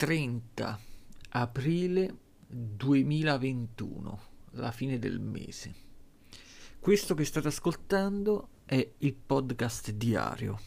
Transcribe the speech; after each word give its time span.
30 0.00 0.80
aprile 1.28 2.16
2021, 2.48 4.20
la 4.52 4.72
fine 4.72 4.98
del 4.98 5.20
mese. 5.20 5.74
Questo 6.78 7.12
che 7.12 7.26
state 7.26 7.48
ascoltando 7.48 8.48
è 8.64 8.92
il 8.96 9.14
podcast 9.14 9.90
diario. 9.90 10.58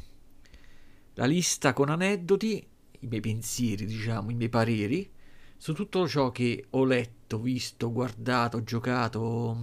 La 1.15 1.25
lista 1.25 1.73
con 1.73 1.89
aneddoti, 1.89 2.67
i 2.99 3.07
miei 3.07 3.21
pensieri, 3.21 3.87
diciamo, 3.87 4.29
i 4.29 4.35
miei 4.35 4.49
pareri 4.49 5.11
su 5.57 5.73
tutto 5.73 6.07
ciò 6.07 6.31
che 6.31 6.67
ho 6.69 6.85
letto, 6.85 7.39
visto, 7.39 7.91
guardato, 7.91 8.61
giocato, 8.61 9.57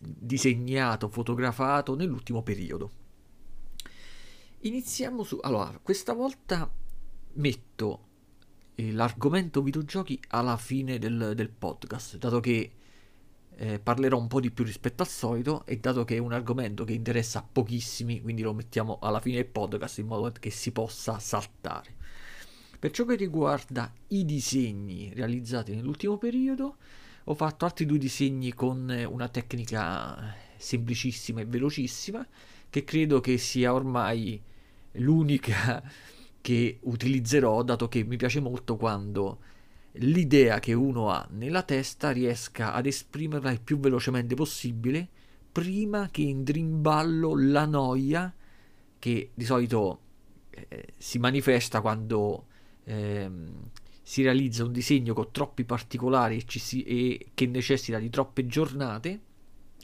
disegnato, 0.00 1.08
fotografato 1.08 1.96
nell'ultimo 1.96 2.44
periodo. 2.44 2.90
Iniziamo 4.60 5.24
su... 5.24 5.40
Allora, 5.42 5.76
questa 5.82 6.12
volta 6.12 6.72
metto 7.32 8.10
l'argomento 8.76 9.62
videogiochi 9.62 10.20
alla 10.28 10.56
fine 10.56 10.98
del, 10.98 11.32
del 11.34 11.50
podcast, 11.50 12.16
dato 12.16 12.40
che 12.40 12.72
eh, 13.56 13.78
parlerò 13.78 14.18
un 14.18 14.28
po' 14.28 14.40
di 14.40 14.50
più 14.50 14.64
rispetto 14.64 15.02
al 15.02 15.08
solito 15.08 15.64
e 15.66 15.76
dato 15.78 16.04
che 16.04 16.16
è 16.16 16.18
un 16.18 16.32
argomento 16.32 16.84
che 16.84 16.94
interessa 16.94 17.40
a 17.40 17.46
pochissimi, 17.50 18.20
quindi 18.20 18.42
lo 18.42 18.54
mettiamo 18.54 18.98
alla 19.00 19.20
fine 19.20 19.36
del 19.36 19.46
podcast 19.46 19.98
in 19.98 20.06
modo 20.06 20.32
che 20.38 20.50
si 20.50 20.72
possa 20.72 21.18
saltare. 21.18 21.94
Per 22.78 22.90
ciò 22.90 23.04
che 23.04 23.14
riguarda 23.14 23.92
i 24.08 24.24
disegni 24.24 25.12
realizzati 25.14 25.74
nell'ultimo 25.74 26.18
periodo, 26.18 26.76
ho 27.24 27.34
fatto 27.34 27.64
altri 27.64 27.86
due 27.86 27.98
disegni 27.98 28.52
con 28.52 28.90
una 29.08 29.28
tecnica 29.28 30.34
semplicissima 30.56 31.40
e 31.40 31.44
velocissima, 31.44 32.26
che 32.68 32.82
credo 32.82 33.20
che 33.20 33.38
sia 33.38 33.72
ormai 33.72 34.42
l'unica 34.92 35.82
che 36.42 36.80
utilizzerò 36.82 37.62
dato 37.62 37.88
che 37.88 38.04
mi 38.04 38.16
piace 38.16 38.40
molto 38.40 38.76
quando 38.76 39.38
l'idea 39.96 40.58
che 40.58 40.74
uno 40.74 41.10
ha 41.10 41.26
nella 41.30 41.62
testa 41.62 42.10
riesca 42.10 42.72
ad 42.74 42.86
esprimerla 42.86 43.50
il 43.50 43.60
più 43.60 43.78
velocemente 43.78 44.34
possibile 44.34 45.08
prima 45.50 46.08
che 46.10 46.22
entri 46.22 46.60
in 46.60 46.82
ballo 46.82 47.36
la 47.36 47.64
noia 47.64 48.34
che 48.98 49.30
di 49.34 49.44
solito 49.44 50.00
eh, 50.50 50.88
si 50.96 51.18
manifesta 51.18 51.80
quando 51.80 52.46
eh, 52.84 53.30
si 54.02 54.22
realizza 54.22 54.64
un 54.64 54.72
disegno 54.72 55.14
con 55.14 55.30
troppi 55.30 55.64
particolari 55.64 56.38
e, 56.38 56.44
si, 56.46 56.82
e 56.82 57.30
che 57.34 57.46
necessita 57.46 57.98
di 57.98 58.10
troppe 58.10 58.46
giornate 58.46 59.20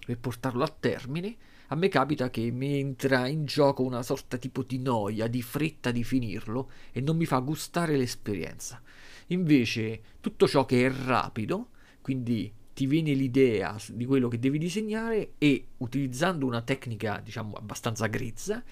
per 0.04 0.18
portarlo 0.18 0.64
a 0.64 0.68
termine 0.68 1.36
a 1.68 1.74
me 1.74 1.88
capita 1.88 2.30
che 2.30 2.50
mi 2.50 2.78
entra 2.78 3.26
in 3.26 3.44
gioco 3.44 3.82
una 3.82 4.02
sorta 4.02 4.38
tipo 4.38 4.62
di 4.62 4.78
noia, 4.78 5.26
di 5.26 5.42
fretta 5.42 5.90
di 5.90 6.02
finirlo 6.02 6.70
e 6.92 7.00
non 7.00 7.16
mi 7.16 7.26
fa 7.26 7.38
gustare 7.38 7.96
l'esperienza. 7.96 8.80
Invece 9.28 10.00
tutto 10.20 10.48
ciò 10.48 10.64
che 10.64 10.86
è 10.86 10.90
rapido, 10.90 11.68
quindi 12.00 12.50
ti 12.72 12.86
viene 12.86 13.12
l'idea 13.12 13.76
di 13.88 14.06
quello 14.06 14.28
che 14.28 14.38
devi 14.38 14.56
disegnare 14.56 15.32
e 15.36 15.66
utilizzando 15.78 16.46
una 16.46 16.62
tecnica 16.62 17.20
diciamo 17.22 17.56
abbastanza 17.56 18.06
grezza 18.06 18.62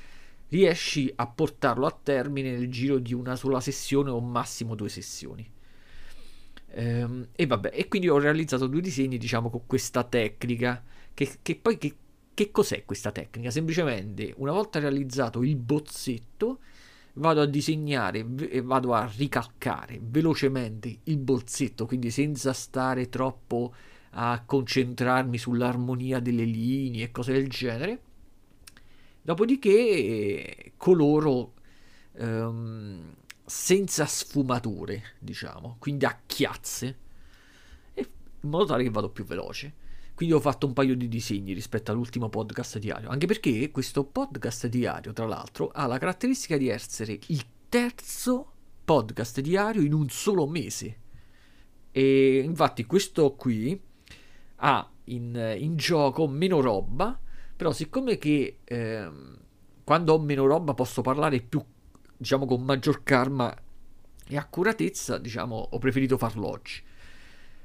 riesci 0.48 1.12
a 1.16 1.26
portarlo 1.26 1.86
a 1.86 1.98
termine 2.02 2.52
nel 2.52 2.70
giro 2.70 2.98
di 2.98 3.12
una 3.12 3.36
sola 3.36 3.60
sessione 3.60 4.10
o 4.10 4.20
massimo 4.20 4.74
due 4.74 4.88
sessioni. 4.88 5.50
Ehm, 6.68 7.28
e 7.32 7.46
vabbè, 7.46 7.70
e 7.74 7.88
quindi 7.88 8.08
ho 8.08 8.18
realizzato 8.18 8.66
due 8.66 8.80
disegni 8.80 9.18
diciamo 9.18 9.50
con 9.50 9.62
questa 9.66 10.04
tecnica 10.04 10.82
che, 11.12 11.38
che 11.42 11.56
poi 11.56 11.78
che 11.78 11.94
che 12.36 12.50
cos'è 12.50 12.84
questa 12.84 13.12
tecnica? 13.12 13.50
Semplicemente 13.50 14.34
una 14.36 14.52
volta 14.52 14.78
realizzato 14.78 15.42
il 15.42 15.56
bozzetto 15.56 16.58
vado 17.14 17.40
a 17.40 17.46
disegnare 17.46 18.26
e 18.50 18.60
vado 18.60 18.92
a 18.92 19.10
ricalcare 19.16 19.98
velocemente 20.02 20.98
il 21.04 21.16
bozzetto, 21.16 21.86
quindi 21.86 22.10
senza 22.10 22.52
stare 22.52 23.08
troppo 23.08 23.74
a 24.10 24.42
concentrarmi 24.44 25.38
sull'armonia 25.38 26.20
delle 26.20 26.44
linee 26.44 27.04
e 27.04 27.10
cose 27.10 27.32
del 27.32 27.48
genere. 27.48 28.00
Dopodiché 29.22 30.72
coloro 30.76 31.54
um, 32.18 33.14
senza 33.46 34.04
sfumature, 34.04 35.14
diciamo, 35.20 35.76
quindi 35.78 36.04
a 36.04 36.20
chiazze, 36.26 36.98
in 37.94 38.50
modo 38.50 38.66
tale 38.66 38.82
che 38.82 38.90
vado 38.90 39.08
più 39.08 39.24
veloce. 39.24 39.84
Quindi 40.16 40.34
ho 40.34 40.40
fatto 40.40 40.66
un 40.66 40.72
paio 40.72 40.96
di 40.96 41.08
disegni 41.08 41.52
rispetto 41.52 41.92
all'ultimo 41.92 42.30
podcast 42.30 42.78
diario, 42.78 43.10
anche 43.10 43.26
perché 43.26 43.70
questo 43.70 44.02
podcast 44.04 44.66
diario, 44.66 45.12
tra 45.12 45.26
l'altro, 45.26 45.68
ha 45.68 45.86
la 45.86 45.98
caratteristica 45.98 46.56
di 46.56 46.68
essere 46.68 47.18
il 47.26 47.44
terzo 47.68 48.52
podcast 48.82 49.42
diario 49.42 49.82
in 49.82 49.92
un 49.92 50.08
solo 50.08 50.46
mese. 50.46 51.00
E 51.90 52.38
infatti 52.38 52.86
questo 52.86 53.34
qui 53.34 53.78
ha 54.56 54.90
in, 55.04 55.56
in 55.58 55.76
gioco 55.76 56.26
meno 56.26 56.62
roba, 56.62 57.20
però 57.54 57.72
siccome 57.72 58.16
che 58.16 58.60
eh, 58.64 59.10
quando 59.84 60.14
ho 60.14 60.18
meno 60.18 60.46
roba 60.46 60.72
posso 60.72 61.02
parlare 61.02 61.42
più, 61.42 61.62
diciamo, 62.16 62.46
con 62.46 62.62
maggior 62.62 63.02
karma 63.02 63.54
e 64.26 64.36
accuratezza, 64.38 65.18
diciamo, 65.18 65.68
ho 65.72 65.78
preferito 65.78 66.16
farlo 66.16 66.48
oggi. 66.48 66.82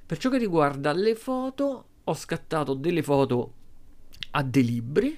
Per 0.06 0.18
ciò 0.18 0.30
che 0.30 0.38
riguarda 0.38 0.92
le 0.92 1.16
foto, 1.16 1.86
ho 2.04 2.14
scattato 2.14 2.74
delle 2.74 3.04
foto 3.04 3.54
a 4.32 4.44
dei 4.44 4.64
libri 4.64 5.18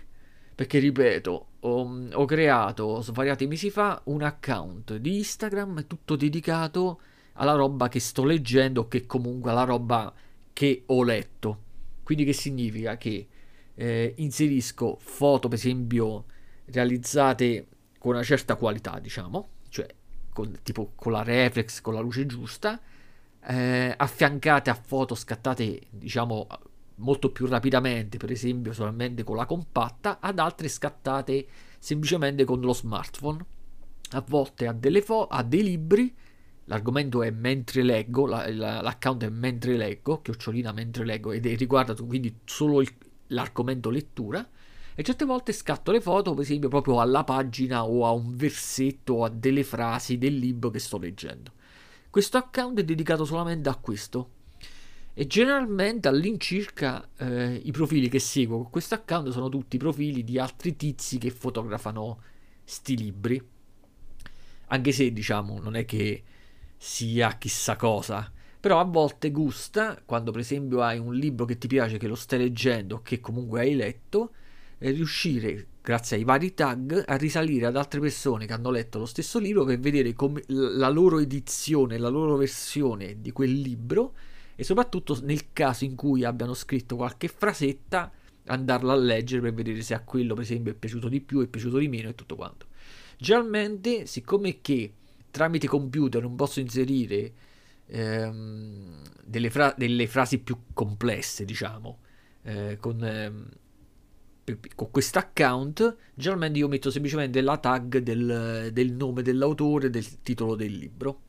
perché 0.55 0.79
ripeto 0.79 1.47
ho, 1.59 2.07
ho, 2.11 2.25
creato 2.25 3.01
svariati 3.01 3.47
mesi 3.47 3.69
fa 3.69 4.01
un 4.05 4.21
account 4.21 4.97
di 4.97 5.17
Instagram 5.17 5.87
tutto 5.87 6.15
dedicato 6.15 6.99
alla 7.33 7.53
roba 7.53 7.87
che 7.87 7.99
sto 7.99 8.23
leggendo 8.23 8.87
che 8.87 9.05
comunque 9.05 9.51
alla 9.51 9.63
roba 9.63 10.13
che 10.51 10.83
ho 10.85 11.03
letto. 11.03 11.61
Quindi 12.03 12.25
che 12.25 12.33
significa 12.33 12.97
che 12.97 13.27
eh, 13.75 14.13
inserisco 14.17 14.97
foto 14.99 15.47
per 15.47 15.57
esempio 15.57 16.25
realizzate 16.65 17.67
con 17.97 18.13
una 18.13 18.23
certa 18.23 18.55
qualità 18.55 18.99
diciamo 18.99 19.47
cioè 19.69 19.87
con, 20.31 20.59
tipo 20.61 20.91
con 20.95 21.11
la 21.11 21.23
reflex 21.23 21.81
con 21.81 21.93
la 21.93 21.99
luce 21.99 22.25
giusta 22.25 22.79
eh, 23.45 23.93
affiancate 23.97 24.69
a 24.69 24.75
foto 24.75 25.15
scattate 25.15 25.81
diciamo 25.89 26.47
molto 26.95 27.31
più 27.31 27.45
rapidamente, 27.45 28.17
per 28.17 28.31
esempio 28.31 28.73
solamente 28.73 29.23
con 29.23 29.35
la 29.35 29.45
compatta, 29.45 30.19
ad 30.19 30.39
altre 30.39 30.67
scattate 30.67 31.47
semplicemente 31.79 32.43
con 32.43 32.59
lo 32.61 32.73
smartphone. 32.73 33.45
A 34.11 34.23
volte 34.27 34.67
a, 34.67 34.77
fo- 35.01 35.27
a 35.27 35.43
dei 35.43 35.63
libri, 35.63 36.13
l'argomento 36.65 37.23
è 37.23 37.31
mentre 37.31 37.81
leggo, 37.81 38.25
la, 38.25 38.49
la, 38.53 38.81
l'account 38.81 39.23
è 39.23 39.29
mentre 39.29 39.75
leggo, 39.75 40.21
chiocciolina 40.21 40.71
mentre 40.71 41.05
leggo, 41.05 41.31
ed 41.31 41.45
è 41.45 41.55
riguarda 41.55 41.95
quindi 41.95 42.41
solo 42.45 42.81
il, 42.81 42.89
l'argomento 43.27 43.89
lettura. 43.89 44.47
E 44.95 45.01
certe 45.01 45.25
volte 45.25 45.53
scatto 45.53 45.91
le 45.91 46.01
foto, 46.01 46.33
per 46.35 46.43
esempio, 46.43 46.69
proprio 46.69 47.01
alla 47.01 47.23
pagina 47.23 47.83
o 47.83 48.05
a 48.05 48.11
un 48.11 48.35
versetto 48.35 49.13
o 49.13 49.23
a 49.23 49.29
delle 49.29 49.63
frasi 49.63 50.19
del 50.19 50.37
libro 50.37 50.69
che 50.69 50.77
sto 50.77 50.99
leggendo. 50.99 51.51
Questo 52.11 52.37
account 52.37 52.79
è 52.79 52.83
dedicato 52.83 53.25
solamente 53.25 53.69
a 53.69 53.75
questo, 53.75 54.29
e 55.13 55.27
generalmente 55.27 56.07
all'incirca 56.07 57.07
eh, 57.17 57.61
i 57.63 57.71
profili 57.71 58.09
che 58.09 58.19
seguo 58.19 58.61
con 58.63 58.69
questo 58.71 58.95
account 58.95 59.29
sono 59.29 59.47
tutti 59.47 59.77
profili 59.77 60.23
di 60.23 60.39
altri 60.39 60.75
tizi 60.75 61.19
che 61.19 61.29
fotografano 61.29 62.21
sti 62.63 62.97
libri. 62.97 63.41
Anche 64.67 64.91
se 64.91 65.13
diciamo 65.13 65.59
non 65.59 65.75
è 65.75 65.85
che 65.85 66.23
sia 66.77 67.37
chissà 67.37 67.75
cosa, 67.75 68.31
però 68.59 68.79
a 68.79 68.85
volte 68.85 69.29
gusta 69.29 70.01
quando 70.03 70.31
per 70.31 70.41
esempio 70.41 70.81
hai 70.81 70.97
un 70.97 71.13
libro 71.13 71.45
che 71.45 71.59
ti 71.59 71.67
piace, 71.67 71.97
che 71.97 72.07
lo 72.07 72.15
stai 72.15 72.39
leggendo, 72.39 73.01
che 73.01 73.19
comunque 73.19 73.59
hai 73.59 73.75
letto, 73.75 74.31
e 74.79 74.91
riuscire 74.91 75.67
grazie 75.81 76.17
ai 76.17 76.23
vari 76.23 76.53
tag 76.53 77.03
a 77.05 77.15
risalire 77.15 77.67
ad 77.67 77.77
altre 77.77 77.99
persone 77.99 78.45
che 78.45 78.53
hanno 78.53 78.71
letto 78.71 78.99
lo 78.99 79.05
stesso 79.05 79.37
libro 79.39 79.63
per 79.63 79.79
vedere 79.79 80.13
come 80.13 80.41
la 80.47 80.89
loro 80.89 81.19
edizione, 81.19 81.97
la 81.97 82.09
loro 82.09 82.35
versione 82.35 83.21
di 83.21 83.31
quel 83.31 83.51
libro 83.51 84.13
e 84.55 84.63
soprattutto 84.63 85.17
nel 85.23 85.51
caso 85.53 85.83
in 85.83 85.95
cui 85.95 86.23
abbiano 86.23 86.53
scritto 86.53 86.95
qualche 86.95 87.27
frasetta 87.27 88.11
andarla 88.45 88.93
a 88.93 88.97
leggere 88.97 89.41
per 89.41 89.53
vedere 89.53 89.81
se 89.81 89.93
a 89.93 90.01
quello 90.01 90.33
per 90.33 90.43
esempio 90.43 90.71
è 90.71 90.75
piaciuto 90.75 91.07
di 91.07 91.21
più, 91.21 91.41
è 91.41 91.47
piaciuto 91.47 91.77
di 91.77 91.87
meno 91.87 92.09
e 92.09 92.15
tutto 92.15 92.35
quanto. 92.35 92.67
Generalmente, 93.17 94.05
siccome 94.05 94.59
che 94.61 94.93
tramite 95.31 95.67
computer 95.67 96.21
non 96.21 96.35
posso 96.35 96.59
inserire 96.59 97.33
ehm, 97.87 99.01
delle, 99.23 99.49
fra- 99.49 99.73
delle, 99.77 100.07
frasi 100.07 100.39
più 100.39 100.57
complesse, 100.73 101.45
diciamo, 101.45 101.99
eh, 102.43 102.77
con, 102.79 103.03
ehm, 103.03 103.49
con 104.75 104.91
questo 104.91 105.19
account, 105.19 105.95
generalmente 106.13 106.59
io 106.59 106.67
metto 106.67 106.91
semplicemente 106.91 107.41
la 107.41 107.57
tag 107.57 107.99
del, 107.99 108.69
del 108.73 108.91
nome 108.91 109.21
dell'autore, 109.21 109.89
del 109.89 110.21
titolo 110.21 110.55
del 110.55 110.73
libro. 110.73 111.21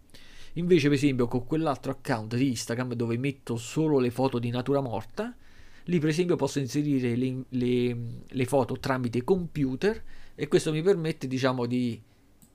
Invece, 0.54 0.88
per 0.88 0.96
esempio, 0.96 1.26
con 1.26 1.46
quell'altro 1.46 1.92
account 1.92 2.36
di 2.36 2.48
Instagram 2.48 2.94
dove 2.94 3.16
metto 3.16 3.56
solo 3.56 3.98
le 3.98 4.10
foto 4.10 4.38
di 4.38 4.50
natura 4.50 4.80
morta, 4.80 5.34
lì 5.84 5.98
per 5.98 6.08
esempio 6.08 6.36
posso 6.36 6.58
inserire 6.58 7.16
le, 7.16 7.44
le, 7.48 7.96
le 8.26 8.44
foto 8.46 8.78
tramite 8.78 9.24
computer 9.24 10.02
e 10.34 10.48
questo 10.48 10.72
mi 10.72 10.82
permette, 10.82 11.26
diciamo, 11.26 11.66
di 11.66 12.00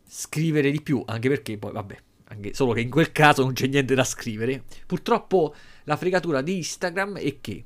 scrivere 0.05 0.71
di 0.71 0.81
più, 0.81 1.03
anche 1.05 1.29
perché 1.29 1.57
poi, 1.57 1.71
vabbè, 1.71 1.97
anche, 2.25 2.53
solo 2.53 2.73
che 2.73 2.81
in 2.81 2.89
quel 2.89 3.11
caso 3.11 3.43
non 3.43 3.53
c'è 3.53 3.67
niente 3.67 3.95
da 3.95 4.03
scrivere. 4.03 4.63
Purtroppo 4.85 5.53
la 5.83 5.97
fregatura 5.97 6.41
di 6.41 6.57
Instagram 6.57 7.17
è 7.17 7.39
che 7.41 7.63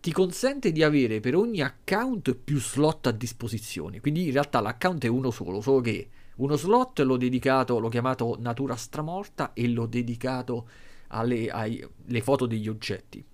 ti 0.00 0.12
consente 0.12 0.70
di 0.70 0.82
avere 0.82 1.20
per 1.20 1.34
ogni 1.34 1.62
account 1.62 2.34
più 2.34 2.60
slot 2.60 3.06
a 3.06 3.10
disposizione. 3.10 4.00
Quindi 4.00 4.26
in 4.26 4.32
realtà 4.32 4.60
l'account 4.60 5.04
è 5.04 5.08
uno 5.08 5.30
solo, 5.30 5.60
solo 5.60 5.80
che 5.80 6.08
uno 6.36 6.56
slot 6.56 7.00
l'ho 7.00 7.16
dedicato, 7.16 7.78
l'ho 7.78 7.88
chiamato 7.88 8.36
natura 8.38 8.76
stramorta 8.76 9.52
e 9.52 9.68
l'ho 9.68 9.86
dedicato 9.86 10.68
alle, 11.08 11.90
foto 12.22 12.46
degli 12.46 12.68
oggetti. 12.68 13.24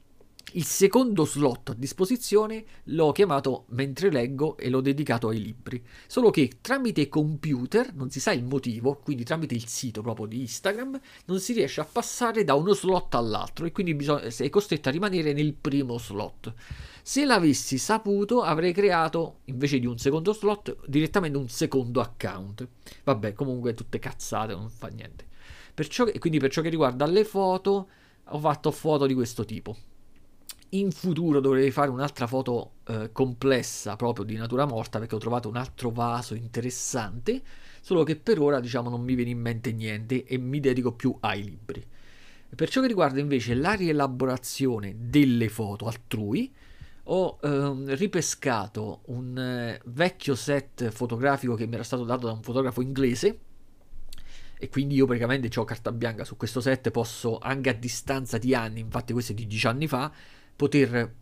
Il 0.54 0.64
secondo 0.64 1.24
slot 1.24 1.70
a 1.70 1.74
disposizione 1.74 2.64
l'ho 2.84 3.12
chiamato 3.12 3.66
mentre 3.68 4.10
leggo 4.10 4.56
e 4.56 4.68
l'ho 4.68 4.80
dedicato 4.80 5.28
ai 5.28 5.40
libri. 5.40 5.80
Solo 6.08 6.30
che 6.30 6.58
tramite 6.60 7.08
computer, 7.08 7.94
non 7.94 8.10
si 8.10 8.18
sa 8.18 8.32
il 8.32 8.42
motivo, 8.42 8.96
quindi 8.96 9.22
tramite 9.22 9.54
il 9.54 9.68
sito 9.68 10.02
proprio 10.02 10.26
di 10.26 10.40
Instagram, 10.40 11.00
non 11.26 11.38
si 11.38 11.52
riesce 11.52 11.80
a 11.80 11.84
passare 11.90 12.42
da 12.42 12.54
uno 12.54 12.74
slot 12.74 13.14
all'altro 13.14 13.64
e 13.64 13.70
quindi 13.70 13.94
bisogna, 13.94 14.28
sei 14.30 14.50
costretto 14.50 14.88
a 14.88 14.92
rimanere 14.92 15.32
nel 15.32 15.54
primo 15.54 15.98
slot. 15.98 16.52
Se 17.10 17.24
l'avessi 17.24 17.76
saputo 17.76 18.40
avrei 18.42 18.72
creato, 18.72 19.40
invece 19.46 19.80
di 19.80 19.86
un 19.86 19.98
secondo 19.98 20.32
slot, 20.32 20.86
direttamente 20.86 21.38
un 21.38 21.48
secondo 21.48 22.00
account. 22.00 22.68
Vabbè, 23.02 23.32
comunque 23.32 23.74
tutte 23.74 23.98
cazzate, 23.98 24.54
non 24.54 24.68
fa 24.70 24.86
niente. 24.86 25.26
Perciò, 25.74 26.08
quindi 26.20 26.38
per 26.38 26.52
ciò 26.52 26.62
che 26.62 26.68
riguarda 26.68 27.06
le 27.06 27.24
foto, 27.24 27.88
ho 28.26 28.38
fatto 28.38 28.70
foto 28.70 29.06
di 29.06 29.14
questo 29.14 29.44
tipo 29.44 29.76
in 30.72 30.92
futuro 30.92 31.40
dovrei 31.40 31.72
fare 31.72 31.90
un'altra 31.90 32.28
foto 32.28 32.74
eh, 32.86 33.10
complessa 33.10 33.96
proprio 33.96 34.24
di 34.24 34.36
natura 34.36 34.64
morta 34.64 35.00
perché 35.00 35.16
ho 35.16 35.18
trovato 35.18 35.48
un 35.48 35.56
altro 35.56 35.90
vaso 35.90 36.36
interessante, 36.36 37.42
solo 37.80 38.04
che 38.04 38.14
per 38.14 38.38
ora 38.38 38.60
diciamo 38.60 38.88
non 38.88 39.02
mi 39.02 39.16
viene 39.16 39.32
in 39.32 39.40
mente 39.40 39.72
niente 39.72 40.24
e 40.24 40.38
mi 40.38 40.60
dedico 40.60 40.92
più 40.92 41.16
ai 41.18 41.42
libri. 41.42 41.84
Per 42.54 42.70
ciò 42.70 42.80
che 42.80 42.86
riguarda 42.86 43.18
invece 43.18 43.54
la 43.54 43.72
rielaborazione 43.72 44.94
delle 44.96 45.48
foto 45.48 45.86
altrui, 45.86 46.54
ho 47.04 47.38
eh, 47.42 47.94
ripescato 47.94 49.02
un 49.06 49.36
eh, 49.38 49.80
vecchio 49.86 50.34
set 50.34 50.90
fotografico 50.90 51.54
che 51.54 51.66
mi 51.66 51.74
era 51.74 51.82
stato 51.82 52.04
dato 52.04 52.26
da 52.26 52.32
un 52.32 52.42
fotografo 52.42 52.80
inglese 52.82 53.38
e 54.58 54.68
quindi 54.68 54.94
io 54.94 55.06
praticamente 55.06 55.58
ho 55.58 55.64
carta 55.64 55.90
bianca 55.90 56.24
su 56.24 56.36
questo 56.36 56.60
set, 56.60 56.90
posso 56.90 57.38
anche 57.38 57.70
a 57.70 57.72
distanza 57.72 58.36
di 58.36 58.54
anni, 58.54 58.80
infatti 58.80 59.14
questo 59.14 59.32
è 59.32 59.34
di 59.34 59.46
10 59.46 59.66
anni 59.66 59.88
fa, 59.88 60.12
poter 60.54 61.14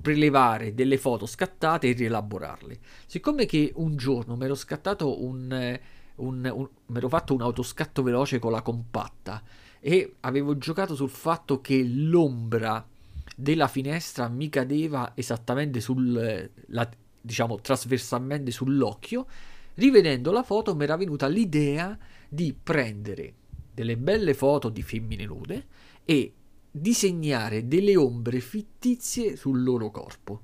prelevare 0.00 0.74
delle 0.74 0.96
foto 0.96 1.26
scattate 1.26 1.88
e 1.88 1.92
rielaborarle. 1.92 2.78
Siccome 3.06 3.46
che 3.46 3.72
un 3.74 3.96
giorno 3.96 4.36
mi 4.36 4.44
ero 4.44 4.54
scattato 4.54 5.24
un, 5.24 5.78
un, 6.16 6.52
un 6.54 6.68
mi 6.86 6.96
ero 6.96 7.08
fatto 7.08 7.34
un 7.34 7.40
autoscatto 7.40 8.04
veloce 8.04 8.38
con 8.38 8.52
la 8.52 8.62
compatta 8.62 9.42
e 9.80 10.14
avevo 10.20 10.56
giocato 10.56 10.94
sul 10.94 11.10
fatto 11.10 11.60
che 11.60 11.82
l'ombra 11.82 12.86
della 13.34 13.68
finestra 13.68 14.28
mi 14.28 14.48
cadeva 14.48 15.12
esattamente 15.14 15.80
sul 15.80 16.50
la, 16.66 16.88
diciamo 17.20 17.60
trasversalmente 17.60 18.50
sull'occhio 18.50 19.26
rivedendo 19.74 20.30
la 20.30 20.42
foto 20.42 20.74
mi 20.74 20.84
era 20.84 20.96
venuta 20.96 21.26
l'idea 21.26 21.98
di 22.28 22.54
prendere 22.60 23.34
delle 23.74 23.96
belle 23.96 24.34
foto 24.34 24.68
di 24.68 24.82
femmine 24.82 25.24
nude 25.24 25.66
e 26.04 26.32
disegnare 26.70 27.66
delle 27.66 27.96
ombre 27.96 28.40
fittizie 28.40 29.36
sul 29.36 29.62
loro 29.62 29.90
corpo. 29.90 30.42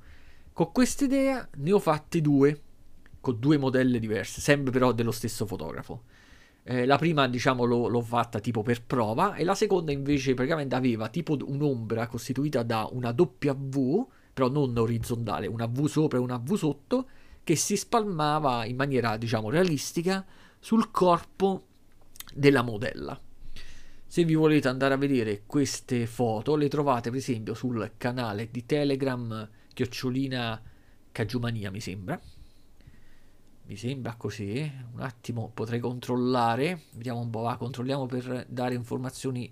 Con 0.52 0.72
questa 0.72 1.04
idea 1.04 1.48
ne 1.56 1.72
ho 1.72 1.78
fatte 1.78 2.20
due, 2.20 2.60
con 3.20 3.38
due 3.38 3.56
modelle 3.56 3.98
diverse, 3.98 4.40
sempre 4.40 4.72
però 4.72 4.92
dello 4.92 5.12
stesso 5.12 5.46
fotografo. 5.46 6.02
Eh, 6.70 6.86
la 6.86 6.98
prima, 6.98 7.26
diciamo, 7.26 7.64
l'ho, 7.64 7.88
l'ho, 7.88 8.00
fatta 8.00 8.38
tipo 8.38 8.62
per 8.62 8.84
prova, 8.84 9.34
e 9.34 9.42
la 9.42 9.56
seconda 9.56 9.90
invece 9.90 10.34
praticamente 10.34 10.76
aveva 10.76 11.08
tipo 11.08 11.36
un'ombra 11.44 12.06
costituita 12.06 12.62
da 12.62 12.88
una 12.92 13.12
W, 13.12 14.06
però 14.32 14.48
non 14.48 14.78
orizzontale, 14.78 15.48
una 15.48 15.66
V 15.66 15.86
sopra 15.86 16.18
e 16.18 16.20
una 16.20 16.36
V 16.36 16.54
sotto, 16.54 17.08
che 17.42 17.56
si 17.56 17.76
spalmava 17.76 18.64
in 18.66 18.76
maniera, 18.76 19.16
diciamo, 19.16 19.50
realistica 19.50 20.24
sul 20.60 20.92
corpo 20.92 21.66
della 22.32 22.62
modella. 22.62 23.20
Se 24.06 24.22
vi 24.22 24.34
volete 24.36 24.68
andare 24.68 24.94
a 24.94 24.96
vedere 24.96 25.42
queste 25.46 26.06
foto, 26.06 26.54
le 26.54 26.68
trovate 26.68 27.10
per 27.10 27.18
esempio 27.18 27.54
sul 27.54 27.94
canale 27.96 28.48
di 28.48 28.64
Telegram 28.64 29.48
chiocciolina 29.74 30.62
Cagiumania, 31.10 31.72
mi 31.72 31.80
sembra. 31.80 32.20
Mi 33.70 33.76
sembra 33.76 34.16
così. 34.16 34.68
Un 34.94 35.00
attimo 35.00 35.48
potrei 35.54 35.78
controllare. 35.78 36.86
Vediamo 36.94 37.20
un 37.20 37.30
po', 37.30 37.42
va, 37.42 37.56
controlliamo 37.56 38.06
per 38.06 38.44
dare 38.48 38.74
informazioni 38.74 39.48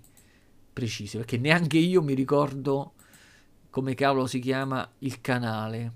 precise, 0.73 1.19
perché 1.19 1.37
neanche 1.37 1.77
io 1.77 2.01
mi 2.01 2.13
ricordo 2.13 2.95
come 3.69 3.93
cavolo 3.93 4.27
si 4.27 4.39
chiama 4.39 4.91
il 4.99 5.21
canale. 5.21 5.93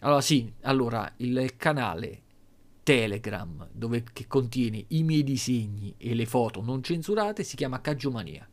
Allora 0.00 0.22
sì, 0.22 0.50
allora 0.62 1.12
il 1.18 1.52
canale 1.58 2.22
Telegram 2.82 3.68
dove, 3.70 4.04
che 4.10 4.26
contiene 4.26 4.82
i 4.88 5.02
miei 5.02 5.22
disegni 5.22 5.94
e 5.98 6.14
le 6.14 6.24
foto 6.24 6.62
non 6.62 6.82
censurate 6.82 7.42
si 7.42 7.56
chiama 7.56 7.82
Cagiomania. 7.82 8.48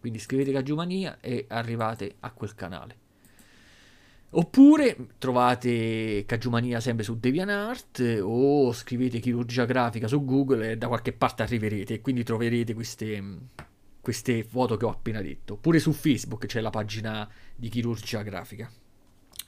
Quindi 0.00 0.18
scrivete 0.18 0.50
Cagiomania 0.50 1.20
e 1.20 1.44
arrivate 1.46 2.16
a 2.20 2.30
quel 2.32 2.54
canale. 2.54 3.01
Oppure 4.34 4.96
trovate 5.18 6.24
Cagiomania 6.24 6.80
sempre 6.80 7.04
su 7.04 7.18
DeviantArt 7.18 8.20
o 8.22 8.72
scrivete 8.72 9.18
chirurgia 9.18 9.66
grafica 9.66 10.08
su 10.08 10.24
Google 10.24 10.70
e 10.70 10.76
da 10.78 10.88
qualche 10.88 11.12
parte 11.12 11.42
arriverete 11.42 11.94
e 11.94 12.00
quindi 12.00 12.22
troverete 12.22 12.72
queste, 12.72 13.22
queste 14.00 14.42
foto 14.42 14.78
che 14.78 14.86
ho 14.86 14.90
appena 14.90 15.20
detto. 15.20 15.56
Pure 15.56 15.78
su 15.78 15.92
Facebook 15.92 16.46
c'è 16.46 16.62
la 16.62 16.70
pagina 16.70 17.28
di 17.54 17.68
chirurgia 17.68 18.22
grafica. 18.22 18.70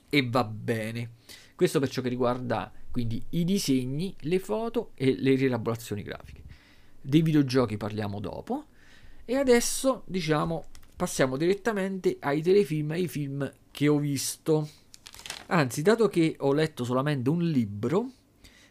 E 0.07 0.29
va 0.29 0.43
bene. 0.43 1.13
Questo 1.55 1.79
per 1.79 1.89
ciò 1.89 2.03
che 2.03 2.09
riguarda 2.09 2.71
quindi 2.91 3.25
i 3.29 3.43
disegni, 3.43 4.15
le 4.19 4.37
foto 4.37 4.91
e 4.93 5.15
le 5.17 5.33
rielaborazioni 5.33 6.03
grafiche. 6.03 6.43
Dei 7.01 7.23
videogiochi 7.23 7.75
parliamo 7.75 8.19
dopo 8.19 8.65
e 9.25 9.35
adesso 9.35 10.03
diciamo 10.05 10.65
passiamo 10.95 11.37
direttamente 11.37 12.17
ai 12.19 12.43
telefilm 12.43 12.91
e 12.91 12.95
ai 12.95 13.07
film 13.07 13.51
che 13.75 13.89
ho 13.89 13.97
visto. 13.97 14.69
Anzi, 15.47 15.81
dato 15.81 16.07
che 16.07 16.37
ho 16.39 16.53
letto 16.53 16.85
solamente 16.85 17.29
un 17.29 17.43
libro, 17.43 18.09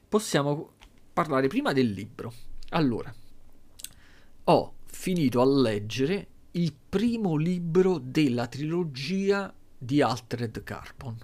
possiamo 0.09 0.77
parlare 1.13 1.47
prima 1.47 1.75
del 1.75 1.91
libro. 1.91 2.33
Allora, 2.71 3.15
ho 4.45 4.75
finito 4.87 5.43
a 5.43 5.47
leggere 5.47 6.29
il 6.53 6.75
primo 6.89 7.37
libro 7.37 7.99
della 7.99 8.47
trilogia 8.47 9.53
di 9.77 10.01
Altered 10.01 10.63
Carbon. 10.63 11.19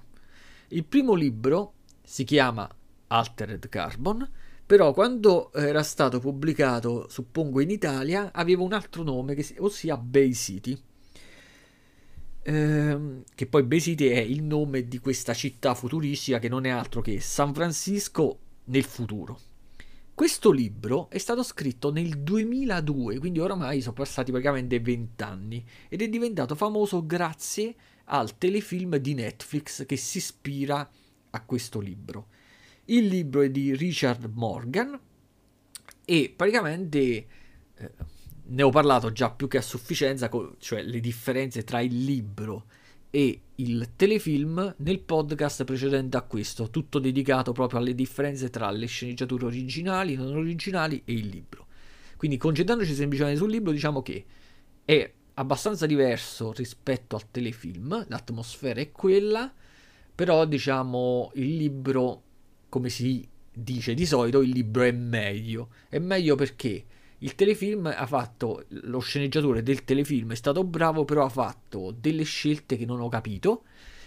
Il 0.69 0.85
primo 0.85 1.15
libro 1.15 1.73
si 2.03 2.25
chiama 2.25 2.69
Altered 3.07 3.67
Carbon, 3.71 4.31
però 4.67 4.93
quando 4.93 5.55
era 5.55 5.83
stato 5.83 6.21
pubblicato, 6.21 7.09
suppongo 7.09 7.61
in 7.61 7.71
Italia, 7.71 8.31
aveva 8.31 8.63
un 8.63 8.75
altro 8.75 9.03
nome, 9.05 9.35
che, 9.35 9.55
ossia 9.59 9.97
Bay 9.97 10.35
City. 10.35 10.79
Ehm, 12.43 13.25
che 13.35 13.47
poi 13.47 13.63
Bay 13.65 13.81
City 13.81 14.07
è 14.07 14.21
il 14.21 14.43
nome 14.43 14.89
di 14.89 14.99
questa 14.99 15.35
città 15.35 15.75
futuristica 15.75 16.39
che 16.39 16.49
non 16.49 16.65
è 16.65 16.71
altro 16.71 17.01
che 17.01 17.21
San 17.21 17.53
Francisco 17.53 18.39
nel 18.65 18.85
futuro. 18.85 19.39
Questo 20.15 20.51
libro 20.51 21.09
è 21.09 21.19
stato 21.19 21.43
scritto 21.43 21.91
nel 21.91 22.19
2002, 22.19 23.19
quindi 23.19 23.39
oramai 23.39 23.81
sono 23.81 23.95
passati 23.95 24.31
praticamente 24.31 24.79
20 24.79 25.23
anni 25.23 25.65
ed 25.89 26.03
è 26.03 26.09
diventato 26.09 26.55
famoso 26.55 27.07
grazie 27.07 27.75
al 28.05 28.37
telefilm 28.37 28.97
di 28.97 29.15
Netflix 29.15 29.87
che 29.87 29.97
si 29.97 30.19
ispira 30.19 30.89
a 31.31 31.41
questo 31.43 31.81
libro. 31.81 32.27
Il 32.87 33.07
libro 33.07 33.41
è 33.41 33.51
di 33.51 33.75
Richard 33.75 34.31
Morgan 34.35 34.99
e 36.05 36.35
praticamente 36.37 36.99
eh, 37.77 37.93
ne 38.51 38.63
ho 38.63 38.71
parlato 38.71 39.13
già 39.13 39.31
più 39.31 39.49
che 39.49 39.59
a 39.59 39.63
sufficienza, 39.63 40.31
cioè 40.59 40.83
le 40.83 41.01
differenze 41.01 41.65
tra 41.65 41.81
il 41.81 42.05
libro 42.05 42.67
e 43.11 43.41
il 43.57 43.91
telefilm 43.97 44.75
nel 44.79 45.01
podcast 45.01 45.65
precedente 45.65 46.17
a 46.17 46.23
questo, 46.23 46.71
tutto 46.71 46.99
dedicato 46.99 47.53
proprio 47.53 47.81
alle 47.81 47.95
differenze 47.95 48.51
tra 48.51 48.71
le 48.71 48.87
sceneggiature 48.87 49.47
originali, 49.47 50.15
non 50.15 50.37
originali 50.37 51.03
e 51.05 51.13
il 51.13 51.27
libro. 51.27 51.67
Quindi 52.17 52.37
concentrandoci 52.37 52.95
semplicemente 52.95 53.39
sul 53.39 53.51
libro, 53.51 53.73
diciamo 53.73 54.03
che 54.03 54.25
è 54.85 55.13
abbastanza 55.35 55.87
diverso 55.87 56.53
rispetto 56.53 57.17
al 57.17 57.31
telefilm, 57.31 58.05
l'atmosfera 58.09 58.81
è 58.81 58.91
quella, 58.91 59.53
però 60.15 60.45
diciamo 60.45 61.31
il 61.35 61.57
libro 61.57 62.23
come 62.69 62.89
si 62.89 63.27
dice 63.53 63.95
di 63.95 64.07
solito, 64.07 64.41
il 64.41 64.51
libro 64.51 64.83
è 64.83 64.93
meglio. 64.93 65.71
È 65.89 65.99
meglio 65.99 66.37
perché 66.37 66.85
il 67.23 67.35
telefilm 67.35 67.87
ha 67.87 68.07
fatto, 68.07 68.65
lo 68.69 68.99
sceneggiatore 68.99 69.63
del 69.63 69.85
telefilm 69.85 70.33
è 70.33 70.37
stato 70.37 70.65
bravo, 70.65 71.05
però 71.05 71.25
ha 71.25 71.29
fatto 71.29 71.95
delle 71.99 72.23
scelte 72.23 72.77
che 72.77 72.87
non 72.87 73.01
ho 73.01 73.09
capito, 73.09 73.65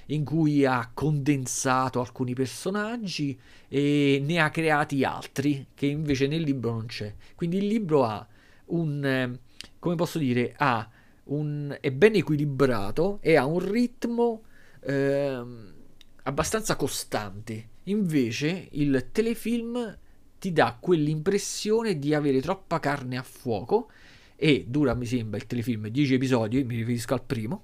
in 0.08 0.26
cui 0.26 0.66
ha 0.66 0.90
condensato 0.94 2.00
alcuni 2.00 2.34
personaggi 2.34 3.40
e 3.68 4.22
ne 4.24 4.40
ha 4.40 4.50
creati 4.50 5.04
altri 5.04 5.68
che 5.74 5.86
invece 5.86 6.28
nel 6.28 6.42
libro 6.42 6.72
non 6.72 6.88
c'è. 6.88 7.14
Quindi 7.36 7.58
il 7.58 7.68
libro 7.68 8.04
ha 8.04 8.28
un, 8.66 9.06
eh, 9.06 9.40
come 9.78 9.96
posso 9.96 10.18
dire, 10.18 10.54
ha 10.58 10.90
un, 11.26 11.76
è 11.80 11.92
ben 11.92 12.16
equilibrato 12.16 13.20
e 13.22 13.36
ha 13.36 13.46
un 13.46 13.60
ritmo 13.60 14.42
eh, 14.82 15.44
abbastanza 16.24 16.76
costante. 16.76 17.70
Invece 17.84 18.70
il 18.72 19.10
telefilm 19.12 20.00
ti 20.44 20.52
dà 20.52 20.76
quell'impressione 20.78 21.98
di 21.98 22.14
avere 22.14 22.42
troppa 22.42 22.82
carne 22.82 23.16
a 23.16 23.24
fuoco 23.24 23.90
e 24.36 24.66
dura, 24.68 24.94
mi 24.94 25.06
sembra, 25.06 25.38
il 25.38 25.48
telefilm 25.48 25.88
10 25.88 26.16
episodi, 26.16 26.66
mi 26.66 26.76
riferisco 26.76 27.14
al 27.14 27.24
primo, 27.24 27.64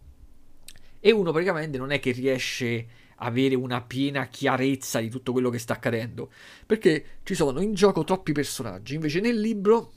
e 1.01 1.11
uno 1.11 1.33
praticamente 1.33 1.77
non 1.77 1.91
è 1.91 1.99
che 1.99 2.11
riesce 2.11 2.87
a 3.17 3.25
avere 3.25 3.55
una 3.55 3.81
piena 3.81 4.27
chiarezza 4.27 5.01
di 5.01 5.09
tutto 5.09 5.33
quello 5.33 5.49
che 5.49 5.57
sta 5.57 5.73
accadendo, 5.73 6.31
perché 6.65 7.19
ci 7.23 7.35
sono 7.35 7.59
in 7.59 7.73
gioco 7.73 8.05
troppi 8.05 8.31
personaggi, 8.31 8.95
invece 8.95 9.19
nel 9.19 9.37
libro 9.37 9.91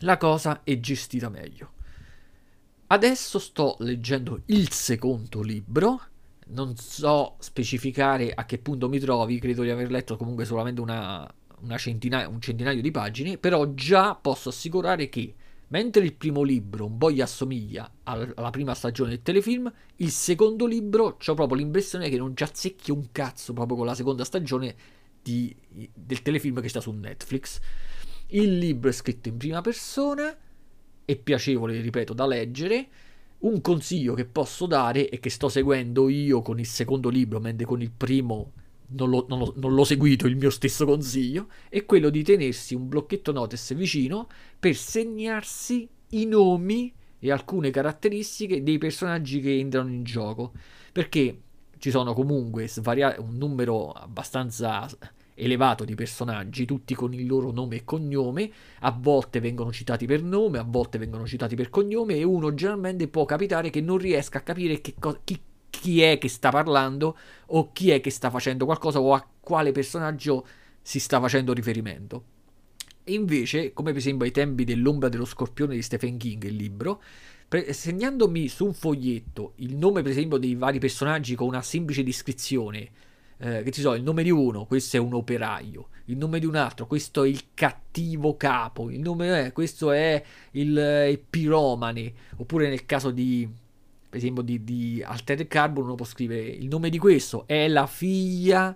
la 0.00 0.16
cosa 0.16 0.64
è 0.64 0.80
gestita 0.80 1.28
meglio. 1.28 1.74
Adesso 2.88 3.38
sto 3.38 3.76
leggendo 3.78 4.42
il 4.46 4.72
secondo 4.72 5.42
libro, 5.42 6.02
non 6.46 6.74
so 6.74 7.36
specificare 7.38 8.32
a 8.34 8.44
che 8.46 8.58
punto 8.58 8.88
mi 8.88 8.98
trovi, 8.98 9.38
credo 9.38 9.62
di 9.62 9.70
aver 9.70 9.92
letto 9.92 10.16
comunque 10.16 10.44
solamente 10.44 10.80
una, 10.80 11.32
una 11.66 11.76
centinaia, 11.76 12.28
un 12.28 12.40
centinaio 12.40 12.80
di 12.80 12.90
pagine, 12.90 13.38
però 13.38 13.74
già 13.74 14.14
posso 14.14 14.48
assicurare 14.48 15.08
che 15.08 15.34
mentre 15.68 16.04
il 16.04 16.14
primo 16.14 16.42
libro 16.42 16.86
un 16.86 16.96
po' 16.96 17.10
gli 17.10 17.20
assomiglia 17.20 17.90
alla 18.04 18.50
prima 18.50 18.74
stagione 18.74 19.10
del 19.10 19.22
telefilm, 19.22 19.70
il 19.96 20.10
secondo 20.10 20.64
libro 20.66 21.18
ho 21.24 21.34
proprio 21.34 21.58
l'impressione 21.58 22.08
che 22.08 22.16
non 22.16 22.36
ci 22.36 22.44
azzecchi 22.44 22.90
un 22.90 23.10
cazzo 23.10 23.52
proprio 23.52 23.76
con 23.76 23.86
la 23.86 23.94
seconda 23.94 24.24
stagione 24.24 24.74
di, 25.20 25.54
del 25.92 26.22
telefilm 26.22 26.60
che 26.60 26.68
sta 26.68 26.80
su 26.80 26.92
Netflix. 26.92 27.60
Il 28.28 28.58
libro 28.58 28.90
è 28.90 28.92
scritto 28.92 29.28
in 29.28 29.36
prima 29.36 29.60
persona, 29.60 30.36
è 31.04 31.16
piacevole, 31.16 31.80
ripeto, 31.80 32.12
da 32.12 32.26
leggere. 32.26 32.88
Un 33.38 33.60
consiglio 33.60 34.14
che 34.14 34.24
posso 34.24 34.66
dare 34.66 35.08
e 35.08 35.18
che 35.20 35.30
sto 35.30 35.48
seguendo 35.48 36.08
io 36.08 36.42
con 36.42 36.58
il 36.58 36.66
secondo 36.66 37.08
libro, 37.08 37.38
mentre 37.38 37.66
con 37.66 37.82
il 37.82 37.90
primo 37.90 38.52
non 38.88 39.10
l'ho, 39.10 39.26
non, 39.28 39.38
l'ho, 39.38 39.54
non 39.56 39.74
l'ho, 39.74 39.84
seguito 39.84 40.26
il 40.26 40.36
mio 40.36 40.50
stesso 40.50 40.84
consiglio, 40.84 41.48
è 41.68 41.84
quello 41.84 42.10
di 42.10 42.22
tenersi 42.22 42.74
un 42.74 42.88
blocchetto 42.88 43.32
notes 43.32 43.74
vicino 43.74 44.28
per 44.58 44.74
segnarsi 44.74 45.88
i 46.10 46.26
nomi 46.26 46.92
e 47.18 47.30
alcune 47.30 47.70
caratteristiche 47.70 48.62
dei 48.62 48.78
personaggi 48.78 49.40
che 49.40 49.58
entrano 49.58 49.90
in 49.90 50.04
gioco. 50.04 50.52
Perché 50.92 51.40
ci 51.78 51.90
sono 51.90 52.14
comunque 52.14 52.68
svaria- 52.68 53.16
un 53.18 53.36
numero 53.36 53.90
abbastanza 53.90 54.88
elevato 55.36 55.84
di 55.84 55.94
personaggi, 55.94 56.64
tutti 56.64 56.94
con 56.94 57.12
il 57.12 57.26
loro 57.26 57.50
nome 57.52 57.76
e 57.76 57.84
cognome, 57.84 58.50
a 58.80 58.90
volte 58.90 59.40
vengono 59.40 59.70
citati 59.70 60.06
per 60.06 60.22
nome, 60.22 60.58
a 60.58 60.64
volte 60.66 60.98
vengono 60.98 61.26
citati 61.26 61.54
per 61.54 61.68
cognome 61.68 62.16
e 62.16 62.22
uno 62.24 62.54
generalmente 62.54 63.08
può 63.08 63.24
capitare 63.24 63.70
che 63.70 63.80
non 63.80 63.98
riesca 63.98 64.38
a 64.38 64.42
capire 64.42 64.80
co- 64.98 65.20
chi, 65.24 65.38
chi 65.70 66.02
è 66.02 66.18
che 66.18 66.28
sta 66.28 66.50
parlando 66.50 67.16
o 67.46 67.72
chi 67.72 67.90
è 67.90 68.00
che 68.00 68.10
sta 68.10 68.30
facendo 68.30 68.64
qualcosa 68.64 69.00
o 69.00 69.14
a 69.14 69.26
quale 69.40 69.72
personaggio 69.72 70.46
si 70.82 70.98
sta 71.00 71.20
facendo 71.20 71.52
riferimento. 71.52 72.24
Invece, 73.04 73.72
come 73.72 73.90
per 73.90 73.98
esempio 73.98 74.24
ai 74.24 74.32
tempi 74.32 74.64
dell'ombra 74.64 75.08
dello 75.08 75.24
scorpione 75.24 75.74
di 75.74 75.82
Stephen 75.82 76.16
King, 76.16 76.42
il 76.44 76.56
libro, 76.56 77.00
pre- 77.46 77.72
segnandomi 77.72 78.48
su 78.48 78.66
un 78.66 78.74
foglietto 78.74 79.52
il 79.56 79.76
nome 79.76 80.02
per 80.02 80.10
esempio 80.10 80.38
dei 80.38 80.54
vari 80.54 80.78
personaggi 80.78 81.34
con 81.34 81.46
una 81.46 81.62
semplice 81.62 82.02
descrizione, 82.02 82.90
eh, 83.38 83.62
che 83.62 83.70
ci 83.70 83.80
so, 83.80 83.94
il 83.94 84.02
nome 84.02 84.22
di 84.22 84.30
uno, 84.30 84.64
questo 84.64 84.96
è 84.96 85.00
un 85.00 85.14
operaio, 85.14 85.88
il 86.06 86.16
nome 86.16 86.38
di 86.38 86.46
un 86.46 86.56
altro, 86.56 86.86
questo 86.86 87.22
è 87.22 87.28
il 87.28 87.42
cattivo 87.54 88.36
capo, 88.36 88.90
il 88.90 89.00
nome 89.00 89.46
è, 89.46 89.52
questo 89.52 89.92
è 89.92 90.22
il, 90.52 90.76
eh, 90.76 91.10
il 91.10 91.18
piromane, 91.18 92.12
oppure 92.36 92.68
nel 92.68 92.86
caso 92.86 93.10
di, 93.10 93.48
per 94.16 94.24
esempio, 94.24 94.42
di, 94.42 94.64
di 94.64 95.02
Altered 95.04 95.46
Carbon, 95.46 95.84
uno 95.84 95.94
può 95.94 96.06
scrivere 96.06 96.40
il 96.40 96.68
nome 96.68 96.88
di 96.88 96.96
questo 96.96 97.46
è 97.46 97.68
la 97.68 97.86
figlia 97.86 98.74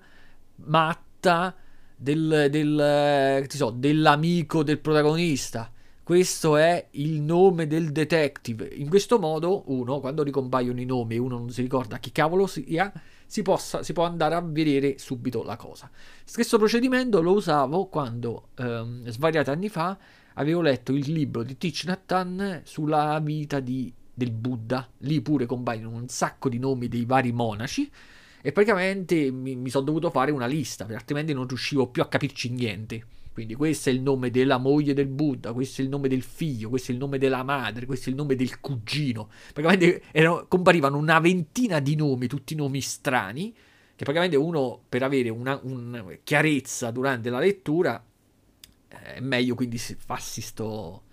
matta 0.67 1.57
del, 1.97 2.49
del, 2.51 2.79
eh, 2.79 3.47
so, 3.49 3.71
dell'amico 3.71 4.63
del 4.63 4.79
protagonista. 4.79 5.73
Questo 6.03 6.59
è 6.59 6.89
il 6.93 7.23
nome 7.23 7.67
del 7.67 7.91
detective. 7.91 8.67
In 8.67 8.91
questo 8.91 9.19
modo, 9.19 9.63
uno, 9.69 10.01
quando 10.01 10.23
ricompaiono 10.23 10.79
i 10.79 10.85
nomi 10.85 11.15
e 11.15 11.19
uno 11.19 11.39
non 11.39 11.51
si 11.51 11.63
ricorda 11.63 11.99
chi 11.99 12.13
cavolo 12.13 12.47
sia, 12.47 12.93
si, 13.25 13.41
possa, 13.41 13.83
si 13.83 13.95
può 13.95 14.05
andare 14.05 14.35
a 14.35 14.43
vedere 14.43 14.99
subito 14.99 15.43
la 15.43 15.57
cosa. 15.57 15.89
Stesso 16.23 16.59
procedimento 16.59 17.23
lo 17.23 17.33
usavo 17.33 17.87
quando, 17.87 18.49
ehm, 18.57 19.09
svariati 19.09 19.49
anni 19.49 19.71
fa, 19.71 19.97
avevo 20.35 20.61
letto 20.61 20.93
il 20.93 21.11
libro 21.11 21.43
di 21.43 21.57
Thich 21.57 21.85
Nhat 21.85 22.63
sulla 22.65 23.19
vita 23.23 23.61
di, 23.61 23.91
del 24.21 24.33
Buddha. 24.33 24.87
Lì 24.99 25.23
pure 25.23 25.47
compaiono 25.47 25.97
un 25.97 26.09
sacco 26.09 26.51
di 26.51 26.59
nomi 26.59 26.89
dei 26.89 27.07
vari 27.07 27.33
monaci 27.33 27.91
e 28.43 28.53
praticamente 28.53 29.31
mi, 29.31 29.57
mi 29.57 29.71
sono 29.71 29.87
dovuto 29.87 30.11
fare 30.11 30.31
una 30.31 30.45
lista, 30.45 30.87
altrimenti 30.91 31.33
non 31.33 31.49
riuscivo 31.49 31.87
più 31.89 32.03
a 32.03 32.09
capirci 32.09 32.51
niente. 32.51 33.05
Quindi 33.33 33.55
questo 33.55 33.89
è 33.89 33.93
il 33.93 34.03
nome 34.03 34.31
della 34.31 34.59
moglie 34.59 34.93
del 34.93 35.07
Buddha, 35.07 35.53
questo 35.53 35.81
è 35.81 35.85
il 35.85 35.91
nome 35.91 36.09
del 36.09 36.23
figlio, 36.23 36.69
questo 36.69 36.91
è 36.91 36.95
il 36.95 37.01
nome 37.01 37.17
della 37.17 37.43
madre, 37.43 37.87
questo 37.87 38.09
è 38.09 38.13
il 38.13 38.19
nome 38.19 38.35
del 38.35 38.61
cugino. 38.61 39.31
Praticamente 39.55 40.03
erano, 40.11 40.47
comparivano 40.47 40.99
una 40.99 41.19
ventina 41.21 41.81
di 41.81 41.95
nomi, 41.95 42.27
tutti 42.27 42.55
nomi 42.55 42.81
strani, 42.81 43.53
che 43.53 44.05
praticamente 44.05 44.37
uno 44.37 44.83
per 44.87 45.03
avere 45.03 45.31
una, 45.31 45.59
una 45.63 46.05
chiarezza 46.23 46.91
durante 46.91 47.31
la 47.31 47.39
lettura 47.39 48.05
eh, 48.89 49.15
è 49.15 49.21
meglio 49.21 49.55
quindi 49.55 49.79
farsi 49.79 50.41
sto, 50.41 51.05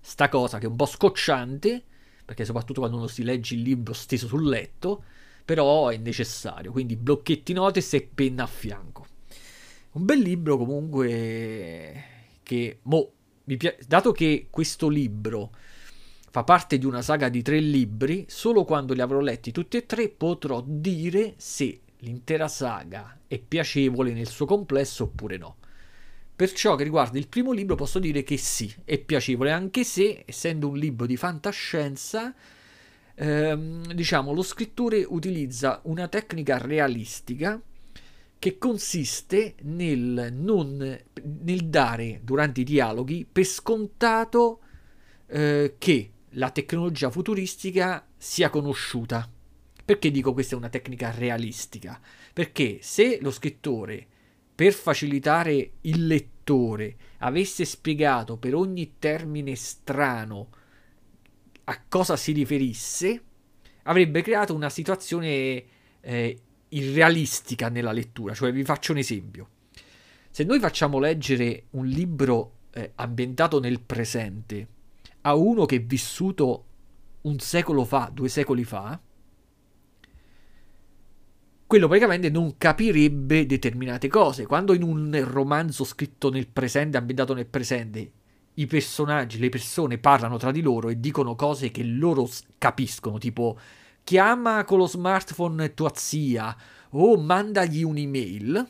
sta 0.00 0.28
cosa 0.28 0.58
che 0.58 0.66
è 0.66 0.68
un 0.68 0.76
po' 0.76 0.86
scocciante, 0.86 1.84
perché 2.24 2.44
soprattutto 2.44 2.80
quando 2.80 2.98
uno 2.98 3.06
si 3.06 3.22
legge 3.22 3.54
il 3.54 3.62
libro 3.62 3.92
steso 3.92 4.26
sul 4.26 4.48
letto, 4.48 5.04
però 5.44 5.88
è 5.88 5.96
necessario, 5.96 6.72
quindi 6.72 6.96
blocchetti 6.96 7.52
notice 7.52 7.96
e 7.96 8.10
penna 8.14 8.44
a 8.44 8.46
fianco. 8.46 9.06
Un 9.92 10.04
bel 10.04 10.20
libro 10.20 10.56
comunque 10.56 12.04
che, 12.42 12.78
mo, 12.82 13.12
pi- 13.44 13.76
dato 13.86 14.12
che 14.12 14.46
questo 14.48 14.88
libro 14.88 15.50
fa 16.30 16.44
parte 16.44 16.78
di 16.78 16.86
una 16.86 17.02
saga 17.02 17.28
di 17.28 17.42
tre 17.42 17.58
libri, 17.60 18.24
solo 18.28 18.64
quando 18.64 18.94
li 18.94 19.02
avrò 19.02 19.20
letti 19.20 19.52
tutti 19.52 19.76
e 19.76 19.84
tre 19.84 20.08
potrò 20.08 20.62
dire 20.64 21.34
se 21.36 21.80
l'intera 21.98 22.48
saga 22.48 23.18
è 23.26 23.38
piacevole 23.38 24.12
nel 24.12 24.28
suo 24.28 24.46
complesso 24.46 25.04
oppure 25.04 25.36
no. 25.36 25.56
Per 26.34 26.52
ciò 26.52 26.74
che 26.74 26.84
riguarda 26.84 27.18
il 27.18 27.28
primo 27.28 27.52
libro 27.52 27.74
posso 27.74 27.98
dire 27.98 28.22
che 28.22 28.36
sì, 28.36 28.72
è 28.84 28.98
piacevole, 28.98 29.50
anche 29.50 29.84
se, 29.84 30.22
essendo 30.26 30.68
un 30.68 30.76
libro 30.76 31.06
di 31.06 31.16
fantascienza, 31.16 32.34
ehm, 33.14 33.92
diciamo, 33.92 34.32
lo 34.32 34.42
scrittore 34.42 35.04
utilizza 35.06 35.80
una 35.84 36.08
tecnica 36.08 36.58
realistica 36.58 37.60
che 38.38 38.58
consiste 38.58 39.54
nel, 39.62 40.30
non, 40.32 40.98
nel 41.42 41.64
dare 41.66 42.20
durante 42.24 42.62
i 42.62 42.64
dialoghi 42.64 43.24
per 43.30 43.44
scontato 43.44 44.60
eh, 45.26 45.76
che 45.78 46.10
la 46.30 46.50
tecnologia 46.50 47.08
futuristica 47.08 48.04
sia 48.16 48.50
conosciuta. 48.50 49.30
Perché 49.84 50.10
dico 50.10 50.32
questa 50.32 50.54
è 50.54 50.58
una 50.58 50.70
tecnica 50.70 51.12
realistica? 51.12 52.00
Perché 52.32 52.78
se 52.80 53.18
lo 53.20 53.30
scrittore, 53.30 54.06
per 54.54 54.72
facilitare 54.72 55.72
il 55.82 56.06
lettore, 56.06 56.96
avesse 57.18 57.64
spiegato 57.64 58.36
per 58.36 58.54
ogni 58.54 58.94
termine 58.98 59.54
strano 59.54 60.48
a 61.64 61.80
cosa 61.88 62.16
si 62.16 62.32
riferisse, 62.32 63.22
avrebbe 63.84 64.22
creato 64.22 64.54
una 64.54 64.68
situazione 64.68 65.64
eh, 66.00 66.38
irrealistica 66.68 67.68
nella 67.68 67.92
lettura. 67.92 68.34
Cioè, 68.34 68.52
vi 68.52 68.64
faccio 68.64 68.92
un 68.92 68.98
esempio. 68.98 69.48
Se 70.30 70.44
noi 70.44 70.58
facciamo 70.58 70.98
leggere 70.98 71.64
un 71.70 71.86
libro 71.86 72.58
eh, 72.72 72.92
ambientato 72.96 73.60
nel 73.60 73.80
presente 73.80 74.68
a 75.22 75.34
uno 75.34 75.66
che 75.66 75.76
è 75.76 75.82
vissuto 75.82 76.64
un 77.22 77.38
secolo 77.38 77.84
fa, 77.84 78.10
due 78.12 78.28
secoli 78.28 78.64
fa, 78.64 79.00
quello 81.72 81.88
praticamente 81.88 82.28
non 82.28 82.58
capirebbe 82.58 83.46
determinate 83.46 84.08
cose. 84.08 84.44
Quando 84.44 84.74
in 84.74 84.82
un 84.82 85.18
romanzo 85.26 85.84
scritto 85.84 86.28
nel 86.28 86.46
presente, 86.46 86.98
ambientato 86.98 87.32
nel 87.32 87.46
presente, 87.46 88.12
i 88.56 88.66
personaggi, 88.66 89.38
le 89.38 89.48
persone 89.48 89.96
parlano 89.96 90.36
tra 90.36 90.50
di 90.50 90.60
loro 90.60 90.90
e 90.90 91.00
dicono 91.00 91.34
cose 91.34 91.70
che 91.70 91.82
loro 91.82 92.28
capiscono, 92.58 93.16
tipo 93.16 93.58
chiama 94.04 94.64
con 94.64 94.76
lo 94.76 94.86
smartphone 94.86 95.72
tua 95.72 95.90
zia 95.94 96.54
o 96.90 97.16
mandagli 97.16 97.82
un'email, 97.82 98.68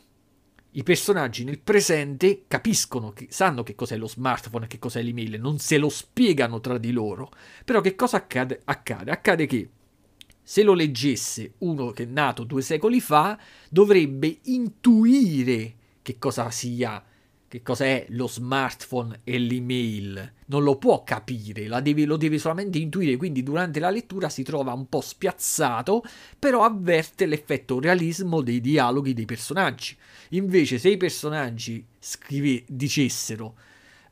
i 0.71 0.83
personaggi 0.85 1.43
nel 1.43 1.59
presente 1.59 2.45
capiscono, 2.47 3.11
che, 3.11 3.27
sanno 3.31 3.65
che 3.65 3.75
cos'è 3.75 3.97
lo 3.97 4.07
smartphone 4.07 4.67
e 4.67 4.69
che 4.69 4.79
cos'è 4.79 5.03
l'email, 5.03 5.41
non 5.41 5.59
se 5.59 5.77
lo 5.77 5.89
spiegano 5.89 6.61
tra 6.61 6.79
di 6.79 6.93
loro. 6.93 7.33
Però 7.65 7.81
che 7.81 7.97
cosa 7.97 8.19
accade? 8.19 8.61
Accade, 8.65 9.11
accade 9.11 9.47
che 9.47 9.71
se 10.43 10.63
lo 10.63 10.75
leggesse 10.75 11.55
uno 11.59 11.91
che 11.91 12.05
è 12.05 12.07
nato 12.07 12.45
due 12.45 12.63
secoli 12.63 13.01
fa, 13.01 13.39
dovrebbe 13.69 14.39
intuire 14.43 15.75
che 16.03 16.19
cosa 16.19 16.51
sia 16.51 17.03
che 17.53 17.63
cosa 17.63 17.85
è 17.85 18.07
lo 18.09 18.29
smartphone 18.29 19.21
e 19.25 19.39
l'email, 19.39 20.33
non 20.47 20.63
lo 20.63 20.77
può 20.77 21.05
capire, 21.05 21.69
deve, 21.83 22.07
lo 22.07 22.17
deve 22.17 22.39
solamente 22.39 22.79
intuire, 22.79 23.19
quindi 23.19 23.43
durante 23.43 23.79
la 23.79 23.91
lettura 23.91 24.31
si 24.31 24.43
trova 24.43 24.73
un 24.73 24.89
po' 24.89 25.03
spiazzato, 25.03 26.03
però 26.39 26.65
avverte 26.65 27.27
l'effetto 27.27 27.79
realismo 27.79 28.41
dei 28.41 28.63
dialoghi 28.63 29.13
dei 29.13 29.27
personaggi. 29.27 29.95
Invece 30.31 30.79
se 30.79 30.89
i 30.89 30.97
personaggi 30.97 31.85
scrive, 31.99 32.65
dicessero 32.69 33.55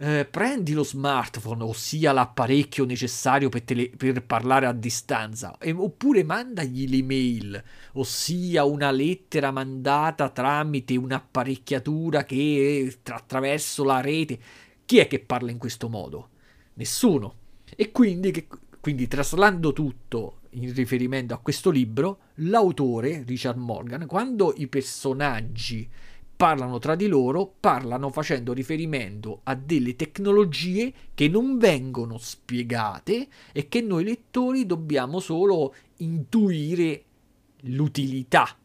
eh, 0.03 0.25
prendi 0.25 0.73
lo 0.73 0.83
smartphone, 0.83 1.63
ossia 1.63 2.13
l'apparecchio 2.13 2.87
necessario 2.87 3.51
per, 3.51 3.63
tele- 3.65 3.91
per 3.91 4.25
parlare 4.25 4.65
a 4.65 4.73
distanza, 4.73 5.59
e- 5.59 5.73
oppure 5.73 6.25
mandagli 6.25 6.89
l'email, 6.89 7.63
ossia 7.93 8.65
una 8.65 8.91
lettera 8.91 9.51
mandata 9.51 10.31
tramite 10.31 10.97
un'apparecchiatura 10.97 12.25
che 12.25 12.99
tra- 13.03 13.17
attraverso 13.17 13.85
la 13.85 14.01
rete. 14.01 14.39
Chi 14.87 14.97
è 14.97 15.07
che 15.07 15.21
parla 15.21 15.51
in 15.51 15.59
questo 15.59 15.91
modo? 15.91 16.31
Nessuno. 16.75 17.35
E 17.77 17.93
quindi, 17.93 18.31
che, 18.31 18.49
quindi 18.81 19.07
traslando 19.07 19.75
tutto 19.75 20.41
in 20.53 20.73
riferimento 20.73 21.35
a 21.35 21.39
questo 21.39 21.69
libro, 21.69 22.21
l'autore, 22.37 23.23
Richard 23.27 23.59
Morgan, 23.59 24.07
quando 24.07 24.55
i 24.57 24.67
personaggi 24.67 25.87
parlano 26.41 26.79
tra 26.79 26.95
di 26.95 27.07
loro, 27.07 27.53
parlano 27.61 28.09
facendo 28.09 28.55
riferimento 28.55 29.41
a 29.43 29.55
delle 29.55 29.95
tecnologie 29.95 30.91
che 31.13 31.29
non 31.29 31.59
vengono 31.59 32.17
spiegate 32.17 33.29
e 33.53 33.69
che 33.69 33.83
noi 33.83 34.05
lettori 34.05 34.65
dobbiamo 34.65 35.21
solo 35.21 35.75
intuire 35.99 37.05
l'utilità 37.65 38.57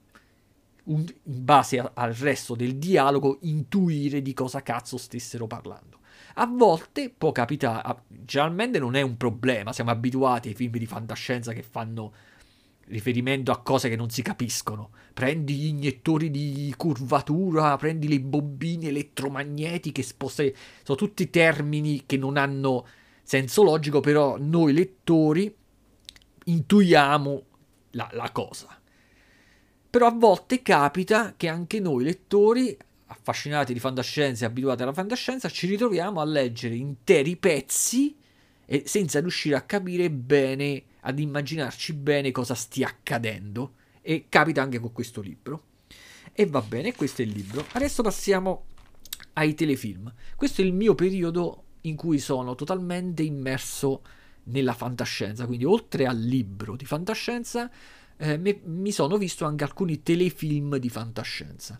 in 0.85 1.05
base 1.21 1.91
al 1.93 2.13
resto 2.13 2.55
del 2.55 2.77
dialogo 2.77 3.39
intuire 3.41 4.21
di 4.21 4.33
cosa 4.33 4.63
cazzo 4.63 4.95
stessero 4.95 5.45
parlando. 5.45 5.99
A 6.35 6.45
volte 6.45 7.09
può 7.09 7.33
capitare, 7.33 8.03
generalmente 8.07 8.79
non 8.79 8.95
è 8.95 9.01
un 9.01 9.17
problema, 9.17 9.73
siamo 9.73 9.91
abituati 9.91 10.47
ai 10.47 10.55
film 10.55 10.71
di 10.77 10.85
fantascienza 10.85 11.51
che 11.51 11.61
fanno 11.61 12.13
riferimento 12.87 13.51
a 13.51 13.61
cose 13.61 13.89
che 13.89 13.95
non 13.95 14.09
si 14.09 14.21
capiscono. 14.21 14.91
Prendi 15.13 15.55
gli 15.55 15.65
iniettori 15.67 16.29
di 16.29 16.73
curvatura, 16.77 17.77
prendi 17.77 18.07
le 18.07 18.19
bobine 18.19 18.87
elettromagnetiche, 18.87 20.03
sposte... 20.03 20.55
sono 20.83 20.97
tutti 20.97 21.29
termini 21.29 22.03
che 22.05 22.17
non 22.17 22.37
hanno 22.37 22.85
senso 23.23 23.63
logico, 23.63 24.01
però 24.01 24.37
noi 24.37 24.73
lettori 24.73 25.53
intuiamo 26.45 27.43
la, 27.91 28.09
la 28.13 28.31
cosa. 28.31 28.79
Però 29.89 30.07
a 30.07 30.11
volte 30.11 30.61
capita 30.61 31.33
che 31.37 31.47
anche 31.47 31.79
noi 31.79 32.03
lettori, 32.03 32.77
affascinati 33.07 33.73
di 33.73 33.79
fantascienza 33.79 34.43
e 34.43 34.47
abituati 34.47 34.83
alla 34.83 34.93
fantascienza, 34.93 35.49
ci 35.49 35.67
ritroviamo 35.67 36.19
a 36.19 36.25
leggere 36.25 36.75
interi 36.75 37.37
pezzi 37.37 38.15
e 38.65 38.83
senza 38.85 39.19
riuscire 39.21 39.55
a 39.55 39.61
capire 39.61 40.11
bene 40.11 40.83
ad 41.07 41.19
immaginarci 41.19 41.93
bene 41.93 42.31
cosa 42.31 42.55
stia 42.55 42.87
accadendo 42.87 43.75
e 44.01 44.25
capita 44.27 44.61
anche 44.61 44.79
con 44.79 44.91
questo 44.91 45.21
libro. 45.21 45.63
E 46.33 46.45
va 46.47 46.61
bene, 46.61 46.93
questo 46.93 47.21
è 47.21 47.25
il 47.25 47.31
libro. 47.31 47.65
Adesso 47.71 48.03
passiamo 48.03 48.65
ai 49.33 49.53
telefilm. 49.53 50.11
Questo 50.35 50.61
è 50.61 50.65
il 50.65 50.73
mio 50.73 50.95
periodo 50.95 51.63
in 51.81 51.95
cui 51.95 52.19
sono 52.19 52.55
totalmente 52.55 53.23
immerso 53.23 54.01
nella 54.45 54.73
fantascienza, 54.73 55.45
quindi 55.45 55.65
oltre 55.65 56.05
al 56.05 56.19
libro 56.19 56.75
di 56.75 56.85
fantascienza 56.85 57.69
eh, 58.17 58.37
me, 58.37 58.59
mi 58.65 58.91
sono 58.91 59.17
visto 59.17 59.45
anche 59.45 59.63
alcuni 59.63 60.03
telefilm 60.03 60.77
di 60.77 60.89
fantascienza 60.89 61.79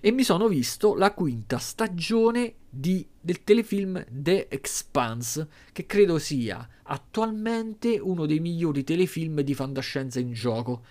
e 0.00 0.10
mi 0.10 0.24
sono 0.24 0.48
visto 0.48 0.94
la 0.94 1.12
quinta 1.12 1.58
stagione 1.58 2.54
di, 2.68 3.06
del 3.20 3.42
telefilm 3.42 4.04
The 4.10 4.48
Expanse, 4.48 5.48
che 5.72 5.86
credo 5.86 6.18
sia 6.18 6.68
attualmente 6.82 7.98
uno 7.98 8.26
dei 8.26 8.40
migliori 8.40 8.84
telefilm 8.84 9.40
di 9.40 9.54
fantascienza 9.54 10.20
in 10.20 10.32
gioco. 10.32 10.82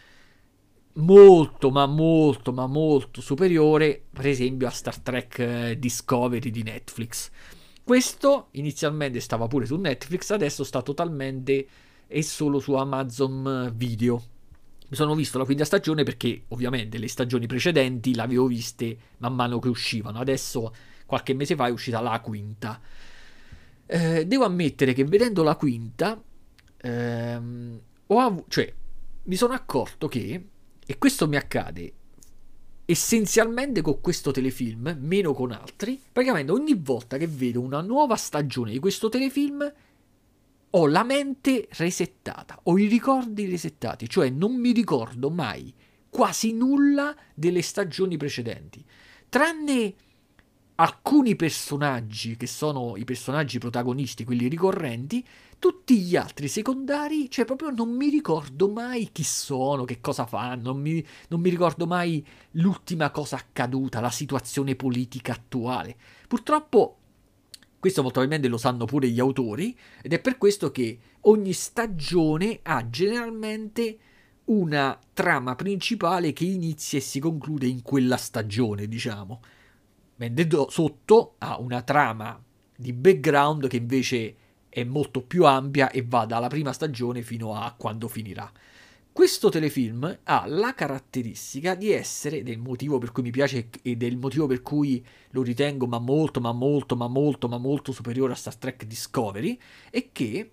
Molto, 0.94 1.72
ma 1.72 1.86
molto, 1.86 2.54
ma 2.54 2.68
molto 2.68 3.22
superiore, 3.22 4.02
per 4.12 4.28
esempio, 4.28 4.68
a 4.68 4.72
Star 4.72 4.98
Trek 5.00 5.40
eh, 5.40 5.80
Discovery 5.80 6.50
di 6.50 6.64
Netflix. 6.64 7.30
Questo 7.84 8.48
inizialmente 8.52 9.20
stava 9.20 9.48
pure 9.48 9.66
su 9.66 9.76
Netflix, 9.76 10.32
adesso 10.32 10.64
sta 10.64 10.82
totalmente 10.82 11.68
e 12.08 12.24
solo 12.24 12.60
su 12.60 12.74
Amazon 12.74 13.72
Video 13.76 14.34
mi 14.88 14.96
sono 14.96 15.16
visto 15.16 15.38
la 15.38 15.46
quinta 15.46 15.66
stagione 15.66 16.04
perché 16.04 16.44
ovviamente 16.50 16.98
le 16.98 17.08
stagioni 17.08 17.48
precedenti 17.48 18.14
le 18.14 18.22
avevo 18.22 18.48
viste 18.48 18.98
man 19.18 19.34
mano 19.34 19.60
che 19.60 19.70
uscivano. 19.70 20.20
Adesso 20.20 20.74
qualche 21.06 21.34
mese 21.34 21.56
fa 21.56 21.68
è 21.68 21.72
uscita 21.72 22.00
la 22.02 22.20
quinta. 22.20 22.80
Eh, 23.88 24.26
devo 24.26 24.46
ammettere 24.46 24.94
che 24.94 25.04
vedendo 25.04 25.44
la 25.44 25.56
quinta 25.56 26.22
ehm, 26.78 27.80
avuto, 28.08 28.46
cioè, 28.50 28.74
mi 29.24 29.36
sono 29.36 29.54
accorto 29.54 30.08
che, 30.08 30.46
e 30.86 30.98
questo 30.98 31.28
mi 31.28 31.36
accade 31.36 31.94
essenzialmente 32.86 33.82
con 33.82 34.00
questo 34.00 34.30
telefilm, 34.32 34.98
meno 35.00 35.34
con 35.34 35.52
altri, 35.52 36.00
praticamente 36.12 36.52
ogni 36.52 36.76
volta 36.76 37.18
che 37.18 37.28
vedo 37.28 37.60
una 37.62 37.82
nuova 37.82 38.16
stagione 38.16 38.72
di 38.72 38.80
questo 38.80 39.10
telefilm 39.10 39.72
ho 40.72 40.88
la 40.88 41.04
mente 41.04 41.68
resettata, 41.72 42.60
ho 42.64 42.78
i 42.78 42.88
ricordi 42.88 43.48
resettati, 43.48 44.10
cioè 44.10 44.30
non 44.30 44.56
mi 44.56 44.72
ricordo 44.72 45.30
mai 45.30 45.74
quasi 46.10 46.54
nulla 46.54 47.16
delle 47.34 47.62
stagioni 47.62 48.18
precedenti, 48.18 48.84
tranne 49.30 49.94
alcuni 50.76 51.36
personaggi 51.36 52.36
che 52.36 52.48
sono 52.48 52.98
i 52.98 53.06
personaggi 53.06 53.60
protagonisti, 53.60 54.26
quelli 54.26 54.48
ricorrenti, 54.48 55.26
tutti 55.58 56.00
gli 56.00 56.16
altri 56.16 56.48
secondari, 56.48 57.30
cioè 57.30 57.46
proprio 57.46 57.70
non 57.70 57.90
mi 57.90 58.10
ricordo 58.10 58.70
mai 58.70 59.10
chi 59.12 59.24
sono, 59.24 59.86
che 59.86 60.02
cosa 60.02 60.26
fanno, 60.26 60.74
non 60.74 60.82
mi, 60.82 61.06
non 61.30 61.40
mi 61.40 61.50
ricordo 61.50 61.86
mai 61.86 62.26
l'ultima 62.52 63.10
cosa 63.12 63.38
accaduta, 63.38 64.02
la 64.02 64.10
situazione 64.10 64.76
politica 64.76 65.32
attuale. 65.32 65.96
Purtroppo 66.28 66.98
questo 67.86 68.02
molto 68.02 68.20
probabilmente 68.20 68.48
lo 68.52 68.60
sanno 68.60 68.86
pure 68.86 69.10
gli 69.10 69.20
autori 69.20 69.78
ed 70.02 70.12
è 70.12 70.20
per 70.20 70.40
questo 70.40 70.72
che 70.72 70.98
ogni 71.22 71.54
stagione 71.54 72.62
ha 72.64 72.90
generalmente 72.90 73.98
una 74.46 75.00
trama 75.14 75.54
principale 75.54 76.34
che 76.34 76.46
inizia 76.46 76.98
e 76.98 77.02
si 77.02 77.20
conclude 77.20 77.68
in 77.68 77.84
quella 77.84 78.18
stagione, 78.18 78.88
diciamo. 78.88 79.40
Mentre 80.16 80.48
sotto 80.70 81.36
ha 81.38 81.60
una 81.60 81.84
trama 81.84 82.42
di 82.76 82.92
background 82.92 83.68
che 83.68 83.78
invece 83.78 84.36
è 84.68 84.84
molto 84.84 85.22
più 85.22 85.46
ampia 85.46 85.92
e 85.92 86.04
va 86.08 86.26
dalla 86.26 86.48
prima 86.48 86.74
stagione 86.74 87.22
fino 87.22 87.54
a 87.54 87.72
quando 87.78 88.08
finirà. 88.08 88.52
Questo 89.16 89.48
telefilm 89.48 90.20
ha 90.24 90.44
la 90.46 90.74
caratteristica 90.74 91.74
di 91.74 91.90
essere, 91.90 92.44
del 92.44 92.58
motivo 92.58 92.98
per 92.98 93.14
cui 93.14 93.24
mi 93.24 93.32
piace 93.32 93.70
e 93.82 93.96
del 93.96 94.18
motivo 94.18 94.46
per 94.46 94.62
cui 94.62 95.02
lo 95.30 95.42
ritengo 95.42 95.88
ma 95.88 96.00
molto, 96.00 96.42
ma 96.42 96.52
molto, 96.52 96.98
ma 96.98 97.08
molto, 97.08 97.48
ma 97.48 97.58
molto 97.58 97.94
superiore 97.94 98.34
a 98.34 98.36
Star 98.36 98.58
Trek 98.58 98.84
Discovery, 98.84 99.58
è 99.90 100.10
che 100.12 100.52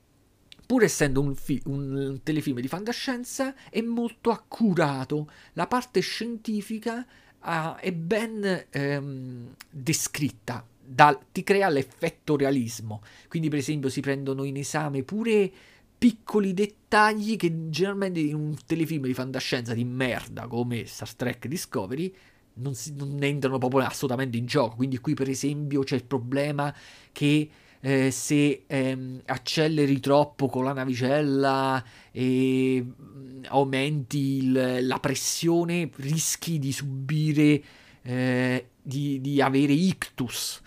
pur 0.65 0.85
essendo 0.85 1.21
un, 1.21 1.35
fi- 1.35 1.61
un 1.65 2.21
telefilm 2.23 2.61
di 2.61 2.69
fantascienza 2.69 3.53
è 3.69 3.81
molto 3.81 4.31
accurato, 4.31 5.29
la 5.55 5.67
parte 5.67 5.99
scientifica 5.99 7.05
uh, 7.41 7.75
è 7.81 7.91
ben 7.91 8.67
ehm, 8.71 9.55
descritta, 9.71 10.65
da, 10.81 11.19
ti 11.33 11.43
crea 11.43 11.69
l'effetto 11.69 12.37
realismo, 12.37 13.03
quindi 13.27 13.49
per 13.49 13.59
esempio 13.59 13.89
si 13.89 14.01
prendono 14.01 14.45
in 14.45 14.57
esame 14.57 15.03
pure 15.03 15.51
piccoli 16.03 16.53
dettagli 16.53 17.37
che 17.37 17.69
generalmente 17.71 18.19
in 18.19 18.35
un 18.35 18.57
telefilm 18.67 19.05
di 19.05 19.15
fantascienza 19.15 19.73
di 19.73 19.85
merda 19.85 20.49
come 20.49 20.85
Star 20.85 21.15
Trek 21.15 21.47
Discovery 21.47 22.13
non, 22.55 22.75
si, 22.75 22.93
non 22.97 23.23
entrano 23.23 23.59
proprio 23.59 23.83
assolutamente 23.83 24.37
in 24.37 24.47
gioco. 24.47 24.75
Quindi 24.75 24.99
qui 24.99 25.15
per 25.15 25.29
esempio 25.29 25.85
c'è 25.85 25.95
il 25.95 26.03
problema 26.03 26.75
che 27.13 27.49
eh, 27.79 28.11
se 28.11 28.65
ehm, 28.67 29.23
acceleri 29.27 30.01
troppo 30.01 30.49
con 30.49 30.65
la 30.65 30.73
navicella 30.73 31.85
e 32.11 32.85
mm, 32.85 33.45
aumenti 33.47 34.39
il, 34.39 34.79
la 34.85 34.99
pressione 34.99 35.89
rischi 35.99 36.59
di 36.59 36.73
subire, 36.73 37.63
eh, 38.03 38.71
di, 38.83 39.21
di 39.21 39.41
avere 39.41 39.73
ictus 39.73 40.61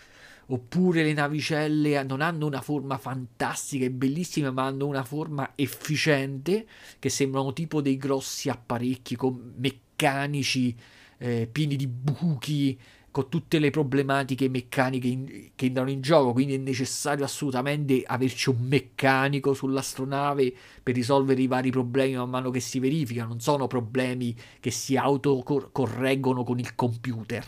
oppure 0.47 1.03
le 1.03 1.13
navicelle 1.13 2.03
non 2.03 2.21
hanno 2.21 2.45
una 2.45 2.62
forma 2.62 2.97
fantastica 2.97 3.86
e 3.86 3.91
bellissima, 3.91 4.51
ma 4.51 4.65
hanno 4.65 4.88
una 4.88 5.03
forma 5.03 5.51
efficiente, 5.55 6.65
che 6.99 7.10
sembrano 7.10 7.53
tipo 7.53 7.81
dei 7.81 7.97
grossi 7.97 8.49
apparecchi 8.49 9.17
meccanici 9.58 10.75
eh, 11.17 11.47
pieni 11.51 11.75
di 11.75 11.88
buchi, 11.88 12.79
con 13.15 13.29
tutte 13.29 13.60
le 13.60 13.69
problematiche 13.69 14.49
meccaniche 14.49 15.08
in, 15.08 15.49
che 15.55 15.67
entrano 15.67 15.89
in 15.89 16.01
gioco, 16.01 16.34
quindi 16.34 16.55
è 16.55 16.58
necessario 16.58 17.23
assolutamente 17.23 18.03
averci 18.05 18.49
un 18.49 18.58
meccanico 18.60 19.53
sull'astronave 19.53 20.53
per 20.84 20.95
risolvere 20.95 21.41
i 21.41 21.47
vari 21.47 21.69
problemi 21.69 22.17
man 22.17 22.29
mano 22.29 22.49
che 22.49 22.60
si 22.60 22.77
verificano, 22.77 23.29
non 23.29 23.39
sono 23.39 23.67
problemi 23.67 24.36
che 24.60 24.69
si 24.69 24.97
autocorreggono 24.97 26.43
con 26.43 26.60
il 26.60 26.75
computer 26.75 27.45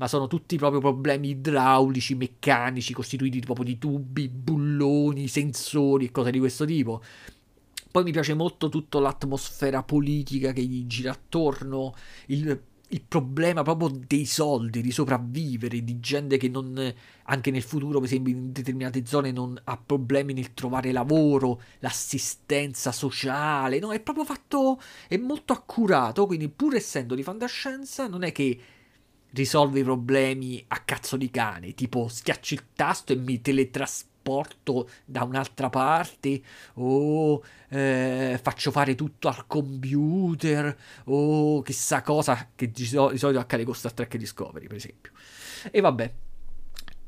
ma 0.00 0.08
sono 0.08 0.28
tutti 0.28 0.56
proprio 0.56 0.80
problemi 0.80 1.28
idraulici, 1.28 2.14
meccanici, 2.14 2.94
costituiti 2.94 3.38
proprio 3.40 3.66
di 3.66 3.76
tubi, 3.76 4.30
bulloni, 4.30 5.28
sensori 5.28 6.06
e 6.06 6.10
cose 6.10 6.30
di 6.30 6.38
questo 6.38 6.64
tipo. 6.64 7.02
Poi 7.90 8.02
mi 8.02 8.10
piace 8.10 8.32
molto 8.32 8.70
tutta 8.70 8.98
l'atmosfera 8.98 9.82
politica 9.82 10.52
che 10.52 10.62
gli 10.62 10.86
gira 10.86 11.10
attorno, 11.10 11.94
il 12.28 12.62
il 12.92 13.02
problema 13.02 13.62
proprio 13.62 13.88
dei 14.04 14.24
soldi, 14.24 14.80
di 14.80 14.90
sopravvivere, 14.90 15.84
di 15.84 16.00
gente 16.00 16.38
che 16.38 16.48
non, 16.48 16.92
anche 17.22 17.52
nel 17.52 17.62
futuro, 17.62 18.00
per 18.00 18.08
esempio, 18.08 18.32
in 18.32 18.50
determinate 18.50 19.06
zone 19.06 19.30
non 19.30 19.56
ha 19.62 19.76
problemi 19.76 20.32
nel 20.32 20.54
trovare 20.54 20.90
lavoro, 20.90 21.60
l'assistenza 21.78 22.90
sociale, 22.90 23.78
no, 23.78 23.92
è 23.92 24.00
proprio 24.00 24.24
fatto, 24.24 24.80
è 25.06 25.16
molto 25.18 25.52
accurato, 25.52 26.26
quindi 26.26 26.48
pur 26.48 26.74
essendo 26.74 27.14
di 27.14 27.22
fantascienza 27.22 28.08
non 28.08 28.24
è 28.24 28.32
che 28.32 28.58
risolve 29.32 29.80
i 29.80 29.84
problemi 29.84 30.62
a 30.68 30.80
cazzo 30.80 31.16
di 31.16 31.30
cane, 31.30 31.74
tipo 31.74 32.08
schiaccio 32.08 32.54
il 32.54 32.64
tasto 32.74 33.12
e 33.12 33.16
mi 33.16 33.40
teletrasporto 33.40 34.08
porto 34.22 34.88
da 35.04 35.24
un'altra 35.24 35.68
parte. 35.70 36.40
O 36.74 37.42
eh, 37.68 38.38
faccio 38.40 38.70
fare 38.70 38.94
tutto 38.94 39.28
al 39.28 39.46
computer. 39.46 40.76
O 41.04 41.62
chissà 41.62 42.02
cosa 42.02 42.50
che 42.54 42.70
di, 42.70 42.84
solito, 42.84 43.38
accade 43.38 43.64
con 43.64 43.74
Star 43.74 43.92
Trek 43.92 44.16
Discovery 44.16 44.66
per 44.66 44.76
esempio. 44.76 45.12
E 45.70 45.80
vabbè. 45.80 46.12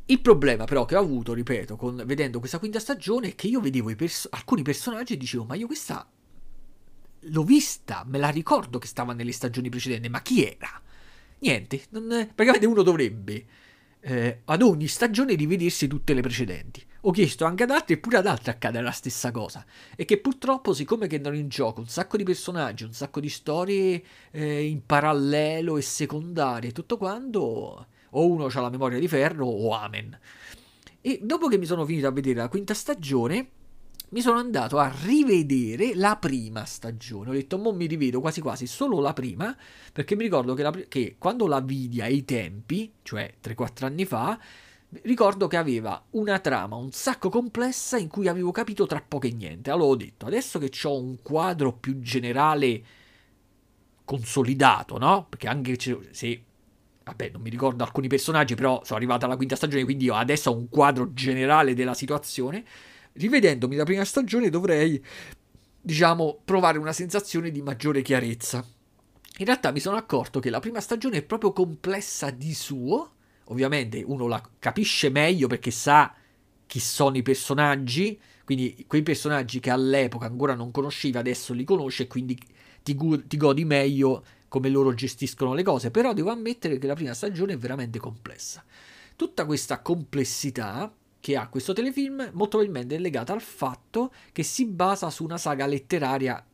Il 0.06 0.20
problema 0.20 0.64
però 0.64 0.85
che 0.85 0.96
ho 0.96 1.00
avuto 1.00 1.32
ripeto 1.32 1.76
con, 1.76 2.02
vedendo 2.04 2.40
questa 2.40 2.58
quinta 2.58 2.80
stagione 2.80 3.28
è 3.28 3.35
che 3.37 3.46
io 3.46 3.61
vedevo 3.61 3.94
pers- 3.94 4.26
alcuni 4.32 4.62
personaggi 4.62 5.14
e 5.14 5.16
dicevo 5.16 5.44
ma 5.44 5.54
io 5.54 5.66
questa 5.66 6.06
l'ho 7.20 7.44
vista 7.44 8.02
me 8.06 8.18
la 8.18 8.28
ricordo 8.28 8.78
che 8.78 8.88
stava 8.88 9.12
nelle 9.12 9.30
stagioni 9.30 9.70
precedenti 9.70 10.08
ma 10.08 10.20
chi 10.20 10.44
era? 10.44 10.82
Niente 11.42 11.83
non, 11.90 12.07
praticamente 12.09 12.66
uno 12.66 12.83
dovrebbe 12.83 13.44
eh, 14.00 14.40
ad 14.44 14.62
ogni 14.62 14.88
stagione 14.88 15.35
rivedersi 15.35 15.87
tutte 15.87 16.14
le 16.14 16.22
precedenti 16.22 16.85
ho 17.05 17.11
chiesto 17.11 17.44
anche 17.44 17.64
ad 17.64 17.70
altri 17.70 17.94
e 17.94 17.98
pure 17.98 18.18
ad 18.18 18.26
altri 18.26 18.50
accade 18.50 18.81
la 18.81 18.92
stessa 18.92 19.31
cosa. 19.33 19.64
E 19.96 20.05
che 20.05 20.18
purtroppo, 20.18 20.72
siccome 20.72 21.09
che 21.09 21.16
andano 21.16 21.37
in 21.37 21.48
gioco 21.48 21.81
un 21.81 21.88
sacco 21.88 22.16
di 22.16 22.22
personaggi, 22.22 22.85
un 22.85 22.92
sacco 22.92 23.18
di 23.18 23.28
storie 23.28 24.02
eh, 24.31 24.64
in 24.64 24.87
parallelo 24.87 25.76
e 25.76 25.83
secondarie, 25.83 26.70
tutto 26.70 26.96
quanto, 26.96 27.87
o 28.11 28.26
uno 28.26 28.46
ha 28.46 28.61
la 28.61 28.70
memoria 28.70 29.00
di 29.00 29.09
ferro 29.09 29.46
o 29.46 29.72
amen. 29.72 30.16
E 31.00 31.18
dopo 31.22 31.48
che 31.48 31.59
mi 31.59 31.66
sono 31.66 31.85
finito 31.85 32.07
a 32.07 32.12
vedere 32.12 32.38
la 32.38 32.48
quinta 32.48 32.74
stagione, 32.74 33.48
mi 34.12 34.20
sono 34.20 34.38
andato 34.38 34.79
a 34.79 34.92
rivedere 35.05 35.94
la 35.94 36.16
prima 36.16 36.64
stagione. 36.64 37.31
Ho 37.31 37.33
detto, 37.33 37.59
mo 37.59 37.72
mi 37.72 37.87
rivedo 37.87 38.20
quasi 38.20 38.40
quasi 38.40 38.66
solo 38.66 39.01
la 39.01 39.14
prima, 39.14 39.57
perché 39.90 40.14
mi 40.16 40.22
ricordo 40.22 40.55
che, 40.55 40.62
la, 40.62 40.70
che 40.88 41.16
quando 41.18 41.46
la 41.46 41.61
vidi 41.61 42.01
ai 42.03 42.25
tempi, 42.25 42.92
cioè 43.03 43.35
3-4 43.42 43.85
anni 43.85 44.05
fa, 44.05 44.38
ricordo 45.03 45.46
che 45.46 45.57
aveva 45.57 46.03
una 46.11 46.38
trama 46.40 46.77
un 46.77 46.92
sacco 46.92 47.31
complessa 47.31 47.96
in 47.96 48.09
cui 48.09 48.29
avevo 48.29 48.51
capito 48.51 48.87
tra 48.87 49.03
poco 49.07 49.27
e 49.27 49.33
niente. 49.33 49.70
Allora 49.70 49.88
ho 49.90 49.96
detto, 49.96 50.27
adesso 50.27 50.59
che 50.59 50.70
ho 50.85 51.01
un 51.01 51.22
quadro 51.22 51.72
più 51.72 51.98
generale 52.01 52.83
consolidato, 54.05 54.98
no? 54.98 55.27
Perché 55.29 55.48
anche 55.48 55.77
se... 56.11 56.44
Vabbè, 57.05 57.31
non 57.31 57.40
mi 57.40 57.51
ricordo 57.51 57.83
alcuni 57.83 58.09
personaggi, 58.09 58.55
però 58.55 58.83
sono 58.85 58.98
arrivata 58.98 59.25
alla 59.25 59.37
quinta 59.37 59.57
stagione, 59.57 59.85
quindi 59.85 60.05
io 60.05 60.14
adesso 60.14 60.51
ho 60.51 60.57
un 60.57 60.68
quadro 60.68 61.12
generale 61.14 61.75
della 61.75 61.94
situazione. 61.94 62.62
Rivedendomi 63.14 63.77
la 63.77 63.85
prima 63.85 64.05
stagione 64.05 64.48
dovrei, 64.48 65.03
diciamo, 65.81 66.40
provare 66.44 66.79
una 66.79 66.92
sensazione 66.92 67.51
di 67.51 67.62
maggiore 67.62 68.03
chiarezza. 68.03 68.64
In 69.38 69.44
realtà 69.46 69.70
mi 69.70 69.81
sono 69.81 69.96
accorto 69.96 70.40
che 70.40 70.51
la 70.51 70.61
prima 70.61 70.81
stagione 70.81 71.18
è 71.18 71.22
proprio 71.22 71.53
complessa 71.53 72.31
di 72.31 72.55
suo, 72.55 73.12
ovviamente 73.44 74.03
uno 74.05 74.27
la 74.27 74.42
capisce 74.59 75.09
meglio 75.09 75.46
perché 75.46 75.70
sa 75.70 76.14
chi 76.66 76.81
sono 76.81 77.16
i 77.16 77.22
personaggi, 77.22 78.18
quindi 78.44 78.85
quei 78.87 79.03
personaggi 79.03 79.61
che 79.61 79.70
all'epoca 79.70 80.27
ancora 80.27 80.55
non 80.55 80.70
conoscevi 80.70 81.16
adesso 81.16 81.53
li 81.53 81.64
conosce 81.64 82.05
e 82.05 82.07
quindi 82.07 82.38
ti, 82.83 82.94
gu- 82.94 83.27
ti 83.27 83.37
godi 83.37 83.64
meglio 83.64 84.25
come 84.48 84.68
loro 84.68 84.92
gestiscono 84.92 85.55
le 85.55 85.62
cose, 85.62 85.90
però 85.90 86.12
devo 86.12 86.31
ammettere 86.31 86.79
che 86.79 86.87
la 86.87 86.94
prima 86.94 87.14
stagione 87.14 87.55
è 87.55 87.59
veramente 87.59 87.98
complessa. 87.98 88.62
Tutta 89.16 89.46
questa 89.46 89.81
complessità 89.81 90.92
che 91.22 91.37
ha 91.37 91.48
questo 91.48 91.72
telefilm 91.72 92.30
molto 92.32 92.58
probabilmente 92.58 92.96
è 92.96 92.98
legata 92.98 93.32
al 93.32 93.40
fatto 93.40 94.12
che 94.32 94.42
si 94.42 94.66
basa 94.66 95.08
su 95.08 95.24
una 95.24 95.38
saga 95.38 95.66
letteraria 95.66 96.44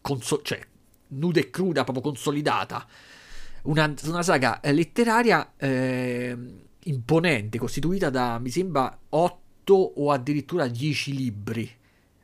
conso- 0.00 0.42
cioè 0.42 0.60
nuda 1.08 1.40
e 1.40 1.50
cruda, 1.50 1.82
proprio 1.82 2.04
consolidata 2.04 2.86
una, 3.66 3.92
una 4.04 4.22
saga 4.22 4.60
eh, 4.60 4.72
letteraria 4.72 5.54
eh, 5.56 6.36
imponente, 6.84 7.58
costituita 7.58 8.10
da, 8.10 8.38
mi 8.38 8.50
sembra, 8.50 8.96
8 9.08 9.74
o 9.74 10.10
addirittura 10.10 10.66
10 10.68 11.14
libri. 11.14 11.70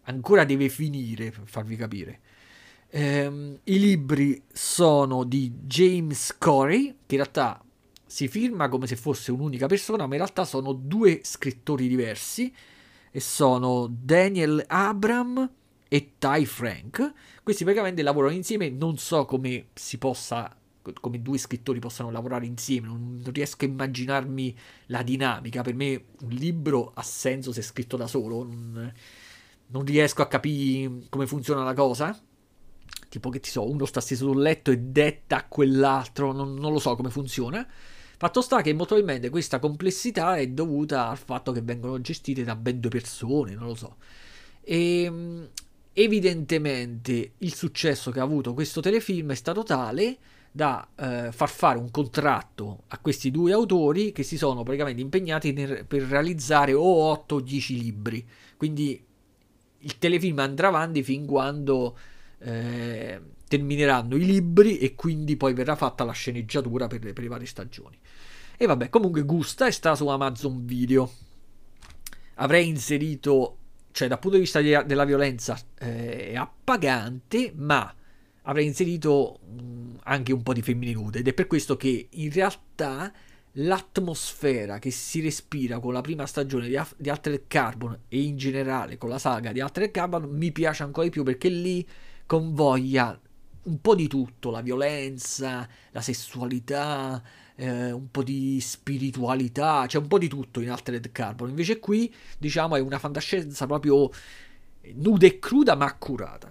Ancora 0.04 0.44
deve 0.44 0.68
finire, 0.68 1.30
per 1.30 1.42
farvi 1.44 1.76
capire. 1.76 2.20
Eh, 2.88 3.58
I 3.64 3.78
libri 3.78 4.42
sono 4.52 5.24
di 5.24 5.52
James 5.62 6.36
Corey, 6.38 6.96
che 7.06 7.14
in 7.14 7.20
realtà 7.20 7.62
si 8.12 8.29
firma 8.29 8.68
come 8.68 8.87
se 8.87 8.94
fosse 8.94 9.33
un'unica 9.33 9.66
persona, 9.66 10.07
ma 10.07 10.12
in 10.12 10.20
realtà 10.20 10.44
sono 10.44 10.75
due 10.75 11.20
scrittori 11.25 11.88
diversi, 11.88 12.55
e 13.11 13.20
sono 13.20 13.88
Daniel 13.90 14.62
Abram 14.68 15.51
e 15.88 16.12
Ty 16.18 16.44
Frank. 16.44 17.12
Questi 17.42 17.64
praticamente 17.64 18.03
lavorano 18.03 18.35
insieme, 18.35 18.68
non 18.68 18.98
so 18.98 19.25
come 19.25 19.68
si 19.72 19.96
possa 19.96 20.55
come 21.01 21.22
due 21.22 21.38
scrittori 21.38 21.79
possano 21.79 22.11
lavorare 22.11 22.44
insieme, 22.44 22.88
non, 22.88 23.22
riesco 23.33 23.64
a 23.64 23.68
immaginarmi 23.68 24.59
la 24.87 25.03
dinamica. 25.03 25.62
Per 25.62 25.75
me 25.75 26.05
un 26.20 26.31
libro 26.31 26.90
ha 26.94 27.03
senso 27.03 27.51
se 27.51 27.62
scritto 27.62 27.96
da 27.96 28.07
solo, 28.07 28.42
non, 28.42 28.92
non 29.68 29.85
riesco 29.85 30.20
a 30.20 30.27
capire 30.27 31.05
come 31.09 31.27
funziona 31.27 31.64
la 31.64 31.72
cosa. 31.72 32.20
Tipo 33.09 33.31
che 33.31 33.40
ti 33.40 33.48
so, 33.48 33.70
uno 33.70 33.87
sta 33.87 34.01
steso 34.01 34.27
sul 34.27 34.42
letto 34.42 34.70
e 34.70 34.79
detta 34.79 35.37
a 35.37 35.46
quell'altro, 35.46 36.33
non, 36.33 36.55
non 36.55 36.72
lo 36.72 36.79
so 36.79 36.94
come 36.94 37.11
funziona. 37.11 37.66
Fatto 38.22 38.40
sta 38.40 38.62
che 38.62 38.72
molto 38.72 38.94
probabilmente 38.94 39.30
questa 39.30 39.58
complessità 39.58 40.37
è 40.37 40.46
dovuta 40.46 41.08
al 41.08 41.18
fatto 41.18 41.50
che 41.50 41.61
vengono 41.61 42.00
gestite 42.00 42.44
da 42.44 42.54
ben 42.54 42.78
due 42.78 42.88
persone, 42.88 43.56
non 43.56 43.66
lo 43.66 43.74
so. 43.74 43.96
E 44.61 45.02
ehm, 45.02 45.48
evidentemente 45.92 47.32
il 47.38 47.52
successo 47.52 48.12
che 48.12 48.20
ha 48.20 48.22
avuto 48.22 48.54
questo 48.54 48.80
telefilm 48.80 49.32
è 49.32 49.35
stato 49.35 49.64
tale 49.64 50.18
da 50.52 50.87
eh, 50.94 51.32
far 51.32 51.48
fare 51.48 51.78
un 51.78 51.90
contratto 51.90 52.85
a 52.87 52.98
questi 52.98 53.32
due 53.32 53.50
autori 53.50 54.12
che 54.12 54.22
si 54.22 54.37
sono 54.37 54.62
praticamente 54.62 55.00
impegnati 55.00 55.52
nel, 55.52 55.85
per 55.85 56.02
realizzare 56.02 56.74
o 56.74 56.85
8 56.85 57.35
o 57.35 57.40
10 57.40 57.76
libri. 57.76 58.24
Quindi 58.56 59.04
il 59.78 59.98
telefilm 59.98 60.38
andrà 60.38 60.68
avanti 60.68 61.02
fin 61.02 61.26
quando 61.26 61.98
eh, 62.38 63.20
termineranno 63.52 64.16
i 64.16 64.24
libri 64.24 64.78
e 64.78 64.94
quindi 64.94 65.36
poi 65.36 65.52
verrà 65.52 65.76
fatta 65.76 66.04
la 66.04 66.12
sceneggiatura 66.12 66.86
per, 66.86 67.00
per 67.00 67.18
le 67.18 67.28
varie 67.28 67.46
stagioni. 67.46 67.98
E 68.56 68.64
vabbè, 68.64 68.88
comunque 68.88 69.24
gusta 69.24 69.66
e 69.66 69.72
sta 69.72 69.94
su 69.94 70.06
Amazon 70.06 70.64
Video. 70.64 71.10
Avrei 72.36 72.66
inserito, 72.66 73.58
cioè 73.90 74.08
dal 74.08 74.18
punto 74.18 74.36
di 74.38 74.44
vista 74.44 74.62
di, 74.62 74.74
della 74.86 75.04
violenza 75.04 75.58
eh, 75.78 76.30
è 76.30 76.34
appagante, 76.34 77.52
ma 77.54 77.94
avrei 78.42 78.64
inserito 78.64 79.40
mm, 79.44 79.96
anche 80.04 80.32
un 80.32 80.42
po' 80.42 80.54
di 80.54 80.62
femmine 80.62 80.92
nude 80.92 81.18
ed 81.18 81.28
è 81.28 81.34
per 81.34 81.46
questo 81.46 81.76
che 81.76 82.08
in 82.10 82.32
realtà 82.32 83.12
l'atmosfera 83.56 84.78
che 84.78 84.90
si 84.90 85.20
respira 85.20 85.78
con 85.78 85.92
la 85.92 86.00
prima 86.00 86.24
stagione 86.24 86.68
di, 86.68 86.80
di 86.96 87.10
Altered 87.10 87.44
Carbon 87.46 87.98
e 88.08 88.22
in 88.22 88.38
generale 88.38 88.96
con 88.96 89.10
la 89.10 89.18
saga 89.18 89.52
di 89.52 89.60
Altered 89.60 89.90
Carbon 89.90 90.24
mi 90.30 90.50
piace 90.52 90.82
ancora 90.82 91.04
di 91.06 91.12
più 91.12 91.22
perché 91.22 91.50
lì 91.50 91.86
convoglia 92.26 93.20
un 93.64 93.81
po' 93.81 93.94
di 93.94 94.09
tutto, 94.09 94.51
la 94.51 94.61
violenza, 94.61 95.68
la 95.90 96.01
sessualità, 96.01 97.22
eh, 97.55 97.92
un 97.92 98.11
po' 98.11 98.22
di 98.22 98.61
spiritualità, 98.61 99.83
c'è 99.83 99.88
cioè 99.88 100.03
un 100.03 100.09
po' 100.09 100.18
di 100.18 100.29
tutto 100.29 100.61
in 100.61 100.70
Altered 100.70 101.12
Carbon. 101.12 101.48
Invece 101.48 101.79
qui, 101.79 102.12
diciamo, 102.38 102.77
è 102.77 102.81
una 102.81 102.98
fantascienza 102.98 103.66
proprio 103.66 104.11
nuda 104.94 105.27
e 105.27 105.38
cruda 105.38 105.77
ma 105.77 105.85
accurata. 105.85 106.51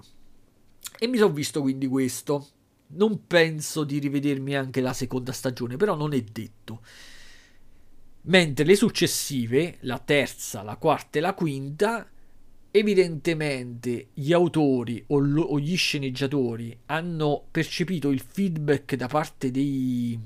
E 0.98 1.08
mi 1.08 1.18
sono 1.18 1.34
visto 1.34 1.62
quindi 1.62 1.88
questo. 1.88 2.48
Non 2.94 3.26
penso 3.26 3.84
di 3.84 4.00
rivedermi 4.00 4.56
anche 4.56 4.82
la 4.82 4.94
seconda 4.94 5.32
stagione, 5.32 5.78
però 5.78 5.96
non 5.96 6.14
è 6.14 6.22
detto. 6.22 6.82
Mentre 8.24 8.66
le 8.66 8.76
successive, 8.76 9.78
la 9.82 9.98
terza, 9.98 10.62
la 10.62 10.76
quarta 10.76 11.18
e 11.18 11.22
la 11.22 11.34
quinta, 11.34 12.08
evidentemente 12.72 14.08
gli 14.14 14.34
autori 14.34 15.04
o, 15.08 15.20
lo, 15.20 15.42
o 15.42 15.60
gli 15.60 15.76
sceneggiatori 15.76 16.78
hanno 16.88 17.46
percepito 17.52 18.10
il 18.10 18.22
feedback 18.22 18.96
da 18.96 19.08
parte 19.08 19.52
dei, 19.52 20.18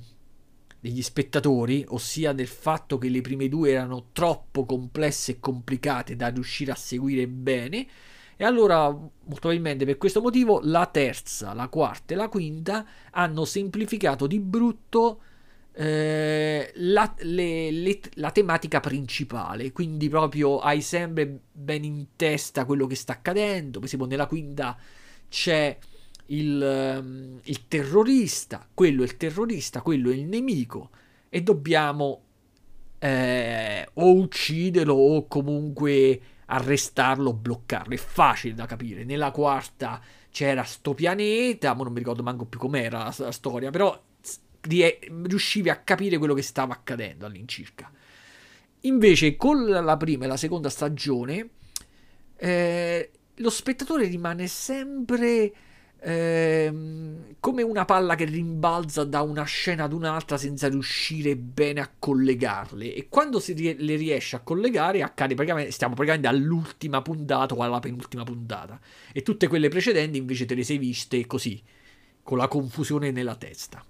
degli 0.79 1.01
spettatori, 1.01 1.83
ossia 1.89 2.33
del 2.33 2.47
fatto 2.47 2.97
che 2.97 3.09
le 3.09 3.21
prime 3.21 3.49
due 3.49 3.71
erano 3.71 4.09
troppo 4.11 4.65
complesse 4.65 5.33
e 5.33 5.39
complicate 5.39 6.15
da 6.15 6.27
riuscire 6.27 6.71
a 6.71 6.75
seguire 6.75 7.27
bene 7.27 7.87
e 8.37 8.43
allora, 8.43 8.89
molto 8.89 9.13
probabilmente 9.23 9.85
per 9.85 9.97
questo 9.97 10.19
motivo, 10.19 10.59
la 10.61 10.85
terza, 10.87 11.53
la 11.53 11.69
quarta 11.69 12.13
e 12.13 12.17
la 12.17 12.27
quinta 12.27 12.85
hanno 13.11 13.45
semplificato 13.45 14.27
di 14.27 14.39
brutto 14.39 15.21
eh, 15.77 16.71
la, 16.75 17.13
le, 17.19 17.69
le, 17.69 17.99
la, 18.13 18.31
tematica 18.31 18.79
principale, 18.79 19.73
quindi 19.73 20.07
proprio 20.07 20.59
hai 20.59 20.79
sempre 20.81 21.39
ben 21.51 21.83
in 21.83 22.05
testa 22.15 22.63
quello 22.63 22.87
che 22.87 22.95
sta 22.95 23.13
accadendo. 23.13 23.79
Per 23.79 23.87
esempio, 23.87 24.07
nella 24.07 24.27
quinta 24.27 24.77
c'è 25.27 25.77
il, 26.27 26.97
um, 26.97 27.39
il 27.43 27.67
terrorista, 27.67 28.65
quello 28.73 29.01
è 29.01 29.05
il 29.05 29.17
terrorista, 29.17 29.81
quello 29.81 30.11
è 30.11 30.13
il 30.13 30.23
nemico, 30.23 30.91
e 31.29 31.41
dobbiamo 31.43 32.21
eh, 32.99 33.89
o 33.95 34.13
ucciderlo 34.13 34.93
o 34.93 35.27
comunque 35.27 36.21
arrestarlo 36.45 37.33
bloccarlo. 37.33 37.93
È 37.93 37.97
facile 37.97 38.53
da 38.53 38.65
capire. 38.65 39.03
Nella 39.03 39.31
quarta 39.31 40.01
c'era 40.31 40.63
sto 40.63 40.93
pianeta, 40.93 41.73
ma 41.73 41.83
non 41.83 41.91
mi 41.91 41.99
ricordo 41.99 42.23
manco 42.23 42.45
più 42.45 42.59
com'era 42.59 42.99
la, 42.99 43.15
la 43.17 43.31
storia, 43.33 43.71
però 43.71 44.01
riuscivi 44.67 45.69
a 45.69 45.77
capire 45.77 46.17
quello 46.17 46.33
che 46.33 46.41
stava 46.41 46.73
accadendo 46.73 47.25
all'incirca. 47.25 47.91
Invece 48.81 49.35
con 49.35 49.65
la 49.65 49.97
prima 49.97 50.25
e 50.25 50.27
la 50.27 50.37
seconda 50.37 50.69
stagione 50.69 51.49
eh, 52.37 53.11
lo 53.35 53.49
spettatore 53.49 54.05
rimane 54.07 54.47
sempre 54.47 55.53
eh, 55.99 56.73
come 57.39 57.63
una 57.63 57.85
palla 57.85 58.13
che 58.13 58.25
rimbalza 58.25 59.03
da 59.03 59.21
una 59.21 59.43
scena 59.43 59.85
ad 59.85 59.93
un'altra 59.93 60.37
senza 60.37 60.67
riuscire 60.67 61.35
bene 61.35 61.81
a 61.81 61.91
collegarle. 61.97 62.93
E 62.93 63.07
quando 63.09 63.39
si 63.39 63.53
rie- 63.53 63.75
le 63.77 63.95
riesce 63.95 64.35
a 64.35 64.41
collegare 64.41 65.01
accade 65.01 65.33
praticamente 65.33 65.71
stiamo 65.71 65.95
praticamente 65.95 66.27
all'ultima 66.27 67.01
puntata 67.01 67.55
o 67.55 67.63
alla 67.63 67.79
penultima 67.79 68.23
puntata. 68.23 68.79
E 69.11 69.23
tutte 69.23 69.47
quelle 69.47 69.69
precedenti 69.69 70.17
invece 70.19 70.45
te 70.45 70.53
le 70.53 70.63
sei 70.63 70.77
viste 70.77 71.25
così 71.25 71.61
con 72.21 72.37
la 72.37 72.47
confusione 72.47 73.11
nella 73.11 73.35
testa 73.35 73.83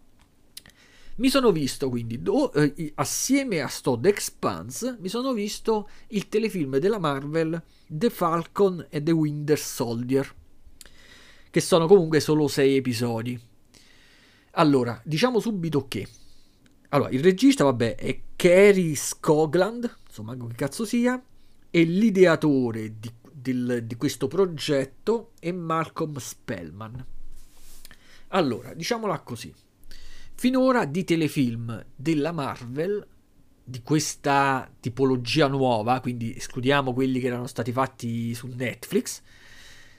mi 1.17 1.29
sono 1.29 1.51
visto 1.51 1.89
quindi, 1.89 2.21
do, 2.21 2.51
eh, 2.53 2.91
assieme 2.95 3.61
a 3.61 3.67
sto 3.67 3.97
The 3.99 4.09
Expanse, 4.09 4.97
mi 4.99 5.07
sono 5.07 5.31
visto 5.31 5.89
il 6.07 6.27
telefilm 6.27 6.77
della 6.77 6.99
Marvel 6.99 7.61
The 7.87 8.09
Falcon 8.09 8.85
e 8.89 9.01
The 9.01 9.11
Winter 9.11 9.57
Soldier, 9.57 10.33
che 11.49 11.61
sono 11.61 11.87
comunque 11.87 12.19
solo 12.19 12.47
sei 12.47 12.75
episodi. 12.75 13.39
Allora, 14.51 15.01
diciamo 15.03 15.39
subito 15.39 15.87
che... 15.87 16.07
Allora, 16.89 17.09
il 17.09 17.21
regista, 17.21 17.63
vabbè, 17.63 17.95
è 17.95 18.21
Kerry 18.35 18.95
Scogland, 18.95 19.97
insomma, 20.05 20.35
che 20.35 20.55
cazzo 20.55 20.85
sia, 20.85 21.21
e 21.69 21.83
l'ideatore 21.83 22.99
di, 22.99 23.11
del, 23.31 23.83
di 23.85 23.95
questo 23.95 24.27
progetto 24.27 25.31
è 25.39 25.51
Malcolm 25.51 26.17
Spellman. 26.17 27.05
Allora, 28.29 28.73
diciamola 28.73 29.19
così. 29.19 29.53
Finora 30.37 30.83
di 30.83 31.05
telefilm 31.05 31.85
della 31.95 32.33
Marvel 32.33 33.07
di 33.63 33.81
questa 33.81 34.69
tipologia 34.81 35.47
nuova, 35.47 36.01
quindi 36.01 36.35
escludiamo 36.35 36.93
quelli 36.93 37.21
che 37.21 37.27
erano 37.27 37.47
stati 37.47 37.71
fatti 37.71 38.33
su 38.33 38.47
Netflix, 38.47 39.21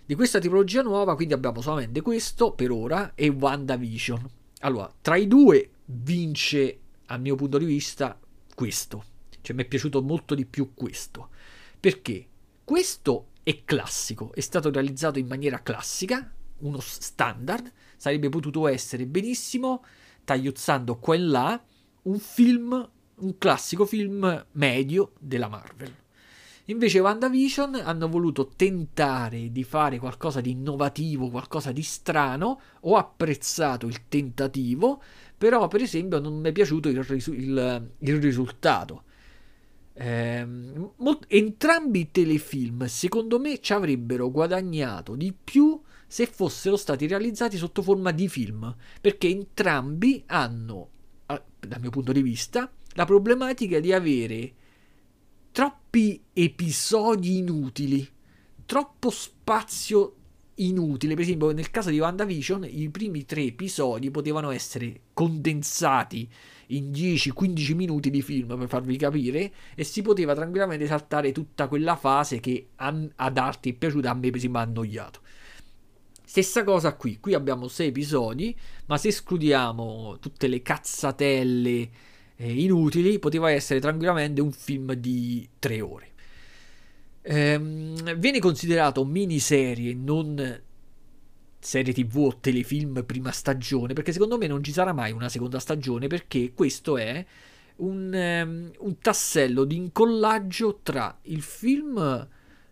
di 0.04 0.14
questa 0.14 0.38
tipologia 0.38 0.82
nuova, 0.82 1.16
quindi 1.16 1.32
abbiamo 1.32 1.62
solamente 1.62 2.02
questo 2.02 2.52
per 2.52 2.70
ora 2.70 3.14
e 3.14 3.28
WandaVision. 3.28 4.28
Allora, 4.60 4.92
tra 5.00 5.16
i 5.16 5.26
due 5.26 5.70
vince, 5.86 6.80
a 7.06 7.16
mio 7.16 7.34
punto 7.34 7.56
di 7.56 7.64
vista, 7.64 8.16
questo. 8.54 9.04
Cioè, 9.40 9.56
mi 9.56 9.62
è 9.62 9.66
piaciuto 9.66 10.02
molto 10.02 10.34
di 10.34 10.44
più 10.44 10.74
questo. 10.74 11.30
Perché 11.80 12.26
questo 12.62 13.28
è 13.42 13.64
classico, 13.64 14.34
è 14.34 14.40
stato 14.40 14.70
realizzato 14.70 15.18
in 15.18 15.26
maniera 15.26 15.62
classica, 15.62 16.30
uno 16.58 16.78
standard, 16.78 17.72
sarebbe 17.96 18.28
potuto 18.28 18.68
essere 18.68 19.06
benissimo 19.06 19.82
tagliuzzando 20.26 20.96
qua 20.96 21.14
e 21.14 21.18
là 21.18 21.64
un 22.02 22.18
film, 22.18 22.90
un 23.14 23.38
classico 23.38 23.86
film 23.86 24.46
medio 24.52 25.12
della 25.18 25.48
Marvel. 25.48 25.94
Invece 26.68 26.98
WandaVision 26.98 27.76
hanno 27.76 28.08
voluto 28.08 28.48
tentare 28.56 29.52
di 29.52 29.62
fare 29.62 29.98
qualcosa 29.98 30.40
di 30.40 30.50
innovativo, 30.50 31.30
qualcosa 31.30 31.70
di 31.70 31.82
strano. 31.82 32.60
Ho 32.80 32.96
apprezzato 32.96 33.86
il 33.86 34.08
tentativo, 34.08 35.00
però 35.38 35.68
per 35.68 35.82
esempio 35.82 36.18
non 36.18 36.40
mi 36.40 36.48
è 36.48 36.52
piaciuto 36.52 36.88
il, 36.88 37.04
risu- 37.04 37.34
il, 37.34 37.90
il 37.98 38.20
risultato. 38.20 39.04
Eh, 39.92 40.44
molt- 40.44 41.24
entrambi 41.28 42.00
i 42.00 42.10
telefilm 42.10 42.84
secondo 42.84 43.38
me 43.38 43.60
ci 43.60 43.72
avrebbero 43.72 44.30
guadagnato 44.30 45.14
di 45.14 45.32
più 45.32 45.80
se 46.06 46.26
fossero 46.26 46.76
stati 46.76 47.06
realizzati 47.06 47.56
sotto 47.56 47.82
forma 47.82 48.12
di 48.12 48.28
film, 48.28 48.74
perché 49.00 49.28
entrambi 49.28 50.22
hanno, 50.26 50.90
dal 51.26 51.80
mio 51.80 51.90
punto 51.90 52.12
di 52.12 52.22
vista, 52.22 52.70
la 52.94 53.04
problematica 53.04 53.80
di 53.80 53.92
avere 53.92 54.54
troppi 55.52 56.22
episodi 56.32 57.38
inutili, 57.38 58.06
troppo 58.64 59.10
spazio 59.10 60.14
inutile. 60.56 61.14
Per 61.14 61.22
esempio, 61.24 61.50
nel 61.52 61.70
caso 61.70 61.90
di 61.90 61.98
WandaVision, 61.98 62.66
i 62.70 62.88
primi 62.90 63.24
tre 63.24 63.42
episodi 63.42 64.10
potevano 64.10 64.50
essere 64.50 65.00
condensati 65.12 66.28
in 66.68 66.90
10-15 66.90 67.74
minuti 67.74 68.10
di 68.10 68.22
film 68.22 68.58
per 68.58 68.68
farvi 68.68 68.96
capire 68.96 69.52
e 69.74 69.84
si 69.84 70.02
poteva 70.02 70.34
tranquillamente 70.34 70.86
saltare 70.86 71.32
tutta 71.32 71.68
quella 71.68 71.96
fase 71.96 72.40
che 72.40 72.68
ad 72.76 73.38
altri 73.38 73.72
è 73.72 73.74
piaciuta, 73.74 74.10
a 74.10 74.14
me 74.14 74.28
per 74.28 74.36
esempio 74.36 74.60
ha 74.60 74.62
annoiato. 74.62 75.20
Stessa 76.28 76.64
cosa 76.64 76.96
qui, 76.96 77.20
qui 77.20 77.34
abbiamo 77.34 77.68
6 77.68 77.86
episodi, 77.86 78.54
ma 78.86 78.98
se 78.98 79.08
escludiamo 79.08 80.18
tutte 80.18 80.48
le 80.48 80.60
cazzatelle 80.60 81.90
eh, 82.34 82.62
inutili, 82.62 83.20
poteva 83.20 83.52
essere 83.52 83.78
tranquillamente 83.78 84.40
un 84.40 84.50
film 84.50 84.94
di 84.94 85.48
3 85.56 85.80
ore. 85.80 86.10
Ehm, 87.22 88.18
viene 88.18 88.40
considerato 88.40 89.04
miniserie, 89.04 89.94
non 89.94 90.62
serie 91.60 91.92
tv 91.92 92.16
o 92.16 92.38
telefilm 92.40 93.04
prima 93.04 93.30
stagione, 93.30 93.92
perché 93.92 94.10
secondo 94.10 94.36
me 94.36 94.48
non 94.48 94.64
ci 94.64 94.72
sarà 94.72 94.92
mai 94.92 95.12
una 95.12 95.28
seconda 95.28 95.60
stagione, 95.60 96.08
perché 96.08 96.52
questo 96.52 96.96
è 96.96 97.24
un, 97.76 98.12
um, 98.12 98.70
un 98.78 98.98
tassello 98.98 99.62
di 99.62 99.76
incollaggio 99.76 100.80
tra 100.82 101.16
il 101.22 101.42
film 101.42 102.28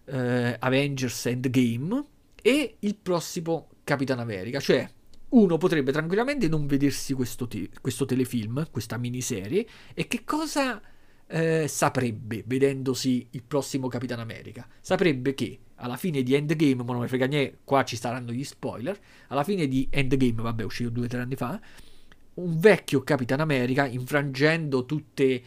eh, 0.07 0.57
Avengers 0.59 1.27
Endgame 1.27 2.07
e 2.47 2.77
il 2.81 2.95
prossimo 2.97 3.71
Capitan 3.85 4.19
America. 4.19 4.61
Cioè, 4.61 4.87
uno 5.31 5.57
potrebbe 5.57 5.93
tranquillamente 5.93 6.47
non 6.47 6.67
vedersi 6.67 7.15
questo, 7.15 7.49
te- 7.49 7.71
questo 7.81 8.05
telefilm, 8.05 8.69
questa 8.71 8.99
miniserie, 8.99 9.67
e 9.95 10.07
che 10.07 10.25
cosa 10.25 10.79
eh, 11.27 11.65
saprebbe 11.67 12.45
vedendosi 12.47 13.29
il 13.31 13.43
prossimo 13.45 13.89
Capitan 13.89 14.21
America? 14.21 14.69
Saprebbe 14.83 15.33
che 15.33 15.59
alla 15.77 15.97
fine 15.97 16.23
di 16.23 16.35
Endgame, 16.35 16.85
ma 16.85 16.93
non 16.93 17.01
mi 17.01 17.09
frega 17.09 17.25
niente, 17.25 17.61
qua 17.65 17.83
ci 17.83 17.97
saranno 17.97 18.31
gli 18.31 18.45
spoiler, 18.45 19.01
alla 19.29 19.43
fine 19.43 19.67
di 19.67 19.89
Endgame, 19.91 20.43
vabbè, 20.43 20.65
uscito 20.65 20.91
due 20.91 21.07
o 21.07 21.09
tre 21.09 21.21
anni 21.21 21.37
fa, 21.37 21.59
un 22.35 22.59
vecchio 22.59 23.03
Capitan 23.03 23.41
America, 23.41 23.87
infrangendo 23.87 24.85
tutte 24.85 25.43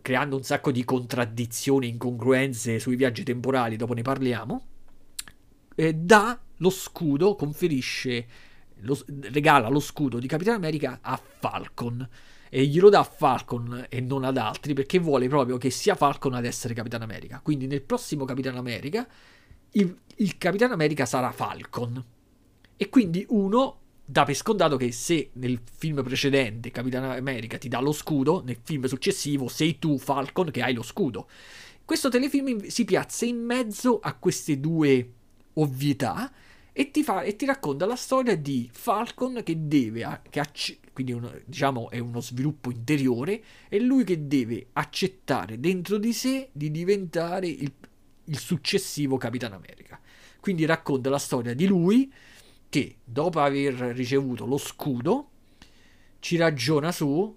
creando 0.00 0.36
un 0.36 0.42
sacco 0.42 0.70
di 0.72 0.84
contraddizioni, 0.84 1.88
incongruenze 1.88 2.78
sui 2.78 2.96
viaggi 2.96 3.24
temporali, 3.24 3.76
dopo 3.76 3.92
ne 3.92 4.02
parliamo, 4.02 4.64
eh, 5.80 5.94
dà 5.94 6.38
lo 6.58 6.68
scudo, 6.68 7.34
conferisce, 7.34 8.26
lo, 8.80 8.98
regala 9.32 9.70
lo 9.70 9.80
scudo 9.80 10.18
di 10.18 10.26
Capitan 10.26 10.56
America 10.56 10.98
a 11.00 11.18
Falcon. 11.38 12.06
E 12.50 12.66
glielo 12.66 12.90
dà 12.90 12.98
a 12.98 13.04
Falcon 13.04 13.86
e 13.88 14.00
non 14.00 14.24
ad 14.24 14.36
altri 14.36 14.74
perché 14.74 14.98
vuole 14.98 15.26
proprio 15.28 15.56
che 15.56 15.70
sia 15.70 15.94
Falcon 15.94 16.34
ad 16.34 16.44
essere 16.44 16.74
Capitan 16.74 17.00
America. 17.00 17.40
Quindi 17.42 17.66
nel 17.66 17.80
prossimo 17.80 18.26
Capitan 18.26 18.56
America 18.56 19.08
il, 19.70 19.96
il 20.16 20.36
Capitan 20.36 20.72
America 20.72 21.06
sarà 21.06 21.30
Falcon. 21.30 22.04
E 22.76 22.88
quindi 22.90 23.24
uno 23.30 23.78
dà 24.04 24.24
per 24.24 24.34
scontato 24.34 24.76
che 24.76 24.92
se 24.92 25.30
nel 25.34 25.60
film 25.64 26.02
precedente 26.02 26.70
Capitan 26.70 27.04
America 27.04 27.56
ti 27.56 27.68
dà 27.68 27.80
lo 27.80 27.92
scudo, 27.92 28.42
nel 28.44 28.58
film 28.62 28.84
successivo 28.84 29.48
sei 29.48 29.78
tu 29.78 29.96
Falcon 29.96 30.50
che 30.50 30.60
hai 30.60 30.74
lo 30.74 30.82
scudo. 30.82 31.26
Questo 31.86 32.10
telefilm 32.10 32.66
si 32.66 32.84
piazza 32.84 33.24
in 33.24 33.38
mezzo 33.38 33.98
a 34.00 34.14
queste 34.14 34.60
due 34.60 35.14
ovvietà 35.54 36.30
e 36.72 36.90
ti, 36.90 37.02
fa, 37.02 37.22
e 37.22 37.36
ti 37.36 37.44
racconta 37.44 37.84
la 37.84 37.96
storia 37.96 38.36
di 38.36 38.68
Falcon 38.72 39.42
che 39.44 39.66
deve, 39.66 40.22
che 40.30 40.40
acc- 40.40 40.78
quindi 40.92 41.12
uno, 41.12 41.32
diciamo 41.44 41.90
è 41.90 41.98
uno 41.98 42.20
sviluppo 42.20 42.70
interiore, 42.70 43.42
è 43.68 43.78
lui 43.78 44.04
che 44.04 44.26
deve 44.26 44.68
accettare 44.74 45.58
dentro 45.58 45.98
di 45.98 46.12
sé 46.12 46.48
di 46.52 46.70
diventare 46.70 47.48
il, 47.48 47.72
il 48.24 48.38
successivo 48.38 49.16
Capitan 49.16 49.52
America. 49.52 50.00
Quindi 50.40 50.64
racconta 50.64 51.10
la 51.10 51.18
storia 51.18 51.54
di 51.54 51.66
lui 51.66 52.10
che 52.68 52.96
dopo 53.04 53.40
aver 53.40 53.74
ricevuto 53.74 54.46
lo 54.46 54.56
scudo 54.56 55.28
ci 56.20 56.36
ragiona 56.36 56.92
su 56.92 57.36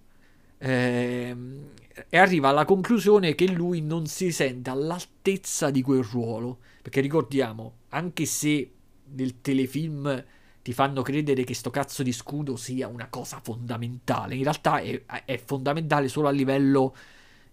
ehm, 0.63 1.71
e 2.09 2.17
arriva 2.17 2.49
alla 2.49 2.65
conclusione 2.65 3.35
che 3.35 3.47
lui 3.47 3.81
non 3.81 4.07
si 4.07 4.31
sente 4.31 4.69
all'altezza 4.69 5.69
di 5.69 5.81
quel 5.81 6.03
ruolo 6.03 6.59
perché 6.81 6.99
ricordiamo, 6.99 7.75
anche 7.89 8.25
se 8.25 8.71
nel 9.15 9.41
telefilm 9.41 10.25
ti 10.61 10.73
fanno 10.73 11.01
credere 11.01 11.43
che 11.43 11.53
sto 11.53 11.69
cazzo 11.69 12.03
di 12.03 12.11
scudo 12.11 12.57
sia 12.57 12.87
una 12.87 13.07
cosa 13.09 13.39
fondamentale. 13.41 14.35
In 14.35 14.43
realtà 14.43 14.79
è, 14.79 15.01
è 15.25 15.37
fondamentale 15.37 16.09
solo 16.09 16.27
a 16.27 16.31
livello 16.31 16.95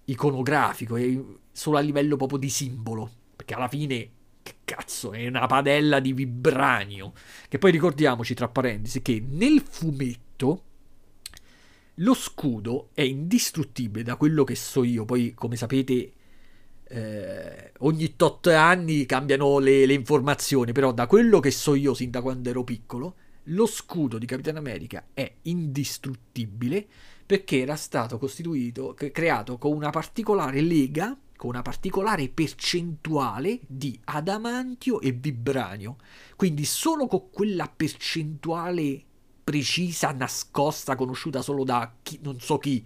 iconografico, 0.05 0.96
solo 1.53 1.77
a 1.77 1.81
livello 1.81 2.16
proprio 2.16 2.38
di 2.38 2.49
simbolo. 2.49 3.11
Perché 3.37 3.55
alla 3.55 3.68
fine, 3.68 4.11
che 4.42 4.55
cazzo, 4.64 5.12
è 5.12 5.27
una 5.29 5.46
padella 5.46 6.01
di 6.01 6.12
vibranio. 6.12 7.12
Che 7.49 7.59
poi 7.59 7.70
ricordiamoci, 7.70 8.35
tra 8.35 8.49
parentesi, 8.49 9.01
che 9.01 9.23
nel 9.25 9.61
fumetto 9.61 10.62
lo 11.96 12.14
scudo 12.14 12.90
è 12.94 13.03
indistruttibile 13.03 14.05
da 14.05 14.16
quello 14.16 14.44
che 14.44 14.55
so 14.55 14.83
io. 14.85 15.05
Poi, 15.05 15.35
come 15.35 15.57
sapete, 15.57 16.12
eh, 16.85 17.72
ogni 17.79 18.16
tot 18.16 18.46
anni 18.48 19.07
cambiano 19.07 19.59
le, 19.59 19.87
le, 19.87 19.94
informazioni, 19.94 20.72
però 20.72 20.92
da 20.92 21.07
quello 21.07 21.40
che 21.40 21.50
so 21.50 21.74
io 21.74 21.94
sin 21.94 22.11
da 22.11 22.22
quando 22.22 22.48
ero 22.48 22.64
piccolo, 22.64 23.14
lo 23.44 23.66
scudo 23.66 24.18
di 24.18 24.26
Capitan 24.26 24.57
America 24.57 25.07
è 25.14 25.31
indistruttibile 25.42 26.87
perché 27.24 27.61
era 27.61 27.76
stato 27.76 28.18
costituito, 28.18 28.94
creato 28.94 29.57
con 29.57 29.72
una 29.72 29.90
particolare 29.90 30.61
lega, 30.61 31.16
con 31.37 31.50
una 31.50 31.62
particolare 31.62 32.29
percentuale 32.29 33.61
di 33.66 33.98
adamantio 34.05 35.00
e 35.00 35.12
vibranio. 35.12 35.96
Quindi 36.35 36.64
solo 36.64 37.07
con 37.07 37.31
quella 37.31 37.72
percentuale 37.74 39.05
precisa, 39.51 40.13
nascosta, 40.13 40.95
conosciuta 40.95 41.43
solo 41.43 41.65
da 41.65 41.93
chi, 42.03 42.21
non 42.23 42.39
so 42.39 42.59
chi, 42.59 42.85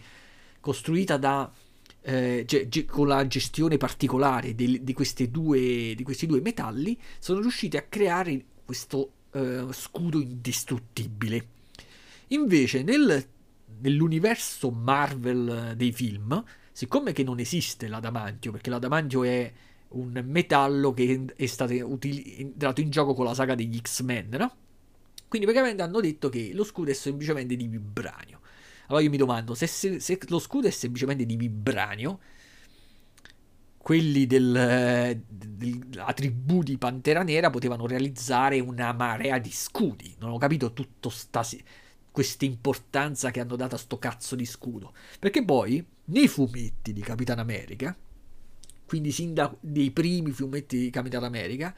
costruita 0.61 1.18
da 1.18 1.53
eh, 2.00 2.44
ge- 2.46 2.68
ge- 2.68 2.87
con 2.87 3.07
la 3.07 3.27
gestione 3.27 3.77
particolare 3.77 4.55
de- 4.55 4.83
di, 4.83 4.94
due, 5.31 5.94
di, 5.94 6.03
questi 6.03 6.27
due 6.27 6.40
metalli, 6.40 6.98
sono 7.18 7.40
riusciti 7.40 7.77
a 7.77 7.83
creare 7.83 8.42
questo 8.64 9.12
eh, 9.33 9.66
scudo 9.72 10.20
indistruttibile. 10.20 11.48
Invece 12.29 12.83
nel, 12.83 13.27
nell'universo 13.81 14.70
Marvel 14.70 15.74
dei 15.77 15.92
film, 15.92 16.42
siccome 16.72 17.12
che 17.12 17.22
non 17.22 17.38
esiste 17.40 17.88
l'adamantio, 17.88 18.53
perché 18.53 18.70
l'adamantio 18.70 19.22
è 19.22 19.53
un 19.88 20.24
metallo 20.27 20.94
che 20.94 21.27
è 21.37 21.46
stato 21.46 21.74
utili- 21.87 22.37
entrato 22.38 22.81
in 22.81 22.88
gioco 22.88 23.12
con 23.12 23.27
la 23.27 23.35
saga 23.35 23.55
degli 23.55 23.79
X-Men, 23.81 24.29
no? 24.31 24.57
Quindi 25.34 25.50
praticamente 25.50 25.82
hanno 25.82 26.00
detto 26.00 26.28
che 26.28 26.52
lo 26.54 26.62
scudo 26.62 26.92
è 26.92 26.94
semplicemente 26.94 27.56
di 27.56 27.66
vibranio. 27.66 28.40
Allora 28.86 29.02
io 29.02 29.10
mi 29.10 29.16
domando, 29.16 29.56
se, 29.56 29.66
se, 29.66 29.98
se 29.98 30.16
lo 30.28 30.38
scudo 30.38 30.68
è 30.68 30.70
semplicemente 30.70 31.26
di 31.26 31.34
vibranio, 31.34 32.20
quelli 33.76 34.28
del, 34.28 35.20
della 35.26 36.12
tribù 36.12 36.62
di 36.62 36.78
Pantera 36.78 37.24
Nera 37.24 37.50
potevano 37.50 37.88
realizzare 37.88 38.60
una 38.60 38.92
marea 38.92 39.38
di 39.38 39.50
scudi. 39.50 40.14
Non 40.20 40.30
ho 40.30 40.38
capito 40.38 40.72
tutta 40.72 41.10
questa 42.12 42.44
importanza 42.44 43.32
che 43.32 43.40
hanno 43.40 43.56
dato 43.56 43.74
a 43.74 43.78
sto 43.78 43.98
cazzo 43.98 44.36
di 44.36 44.46
scudo. 44.46 44.94
Perché 45.18 45.44
poi, 45.44 45.84
nei 46.04 46.28
fumetti 46.28 46.92
di 46.92 47.00
Capitan 47.00 47.40
America, 47.40 47.96
quindi 48.86 49.10
sin 49.10 49.34
dai 49.34 49.90
primi 49.90 50.30
fumetti 50.30 50.78
di 50.78 50.90
Capitan 50.90 51.24
America, 51.24 51.74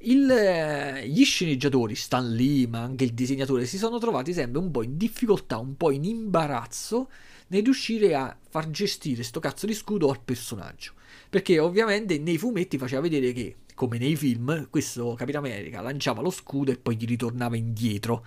il, 0.00 0.30
eh, 0.30 1.08
gli 1.08 1.24
sceneggiatori, 1.24 1.94
Stan 1.94 2.30
Lee, 2.32 2.66
ma 2.68 2.80
anche 2.80 3.04
il 3.04 3.14
disegnatore, 3.14 3.66
si 3.66 3.78
sono 3.78 3.98
trovati 3.98 4.32
sempre 4.32 4.60
un 4.60 4.70
po' 4.70 4.82
in 4.82 4.96
difficoltà, 4.96 5.58
un 5.58 5.76
po' 5.76 5.90
in 5.90 6.04
imbarazzo 6.04 7.08
nel 7.48 7.62
riuscire 7.62 8.14
a 8.14 8.36
far 8.48 8.70
gestire 8.70 9.22
sto 9.22 9.40
cazzo 9.40 9.66
di 9.66 9.74
scudo 9.74 10.10
al 10.10 10.20
personaggio. 10.22 10.92
Perché 11.28 11.58
ovviamente 11.58 12.18
nei 12.18 12.38
fumetti 12.38 12.78
faceva 12.78 13.02
vedere 13.02 13.32
che, 13.32 13.56
come 13.74 13.98
nei 13.98 14.16
film, 14.16 14.68
questo 14.70 15.14
Capitan 15.14 15.44
America 15.44 15.80
lanciava 15.80 16.22
lo 16.22 16.30
scudo 16.30 16.70
e 16.70 16.78
poi 16.78 16.96
gli 16.96 17.06
ritornava 17.06 17.56
indietro. 17.56 18.24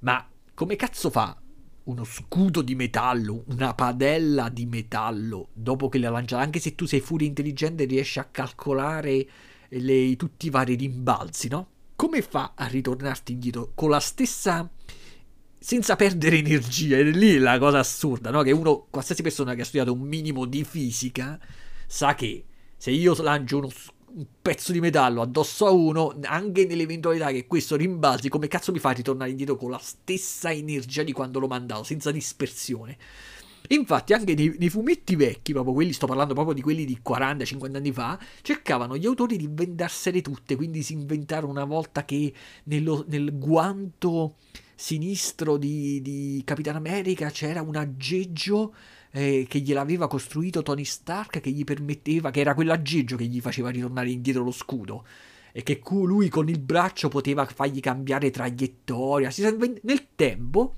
Ma 0.00 0.26
come 0.54 0.76
cazzo 0.76 1.10
fa 1.10 1.36
uno 1.84 2.04
scudo 2.04 2.62
di 2.62 2.74
metallo, 2.74 3.44
una 3.48 3.74
padella 3.74 4.48
di 4.48 4.66
metallo, 4.66 5.48
dopo 5.52 5.88
che 5.88 5.98
l'ha 5.98 6.10
lanciata, 6.10 6.42
anche 6.42 6.60
se 6.60 6.74
tu 6.74 6.84
sei 6.84 7.00
furia 7.00 7.26
intelligente 7.26 7.84
riesci 7.84 8.18
a 8.18 8.24
calcolare 8.24 9.26
le, 9.78 10.16
tutti 10.16 10.46
i 10.46 10.50
vari 10.50 10.74
rimbalzi, 10.74 11.48
no? 11.48 11.68
Come 11.96 12.22
fa 12.22 12.52
a 12.56 12.66
ritornarti 12.66 13.32
indietro 13.32 13.72
con 13.74 13.90
la 13.90 14.00
stessa 14.00 14.68
senza 15.58 15.94
perdere 15.94 16.38
energia. 16.38 16.96
È 16.96 17.02
lì 17.02 17.38
la 17.38 17.58
cosa 17.58 17.78
assurda, 17.78 18.30
no? 18.30 18.42
Che 18.42 18.50
uno, 18.50 18.86
qualsiasi 18.90 19.22
persona 19.22 19.54
che 19.54 19.62
ha 19.62 19.64
studiato 19.64 19.92
un 19.92 20.00
minimo 20.00 20.44
di 20.44 20.64
fisica, 20.64 21.38
sa 21.86 22.14
che 22.14 22.44
se 22.76 22.90
io 22.90 23.14
lancio 23.22 23.58
uno, 23.58 23.70
un 24.14 24.26
pezzo 24.42 24.72
di 24.72 24.80
metallo 24.80 25.22
addosso 25.22 25.66
a 25.66 25.70
uno, 25.70 26.18
anche 26.24 26.66
nell'eventualità 26.66 27.30
che 27.30 27.46
questo 27.46 27.76
rimbalzi, 27.76 28.28
come 28.28 28.48
cazzo 28.48 28.72
mi 28.72 28.80
fa 28.80 28.90
a 28.90 28.94
ritornare 28.94 29.30
indietro 29.30 29.56
con 29.56 29.70
la 29.70 29.80
stessa 29.80 30.52
energia 30.52 31.04
di 31.04 31.12
quando 31.12 31.38
l'ho 31.38 31.46
mandato, 31.46 31.84
senza 31.84 32.10
dispersione? 32.10 32.98
Infatti, 33.74 34.12
anche 34.12 34.34
nei, 34.34 34.54
nei, 34.58 34.68
fumetti 34.68 35.16
vecchi, 35.16 35.52
proprio 35.52 35.72
quelli, 35.72 35.92
sto 35.92 36.06
parlando 36.06 36.34
proprio 36.34 36.54
di 36.54 36.60
quelli 36.60 36.84
di 36.84 37.00
40-50 37.06 37.76
anni 37.76 37.92
fa, 37.92 38.18
cercavano 38.42 38.96
gli 38.96 39.06
autori 39.06 39.36
di 39.36 39.44
inventarsene 39.44 40.20
tutte. 40.20 40.56
Quindi 40.56 40.82
si 40.82 40.92
inventarono 40.92 41.52
una 41.52 41.64
volta 41.64 42.04
che 42.04 42.32
nello, 42.64 43.04
nel 43.08 43.38
guanto 43.38 44.36
sinistro 44.74 45.56
di, 45.56 46.02
di 46.02 46.42
Capitan 46.44 46.76
America 46.76 47.30
c'era 47.30 47.62
un 47.62 47.76
aggeggio 47.76 48.74
eh, 49.12 49.46
che 49.48 49.60
gliel'aveva 49.60 50.08
costruito 50.08 50.62
Tony 50.62 50.84
Stark 50.84 51.40
che 51.40 51.50
gli 51.50 51.64
permetteva, 51.64 52.30
che 52.30 52.40
era 52.40 52.54
quell'aggeggio 52.54 53.16
che 53.16 53.24
gli 53.24 53.40
faceva 53.40 53.70
ritornare 53.70 54.10
indietro 54.10 54.42
lo 54.42 54.50
scudo 54.50 55.06
e 55.52 55.62
che 55.62 55.80
lui 55.84 56.28
con 56.28 56.48
il 56.48 56.58
braccio 56.58 57.08
poteva 57.08 57.44
fargli 57.46 57.80
cambiare 57.80 58.30
traiettoria. 58.30 59.30
Nel 59.82 60.06
tempo 60.16 60.74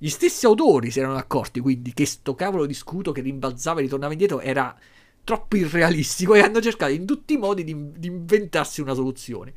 gli 0.00 0.08
stessi 0.08 0.46
autori 0.46 0.92
si 0.92 1.00
erano 1.00 1.16
accorti 1.16 1.58
quindi 1.58 1.92
che 1.92 2.06
sto 2.06 2.36
cavolo 2.36 2.66
di 2.66 2.74
scudo 2.74 3.10
che 3.10 3.20
rimbalzava 3.20 3.80
e 3.80 3.82
ritornava 3.82 4.12
indietro 4.12 4.40
era 4.40 4.78
troppo 5.28 5.56
irrealistico 5.56 6.34
e 6.34 6.40
hanno 6.40 6.58
cercato 6.60 6.90
in 6.92 7.04
tutti 7.04 7.34
i 7.34 7.36
modi 7.36 7.62
di, 7.62 7.76
di 7.98 8.06
inventarsi 8.06 8.80
una 8.80 8.94
soluzione. 8.94 9.52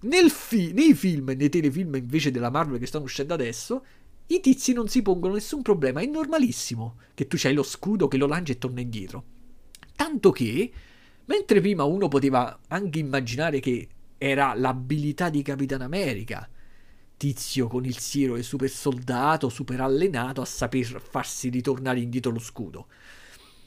Fi- 0.00 0.72
nei 0.72 0.92
film 0.92 1.28
e 1.28 1.34
nei 1.36 1.48
telefilm 1.48 1.94
invece 1.94 2.32
della 2.32 2.50
Marvel 2.50 2.80
che 2.80 2.86
stanno 2.86 3.04
uscendo 3.04 3.32
adesso, 3.32 3.84
i 4.26 4.40
tizi 4.40 4.72
non 4.72 4.88
si 4.88 5.02
pongono 5.02 5.34
nessun 5.34 5.62
problema, 5.62 6.00
è 6.00 6.06
normalissimo 6.06 6.96
che 7.14 7.28
tu 7.28 7.36
c'hai 7.38 7.54
lo 7.54 7.62
scudo 7.62 8.08
che 8.08 8.16
lo 8.16 8.26
lancia 8.26 8.50
e 8.52 8.58
torna 8.58 8.80
indietro. 8.80 9.24
Tanto 9.94 10.32
che, 10.32 10.72
mentre 11.26 11.60
prima 11.60 11.84
uno 11.84 12.08
poteva 12.08 12.58
anche 12.66 12.98
immaginare 12.98 13.60
che 13.60 13.86
era 14.18 14.52
l'abilità 14.54 15.28
di 15.28 15.42
Capitan 15.42 15.82
America 15.82 16.48
tizio 17.24 17.68
con 17.68 17.86
il 17.86 17.96
siero 17.96 18.36
e 18.36 18.42
super 18.42 18.68
soldato, 18.68 19.48
super 19.48 19.80
allenato 19.80 20.42
a 20.42 20.44
saper 20.44 21.00
farsi 21.00 21.48
ritornare 21.48 22.00
indietro 22.00 22.30
lo 22.30 22.38
scudo. 22.38 22.88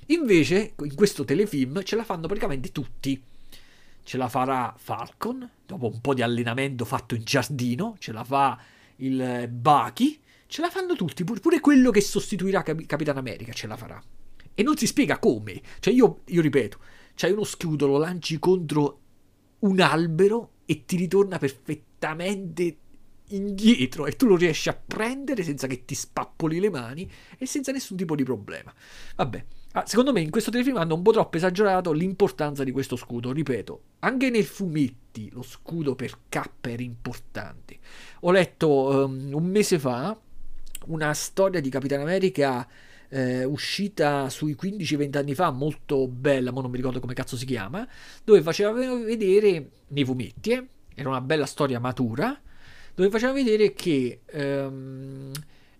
Invece, 0.07 0.75
in 0.79 0.93
questo 0.93 1.25
telefilm 1.25 1.81
ce 1.81 1.95
la 1.95 2.03
fanno 2.03 2.27
praticamente 2.27 2.71
tutti. 2.71 3.19
Ce 4.03 4.17
la 4.17 4.29
farà 4.29 4.75
Falcon, 4.77 5.49
dopo 5.65 5.87
un 5.87 5.99
po' 6.01 6.13
di 6.13 6.21
allenamento 6.21 6.85
fatto 6.85 7.15
in 7.15 7.23
giardino, 7.23 7.95
ce 7.97 8.11
la 8.11 8.23
fa 8.23 8.59
il 8.97 9.49
Bucky, 9.49 10.19
ce 10.45 10.61
la 10.61 10.69
fanno 10.69 10.95
tutti, 10.95 11.23
pure 11.23 11.59
quello 11.59 11.89
che 11.89 12.01
sostituirà 12.01 12.61
Cap- 12.61 12.85
Capitan 12.85 13.17
America 13.17 13.53
ce 13.53 13.65
la 13.65 13.75
farà. 13.75 13.99
E 14.53 14.61
non 14.61 14.77
si 14.77 14.85
spiega 14.85 15.17
come. 15.17 15.59
Cioè 15.79 15.91
io, 15.91 16.19
io 16.25 16.41
ripeto, 16.41 16.77
c'hai 17.15 17.31
uno 17.31 17.43
scudo, 17.43 17.87
lo 17.87 17.97
lanci 17.97 18.37
contro 18.37 18.99
un 19.59 19.79
albero 19.79 20.51
e 20.65 20.85
ti 20.85 20.95
ritorna 20.95 21.39
perfettamente 21.39 22.77
indietro 23.29 24.05
e 24.05 24.15
tu 24.15 24.27
lo 24.27 24.35
riesci 24.35 24.69
a 24.69 24.79
prendere 24.85 25.43
senza 25.43 25.67
che 25.67 25.85
ti 25.85 25.95
spappoli 25.95 26.59
le 26.59 26.69
mani 26.69 27.09
e 27.37 27.45
senza 27.45 27.71
nessun 27.71 27.97
tipo 27.97 28.15
di 28.15 28.23
problema. 28.23 28.73
Vabbè, 29.15 29.45
ah, 29.73 29.85
secondo 29.85 30.11
me 30.11 30.21
in 30.21 30.29
questo 30.29 30.51
telefilm 30.51 30.77
hanno 30.77 30.95
un 30.95 31.01
po' 31.01 31.11
troppo 31.11 31.37
esagerato 31.37 31.91
l'importanza 31.91 32.63
di 32.63 32.71
questo 32.71 32.95
scudo. 32.95 33.31
Ripeto, 33.31 33.81
anche 33.99 34.29
nei 34.29 34.43
fumetti 34.43 35.29
lo 35.31 35.41
scudo 35.41 35.95
per 35.95 36.17
K 36.29 36.49
era 36.61 36.81
importante. 36.81 37.77
Ho 38.21 38.31
letto 38.31 39.05
um, 39.05 39.29
un 39.33 39.45
mese 39.45 39.79
fa 39.79 40.17
una 40.87 41.13
storia 41.13 41.59
di 41.59 41.69
Capitan 41.69 42.01
America 42.01 42.67
eh, 43.09 43.43
uscita 43.43 44.29
sui 44.29 44.55
15-20 44.59 45.17
anni 45.17 45.35
fa, 45.35 45.51
molto 45.51 46.07
bella, 46.07 46.51
ma 46.51 46.61
non 46.61 46.69
mi 46.69 46.77
ricordo 46.77 46.99
come 46.99 47.13
cazzo 47.13 47.37
si 47.37 47.45
chiama, 47.45 47.87
dove 48.23 48.41
faceva 48.41 48.71
vedere 48.71 49.69
nei 49.87 50.05
fumetti, 50.05 50.51
eh, 50.51 50.67
era 50.93 51.09
una 51.09 51.21
bella 51.21 51.45
storia 51.45 51.79
matura, 51.79 52.39
dove 52.97 53.11
faceva 53.11 53.31
vedere 53.31 53.73
che 53.73 54.21
ehm, 54.25 55.31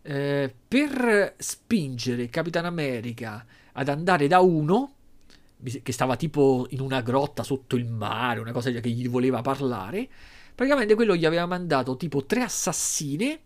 eh, 0.03 0.53
per 0.67 1.33
spingere 1.35 2.29
Capitan 2.29 2.65
America 2.65 3.43
ad 3.71 3.89
andare 3.89 4.27
da 4.27 4.39
uno, 4.39 4.93
che 5.81 5.91
stava 5.91 6.15
tipo 6.15 6.67
in 6.69 6.79
una 6.79 7.01
grotta 7.01 7.41
sotto 7.41 7.75
il 7.75 7.87
mare, 7.87 8.39
una 8.39 8.51
cosa 8.51 8.69
che 8.69 8.89
gli 8.91 9.09
voleva 9.09 9.41
parlare, 9.41 10.07
praticamente 10.53 10.93
quello 10.93 11.15
gli 11.15 11.25
aveva 11.25 11.47
mandato 11.47 11.97
tipo 11.97 12.23
tre 12.23 12.43
assassine 12.43 13.39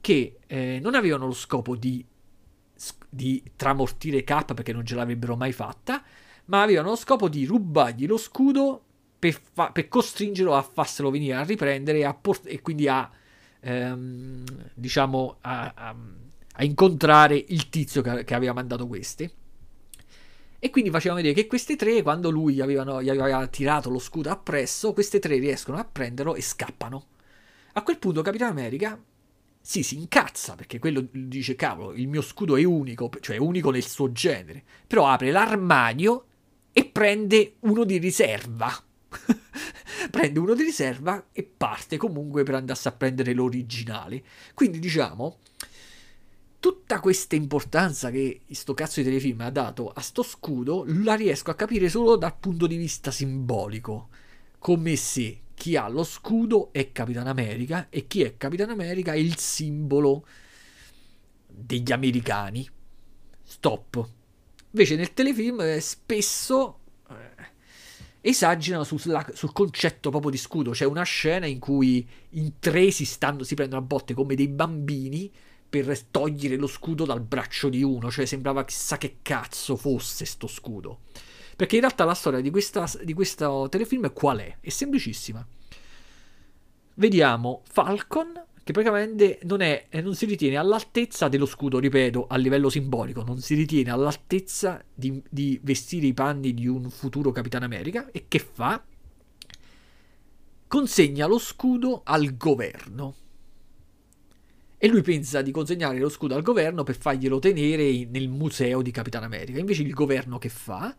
che 0.00 0.38
eh, 0.46 0.78
non 0.82 0.94
avevano 0.94 1.26
lo 1.26 1.34
scopo 1.34 1.76
di, 1.76 2.02
di 3.10 3.42
tramortire 3.56 4.24
Cap 4.24 4.54
perché 4.54 4.72
non 4.72 4.86
ce 4.86 4.94
l'avrebbero 4.94 5.36
mai 5.36 5.52
fatta, 5.52 6.02
ma 6.46 6.62
avevano 6.62 6.88
lo 6.88 6.96
scopo 6.96 7.28
di 7.28 7.44
rubargli 7.44 8.06
lo 8.06 8.16
scudo 8.16 8.82
per, 9.18 9.38
fa- 9.52 9.70
per 9.70 9.88
costringerlo 9.88 10.54
a 10.54 10.62
farselo 10.62 11.10
venire 11.10 11.34
a 11.34 11.44
riprendere 11.44 12.06
a 12.06 12.14
port- 12.14 12.46
e 12.46 12.62
quindi 12.62 12.88
a 12.88 13.10
ehm, 13.68 14.44
diciamo, 14.74 15.36
a, 15.42 15.72
a, 15.74 15.96
a, 16.54 16.64
incontrare 16.64 17.42
il 17.48 17.68
tizio 17.68 18.02
che, 18.02 18.24
che 18.24 18.34
aveva 18.34 18.52
mandato 18.52 18.86
questi. 18.86 19.30
E 20.60 20.70
quindi 20.70 20.90
faceva 20.90 21.14
vedere 21.14 21.34
che 21.34 21.46
queste 21.46 21.76
tre, 21.76 22.02
quando 22.02 22.30
lui 22.30 22.60
avevano, 22.60 23.00
gli 23.02 23.10
aveva 23.10 23.46
tirato 23.46 23.90
lo 23.90 24.00
scudo 24.00 24.30
appresso, 24.30 24.92
queste 24.92 25.20
tre 25.20 25.38
riescono 25.38 25.78
a 25.78 25.84
prenderlo 25.84 26.34
e 26.34 26.42
scappano. 26.42 27.06
A 27.74 27.82
quel 27.82 27.98
punto 27.98 28.22
Capitan 28.22 28.50
America 28.50 29.00
sì, 29.60 29.82
si 29.82 29.96
incazza 29.96 30.54
perché 30.54 30.78
quello 30.78 31.06
dice 31.10 31.54
cavolo, 31.54 31.92
il 31.92 32.08
mio 32.08 32.22
scudo 32.22 32.56
è 32.56 32.64
unico, 32.64 33.10
cioè 33.20 33.36
è 33.36 33.38
unico 33.38 33.70
nel 33.70 33.86
suo 33.86 34.10
genere. 34.10 34.64
Però 34.86 35.06
apre 35.06 35.30
l'armadio 35.30 36.24
e 36.72 36.86
prende 36.86 37.56
uno 37.60 37.84
di 37.84 37.98
riserva. 37.98 38.74
prende 40.10 40.38
uno 40.38 40.54
di 40.54 40.62
riserva 40.62 41.28
e 41.32 41.42
parte 41.42 41.96
comunque 41.96 42.42
per 42.42 42.54
andarsi 42.54 42.88
a 42.88 42.92
prendere 42.92 43.32
l'originale. 43.32 44.22
Quindi 44.54 44.78
diciamo, 44.78 45.38
tutta 46.60 47.00
questa 47.00 47.36
importanza 47.36 48.10
che 48.10 48.42
sto 48.50 48.74
cazzo 48.74 49.00
di 49.00 49.06
telefilm 49.06 49.40
ha 49.42 49.50
dato 49.50 49.90
a 49.90 50.00
sto 50.00 50.22
scudo 50.22 50.84
la 50.86 51.14
riesco 51.14 51.50
a 51.50 51.54
capire 51.54 51.88
solo 51.88 52.16
dal 52.16 52.36
punto 52.36 52.66
di 52.66 52.76
vista 52.76 53.10
simbolico. 53.10 54.08
Come 54.58 54.96
se 54.96 55.42
chi 55.54 55.76
ha 55.76 55.88
lo 55.88 56.04
scudo 56.04 56.72
è 56.72 56.92
Capitan 56.92 57.26
America 57.26 57.88
e 57.90 58.06
chi 58.06 58.22
è 58.22 58.36
Capitan 58.36 58.70
America 58.70 59.12
è 59.12 59.16
il 59.16 59.36
simbolo 59.36 60.26
degli 61.46 61.92
americani. 61.92 62.68
Stop. 63.42 64.08
Invece 64.70 64.96
nel 64.96 65.14
telefilm 65.14 65.78
spesso 65.78 66.80
esagerano 68.20 68.84
sulla, 68.84 69.24
sul 69.32 69.52
concetto 69.52 70.10
proprio 70.10 70.30
di 70.30 70.36
scudo. 70.36 70.72
C'è 70.72 70.84
una 70.84 71.02
scena 71.02 71.46
in 71.46 71.58
cui 71.58 72.06
in 72.30 72.58
tre 72.58 72.90
si, 72.90 73.04
stanno, 73.04 73.42
si 73.42 73.54
prendono 73.54 73.82
a 73.82 73.84
botte 73.84 74.14
come 74.14 74.34
dei 74.34 74.48
bambini 74.48 75.30
per 75.68 76.00
togliere 76.04 76.56
lo 76.56 76.66
scudo 76.66 77.04
dal 77.04 77.20
braccio 77.20 77.68
di 77.68 77.82
uno. 77.82 78.10
Cioè 78.10 78.26
sembrava 78.26 78.64
chissà 78.64 78.98
che 78.98 79.18
cazzo 79.22 79.76
fosse 79.76 80.24
sto 80.24 80.46
scudo. 80.46 81.00
Perché 81.56 81.74
in 81.74 81.82
realtà 81.82 82.04
la 82.04 82.14
storia 82.14 82.40
di, 82.40 82.50
questa, 82.50 82.88
di 83.02 83.12
questo 83.12 83.66
telefilm 83.68 84.12
qual 84.12 84.38
è? 84.38 84.58
È 84.60 84.68
semplicissima. 84.68 85.44
Vediamo 86.94 87.62
Falcon 87.70 88.46
che 88.68 88.74
praticamente 88.74 89.38
non, 89.44 89.62
è, 89.62 89.86
non 90.02 90.14
si 90.14 90.26
ritiene 90.26 90.56
all'altezza 90.56 91.28
dello 91.28 91.46
scudo, 91.46 91.78
ripeto, 91.78 92.26
a 92.26 92.36
livello 92.36 92.68
simbolico, 92.68 93.22
non 93.22 93.40
si 93.40 93.54
ritiene 93.54 93.90
all'altezza 93.90 94.84
di, 94.92 95.22
di 95.30 95.58
vestire 95.62 96.06
i 96.06 96.12
panni 96.12 96.52
di 96.52 96.66
un 96.66 96.90
futuro 96.90 97.32
Capitano 97.32 97.64
America 97.64 98.10
e 98.12 98.26
che 98.28 98.38
fa? 98.38 98.84
Consegna 100.66 101.26
lo 101.26 101.38
scudo 101.38 102.02
al 102.04 102.36
governo. 102.36 103.14
E 104.76 104.86
lui 104.86 105.00
pensa 105.00 105.40
di 105.40 105.50
consegnare 105.50 105.98
lo 105.98 106.10
scudo 106.10 106.34
al 106.34 106.42
governo 106.42 106.84
per 106.84 106.98
farglielo 106.98 107.38
tenere 107.38 108.04
nel 108.04 108.28
museo 108.28 108.82
di 108.82 108.90
Capitano 108.90 109.24
America. 109.24 109.58
Invece 109.58 109.80
il 109.80 109.94
governo 109.94 110.36
che 110.36 110.50
fa? 110.50 110.94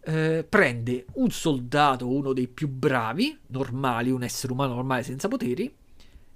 Eh, 0.00 0.44
prende 0.46 1.06
un 1.14 1.30
soldato, 1.30 2.06
uno 2.06 2.34
dei 2.34 2.48
più 2.48 2.68
bravi, 2.68 3.34
normali, 3.46 4.10
un 4.10 4.22
essere 4.22 4.52
umano 4.52 4.74
normale 4.74 5.04
senza 5.04 5.26
poteri, 5.26 5.74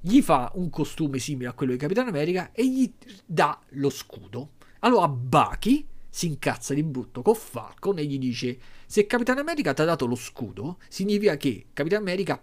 gli 0.01 0.22
fa 0.22 0.51
un 0.55 0.70
costume 0.70 1.18
simile 1.18 1.48
a 1.48 1.53
quello 1.53 1.72
di 1.72 1.78
Capitano 1.78 2.09
America 2.09 2.53
e 2.53 2.66
gli 2.66 2.92
dà 3.26 3.59
lo 3.70 3.90
scudo. 3.90 4.53
Allora 4.80 5.09
Bucky 5.09 5.86
si 6.09 6.26
incazza 6.26 6.72
di 6.74 6.82
brutto 6.82 7.22
con 7.22 7.34
Falcon 7.34 7.98
e 7.98 8.05
gli 8.05 8.18
dice 8.18 8.59
se 8.86 9.07
Capitano 9.07 9.40
America 9.40 9.74
ti 9.74 9.82
ha 9.82 9.84
dato 9.84 10.07
lo 10.07 10.16
scudo 10.16 10.78
significa 10.88 11.36
che 11.36 11.66
Capitano 11.72 12.03
America 12.03 12.42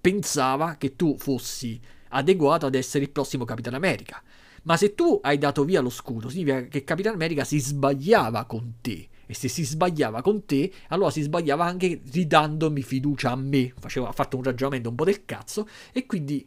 pensava 0.00 0.76
che 0.76 0.94
tu 0.94 1.16
fossi 1.18 1.80
adeguato 2.10 2.66
ad 2.66 2.76
essere 2.76 3.04
il 3.04 3.10
prossimo 3.10 3.44
Capitano 3.44 3.76
America. 3.76 4.22
Ma 4.62 4.76
se 4.76 4.94
tu 4.94 5.18
hai 5.22 5.38
dato 5.38 5.64
via 5.64 5.80
lo 5.80 5.90
scudo, 5.90 6.28
significa 6.28 6.62
che 6.66 6.84
Capitano 6.84 7.16
America 7.16 7.44
si 7.44 7.58
sbagliava 7.58 8.44
con 8.44 8.74
te 8.80 9.08
e 9.26 9.34
se 9.34 9.48
si 9.48 9.64
sbagliava 9.64 10.22
con 10.22 10.44
te, 10.44 10.72
allora 10.88 11.10
si 11.10 11.22
sbagliava 11.22 11.64
anche 11.64 12.00
ridandomi 12.10 12.82
fiducia 12.82 13.32
a 13.32 13.36
me. 13.36 13.72
Faceva, 13.78 14.08
ha 14.08 14.12
fatto 14.12 14.36
un 14.36 14.44
ragionamento 14.44 14.88
un 14.88 14.94
po' 14.94 15.04
del 15.04 15.24
cazzo 15.24 15.68
e 15.92 16.06
quindi 16.06 16.46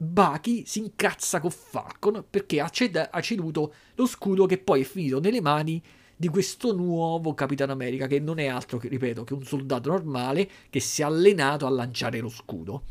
Bucky 0.00 0.64
si 0.64 0.78
incazza 0.78 1.40
con 1.40 1.50
Falcon 1.50 2.24
perché 2.30 2.60
ha, 2.60 2.68
ced- 2.68 3.08
ha 3.10 3.20
ceduto 3.20 3.74
lo 3.96 4.06
scudo 4.06 4.46
che 4.46 4.58
poi 4.58 4.82
è 4.82 4.84
finito 4.84 5.18
nelle 5.18 5.40
mani 5.40 5.82
di 6.14 6.28
questo 6.28 6.74
nuovo 6.74 7.34
Capitano 7.34 7.72
America 7.72 8.06
che 8.06 8.20
non 8.20 8.38
è 8.38 8.46
altro 8.46 8.78
che, 8.78 8.88
ripeto, 8.88 9.24
che 9.24 9.34
un 9.34 9.44
soldato 9.44 9.90
normale 9.90 10.48
che 10.70 10.80
si 10.80 11.02
è 11.02 11.04
allenato 11.04 11.66
a 11.66 11.70
lanciare 11.70 12.20
lo 12.20 12.28
scudo. 12.28 12.84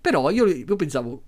Però 0.00 0.30
io, 0.30 0.46
io 0.46 0.76
pensavo, 0.76 1.22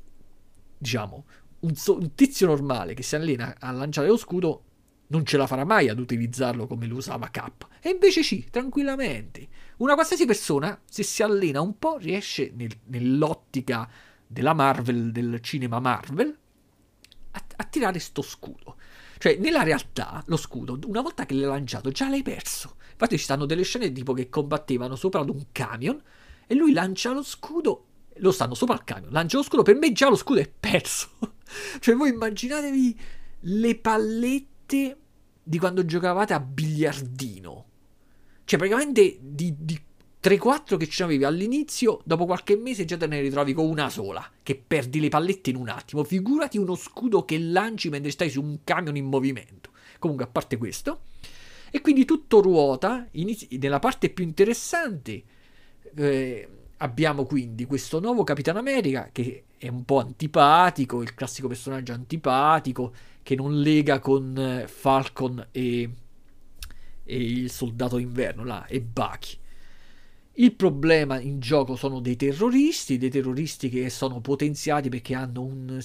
diciamo, 0.77 1.25
un, 1.61 1.75
so- 1.75 1.97
un, 1.97 2.15
tizio 2.15 2.47
normale 2.47 2.95
che 2.95 3.03
si 3.03 3.15
allena 3.15 3.57
a 3.59 3.71
lanciare 3.71 4.09
lo 4.09 4.19
scudo 4.19 4.63
non 5.09 5.25
ce 5.25 5.37
la 5.37 5.47
farà 5.47 5.65
mai 5.65 5.89
ad 5.89 5.99
utilizzarlo 5.99 6.67
come 6.67 6.87
lo 6.87 6.97
usava 6.97 7.29
Cap. 7.29 7.69
E 7.81 7.91
invece 7.91 8.23
sì, 8.23 8.47
tranquillamente. 8.51 9.49
Una 9.79 9.95
qualsiasi 9.95 10.27
persona, 10.27 10.79
se 10.85 11.03
si 11.03 11.23
allena 11.23 11.61
un 11.61 11.79
po', 11.79 11.97
riesce 11.97 12.53
nel, 12.55 12.73
nell'ottica 12.87 13.89
della 14.27 14.55
Marvel, 14.55 15.13
del 15.13 15.41
cinema 15.41 15.79
Marvel, 15.81 16.37
a, 17.31 17.45
a 17.57 17.65
tirare 17.65 17.99
sto 17.99 18.23
scudo. 18.23 18.77
Cioè, 19.19 19.37
nella 19.37 19.63
realtà, 19.63 20.23
lo 20.27 20.37
scudo, 20.37 20.79
una 20.87 21.01
volta 21.01 21.25
che 21.25 21.35
l'hai 21.35 21.47
lanciato, 21.47 21.91
già 21.91 22.09
l'hai 22.09 22.23
perso. 22.23 22.77
Infatti 22.93 23.17
ci 23.17 23.25
stanno 23.25 23.47
delle 23.47 23.63
scene 23.63 23.93
tipo 23.93 24.13
che 24.13 24.29
combattevano 24.29 24.97
sopra 24.97 25.21
ad 25.21 25.29
un 25.29 25.47
camion 25.53 26.03
e 26.47 26.55
lui 26.55 26.73
lancia 26.73 27.13
lo 27.13 27.23
scudo, 27.23 27.87
lo 28.17 28.31
stanno 28.31 28.55
sopra 28.55 28.75
al 28.75 28.85
camion, 28.85 29.13
lancia 29.13 29.37
lo 29.37 29.43
scudo, 29.43 29.63
per 29.63 29.77
me 29.77 29.93
già 29.93 30.09
lo 30.09 30.17
scudo 30.17 30.41
è 30.41 30.49
perso. 30.49 31.11
cioè, 31.81 31.95
voi 31.95 32.11
immaginatevi 32.11 33.01
le 33.41 33.77
pallette 33.77 34.99
di 35.43 35.59
quando 35.59 35.85
giocavate 35.85 36.33
a 36.35 36.41
biliardino. 36.41 37.65
Cioè, 38.45 38.59
praticamente 38.59 39.19
di, 39.21 39.55
di 39.59 39.81
3-4 40.27 40.77
che 40.77 40.89
ci 40.89 41.05
avevi 41.05 41.23
all'inizio, 41.23 42.01
dopo 42.05 42.27
qualche 42.27 42.57
mese 42.57 42.85
già 42.85 42.97
te 42.97 43.07
ne 43.07 43.21
ritrovi 43.21 43.53
con 43.53 43.67
una 43.67 43.89
sola, 43.89 44.29
che 44.43 44.57
perdi 44.57 44.99
le 44.99 45.09
pallette 45.09 45.51
in 45.51 45.57
un 45.57 45.69
attimo. 45.69 46.03
Figurati 46.03 46.59
uno 46.59 46.75
scudo 46.75 47.25
che 47.25 47.39
lanci 47.39 47.91
mentre 47.91 48.11
stai 48.11 48.29
su 48.29 48.43
un 48.43 48.59
camion 48.65 48.97
in 48.97 49.05
movimento. 49.05 49.71
Comunque, 50.01 50.25
a 50.25 50.29
parte 50.29 50.57
questo. 50.57 51.03
E 51.71 51.81
quindi 51.81 52.05
tutto 52.05 52.41
ruota, 52.41 53.07
inizi- 53.13 53.57
nella 53.59 53.79
parte 53.79 54.11
più 54.11 54.25
interessante, 54.25 55.23
eh, 55.95 56.49
abbiamo 56.79 57.25
quindi 57.25 57.65
questo 57.65 58.01
nuovo 58.01 58.25
Capitano 58.25 58.59
America 58.59 59.11
che 59.13 59.45
è 59.57 59.69
un 59.69 59.85
po' 59.85 60.01
antipatico, 60.01 61.03
il 61.03 61.15
classico 61.15 61.47
personaggio 61.47 61.93
antipatico 61.93 62.93
che 63.23 63.37
non 63.37 63.61
lega 63.61 64.01
con 64.01 64.37
eh, 64.37 64.67
Falcon 64.67 65.49
e, 65.53 65.91
e 67.05 67.17
il 67.17 67.51
soldato 67.51 67.97
d'inverno 67.97 68.45
là, 68.45 68.67
e 68.67 68.81
Bucky. 68.81 69.39
Il 70.39 70.53
problema 70.53 71.19
in 71.19 71.41
gioco 71.41 71.77
sono 71.77 71.99
dei 71.99 72.15
terroristi, 72.15 72.99
dei 72.99 73.09
terroristi 73.09 73.71
che 73.71 73.89
sono 73.89 74.21
potenziati 74.21 74.91
perché 74.91 75.15
hanno, 75.15 75.41
un, 75.43 75.81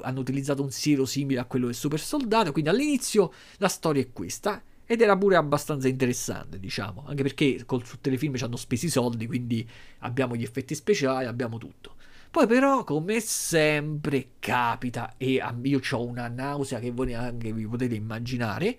hanno 0.00 0.20
utilizzato 0.20 0.62
un 0.62 0.70
siero 0.70 1.04
simile 1.04 1.40
a 1.40 1.44
quello 1.44 1.66
del 1.66 1.74
super 1.74 2.00
soldato. 2.00 2.50
Quindi 2.50 2.70
all'inizio 2.70 3.30
la 3.58 3.68
storia 3.68 4.00
è 4.00 4.10
questa. 4.10 4.62
Ed 4.86 5.02
era 5.02 5.18
pure 5.18 5.36
abbastanza 5.36 5.86
interessante, 5.86 6.58
diciamo, 6.58 7.04
anche 7.06 7.22
perché 7.22 7.62
col, 7.66 7.84
su 7.84 7.98
telefilm 8.00 8.36
ci 8.36 8.44
hanno 8.44 8.56
spesi 8.56 8.86
i 8.86 8.88
soldi, 8.90 9.26
quindi 9.26 9.68
abbiamo 9.98 10.34
gli 10.34 10.42
effetti 10.42 10.74
speciali, 10.74 11.26
abbiamo 11.26 11.58
tutto. 11.58 11.96
Poi 12.30 12.46
però, 12.46 12.84
come 12.84 13.20
sempre, 13.20 14.30
capita, 14.38 15.14
e 15.18 15.42
io 15.62 15.80
ho 15.90 16.04
una 16.04 16.26
nausea 16.28 16.78
che 16.78 16.90
voi 16.90 17.08
neanche 17.08 17.52
vi 17.52 17.66
potete 17.66 17.94
immaginare, 17.94 18.78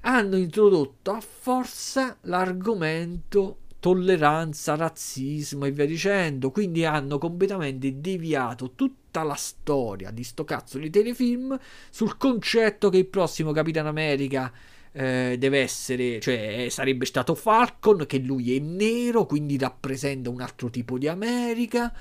hanno 0.00 0.36
introdotto 0.36 1.12
a 1.12 1.20
forza 1.20 2.18
l'argomento 2.22 3.58
tolleranza, 3.80 4.74
razzismo 4.74 5.64
e 5.64 5.70
via 5.70 5.86
dicendo, 5.86 6.50
quindi 6.50 6.84
hanno 6.84 7.18
completamente 7.18 8.00
deviato 8.00 8.72
tutta 8.74 9.22
la 9.22 9.34
storia 9.34 10.10
di 10.10 10.24
sto 10.24 10.44
cazzo 10.44 10.78
di 10.78 10.90
telefilm 10.90 11.58
sul 11.90 12.16
concetto 12.16 12.90
che 12.90 12.98
il 12.98 13.06
prossimo 13.06 13.52
Capitano 13.52 13.88
America 13.88 14.52
eh, 14.92 15.36
deve 15.38 15.60
essere, 15.60 16.20
cioè 16.20 16.66
sarebbe 16.70 17.04
stato 17.04 17.34
Falcon, 17.34 18.04
che 18.06 18.18
lui 18.18 18.56
è 18.56 18.58
nero, 18.58 19.26
quindi 19.26 19.58
rappresenta 19.58 20.30
un 20.30 20.40
altro 20.40 20.70
tipo 20.70 20.98
di 20.98 21.08
America, 21.08 21.92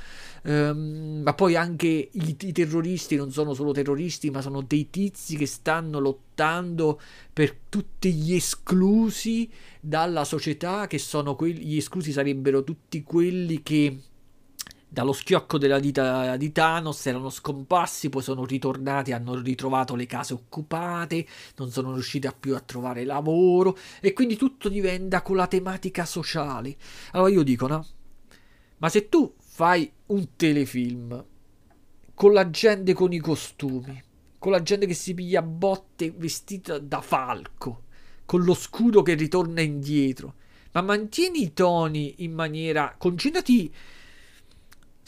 um, 0.43 1.21
ma 1.23 1.33
poi 1.33 1.55
anche 1.55 1.88
i, 1.88 2.35
i, 2.39 2.51
terroristi 2.51 3.15
non 3.15 3.31
sono 3.31 3.53
solo 3.53 3.71
terroristi, 3.71 4.29
ma 4.29 4.41
sono 4.41 4.61
dei 4.61 4.89
tizi 4.89 5.35
che 5.35 5.45
stanno 5.45 5.99
lottando 5.99 6.99
per 7.31 7.55
tutti 7.69 8.11
gli 8.13 8.33
esclusi 8.33 9.49
dalla 9.79 10.23
società, 10.23 10.88
che 10.88 10.97
sono 10.97 11.35
quelli, 11.35 11.65
gli 11.65 11.77
esclusi 11.77 12.11
sarebbero 12.11 12.63
tutti 12.63 13.03
quelli 13.03 13.61
che 13.63 13.99
dallo 14.89 15.11
schiocco 15.11 15.57
della 15.57 15.79
dita 15.79 16.38
di 16.38 16.51
Thanos 16.51 17.05
erano 17.05 17.29
scomparsi, 17.29 18.09
poi 18.09 18.21
sono 18.21 18.45
ritornati, 18.45 19.11
hanno 19.11 19.35
ritrovato 19.35 19.95
le 19.95 20.05
case 20.05 20.33
occupate, 20.33 21.27
non 21.57 21.71
sono 21.71 21.93
riusciti 21.93 22.25
a 22.25 22.35
più 22.38 22.55
a 22.55 22.59
trovare 22.61 23.03
lavoro 23.03 23.77
e 23.99 24.13
quindi 24.13 24.38
tutto 24.38 24.69
diventa 24.69 25.21
con 25.21 25.35
la 25.35 25.47
tematica 25.47 26.05
sociale. 26.05 26.75
Allora 27.11 27.29
io 27.29 27.43
dico, 27.43 27.67
no? 27.67 27.85
Ma 28.77 28.89
se 28.89 29.09
tu 29.09 29.33
fai 29.39 29.91
un 30.07 30.35
telefilm 30.35 31.25
con 32.13 32.33
la 32.33 32.49
gente 32.49 32.93
con 32.93 33.11
i 33.11 33.19
costumi, 33.19 34.01
con 34.39 34.51
la 34.51 34.61
gente 34.61 34.85
che 34.85 34.93
si 34.93 35.13
piglia 35.13 35.41
botte 35.41 36.11
vestita 36.15 36.79
da 36.79 37.01
falco, 37.01 37.83
con 38.25 38.43
lo 38.43 38.53
scudo 38.53 39.01
che 39.01 39.15
ritorna 39.15 39.61
indietro. 39.61 40.35
Ma 40.73 40.81
mantieni 40.81 41.43
i 41.43 41.53
toni 41.53 42.15
in 42.19 42.33
maniera. 42.33 42.95
concentrati 42.97 43.73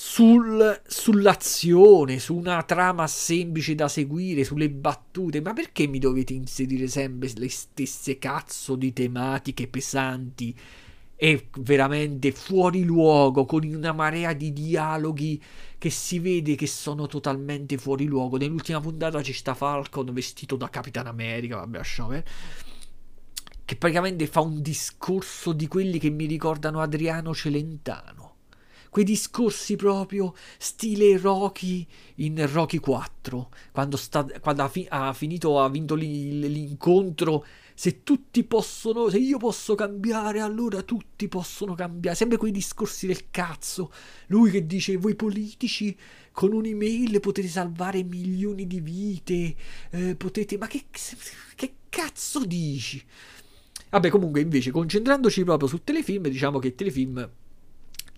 sul, 0.02 0.82
sull'azione, 0.88 2.20
su 2.20 2.34
una 2.34 2.64
trama 2.64 3.06
semplice 3.06 3.76
da 3.76 3.90
seguire, 3.90 4.46
sulle 4.46 4.70
battute. 4.70 5.42
Ma 5.42 5.52
perché 5.52 5.88
mi 5.88 6.00
dovete 6.00 6.32
inserire 6.32 6.88
sempre 6.88 7.30
le 7.36 7.50
stesse 7.50 8.18
cazzo 8.18 8.78
di 8.78 8.94
tematiche 8.94 9.68
pesanti 9.68 10.58
e 11.18 11.50
veramente 11.60 12.32
fuori 12.32 12.86
luogo, 12.86 13.44
con 13.44 13.66
una 13.66 13.92
marea 13.92 14.32
di 14.32 14.54
dialoghi 14.54 15.44
che 15.78 15.90
si 15.90 16.20
vede 16.20 16.56
che 16.56 16.68
sono 16.68 17.06
totalmente 17.06 17.78
fuori 17.78 18.06
luogo. 18.06 18.38
Nell'ultima 18.38 18.80
puntata 18.80 19.22
ci 19.22 19.34
sta 19.34 19.54
Falcon 19.54 20.14
vestito 20.14 20.56
da 20.56 20.70
Capitan 20.70 21.08
America, 21.08 21.58
vabbè, 21.58 21.76
lasciamo 21.76 22.14
eh, 22.14 22.24
che 23.66 23.76
praticamente 23.76 24.28
fa 24.28 24.40
un 24.40 24.62
discorso 24.62 25.52
di 25.52 25.68
quelli 25.68 26.00
che 26.00 26.10
mi 26.10 26.26
ricordano 26.26 26.80
Adriano 26.80 27.36
Celentano 27.36 28.29
quei 28.90 29.06
discorsi 29.06 29.76
proprio 29.76 30.34
stile 30.58 31.18
Rocky 31.18 31.86
in 32.16 32.52
Rocky 32.52 32.78
4, 32.78 33.50
quando, 33.72 33.98
sta, 33.98 34.26
quando 34.42 34.64
ha, 34.64 34.68
fi, 34.68 34.86
ha, 34.90 35.14
finito, 35.14 35.60
ha 35.60 35.70
vinto 35.70 35.96
l'incontro, 35.96 37.46
se 37.74 38.04
tutti 38.04 38.44
possono, 38.44 39.10
se 39.10 39.20
io 39.20 39.38
posso 39.38 39.76
cambiare, 39.76 40.42
allora 40.42 40.82
tutti 40.82 41.28
possono 41.28 41.76
cambiare, 41.76 42.16
sempre 42.16 42.38
quei 42.38 42.52
discorsi 42.52 43.08
del 43.08 43.30
cazzo, 43.32 43.92
lui 44.28 44.52
che 44.52 44.66
dice 44.66 44.98
voi 44.98 45.16
politici 45.16 45.96
con 46.32 46.52
un'email 46.52 47.20
potete 47.20 47.48
salvare 47.48 48.04
milioni 48.04 48.68
di 48.68 48.82
vite, 48.82 49.56
eh, 49.92 50.16
potete, 50.16 50.58
ma 50.58 50.68
che, 50.68 50.86
che 51.56 51.74
cazzo 51.90 52.46
dici? 52.46 53.04
Vabbè, 53.90 54.10
comunque, 54.10 54.42
invece, 54.42 54.72
concentrandoci 54.72 55.44
proprio 55.44 55.68
sul 55.68 55.84
telefilm, 55.84 56.28
diciamo 56.28 56.60
che 56.60 56.68
il 56.68 56.76
telefilm 56.76 57.30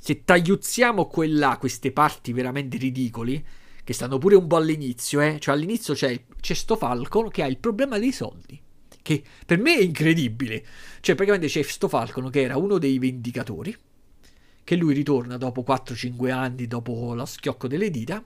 se 0.04 0.24
tagliuzziamo 0.24 1.06
quella, 1.06 1.58
queste 1.60 1.92
parti 1.92 2.34
veramente 2.34 2.78
ridicoli, 2.78 3.46
che 3.84 3.94
stanno 3.94 4.18
pure 4.18 4.34
un 4.34 4.48
po' 4.48 4.56
all'inizio, 4.56 5.22
eh? 5.22 5.38
cioè 5.40 5.54
all'inizio 5.54 5.94
c'è, 5.94 6.20
c'è 6.40 6.56
sto 6.56 6.76
Falcon 6.76 7.30
che 7.30 7.44
ha 7.44 7.46
il 7.46 7.60
problema 7.60 8.00
dei 8.00 8.12
soldi, 8.12 8.60
che 9.04 9.22
per 9.46 9.60
me 9.60 9.76
è 9.76 9.82
incredibile. 9.84 10.66
Cioè 11.02 11.14
praticamente 11.14 11.46
c'è 11.54 11.62
sto 11.62 11.88
Falcon 11.88 12.32
che 12.32 12.42
era 12.42 12.58
uno 12.58 12.80
dei 12.80 12.98
vendicatori, 12.98 13.78
che 14.64 14.76
lui 14.76 14.96
ritorna 14.96 15.38
dopo 15.38 15.64
4-5 15.64 16.32
anni, 16.32 16.66
dopo 16.66 17.14
lo 17.14 17.26
schiocco 17.26 17.68
delle 17.68 17.92
dita, 17.92 18.26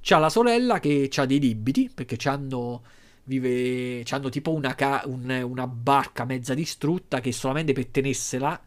c'ha 0.00 0.18
la 0.18 0.28
sorella 0.28 0.80
che 0.80 1.08
ha 1.14 1.24
dei 1.24 1.38
debiti, 1.38 1.88
perché 1.94 2.16
c'hanno 2.18 2.82
vive, 3.22 4.02
c'hanno 4.02 4.28
tipo 4.28 4.52
una, 4.52 4.74
ca- 4.74 5.04
un, 5.06 5.30
una 5.30 5.68
barca 5.68 6.24
mezza 6.24 6.52
distrutta 6.52 7.20
che 7.20 7.30
solamente 7.30 7.72
per 7.72 7.86
tenersela 7.86 8.60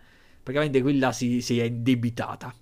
praticamente 0.46 0.84
quella 0.84 1.12
si, 1.12 1.42
si 1.42 1.60
è 1.60 1.64
indebitata. 1.64 2.54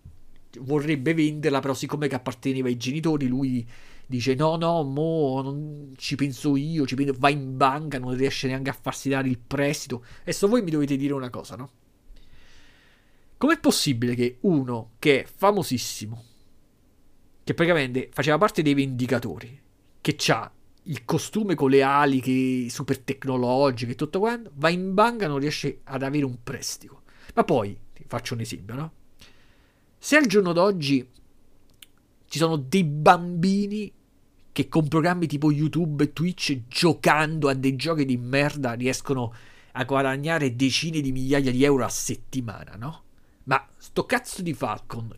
Vorrebbe 0.60 1.14
venderla, 1.14 1.60
però 1.60 1.74
siccome 1.74 2.08
che 2.08 2.16
apparteneva 2.16 2.70
ai 2.70 2.78
genitori, 2.78 3.28
lui 3.28 3.68
dice 4.06 4.36
no, 4.36 4.56
no, 4.56 4.84
mo 4.84 5.42
non 5.42 5.92
ci 5.98 6.16
penso 6.16 6.56
io, 6.56 6.86
ci 6.86 6.96
penso, 6.96 7.14
va 7.18 7.28
in 7.28 7.58
banca, 7.58 8.00
non 8.00 8.16
riesce 8.16 8.48
neanche 8.48 8.70
a 8.70 8.78
farsi 8.80 9.10
dare 9.10 9.28
il 9.28 9.38
prestito. 9.38 10.06
Adesso 10.22 10.48
voi 10.48 10.62
mi 10.62 10.72
dovete 10.72 10.96
dire 10.96 11.12
una 11.12 11.30
cosa, 11.30 11.58
no? 11.58 11.72
Com'è 13.38 13.60
possibile 13.60 14.16
che 14.16 14.38
uno 14.42 14.92
che 14.98 15.24
è 15.24 15.26
famosissimo, 15.26 16.24
che 17.44 17.54
praticamente 17.54 18.10
faceva 18.14 18.38
parte 18.38 18.62
dei 18.62 18.76
vendicatori, 18.76 19.60
che 20.00 20.16
ha 20.28 20.50
il 20.84 21.04
costume 21.04 21.54
con 21.56 21.70
le 21.70 21.82
ali 21.82 22.70
super 22.70 22.98
tecnologiche 23.00 23.92
e 23.92 23.96
tutto 23.96 24.20
quanto, 24.20 24.52
va 24.56 24.70
in 24.70 24.94
banca 24.94 25.26
e 25.26 25.28
non 25.28 25.40
riesce 25.40 25.82
ad 25.84 26.02
avere 26.04 26.24
un 26.24 26.38
prestito. 26.42 27.02
Ma 27.34 27.44
poi, 27.44 27.78
faccio 28.06 28.34
un 28.34 28.42
esempio, 28.42 28.76
no? 28.76 28.92
Se 29.98 30.18
al 30.18 30.26
giorno 30.26 30.54
d'oggi 30.54 31.08
ci 32.28 32.38
sono 32.38 32.58
dei 32.58 32.84
bambini 32.84 33.92
che 34.52 34.68
con 34.68 34.88
programmi 34.88 35.28
tipo 35.28 35.52
YouTube 35.52 36.04
e 36.04 36.14
Twitch 36.14 36.68
giocando 36.68 37.50
a 37.50 37.54
dei 37.54 37.76
giochi 37.76 38.06
di 38.06 38.18
merda 38.18 38.74
riescono 38.74 39.34
a 39.72 39.84
guadagnare 39.84 40.56
decine 40.56 41.02
di 41.02 41.12
migliaia 41.12 41.52
di 41.52 41.64
euro 41.64 41.84
a 41.84 41.90
settimana, 41.90 42.76
no? 42.78 43.04
Ma 43.46 43.68
sto 43.78 44.06
cazzo 44.06 44.44
di 44.44 44.54
Falcon, 44.54 45.18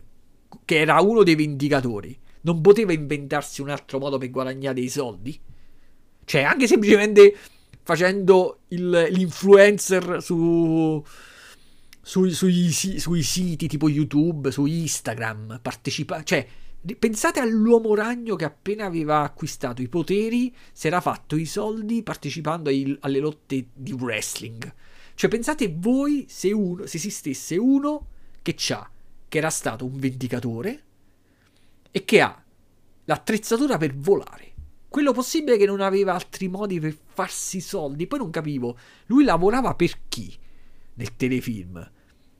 che 0.64 0.78
era 0.78 1.00
uno 1.00 1.22
dei 1.22 1.34
vendicatori, 1.34 2.18
non 2.42 2.62
poteva 2.62 2.92
inventarsi 2.92 3.60
un 3.60 3.68
altro 3.68 3.98
modo 3.98 4.16
per 4.16 4.30
guadagnare 4.30 4.74
dei 4.74 4.88
soldi? 4.88 5.38
Cioè, 6.24 6.42
anche 6.42 6.66
semplicemente 6.66 7.36
facendo 7.82 8.60
il, 8.68 9.08
l'influencer 9.10 10.22
su 10.22 11.04
sui, 12.06 12.30
sui, 12.30 12.70
sui, 12.70 13.22
siti 13.24 13.66
tipo 13.66 13.88
YouTube, 13.88 14.52
su 14.52 14.64
Instagram, 14.64 15.58
partecipa, 15.60 16.22
cioè 16.22 16.46
pensate 17.00 17.40
all'uomo 17.40 17.96
ragno 17.96 18.36
che 18.36 18.44
appena 18.44 18.84
aveva 18.84 19.22
acquistato 19.22 19.82
i 19.82 19.88
poteri 19.88 20.54
si 20.72 20.86
era 20.86 21.00
fatto 21.00 21.34
i 21.34 21.46
soldi 21.46 22.04
partecipando 22.04 22.68
ai, 22.68 22.96
alle 23.00 23.18
lotte 23.18 23.70
di 23.74 23.92
wrestling. 23.92 24.72
Cioè 25.14 25.28
pensate 25.28 25.74
voi 25.76 26.26
se, 26.28 26.52
uno, 26.52 26.86
se 26.86 26.96
esistesse 26.96 27.56
uno 27.56 28.06
che 28.40 28.54
c'ha, 28.56 28.88
che 29.26 29.38
era 29.38 29.50
stato 29.50 29.84
un 29.84 29.96
vendicatore 29.96 30.82
e 31.90 32.04
che 32.04 32.20
ha 32.20 32.40
l'attrezzatura 33.06 33.78
per 33.78 33.96
volare. 33.96 34.52
Quello 34.86 35.10
possibile 35.10 35.56
che 35.56 35.66
non 35.66 35.80
aveva 35.80 36.14
altri 36.14 36.46
modi 36.46 36.78
per 36.78 36.96
farsi 37.04 37.60
soldi. 37.60 38.06
Poi 38.06 38.20
non 38.20 38.30
capivo, 38.30 38.78
lui 39.06 39.24
lavorava 39.24 39.74
per 39.74 39.92
chi 40.08 40.32
nel 40.94 41.16
telefilm? 41.16 41.94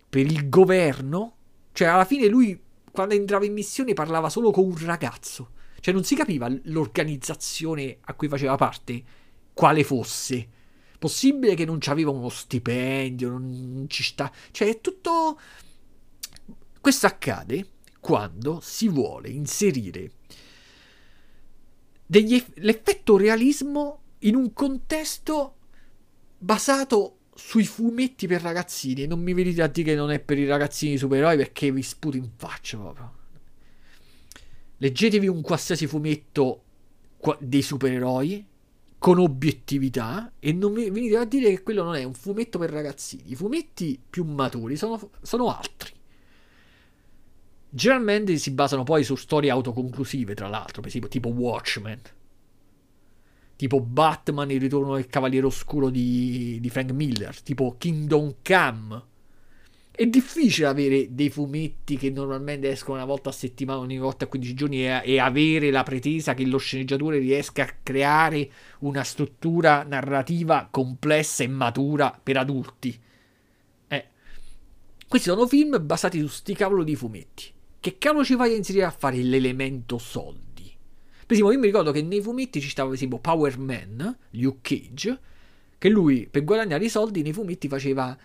Per 0.08 0.26
il 0.26 0.48
governo. 0.48 1.36
Cioè, 1.72 1.88
alla 1.88 2.04
fine 2.04 2.26
lui, 2.26 2.58
quando 2.90 3.14
entrava 3.14 3.44
in 3.44 3.52
missione, 3.52 3.92
parlava 3.94 4.28
solo 4.28 4.50
con 4.50 4.64
un 4.64 4.84
ragazzo. 4.84 5.50
Cioè, 5.80 5.92
non 5.94 6.04
si 6.04 6.14
capiva 6.14 6.48
l'organizzazione 6.64 7.98
a 8.00 8.14
cui 8.14 8.28
faceva 8.28 8.56
parte, 8.56 9.02
quale 9.52 9.84
fosse. 9.84 10.48
Possibile 10.98 11.54
che 11.54 11.64
non 11.64 11.78
aveva 11.86 12.10
uno 12.10 12.28
stipendio, 12.28 13.30
non 13.30 13.84
ci 13.88 14.02
sta. 14.02 14.32
Cioè, 14.50 14.68
è 14.68 14.80
tutto. 14.80 15.38
Questo 16.80 17.06
accade 17.06 17.72
quando 18.00 18.60
si 18.62 18.88
vuole 18.88 19.28
inserire 19.28 20.12
degli, 22.06 22.42
l'effetto 22.56 23.16
realismo 23.16 24.02
in 24.20 24.36
un 24.36 24.52
contesto 24.52 25.56
basato 26.38 27.15
sui 27.36 27.64
fumetti 27.64 28.26
per 28.26 28.40
ragazzini. 28.40 29.06
Non 29.06 29.20
mi 29.20 29.34
venite 29.34 29.62
a 29.62 29.68
dire 29.68 29.92
che 29.92 29.96
non 29.96 30.10
è 30.10 30.18
per 30.18 30.38
i 30.38 30.46
ragazzini 30.46 30.96
supereroi 30.96 31.36
perché 31.36 31.70
vi 31.70 31.82
sputo 31.82 32.16
in 32.16 32.28
faccia 32.36 32.78
proprio. 32.78 33.14
Leggetevi 34.78 35.28
un 35.28 35.42
qualsiasi 35.42 35.86
fumetto 35.86 36.62
dei 37.38 37.62
supereroi 37.62 38.46
con 38.98 39.18
obiettività 39.18 40.32
e 40.38 40.52
non 40.52 40.72
mi 40.72 40.90
venite 40.90 41.16
a 41.16 41.24
dire 41.24 41.50
che 41.50 41.62
quello 41.62 41.82
non 41.82 41.94
è 41.94 42.02
un 42.02 42.14
fumetto 42.14 42.58
per 42.58 42.70
ragazzini. 42.70 43.30
I 43.30 43.34
fumetti 43.34 44.00
più 44.08 44.24
maturi 44.24 44.76
sono, 44.76 45.10
sono 45.22 45.54
altri. 45.54 45.92
Generalmente 47.68 48.36
si 48.38 48.50
basano 48.52 48.84
poi 48.84 49.04
su 49.04 49.16
storie 49.16 49.50
autoconclusive, 49.50 50.34
tra 50.34 50.48
l'altro, 50.48 50.80
per 50.80 50.88
esempio 50.88 51.10
tipo 51.10 51.28
Watchmen 51.28 52.00
tipo 53.56 53.80
Batman, 53.80 54.50
il 54.50 54.60
ritorno 54.60 54.94
del 54.94 55.06
Cavaliere 55.06 55.46
Oscuro 55.46 55.88
di, 55.88 56.58
di 56.60 56.70
Frank 56.70 56.92
Miller, 56.92 57.40
tipo 57.40 57.74
Kingdom 57.78 58.36
Come. 58.42 59.02
È 59.90 60.04
difficile 60.04 60.66
avere 60.66 61.14
dei 61.14 61.30
fumetti 61.30 61.96
che 61.96 62.10
normalmente 62.10 62.68
escono 62.68 62.98
una 62.98 63.06
volta 63.06 63.30
a 63.30 63.32
settimana, 63.32 63.78
ogni 63.78 63.96
volta 63.96 64.26
a 64.26 64.28
15 64.28 64.54
giorni 64.54 64.86
e, 64.86 65.00
e 65.02 65.18
avere 65.18 65.70
la 65.70 65.82
pretesa 65.84 66.34
che 66.34 66.44
lo 66.44 66.58
sceneggiatore 66.58 67.16
riesca 67.16 67.62
a 67.62 67.74
creare 67.82 68.50
una 68.80 69.02
struttura 69.02 69.84
narrativa 69.84 70.68
complessa 70.70 71.44
e 71.44 71.48
matura 71.48 72.18
per 72.22 72.36
adulti. 72.36 73.00
Eh. 73.88 74.06
Questi 75.08 75.30
sono 75.30 75.46
film 75.46 75.78
basati 75.80 76.20
su 76.20 76.26
sti 76.26 76.54
cavolo 76.54 76.84
di 76.84 76.94
fumetti. 76.94 77.44
Che 77.80 77.96
cavolo 77.96 78.22
ci 78.22 78.34
vai 78.34 78.52
a 78.52 78.56
inserire 78.56 78.84
a 78.84 78.90
fare 78.90 79.16
l'elemento 79.22 79.96
soldi? 79.96 80.45
Esempio, 81.28 81.52
io 81.52 81.58
mi 81.58 81.66
ricordo 81.66 81.90
che 81.90 82.02
nei 82.02 82.20
fumetti 82.20 82.60
ci 82.60 82.68
stava, 82.68 82.88
per 82.88 82.96
esempio, 82.96 83.18
Power 83.18 83.58
Man, 83.58 84.16
Luke 84.30 84.58
Cage, 84.62 85.18
che 85.76 85.88
lui 85.88 86.28
per 86.30 86.44
guadagnare 86.44 86.84
i 86.84 86.88
soldi 86.88 87.22
nei 87.22 87.32
fumetti 87.32 87.66
faceva 87.66 88.16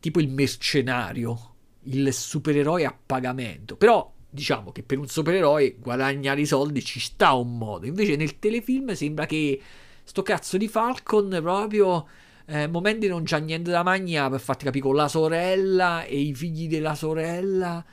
tipo 0.00 0.18
il 0.20 0.28
mercenario, 0.28 1.54
il 1.84 2.12
supereroe 2.12 2.84
a 2.84 2.96
pagamento. 3.06 3.76
Però 3.76 4.12
diciamo 4.28 4.72
che 4.72 4.82
per 4.82 4.98
un 4.98 5.06
supereroe 5.06 5.76
guadagnare 5.78 6.40
i 6.40 6.46
soldi 6.46 6.82
ci 6.82 6.98
sta 6.98 7.34
un 7.34 7.56
modo. 7.56 7.86
Invece 7.86 8.16
nel 8.16 8.38
telefilm 8.40 8.94
sembra 8.94 9.26
che 9.26 9.60
sto 10.02 10.22
cazzo 10.22 10.56
di 10.56 10.66
Falcon 10.66 11.38
proprio 11.40 12.06
eh, 12.46 12.66
momenti 12.66 13.06
non 13.06 13.22
c'ha 13.24 13.38
niente 13.38 13.70
da 13.70 13.84
mangiare 13.84 14.30
per 14.30 14.40
farti 14.40 14.64
capire 14.64 14.84
con 14.84 14.96
la 14.96 15.06
sorella 15.06 16.04
e 16.04 16.18
i 16.18 16.34
figli 16.34 16.66
della 16.66 16.96
sorella 16.96 17.84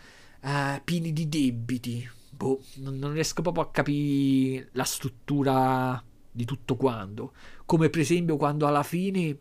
eh, 0.41 0.81
pieni 0.83 1.13
di 1.13 1.29
debiti 1.29 2.09
boh, 2.37 2.61
non, 2.75 3.11
riesco 3.11 3.41
proprio 3.41 3.63
a 3.63 3.71
capire 3.71 4.69
la 4.73 4.83
struttura 4.83 6.01
di 6.31 6.45
tutto 6.45 6.75
quanto. 6.75 7.33
Come 7.65 7.89
per 7.89 8.01
esempio 8.01 8.37
quando 8.37 8.67
alla 8.67 8.83
fine 8.83 9.39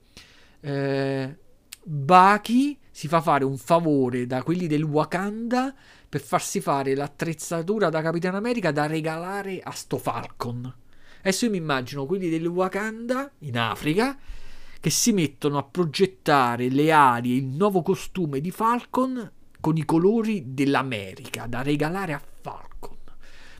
eh, 0.60 1.38
Baki 1.82 2.78
si 2.90 3.06
fa 3.06 3.20
fare 3.20 3.44
un 3.44 3.58
favore 3.58 4.26
da 4.26 4.42
quelli 4.42 4.66
del 4.66 4.82
Wakanda 4.82 5.74
per 6.08 6.20
farsi 6.20 6.60
fare 6.60 6.94
l'attrezzatura 6.94 7.90
da 7.90 8.00
Capitano 8.00 8.38
America 8.38 8.72
da 8.72 8.86
regalare 8.86 9.60
a 9.60 9.70
sto 9.72 9.98
Falcon. 9.98 10.74
Adesso 11.20 11.44
io 11.44 11.50
mi 11.50 11.58
immagino 11.58 12.06
quelli 12.06 12.30
del 12.30 12.46
Wakanda 12.46 13.30
in 13.40 13.58
Africa 13.58 14.16
che 14.80 14.90
si 14.90 15.12
mettono 15.12 15.58
a 15.58 15.64
progettare 15.64 16.68
le 16.68 16.90
ali 16.92 17.32
e 17.32 17.36
il 17.36 17.46
nuovo 17.46 17.82
costume 17.82 18.40
di 18.40 18.50
Falcon 18.50 19.30
con 19.60 19.76
i 19.76 19.84
colori 19.84 20.54
dell'America 20.54 21.46
da 21.46 21.62
regalare 21.62 22.12
a 22.12 22.18
Falcon. 22.18 22.35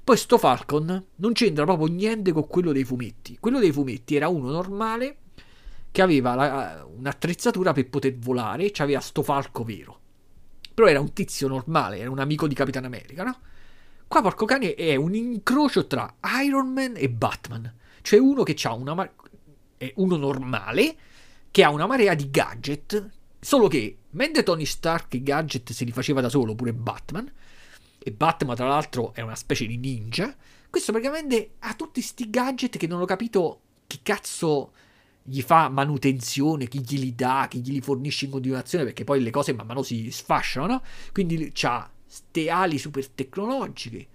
Poi 0.06 0.16
sto 0.16 0.38
Falcon 0.38 1.04
non 1.16 1.32
c'entra 1.32 1.64
proprio 1.64 1.88
niente 1.88 2.30
con 2.30 2.46
quello 2.46 2.70
dei 2.70 2.84
fumetti. 2.84 3.38
Quello 3.40 3.58
dei 3.58 3.72
fumetti 3.72 4.14
era 4.14 4.28
uno 4.28 4.52
normale 4.52 5.16
che 5.90 6.00
aveva 6.00 6.36
la, 6.36 6.86
un'attrezzatura 6.88 7.72
per 7.72 7.88
poter 7.88 8.16
volare, 8.16 8.66
e 8.66 8.72
aveva 8.76 9.00
sto 9.00 9.24
falco 9.24 9.64
vero. 9.64 9.98
Però 10.72 10.86
era 10.86 11.00
un 11.00 11.12
tizio 11.12 11.48
normale, 11.48 11.98
era 11.98 12.08
un 12.08 12.20
amico 12.20 12.46
di 12.46 12.54
Capitano 12.54 12.86
America, 12.86 13.24
no? 13.24 13.36
Qua, 14.06 14.22
porco 14.22 14.44
cane, 14.44 14.76
è 14.76 14.94
un 14.94 15.12
incrocio 15.12 15.88
tra 15.88 16.14
Iron 16.44 16.72
Man 16.72 16.92
e 16.94 17.10
Batman. 17.10 17.74
Cioè 18.00 18.20
uno 18.20 18.44
che 18.44 18.54
ha 18.62 18.74
una... 18.74 18.94
Mar- 18.94 19.12
è 19.76 19.92
uno 19.96 20.14
normale 20.14 20.94
che 21.50 21.64
ha 21.64 21.70
una 21.70 21.86
marea 21.86 22.14
di 22.14 22.30
gadget, 22.30 23.10
solo 23.40 23.66
che 23.66 23.96
mentre 24.10 24.44
Tony 24.44 24.66
Stark 24.66 25.14
i 25.14 25.24
gadget 25.24 25.72
se 25.72 25.84
li 25.84 25.90
faceva 25.90 26.20
da 26.20 26.28
solo, 26.28 26.54
pure 26.54 26.72
Batman, 26.72 27.28
e 28.06 28.12
Batman 28.12 28.54
tra 28.54 28.68
l'altro 28.68 29.12
è 29.14 29.20
una 29.20 29.34
specie 29.34 29.66
di 29.66 29.76
ninja, 29.76 30.32
questo 30.70 30.92
praticamente 30.92 31.54
ha 31.58 31.74
tutti 31.74 32.00
questi 32.00 32.30
gadget 32.30 32.76
che 32.76 32.86
non 32.86 33.00
ho 33.00 33.04
capito 33.04 33.62
chi 33.88 33.98
cazzo 34.00 34.70
gli 35.24 35.42
fa 35.42 35.68
manutenzione, 35.68 36.68
chi 36.68 36.82
glieli 36.82 37.16
dà, 37.16 37.48
chi 37.50 37.60
glieli 37.62 37.80
fornisce 37.80 38.26
in 38.26 38.30
continuazione, 38.30 38.84
perché 38.84 39.02
poi 39.02 39.20
le 39.20 39.30
cose 39.30 39.52
man 39.54 39.66
mano 39.66 39.82
si 39.82 40.08
sfasciano, 40.12 40.66
no? 40.68 40.82
Quindi 41.12 41.50
c'ha 41.52 41.90
ste 42.06 42.48
ali 42.48 42.78
super 42.78 43.08
tecnologiche 43.08 44.06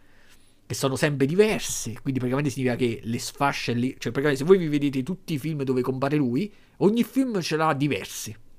che 0.65 0.73
sono 0.73 0.95
sempre 0.95 1.25
diverse, 1.25 1.91
quindi 2.01 2.19
praticamente 2.19 2.49
significa 2.49 2.77
che 2.77 3.01
le 3.03 3.19
sfascia 3.19 3.73
lì, 3.73 3.89
cioè 3.99 4.13
praticamente 4.13 4.37
se 4.37 4.45
voi 4.45 4.57
vi 4.57 4.69
vedete 4.69 5.03
tutti 5.03 5.33
i 5.33 5.37
film 5.37 5.63
dove 5.63 5.81
compare 5.81 6.15
lui, 6.15 6.49
ogni 6.77 7.03
film 7.03 7.41
ce 7.41 7.57
l'ha 7.57 7.73
diverse. 7.73 8.50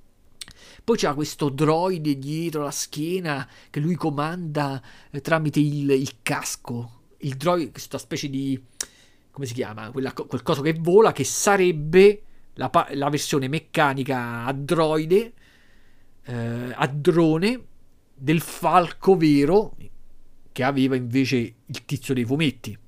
Poi 0.85 0.97
c'ha 0.97 1.15
questo 1.15 1.49
droide 1.49 2.19
dietro 2.19 2.65
la 2.65 2.71
schiena 2.71 3.49
che 3.71 3.81
lui 3.81 3.95
comanda 3.95 4.83
eh, 5.11 5.21
tramite 5.21 5.61
il, 5.61 5.91
il, 5.91 6.17
casco. 6.23 7.01
Il 7.19 7.37
droide, 7.37 7.71
questa 7.71 7.99
specie 7.99 8.29
di. 8.29 8.61
come 9.31 9.47
si 9.47 9.55
chiama? 9.55 9.91
Quella, 9.91 10.13
quel 10.13 10.43
coso 10.43 10.61
che 10.61 10.75
vola, 10.75 11.13
che 11.13 11.25
sarebbe 11.25 12.23
la, 12.55 12.71
la 12.95 13.09
versione 13.09 13.49
meccanica 13.49 14.45
a 14.45 14.53
droide, 14.53 15.33
eh, 16.25 16.73
a 16.75 16.87
drone 16.87 17.65
del 18.15 18.41
falco 18.41 19.17
vero 19.17 19.77
che 20.51 20.63
aveva 20.63 20.97
invece 20.97 21.37
il 21.65 21.85
tizio 21.85 22.13
dei 22.13 22.25
fumetti 22.25 22.79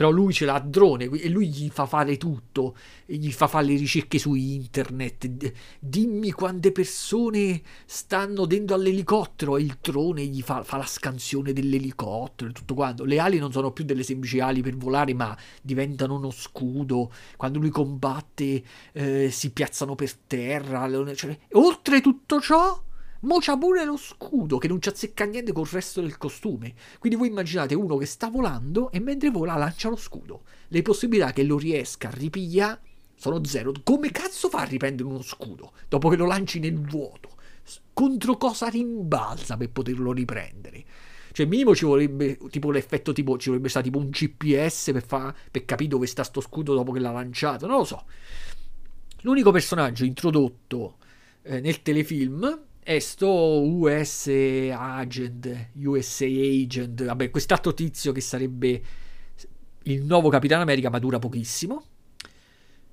però 0.00 0.12
lui 0.12 0.32
ce 0.32 0.46
l'ha 0.46 0.54
a 0.54 0.60
drone 0.60 1.10
e 1.10 1.28
lui 1.28 1.48
gli 1.48 1.68
fa 1.68 1.84
fare 1.84 2.16
tutto, 2.16 2.74
gli 3.04 3.30
fa 3.30 3.48
fare 3.48 3.66
le 3.66 3.76
ricerche 3.76 4.18
su 4.18 4.32
internet, 4.32 5.52
dimmi 5.78 6.30
quante 6.30 6.72
persone 6.72 7.60
stanno 7.84 8.46
dentro 8.46 8.76
all'elicottero. 8.76 9.58
E 9.58 9.60
il 9.60 9.76
drone 9.78 10.24
gli 10.24 10.40
fa, 10.40 10.62
fa 10.62 10.78
la 10.78 10.86
scansione 10.86 11.52
dell'elicottero 11.52 12.48
e 12.48 12.54
tutto 12.54 12.72
quanto. 12.72 13.04
Le 13.04 13.18
ali 13.18 13.38
non 13.38 13.52
sono 13.52 13.72
più 13.72 13.84
delle 13.84 14.02
semplici 14.02 14.40
ali 14.40 14.62
per 14.62 14.74
volare 14.74 15.12
ma 15.12 15.36
diventano 15.60 16.14
uno 16.14 16.30
scudo, 16.30 17.12
quando 17.36 17.58
lui 17.58 17.68
combatte 17.68 18.64
eh, 18.92 19.28
si 19.30 19.50
piazzano 19.50 19.96
per 19.96 20.14
terra, 20.14 20.88
cioè, 21.14 21.38
oltre 21.52 22.00
tutto 22.00 22.40
ciò 22.40 22.88
Mo 23.22 23.36
c'ha 23.38 23.56
pure 23.58 23.84
lo 23.84 23.98
scudo 23.98 24.56
che 24.56 24.66
non 24.66 24.80
ci 24.80 24.88
azzecca 24.88 25.26
niente 25.26 25.52
col 25.52 25.66
resto 25.66 26.00
del 26.00 26.16
costume. 26.16 26.74
Quindi 26.98 27.18
voi 27.18 27.28
immaginate 27.28 27.74
uno 27.74 27.98
che 27.98 28.06
sta 28.06 28.30
volando 28.30 28.90
e 28.90 28.98
mentre 28.98 29.30
vola 29.30 29.56
lancia 29.56 29.90
lo 29.90 29.96
scudo. 29.96 30.42
Le 30.68 30.80
possibilità 30.80 31.32
che 31.32 31.42
lo 31.42 31.58
riesca 31.58 32.08
a 32.08 32.12
ripigliare 32.12 32.80
sono 33.16 33.44
zero. 33.44 33.72
Come 33.84 34.10
cazzo 34.10 34.48
fa 34.48 34.60
a 34.60 34.64
riprendere 34.64 35.06
uno 35.06 35.20
scudo 35.20 35.72
dopo 35.88 36.08
che 36.08 36.16
lo 36.16 36.24
lanci 36.24 36.60
nel 36.60 36.80
vuoto? 36.80 37.36
Contro 37.92 38.38
cosa 38.38 38.68
rimbalza 38.68 39.58
per 39.58 39.68
poterlo 39.68 40.12
riprendere? 40.12 40.84
Cioè, 41.32 41.44
minimo 41.44 41.74
ci 41.74 41.84
vorrebbe 41.84 42.38
tipo 42.48 42.70
l'effetto 42.70 43.12
tipo 43.12 43.36
ci 43.36 43.48
vorrebbe 43.48 43.68
stato 43.68 43.84
tipo 43.84 43.98
un 43.98 44.08
GPS 44.08 44.92
per, 44.92 45.04
fa, 45.04 45.34
per 45.50 45.66
capire 45.66 45.90
dove 45.90 46.06
sta 46.06 46.24
sto 46.24 46.40
scudo 46.40 46.72
dopo 46.72 46.90
che 46.90 47.00
l'ha 47.00 47.12
lanciato. 47.12 47.66
Non 47.66 47.76
lo 47.76 47.84
so. 47.84 48.04
L'unico 49.20 49.50
personaggio 49.50 50.06
introdotto 50.06 50.96
eh, 51.42 51.60
nel 51.60 51.82
telefilm 51.82 52.68
sto 53.00 53.62
US 53.62 54.28
Agent, 54.28 55.68
USA 55.74 56.26
Agent, 56.26 57.04
vabbè, 57.04 57.30
quest'altro 57.30 57.74
tizio 57.74 58.12
che 58.12 58.20
sarebbe 58.20 58.82
il 59.84 60.04
nuovo 60.04 60.28
Capitano 60.28 60.62
America, 60.62 60.90
ma 60.90 60.98
dura 60.98 61.18
pochissimo. 61.18 61.84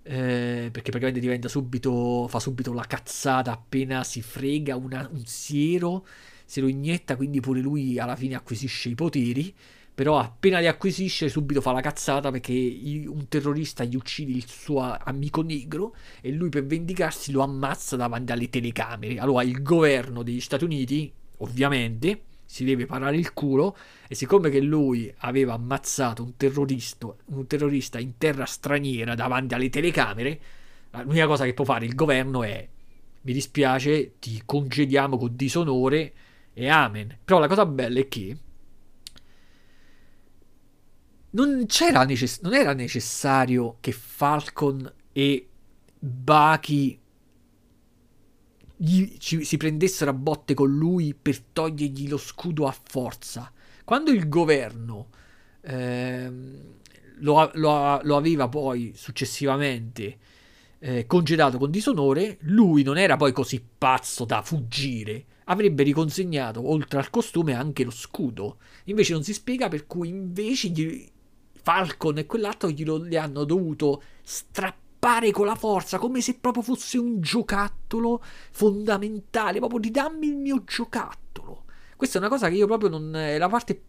Eh, 0.03 0.69
perché 0.71 0.89
praticamente 0.89 1.19
diventa 1.19 1.49
subito, 1.49 2.27
fa 2.29 2.39
subito 2.39 2.71
la 2.71 2.85
cazzata 2.87 3.51
appena 3.51 4.05
si 4.05 4.21
frega 4.21 4.77
una, 4.77 5.09
un 5.11 5.25
siero, 5.25 6.07
se 6.45 6.61
lo 6.61 6.67
inietta, 6.67 7.17
quindi 7.17 7.41
pure 7.41 7.59
lui 7.59 7.99
alla 7.99 8.15
fine 8.15 8.35
acquisisce 8.35 8.87
i 8.87 8.95
poteri 8.95 9.53
però 9.97 10.19
appena 10.19 10.59
li 10.59 10.67
acquisisce 10.67 11.27
subito 11.27 11.59
fa 11.59 11.71
la 11.71 11.81
cazzata 11.81 12.29
perché 12.29 12.53
un 13.07 13.27
terrorista 13.27 13.83
gli 13.83 13.95
uccide 13.95 14.31
il 14.31 14.47
suo 14.47 14.95
amico 14.95 15.41
negro 15.41 15.95
e 16.21 16.31
lui 16.31 16.49
per 16.49 16.67
vendicarsi 16.67 17.31
lo 17.31 17.41
ammazza 17.41 17.95
davanti 17.95 18.31
alle 18.31 18.47
telecamere. 18.47 19.17
Allora 19.17 19.41
il 19.41 19.63
governo 19.63 20.21
degli 20.21 20.39
Stati 20.39 20.65
Uniti, 20.65 21.11
ovviamente, 21.37 22.25
si 22.45 22.63
deve 22.63 22.85
parare 22.85 23.17
il 23.17 23.33
culo 23.33 23.75
e 24.07 24.13
siccome 24.13 24.51
che 24.51 24.61
lui 24.61 25.11
aveva 25.17 25.53
ammazzato 25.53 26.21
un 26.21 26.37
terrorista, 26.37 27.11
un 27.25 27.47
terrorista 27.47 27.97
in 27.97 28.19
terra 28.19 28.45
straniera 28.45 29.15
davanti 29.15 29.55
alle 29.55 29.69
telecamere, 29.69 30.39
l'unica 30.91 31.25
cosa 31.25 31.43
che 31.43 31.55
può 31.55 31.65
fare 31.65 31.85
il 31.85 31.95
governo 31.95 32.43
è 32.43 32.67
mi 33.21 33.33
dispiace, 33.33 34.19
ti 34.19 34.43
congediamo 34.45 35.17
con 35.17 35.35
disonore 35.35 36.13
e 36.53 36.67
amen. 36.67 37.17
Però 37.25 37.39
la 37.39 37.47
cosa 37.47 37.65
bella 37.65 37.99
è 37.99 38.07
che 38.07 38.37
non, 41.31 41.65
necess- 42.05 42.41
non 42.41 42.53
era 42.53 42.73
necessario 42.73 43.77
che 43.79 43.91
Falcon 43.91 44.91
e 45.11 45.47
Bucky 45.99 46.99
gli, 48.77 49.17
ci, 49.17 49.43
si 49.43 49.57
prendessero 49.57 50.11
a 50.11 50.13
botte 50.13 50.53
con 50.53 50.75
lui 50.75 51.15
per 51.19 51.39
togliergli 51.41 52.07
lo 52.07 52.17
scudo 52.17 52.67
a 52.67 52.75
forza. 52.87 53.51
Quando 53.83 54.11
il 54.11 54.29
governo 54.29 55.09
ehm, 55.61 56.75
lo, 57.19 57.51
lo, 57.55 57.99
lo, 58.03 58.15
aveva 58.15 58.47
poi 58.47 58.93
successivamente 58.95 60.17
eh, 60.79 61.05
congedato 61.07 61.57
con 61.57 61.71
disonore, 61.71 62.37
lui 62.41 62.83
non 62.83 62.97
era 62.97 63.17
poi 63.17 63.31
così 63.31 63.63
pazzo 63.77 64.25
da 64.25 64.41
fuggire. 64.41 65.25
Avrebbe 65.45 65.83
riconsegnato 65.83 66.69
oltre 66.69 66.99
al 66.99 67.09
costume 67.09 67.53
anche 67.53 67.83
lo 67.83 67.91
scudo. 67.91 68.57
Invece 68.85 69.13
non 69.13 69.23
si 69.23 69.33
spiega 69.33 69.69
per 69.69 69.87
cui 69.87 70.09
invece 70.09 70.67
gli, 70.69 71.09
Falcon 71.67 72.17
e 72.17 72.25
quell'altro 72.25 72.69
glielo 72.69 72.95
li 72.95 73.17
hanno 73.17 73.43
dovuto 73.43 74.01
strappare 74.23 75.31
con 75.31 75.45
la 75.45 75.55
forza, 75.55 75.97
come 75.97 76.21
se 76.21 76.35
proprio 76.35 76.63
fosse 76.63 76.97
un 76.97 77.19
giocattolo 77.19 78.23
fondamentale, 78.51 79.59
proprio 79.59 79.81
di 79.81 79.91
dammi 79.91 80.27
il 80.27 80.37
mio 80.37 80.63
giocattolo. 80.63 81.65
Questa 81.97 82.19
è 82.19 82.21
una 82.21 82.29
cosa 82.29 82.47
che 82.47 82.55
io 82.55 82.67
proprio 82.67 82.87
non... 82.87 83.13
è 83.17 83.37
la 83.37 83.49
parte 83.49 83.81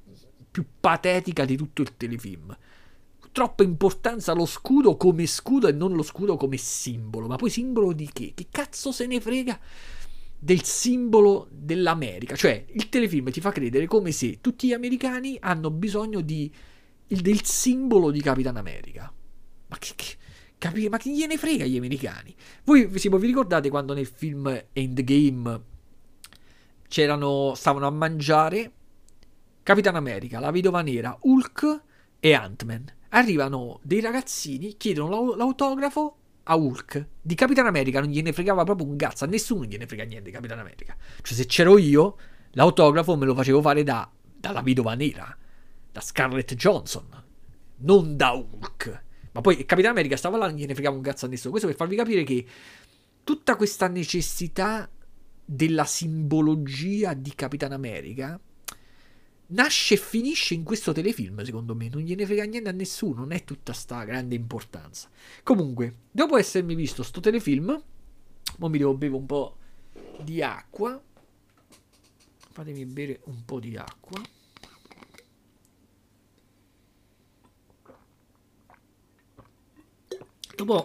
più 0.51 0.65
patetica 0.81 1.45
di 1.45 1.57
tutto 1.57 1.83
il 1.83 1.97
telefilm. 1.97 2.57
Troppa 3.31 3.63
importanza 3.63 4.33
allo 4.33 4.47
scudo 4.47 4.97
come 4.97 5.25
scudo 5.27 5.69
e 5.69 5.73
non 5.73 5.93
lo 5.93 6.03
scudo 6.03 6.37
come 6.37 6.57
simbolo. 6.57 7.29
Ma 7.29 7.37
poi 7.37 7.51
simbolo 7.51 7.93
di 7.93 8.11
che? 8.13 8.33
Che 8.35 8.47
cazzo 8.51 8.91
se 8.91 9.07
ne 9.07 9.21
frega? 9.21 9.57
del 10.41 10.63
simbolo 10.63 11.49
dell'America. 11.51 12.37
Cioè, 12.37 12.65
il 12.71 12.89
telefilm 12.89 13.31
ti 13.31 13.41
fa 13.41 13.51
credere 13.51 13.87
come 13.87 14.13
se 14.13 14.39
tutti 14.41 14.69
gli 14.69 14.73
americani 14.73 15.37
hanno 15.41 15.71
bisogno 15.71 16.21
di 16.21 16.53
il, 17.09 17.21
del 17.21 17.45
simbolo 17.45 18.11
di 18.11 18.21
Capitan 18.21 18.57
America. 18.57 19.13
Ma 19.69 19.79
che, 19.79 19.93
che, 19.95 20.17
capi, 20.57 20.89
ma 20.89 20.99
che 20.99 21.11
gliene 21.11 21.37
frega 21.37 21.65
gli 21.65 21.77
americani? 21.77 22.35
Voi 22.65 22.87
vi 22.87 23.09
ricordate 23.27 23.69
quando 23.69 23.95
nel 23.95 24.07
film 24.07 24.65
Endgame 24.73 25.61
c'erano, 26.89 27.53
stavano 27.55 27.87
a 27.87 27.91
mangiare 27.91 28.73
Capitan 29.63 29.97
America, 29.97 30.41
la 30.41 30.51
vedova 30.51 30.81
nera, 30.81 31.17
Hulk 31.21 31.83
e 32.21 32.33
Ant-Man. 32.33 32.93
Arrivano 33.11 33.81
dei 33.83 34.01
ragazzini, 34.01 34.77
chiedono 34.77 35.35
l'autografo 35.35 36.17
a 36.45 36.57
Hulk. 36.57 37.07
Di 37.21 37.35
Capitan 37.35 37.67
America 37.67 38.01
non 38.01 38.09
gliene 38.11 38.33
fregava 38.33 38.65
proprio 38.65 38.87
un 38.87 38.97
cazzo, 38.97 39.25
a 39.25 39.27
nessuno 39.27 39.65
gliene 39.65 39.87
frega 39.87 40.05
niente 40.05 40.31
di 40.31 40.35
Capitan 40.35 40.59
America. 40.59 40.97
Cioè 41.23 41.37
se 41.37 41.47
c'ero 41.47 41.77
io, 41.79 42.17
l'autografo 42.53 43.17
me 43.17 43.27
lo 43.27 43.35
facevo 43.35 43.61
fare 43.61 43.83
da, 43.83 44.11
dalla 44.23 44.63
vedova 44.63 44.95
nera 44.95 45.37
da 45.99 46.01
Scarlett 46.01 46.55
Johnson, 46.55 47.07
non 47.79 48.17
da 48.17 48.33
Hulk. 48.33 49.03
Ma 49.33 49.41
poi 49.41 49.65
Capitan 49.65 49.91
America 49.91 50.17
stava 50.17 50.37
là, 50.37 50.47
non 50.47 50.57
gliene 50.57 50.75
fregava 50.75 50.97
un 50.97 51.03
cazzo 51.03 51.27
a 51.27 51.29
nessuno. 51.29 51.51
Questo 51.51 51.69
per 51.69 51.77
farvi 51.77 51.97
capire 51.97 52.23
che 52.23 52.47
tutta 53.25 53.57
questa 53.57 53.89
necessità 53.89 54.89
della 55.45 55.85
simbologia 55.85 57.15
di 57.15 57.35
Capitan 57.35 57.73
America 57.73 58.39
nasce 59.51 59.95
e 59.95 59.97
finisce 59.97 60.55
in 60.55 60.63
questo 60.63 60.93
telefilm, 60.93 61.43
secondo 61.43 61.75
me. 61.75 61.89
Non 61.89 62.03
gliene 62.03 62.25
frega 62.27 62.45
niente 62.45 62.69
a 62.69 62.73
nessuno, 62.73 63.21
non 63.21 63.33
è 63.33 63.43
tutta 63.45 63.73
sta 63.73 64.05
grande 64.05 64.35
importanza. 64.37 65.09
Comunque, 65.43 65.95
dopo 66.11 66.37
essermi 66.37 66.75
visto 66.75 67.03
sto 67.03 67.21
telefilm, 67.21 67.71
ora 67.71 68.69
mi 68.69 68.79
devo 68.79 68.95
bere 68.95 69.15
un 69.15 69.27
po' 69.27 69.57
di 70.23 70.43
acqua. 70.43 71.01
Fatemi 72.53 72.85
bere 72.87 73.21
un 73.25 73.45
po' 73.45 73.61
di 73.61 73.77
acqua. 73.77 74.21
Dopo, 80.59 80.83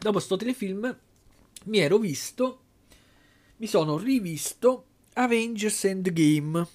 dopo 0.00 0.18
sto 0.18 0.36
telefilm 0.36 0.98
mi 1.64 1.78
ero 1.78 1.98
visto, 1.98 2.60
mi 3.58 3.66
sono 3.66 3.98
rivisto 3.98 4.86
Avengers 5.12 5.84
Endgame 5.84 6.66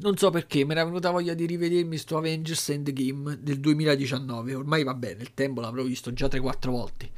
non 0.00 0.16
so 0.16 0.30
perché, 0.30 0.64
mi 0.64 0.72
era 0.72 0.84
venuta 0.84 1.10
voglia 1.10 1.34
di 1.34 1.44
rivedermi 1.44 1.96
sto 1.96 2.18
Avengers 2.18 2.68
Endgame 2.68 3.38
del 3.40 3.58
2019. 3.58 4.54
Ormai 4.54 4.84
va 4.84 4.94
bene, 4.94 5.22
il 5.22 5.34
tempo 5.34 5.60
l'avrò 5.60 5.82
visto 5.82 6.12
già 6.12 6.26
3-4 6.26 6.70
volte. 6.70 7.10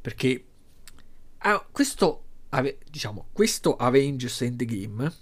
Perché 0.00 0.44
ah, 1.38 1.66
questo, 1.72 2.24
diciamo, 2.88 3.28
questo 3.32 3.74
Avengers 3.74 4.42
Endgame 4.42 5.12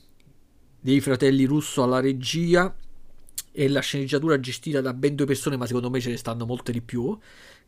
dei 0.80 1.01
fratelli 1.01 1.45
Russo 1.45 1.83
alla 1.83 2.01
regia 2.01 2.74
e 3.53 3.68
la 3.68 3.80
sceneggiatura 3.80 4.39
gestita 4.39 4.83
da 4.83 4.93
ben 4.93 5.14
due 5.14 5.26
persone, 5.26 5.57
ma 5.57 5.66
secondo 5.66 5.89
me 5.89 6.01
ce 6.01 6.11
ne 6.11 6.16
stanno 6.18 6.45
molte 6.45 6.72
di 6.72 6.83
più. 6.83 7.18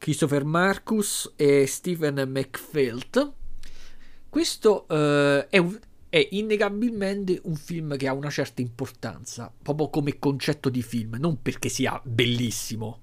Christopher 0.04 0.44
Marcus 0.44 1.32
e 1.34 1.66
Stephen 1.66 2.28
McFelt. 2.28 3.32
Questo 4.28 4.84
uh, 4.86 5.48
è 5.48 5.56
un 5.56 5.78
è 6.10 6.28
innegabilmente 6.32 7.40
un 7.44 7.54
film 7.54 7.96
che 7.96 8.06
ha 8.06 8.12
una 8.12 8.28
certa 8.28 8.60
importanza, 8.60 9.50
proprio 9.62 9.88
come 9.88 10.18
concetto 10.18 10.68
di 10.68 10.82
film, 10.82 11.16
non 11.18 11.40
perché 11.40 11.70
sia 11.70 11.98
bellissimo. 12.04 13.00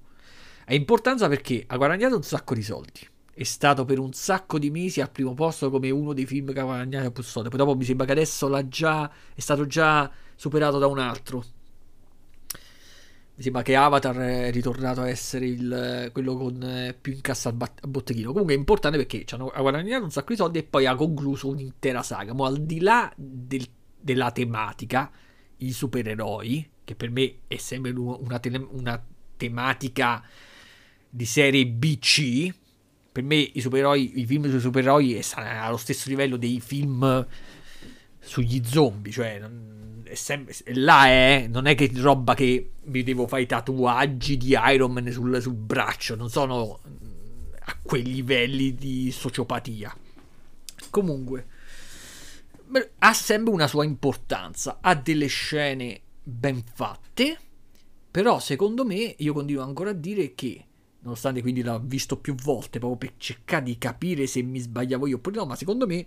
Ha 0.66 0.74
importanza 0.74 1.26
perché 1.26 1.64
ha 1.66 1.76
guadagnato 1.76 2.14
un 2.14 2.22
sacco 2.22 2.54
di 2.54 2.62
soldi. 2.62 3.00
È 3.34 3.42
stato 3.42 3.84
per 3.84 3.98
un 3.98 4.12
sacco 4.12 4.60
di 4.60 4.70
mesi 4.70 5.00
al 5.00 5.10
primo 5.10 5.34
posto 5.34 5.70
come 5.70 5.90
uno 5.90 6.12
dei 6.12 6.24
film 6.24 6.52
che 6.52 6.60
ha 6.60 6.64
guadagnato 6.64 7.10
più 7.10 7.24
soldi. 7.24 7.48
Poi 7.48 7.58
dopo 7.58 7.74
mi 7.74 7.84
sembra 7.84 8.06
che 8.06 8.12
adesso 8.12 8.46
l'ha 8.46 8.68
già, 8.68 9.10
è 9.34 9.40
stato 9.40 9.66
già 9.66 10.08
superato 10.36 10.78
da 10.78 10.86
un 10.86 11.00
altro. 11.00 11.44
Sembra 13.42 13.62
che 13.62 13.74
Avatar 13.74 14.16
è 14.16 14.52
ritornato 14.52 15.00
a 15.00 15.08
essere 15.08 15.46
il, 15.46 16.10
quello 16.12 16.36
con 16.36 16.62
eh, 16.62 16.96
più 16.98 17.12
incassa 17.12 17.48
al, 17.48 17.56
bat- 17.56 17.84
botteghino. 17.84 18.30
Comunque 18.30 18.54
è 18.54 18.56
importante 18.56 18.96
perché 18.96 19.24
ci 19.24 19.34
hanno 19.34 19.52
guadagnato 19.54 20.04
un 20.04 20.12
sacco 20.12 20.32
di 20.32 20.36
soldi 20.36 20.58
e 20.58 20.62
poi 20.62 20.86
ha 20.86 20.94
concluso 20.94 21.48
un'intera 21.48 22.02
saga. 22.02 22.32
Ma 22.34 22.46
al 22.46 22.62
di 22.62 22.80
là 22.80 23.12
del, 23.16 23.66
della 24.00 24.30
tematica, 24.30 25.10
i 25.58 25.72
supereroi, 25.72 26.70
che 26.84 26.94
per 26.94 27.10
me 27.10 27.34
è 27.48 27.56
sempre 27.56 27.90
una, 27.90 28.38
te- 28.38 28.68
una 28.70 29.04
tematica 29.36 30.22
di 31.10 31.24
serie 31.24 31.66
BC. 31.66 32.54
Per 33.10 33.22
me 33.24 33.34
i 33.34 33.60
supereroi, 33.60 34.20
i 34.20 34.24
film 34.24 34.48
sui 34.48 34.60
supereroi 34.60 35.20
sono 35.22 35.46
allo 35.46 35.76
stesso 35.76 36.08
livello 36.08 36.36
dei 36.36 36.60
film 36.60 37.26
sugli 38.20 38.62
zombie, 38.64 39.12
cioè 39.12 39.40
è 40.12 40.14
sempre, 40.14 40.54
là 40.74 41.06
è, 41.06 41.46
non 41.48 41.66
è 41.66 41.74
che 41.74 41.90
roba 41.94 42.34
che 42.34 42.72
mi 42.84 43.02
devo 43.02 43.26
fare 43.26 43.42
i 43.42 43.46
tatuaggi 43.46 44.36
di 44.36 44.54
Iron 44.68 44.92
Man 44.92 45.10
sul, 45.10 45.40
sul 45.40 45.54
braccio, 45.54 46.14
non 46.14 46.28
sono 46.28 46.80
a 47.58 47.76
quei 47.82 48.02
livelli 48.02 48.74
di 48.74 49.10
sociopatia. 49.10 49.96
Comunque, 50.90 51.46
ha 52.98 53.12
sempre 53.14 53.54
una 53.54 53.66
sua 53.66 53.84
importanza, 53.84 54.78
ha 54.82 54.94
delle 54.94 55.28
scene 55.28 56.00
ben 56.22 56.62
fatte, 56.62 57.38
però 58.10 58.38
secondo 58.38 58.84
me 58.84 59.14
io 59.16 59.32
continuo 59.32 59.62
ancora 59.62 59.90
a 59.90 59.94
dire 59.94 60.34
che 60.34 60.66
nonostante 61.00 61.40
quindi 61.40 61.62
l'ho 61.62 61.80
visto 61.82 62.18
più 62.18 62.34
volte 62.34 62.78
proprio 62.78 63.10
per 63.10 63.14
cercare 63.16 63.64
di 63.64 63.78
capire 63.78 64.26
se 64.26 64.42
mi 64.42 64.58
sbagliavo 64.60 65.06
io 65.06 65.16
oppure 65.16 65.36
no, 65.36 65.46
ma 65.46 65.56
secondo 65.56 65.86
me 65.86 66.04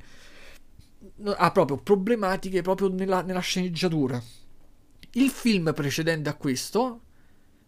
ha 1.23 1.51
proprio 1.51 1.77
problematiche 1.77 2.61
proprio 2.61 2.89
nella, 2.89 3.21
nella 3.21 3.39
sceneggiatura. 3.39 4.21
Il 5.11 5.29
film 5.29 5.73
precedente 5.73 6.29
a 6.29 6.35
questo, 6.35 7.01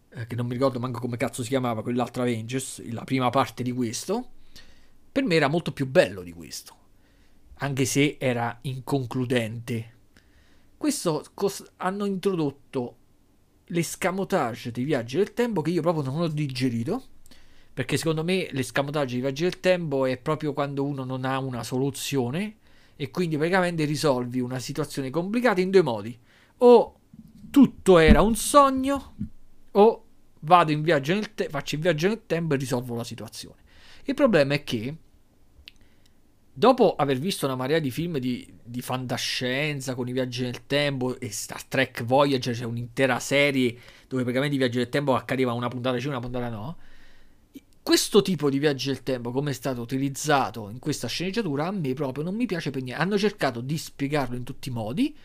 eh, 0.10 0.28
che 0.28 0.36
non 0.36 0.48
mi 0.48 0.54
ricordo 0.54 0.80
manco 0.80 1.00
come 1.00 1.18
cazzo 1.18 1.44
si 1.44 1.50
chiamava, 1.50 1.82
quell'altro 1.82 2.24
Avengers, 2.24 2.84
la 2.92 3.04
prima 3.04 3.30
parte 3.30 3.64
di 3.64 3.72
questo, 3.72 4.32
per 5.12 5.24
me 5.24 5.36
era 5.36 5.48
molto 5.48 5.72
più 5.72 5.88
bello 5.88 6.22
di 6.22 6.34
questo, 6.34 6.76
anche 7.56 7.86
se 7.86 8.18
era 8.20 8.58
inconcludente. 8.62 9.96
Questo 10.78 11.24
cos- 11.34 11.72
hanno 11.78 12.06
introdotto 12.06 12.98
l'escamotage 13.68 14.72
dei 14.72 14.84
viaggi 14.84 15.18
del 15.18 15.34
tempo 15.34 15.62
che 15.62 15.72
io 15.72 15.82
proprio 15.82 16.04
non 16.04 16.22
ho 16.22 16.28
digerito. 16.28 17.04
Perché 17.74 17.98
secondo 17.98 18.24
me 18.24 18.48
l'escamotage 18.52 19.14
dei 19.14 19.22
viaggi 19.22 19.44
del 19.44 19.60
tempo 19.60 20.06
è 20.06 20.18
proprio 20.18 20.52
quando 20.54 20.84
uno 20.84 21.04
non 21.04 21.26
ha 21.26 21.38
una 21.38 21.64
soluzione 21.64 22.58
e 22.98 23.12
quindi 23.12 23.38
praticamente 23.38 23.86
risolvi 23.86 24.42
una 24.42 24.60
situazione 24.60 25.10
complicata 25.10 25.62
in 25.62 25.70
due 25.70 25.84
modi. 25.84 26.18
O 26.58 27.00
tutto 27.50 28.00
era 28.00 28.22
un 28.22 28.36
sogno 28.36 29.16
o 29.72 30.06
vado 30.42 30.72
in 30.72 30.82
viaggio 30.82 31.14
nel 31.14 31.34
te- 31.34 31.48
faccio 31.50 31.76
il 31.76 31.82
viaggio 31.82 32.08
nel 32.08 32.24
tempo 32.26 32.56
e 32.56 32.58
risolvo 32.58 32.96
la 32.96 33.04
situazione. 33.04 33.62
Il 34.04 34.16
problema 34.16 34.56
è 34.56 34.64
che 34.64 34.96
dopo 36.52 36.96
aver 36.96 37.20
visto 37.20 37.46
una 37.46 37.56
marea 37.56 37.78
di 37.78 37.92
film 37.92 38.18
di, 38.18 38.52
di 38.64 38.82
fantascienza 38.82 39.94
con 39.94 40.08
i 40.08 40.12
viaggi 40.12 40.42
nel 40.42 40.66
tempo 40.66 41.20
e 41.20 41.32
Star 41.32 41.64
Trek 41.64 42.04
Voyager, 42.04 42.56
c'è 42.56 42.66
un'intera 42.66 43.20
serie 43.20 43.78
dove 44.08 44.24
praticamente 44.24 44.56
i 44.56 44.60
viaggi 44.60 44.78
nel 44.78 44.90
tempo 44.90 45.14
accadeva 45.14 45.54
una 45.54 45.68
puntata 45.68 46.00
sì, 46.00 46.08
una 46.08 46.20
puntata 46.20 46.50
no 46.50 46.78
questo 47.88 48.22
tipo 48.22 48.50
di 48.50 48.60
viaggio 48.60 48.90
del 48.90 49.02
tempo, 49.02 49.32
come 49.32 49.52
è 49.52 49.54
stato 49.54 49.80
utilizzato 49.80 50.68
in 50.70 50.78
questa 50.78 51.08
sceneggiatura, 51.08 51.68
a 51.68 51.72
me 51.72 51.94
proprio 51.94 52.22
non 52.22 52.36
mi 52.36 52.46
piace 52.46 52.70
per 52.70 52.84
niente. 52.84 53.02
Hanno 53.02 53.18
cercato 53.18 53.62
di 53.62 53.78
spiegarlo 53.78 54.36
in 54.36 54.44
tutti 54.44 54.68
i 54.68 54.74
modi. 54.74 55.16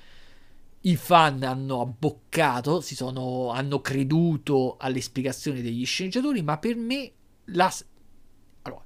I 0.83 0.95
fan 0.95 1.43
hanno 1.43 1.81
abboccato, 1.81 2.81
sono, 2.81 3.51
hanno 3.51 3.81
creduto 3.81 4.77
alle 4.79 5.01
spiegazioni 5.01 5.61
degli 5.61 5.85
sceneggiatori, 5.85 6.41
ma 6.43 6.57
per 6.59 6.77
me 6.77 7.11
la... 7.47 7.75
Allora, 8.63 8.85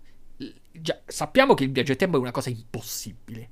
già, 0.73 0.99
sappiamo 1.05 1.53
che 1.53 1.65
il 1.65 1.71
viaggio 1.71 1.89
del 1.89 1.99
tempo 1.99 2.17
è 2.17 2.21
una 2.21 2.31
cosa 2.31 2.49
impossibile. 2.49 3.51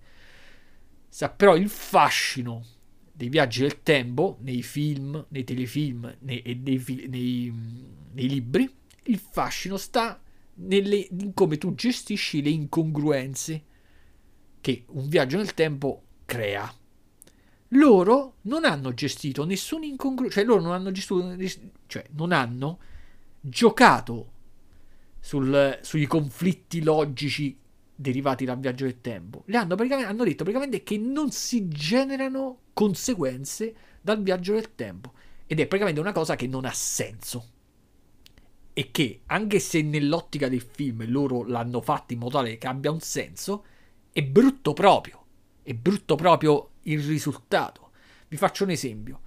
Sa, 1.07 1.29
però 1.29 1.55
il 1.55 1.69
fascino 1.69 2.65
dei 3.13 3.29
viaggi 3.29 3.61
del 3.61 3.83
tempo 3.83 4.39
nei 4.41 4.63
film, 4.63 5.23
nei 5.29 5.45
telefilm 5.45 6.17
nei, 6.21 6.63
nei, 6.65 7.07
nei, 7.09 7.53
nei 8.15 8.27
libri 8.27 8.83
il 9.05 9.19
fascino 9.19 9.77
sta 9.77 10.21
nelle, 10.57 11.09
in 11.11 11.35
come 11.35 11.59
tu 11.59 11.75
gestisci 11.75 12.43
le 12.43 12.51
incongruenze 12.51 13.65
che 14.61 14.85
un 14.89 15.09
viaggio 15.09 15.37
nel 15.37 15.55
tempo 15.55 16.03
crea. 16.25 16.73
Loro 17.69 18.37
non 18.43 18.65
hanno 18.65 18.95
gestito 18.95 19.45
nessun 19.45 19.83
incongruenza, 19.83 20.37
cioè 20.37 20.47
loro 20.47 20.61
non 20.61 20.73
hanno 20.73 20.91
gestito, 20.91 21.37
cioè 21.87 22.05
non 22.13 22.33
hanno 22.33 22.79
giocato 23.41 24.33
sul, 25.21 25.79
sui 25.83 26.07
conflitti 26.07 26.83
logici 26.83 27.59
derivati 27.97 28.45
dal 28.45 28.59
viaggio 28.59 28.85
del 28.85 29.01
tempo. 29.01 29.43
Le 29.47 29.57
hanno, 29.57 29.75
hanno 29.75 30.25
detto 30.25 30.45
praticamente 30.45 30.83
che 30.83 30.99
non 30.99 31.31
si 31.31 31.69
generano 31.69 32.61
conseguenze 32.73 33.75
dal 34.01 34.23
viaggio 34.23 34.55
del 34.55 34.75
tempo. 34.75 35.13
Ed 35.47 35.61
è 35.61 35.67
praticamente 35.67 36.01
una 36.01 36.13
cosa 36.13 36.37
che 36.37 36.47
non 36.47 36.65
ha 36.65 36.73
senso 36.73 37.54
e 38.77 38.91
che 38.91 39.23
anche 39.27 39.61
se 39.61 39.83
nell'ottica 39.83 40.49
del 40.49 40.61
film 40.61 41.09
loro 41.09 41.45
l'hanno 41.45 41.81
fatto 41.81 42.13
in 42.13 42.19
modo 42.19 42.39
tale 42.39 42.59
che 42.59 42.67
abbia 42.67 42.91
un 42.91 43.01
senso, 43.01 43.65
è 44.13 44.23
brutto 44.23 44.73
proprio. 44.73 45.23
È 45.63 45.73
brutto 45.73 46.17
proprio 46.17 46.73
il 46.83 47.01
risultato. 47.03 47.93
Vi 48.29 48.37
faccio 48.37 48.65
un 48.65 48.71
esempio. 48.71 49.21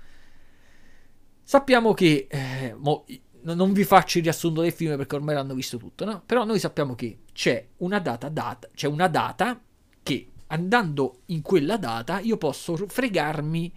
Sappiamo 1.44 1.94
che 1.94 2.28
eh, 2.30 2.76
mo, 2.78 3.06
non 3.44 3.72
vi 3.72 3.86
faccio 3.86 4.18
il 4.18 4.26
riassunto 4.26 4.62
del 4.62 4.74
film 4.74 4.98
perché 4.98 5.16
ormai 5.16 5.36
l'hanno 5.36 5.54
visto 5.54 5.78
tutto, 5.78 6.04
no? 6.04 6.22
Però 6.26 6.44
noi 6.44 6.60
sappiamo 6.60 6.94
che 6.94 7.20
c'è 7.32 7.66
una 7.78 8.00
data, 8.00 8.28
data 8.28 8.68
c'è 8.76 8.88
una 8.88 9.08
data 9.08 9.62
che 10.04 10.32
andando 10.48 11.22
in 11.28 11.42
quella 11.42 11.78
data 11.78 12.20
io 12.20 12.38
posso 12.38 12.76
fregarmi 12.88 13.72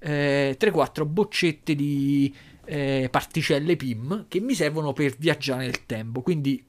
eh, 0.00 0.56
3-4 0.58 1.06
boccette 1.06 1.74
di 1.76 2.34
eh, 2.66 3.08
particelle 3.10 3.76
PIM 3.76 4.26
che 4.28 4.40
mi 4.40 4.54
servono 4.54 4.92
per 4.92 5.16
viaggiare 5.16 5.64
nel 5.64 5.86
tempo. 5.86 6.22
Quindi 6.22 6.64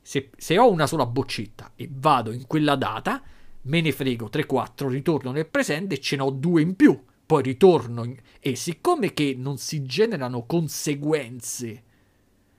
se, 0.00 0.30
se, 0.36 0.58
ho 0.58 0.70
una 0.70 0.86
sola 0.86 1.06
boccetta 1.06 1.72
e 1.76 1.88
vado 1.90 2.32
in 2.32 2.46
quella 2.46 2.76
data, 2.76 3.22
me 3.62 3.80
ne 3.80 3.92
frego 3.92 4.28
3-4, 4.32 4.88
ritorno 4.88 5.30
nel 5.30 5.46
presente 5.46 5.94
e 5.94 6.00
ce 6.00 6.16
n'ho 6.16 6.30
due 6.30 6.62
in 6.62 6.74
più. 6.74 7.00
poi 7.24 7.42
ritorno 7.42 8.04
in... 8.04 8.16
e 8.40 8.56
siccome 8.56 9.12
che 9.14 9.34
non 9.36 9.58
si 9.58 9.82
generano 9.82 10.44
conseguenze 10.44 11.82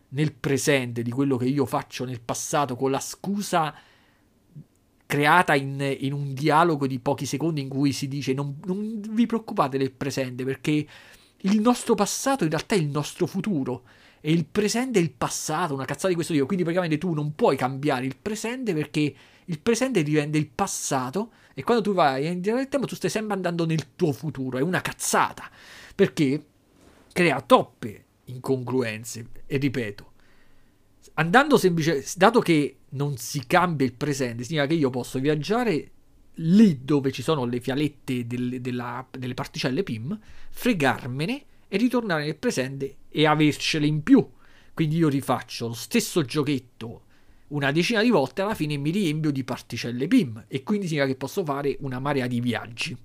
nel 0.10 0.34
presente 0.34 1.02
di 1.02 1.12
quello 1.12 1.38
che 1.38 1.46
io 1.46 1.66
faccio 1.66 2.06
nel 2.06 2.22
passato 2.22 2.76
con 2.76 2.92
la 2.92 3.00
scusa 3.00 3.76
creata 5.06 5.54
in, 5.54 5.96
in 6.00 6.14
un 6.14 6.34
dialogo 6.34 6.88
di 6.88 7.00
pochi 7.00 7.26
secondi 7.26 7.62
in 7.62 7.70
cui 7.70 7.92
si 7.92 8.08
dice 8.08 8.34
non, 8.34 8.60
non 8.66 9.00
vi 9.12 9.26
preoccupate 9.26 9.78
del 9.78 9.92
presente 9.92 10.44
perché 10.44 10.88
il 11.46 11.60
nostro 11.60 11.96
passato 11.96 12.44
in 12.44 12.50
realtà 12.50 12.76
è 12.76 12.78
il 12.78 12.88
nostro 12.88 13.26
futuro 13.26 13.84
e 14.22 14.32
il 14.32 14.46
presente 14.46 15.00
è 15.00 15.02
il 15.02 15.12
passato, 15.12 15.74
una 15.74 15.86
cazzata 15.86 16.08
di 16.08 16.16
questo 16.16 16.34
tipo. 16.34 16.46
Quindi 16.46 16.64
praticamente 16.64 16.98
tu 16.98 17.14
non 17.14 17.36
puoi 17.36 17.58
cambiare 17.58 18.06
il 18.06 18.16
presente 18.16 18.74
perché 18.74 19.14
il 19.46 19.60
presente 19.60 20.04
diventa 20.04 20.38
il 20.38 20.48
passato 20.48 21.32
e 21.54 21.64
quando 21.64 21.84
tu 21.84 21.94
vai 21.94 22.28
in 22.28 22.40
nel 22.42 22.70
tempo 22.70 22.88
tu 22.88 22.96
stai 22.96 23.10
sempre 23.10 23.34
andando 23.34 23.66
nel 23.66 23.96
tuo 23.96 24.14
futuro. 24.14 24.58
È 24.58 24.62
una 24.62 24.82
cazzata 24.82 25.50
perché 25.94 26.46
crea 27.12 27.42
troppe 27.42 28.06
incongruenze 28.26 29.28
e 29.46 29.58
ripeto, 29.58 30.12
andando 31.16 31.58
semplicemente, 31.58 32.08
dato 32.16 32.40
che 32.40 32.78
non 32.90 33.18
si 33.18 33.46
cambia 33.46 33.86
il 33.86 33.94
presente, 33.94 34.44
significa 34.44 34.68
che 34.68 34.80
io 34.80 34.90
posso 34.90 35.20
viaggiare 35.20 35.92
lì 36.36 36.84
dove 36.84 37.12
ci 37.12 37.22
sono 37.22 37.46
le 37.46 37.60
fialette 37.60 38.26
delle, 38.26 38.62
della, 38.62 39.06
delle 39.12 39.34
particelle 39.34 39.84
PIM, 39.84 40.18
fregarmene 40.50 41.46
e 41.68 41.78
ritornare 41.78 42.26
nel 42.26 42.38
presente 42.38 42.98
e 43.10 43.26
avercele 43.26 43.86
in 43.86 44.04
più. 44.04 44.28
Quindi 44.74 44.98
io 44.98 45.10
rifaccio 45.10 45.68
lo 45.68 45.74
stesso 45.74 46.24
giochetto 46.24 47.04
una 47.54 47.72
decina 47.72 48.02
di 48.02 48.10
volte 48.10 48.42
alla 48.42 48.56
fine 48.56 48.78
mi 48.78 48.90
riempio 48.90 49.32
di 49.32 49.44
particelle 49.44 50.08
PIM 50.08 50.46
e 50.48 50.64
quindi 50.64 50.88
significa 50.88 51.12
che 51.12 51.18
posso 51.18 51.46
fare 51.46 51.78
una 51.82 52.00
marea 52.00 52.26
di 52.26 52.42
viaggi. 52.42 52.98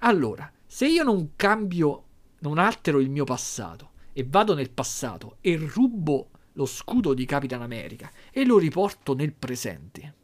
Allora, 0.00 0.50
se 0.66 0.88
io 0.88 1.04
non 1.04 1.30
cambio, 1.36 2.04
non 2.40 2.58
altero 2.58 2.98
il 2.98 3.08
mio 3.08 3.24
passato 3.24 3.90
e 4.12 4.26
vado 4.28 4.54
nel 4.54 4.70
passato 4.70 5.36
e 5.40 5.56
rubo 5.56 6.30
lo 6.54 6.66
scudo 6.66 7.14
di 7.14 7.24
Capitan 7.24 7.62
America 7.62 8.10
e 8.32 8.44
lo 8.44 8.58
riporto 8.58 9.14
nel 9.14 9.32
presente, 9.32 10.14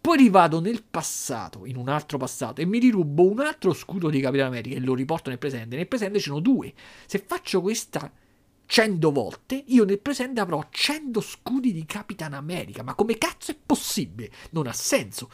poi 0.00 0.16
rivado 0.16 0.60
nel 0.60 0.82
passato, 0.82 1.66
in 1.66 1.76
un 1.76 1.88
altro 1.88 2.16
passato, 2.16 2.60
e 2.60 2.64
mi 2.64 2.78
rirubo 2.78 3.28
un 3.28 3.40
altro 3.40 3.74
scudo 3.74 4.08
di 4.08 4.20
Capitan 4.20 4.46
America 4.46 4.74
e 4.74 4.80
lo 4.80 4.94
riporto 4.94 5.28
nel 5.28 5.38
presente. 5.38 5.76
Nel 5.76 5.88
presente 5.88 6.18
ce 6.18 6.30
ne 6.30 6.36
sono 6.36 6.40
due. 6.40 6.72
Se 7.06 7.18
faccio 7.18 7.60
questa 7.60 8.10
100 8.64 9.12
volte, 9.12 9.62
io 9.66 9.84
nel 9.84 9.98
presente 9.98 10.40
avrò 10.40 10.66
100 10.70 11.20
scudi 11.20 11.72
di 11.72 11.84
Capitan 11.84 12.32
America. 12.32 12.82
Ma 12.82 12.94
come 12.94 13.18
cazzo 13.18 13.50
è 13.50 13.56
possibile? 13.64 14.30
Non 14.52 14.66
ha 14.66 14.72
senso. 14.72 15.30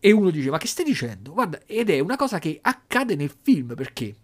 E 0.00 0.10
uno 0.10 0.30
dice: 0.30 0.48
Ma 0.48 0.58
che 0.58 0.68
stai 0.68 0.84
dicendo? 0.84 1.32
Guarda, 1.32 1.60
ed 1.66 1.90
è 1.90 1.98
una 1.98 2.16
cosa 2.16 2.38
che 2.38 2.58
accade 2.62 3.14
nel 3.14 3.34
film 3.42 3.74
perché 3.74 4.14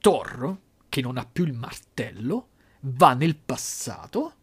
Thor, 0.00 0.58
che 0.88 1.00
non 1.00 1.16
ha 1.16 1.26
più 1.30 1.44
il 1.44 1.52
martello, 1.52 2.48
va 2.80 3.14
nel 3.14 3.36
passato 3.36 4.34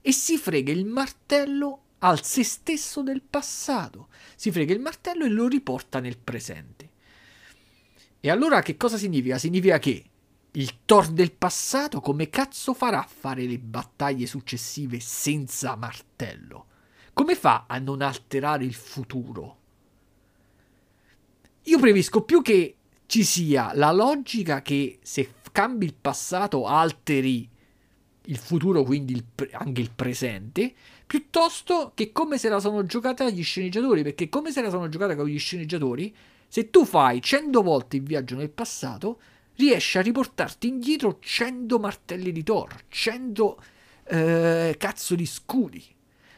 e 0.00 0.12
si 0.12 0.36
frega 0.36 0.72
il 0.72 0.84
martello 0.84 1.82
al 1.98 2.24
se 2.24 2.44
stesso 2.44 3.02
del 3.02 3.22
passato. 3.22 4.08
Si 4.36 4.50
frega 4.50 4.72
il 4.72 4.80
martello 4.80 5.24
e 5.24 5.28
lo 5.28 5.48
riporta 5.48 6.00
nel 6.00 6.18
presente. 6.18 6.90
E 8.20 8.30
allora 8.30 8.62
che 8.62 8.76
cosa 8.76 8.96
significa? 8.96 9.38
Significa 9.38 9.78
che 9.78 10.04
il 10.52 10.84
Thor 10.84 11.08
del 11.08 11.32
passato 11.32 12.00
come 12.00 12.28
cazzo 12.30 12.74
farà 12.74 13.02
a 13.02 13.08
fare 13.08 13.44
le 13.44 13.58
battaglie 13.58 14.26
successive 14.26 15.00
senza 15.00 15.76
martello? 15.76 16.66
Come 17.12 17.34
fa 17.34 17.64
a 17.68 17.78
non 17.78 18.00
alterare 18.00 18.64
il 18.64 18.74
futuro? 18.74 19.56
Io 21.64 21.78
previsco 21.78 22.22
più 22.22 22.42
che 22.42 22.76
ci 23.06 23.24
sia 23.24 23.72
la 23.74 23.92
logica 23.92 24.62
che 24.62 24.98
se 25.02 25.34
cambi 25.52 25.86
il 25.86 25.94
passato 25.94 26.66
alteri 26.66 27.48
il 28.28 28.36
futuro, 28.36 28.82
quindi 28.82 29.14
il 29.14 29.24
pre- 29.24 29.50
anche 29.52 29.80
il 29.80 29.90
presente, 29.90 30.74
piuttosto 31.08 31.92
che 31.94 32.12
come 32.12 32.36
se 32.36 32.50
la 32.50 32.60
sono 32.60 32.84
giocata 32.84 33.30
gli 33.30 33.42
sceneggiatori, 33.42 34.02
perché 34.02 34.28
come 34.28 34.52
se 34.52 34.60
la 34.60 34.68
sono 34.68 34.90
giocata 34.90 35.16
con 35.16 35.26
gli 35.26 35.38
sceneggiatori, 35.38 36.14
se 36.46 36.68
tu 36.68 36.84
fai 36.84 37.22
100 37.22 37.62
volte 37.62 37.96
il 37.96 38.02
viaggio 38.02 38.36
nel 38.36 38.50
passato, 38.50 39.18
riesci 39.56 39.96
a 39.96 40.02
riportarti 40.02 40.68
indietro 40.68 41.16
100 41.18 41.78
martelli 41.78 42.30
di 42.30 42.42
Thor, 42.42 42.84
100 42.88 43.62
eh, 44.04 44.74
cazzo 44.78 45.14
di 45.14 45.24
scudi. 45.24 45.82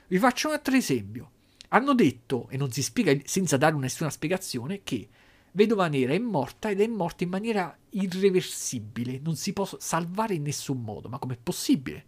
Vi 0.07 0.19
faccio 0.19 0.47
un 0.47 0.55
altro 0.55 0.77
esempio. 0.77 1.31
Hanno 1.71 1.93
detto, 1.93 2.47
e 2.49 2.57
non 2.57 2.71
si 2.71 2.83
spiega 2.83 3.21
senza 3.25 3.57
dare 3.57 3.75
nessuna 3.75 4.09
spiegazione, 4.09 4.83
che 4.85 5.09
Vedova 5.53 5.89
Nera 5.89 6.13
è 6.13 6.19
morta 6.19 6.71
ed 6.71 6.81
è 6.81 6.87
morta 6.87 7.25
in 7.25 7.31
maniera 7.31 7.77
irreversibile, 7.91 9.19
non 9.21 9.35
si 9.35 9.53
può 9.53 9.69
salvare 9.79 10.35
in 10.35 10.43
nessun 10.43 10.81
modo. 10.81 11.09
Ma 11.09 11.19
com'è 11.19 11.37
possibile? 11.37 12.05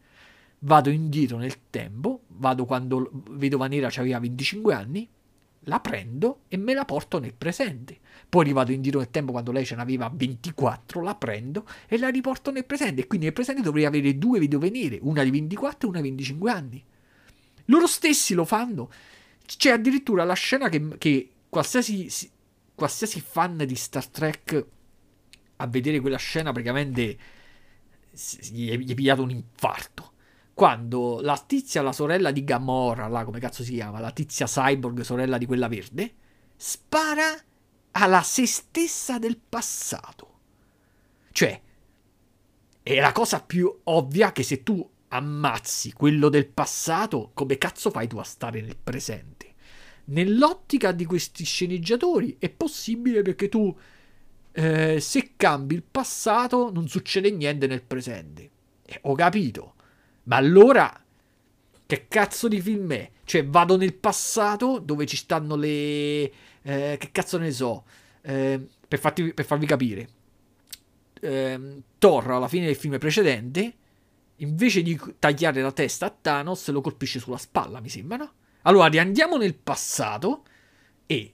Vado 0.64 0.90
indietro 0.90 1.38
nel 1.38 1.68
tempo, 1.70 2.22
vado 2.28 2.64
quando 2.64 3.10
Vedova 3.30 3.66
Nera 3.66 3.88
aveva 3.96 4.18
25 4.18 4.74
anni, 4.74 5.08
la 5.66 5.80
prendo 5.80 6.42
e 6.48 6.56
me 6.56 6.74
la 6.74 6.84
porto 6.84 7.18
nel 7.18 7.34
presente. 7.34 7.98
Poi 8.28 8.44
rivado 8.44 8.72
indietro 8.72 9.00
nel 9.00 9.10
tempo 9.10 9.32
quando 9.32 9.52
lei 9.52 9.64
ce 9.64 9.76
n'aveva 9.76 10.10
24, 10.12 11.00
la 11.02 11.14
prendo 11.14 11.66
e 11.86 11.98
la 11.98 12.08
riporto 12.08 12.50
nel 12.50 12.64
presente. 12.64 13.02
E 13.02 13.06
quindi 13.06 13.26
nel 13.26 13.34
presente 13.34 13.62
dovrei 13.62 13.84
avere 13.84 14.18
due 14.18 14.38
vedove 14.38 14.70
nere, 14.70 14.98
una 15.02 15.22
di 15.22 15.30
24 15.30 15.86
e 15.86 15.90
una 15.90 16.00
di 16.00 16.08
25 16.08 16.50
anni. 16.50 16.84
Loro 17.66 17.86
stessi 17.86 18.34
lo 18.34 18.44
fanno. 18.44 18.90
C'è 19.44 19.70
addirittura 19.70 20.24
la 20.24 20.34
scena 20.34 20.68
che, 20.68 20.96
che 20.98 21.30
qualsiasi, 21.48 22.08
qualsiasi 22.74 23.20
fan 23.20 23.58
di 23.66 23.74
Star 23.74 24.06
Trek 24.06 24.66
a 25.56 25.66
vedere 25.66 26.00
quella 26.00 26.16
scena 26.16 26.50
praticamente 26.50 27.18
gli 28.50 28.68
è 28.68 28.94
pigliato 28.94 29.22
un 29.22 29.30
infarto 29.30 30.11
quando 30.54 31.20
la 31.20 31.42
tizia, 31.44 31.82
la 31.82 31.92
sorella 31.92 32.30
di 32.30 32.44
Gamora, 32.44 33.08
là 33.08 33.24
come 33.24 33.40
cazzo 33.40 33.62
si 33.62 33.72
chiama, 33.72 34.00
la 34.00 34.10
tizia 34.10 34.46
cyborg, 34.46 35.00
sorella 35.00 35.38
di 35.38 35.46
quella 35.46 35.68
verde, 35.68 36.14
spara 36.56 37.34
alla 37.92 38.22
se 38.22 38.46
stessa 38.46 39.18
del 39.18 39.38
passato. 39.38 40.30
Cioè, 41.32 41.60
è 42.82 43.00
la 43.00 43.12
cosa 43.12 43.40
più 43.40 43.80
ovvia 43.84 44.32
che 44.32 44.42
se 44.42 44.62
tu 44.62 44.88
ammazzi 45.08 45.92
quello 45.92 46.28
del 46.28 46.46
passato, 46.46 47.30
come 47.34 47.58
cazzo 47.58 47.90
fai 47.90 48.06
tu 48.06 48.18
a 48.18 48.24
stare 48.24 48.60
nel 48.60 48.76
presente? 48.76 49.54
Nell'ottica 50.04 50.92
di 50.92 51.04
questi 51.04 51.44
sceneggiatori 51.44 52.36
è 52.38 52.50
possibile 52.50 53.22
perché 53.22 53.48
tu, 53.48 53.74
eh, 54.52 55.00
se 55.00 55.32
cambi 55.36 55.76
il 55.76 55.82
passato, 55.82 56.70
non 56.72 56.88
succede 56.88 57.30
niente 57.30 57.66
nel 57.66 57.82
presente. 57.82 58.50
Eh, 58.84 58.98
ho 59.02 59.14
capito. 59.14 59.74
Ma 60.24 60.36
allora 60.36 61.02
che 61.86 62.06
cazzo 62.08 62.48
di 62.48 62.60
film 62.60 62.92
è? 62.92 63.10
Cioè, 63.24 63.46
vado 63.46 63.76
nel 63.76 63.94
passato 63.94 64.78
dove 64.78 65.06
ci 65.06 65.16
stanno 65.16 65.56
le. 65.56 66.32
Eh, 66.62 66.96
che 66.98 67.10
cazzo 67.12 67.38
ne 67.38 67.50
so? 67.50 67.84
Eh, 68.22 68.60
per, 68.86 68.98
farti, 68.98 69.34
per, 69.34 69.44
farvi 69.44 69.66
capire, 69.66 70.08
eh, 71.20 71.82
Thor 71.98 72.30
alla 72.30 72.48
fine 72.48 72.66
del 72.66 72.76
film 72.76 72.98
precedente, 72.98 73.74
invece 74.36 74.82
di 74.82 74.98
tagliare 75.18 75.60
la 75.60 75.72
testa 75.72 76.06
a 76.06 76.16
Thanos, 76.18 76.68
lo 76.70 76.80
colpisce 76.80 77.18
sulla 77.18 77.38
spalla, 77.38 77.80
mi 77.80 77.88
sembra, 77.88 78.16
no? 78.16 78.32
Allora 78.62 78.86
riandiamo 78.86 79.36
nel 79.36 79.54
passato 79.54 80.44
e 81.06 81.32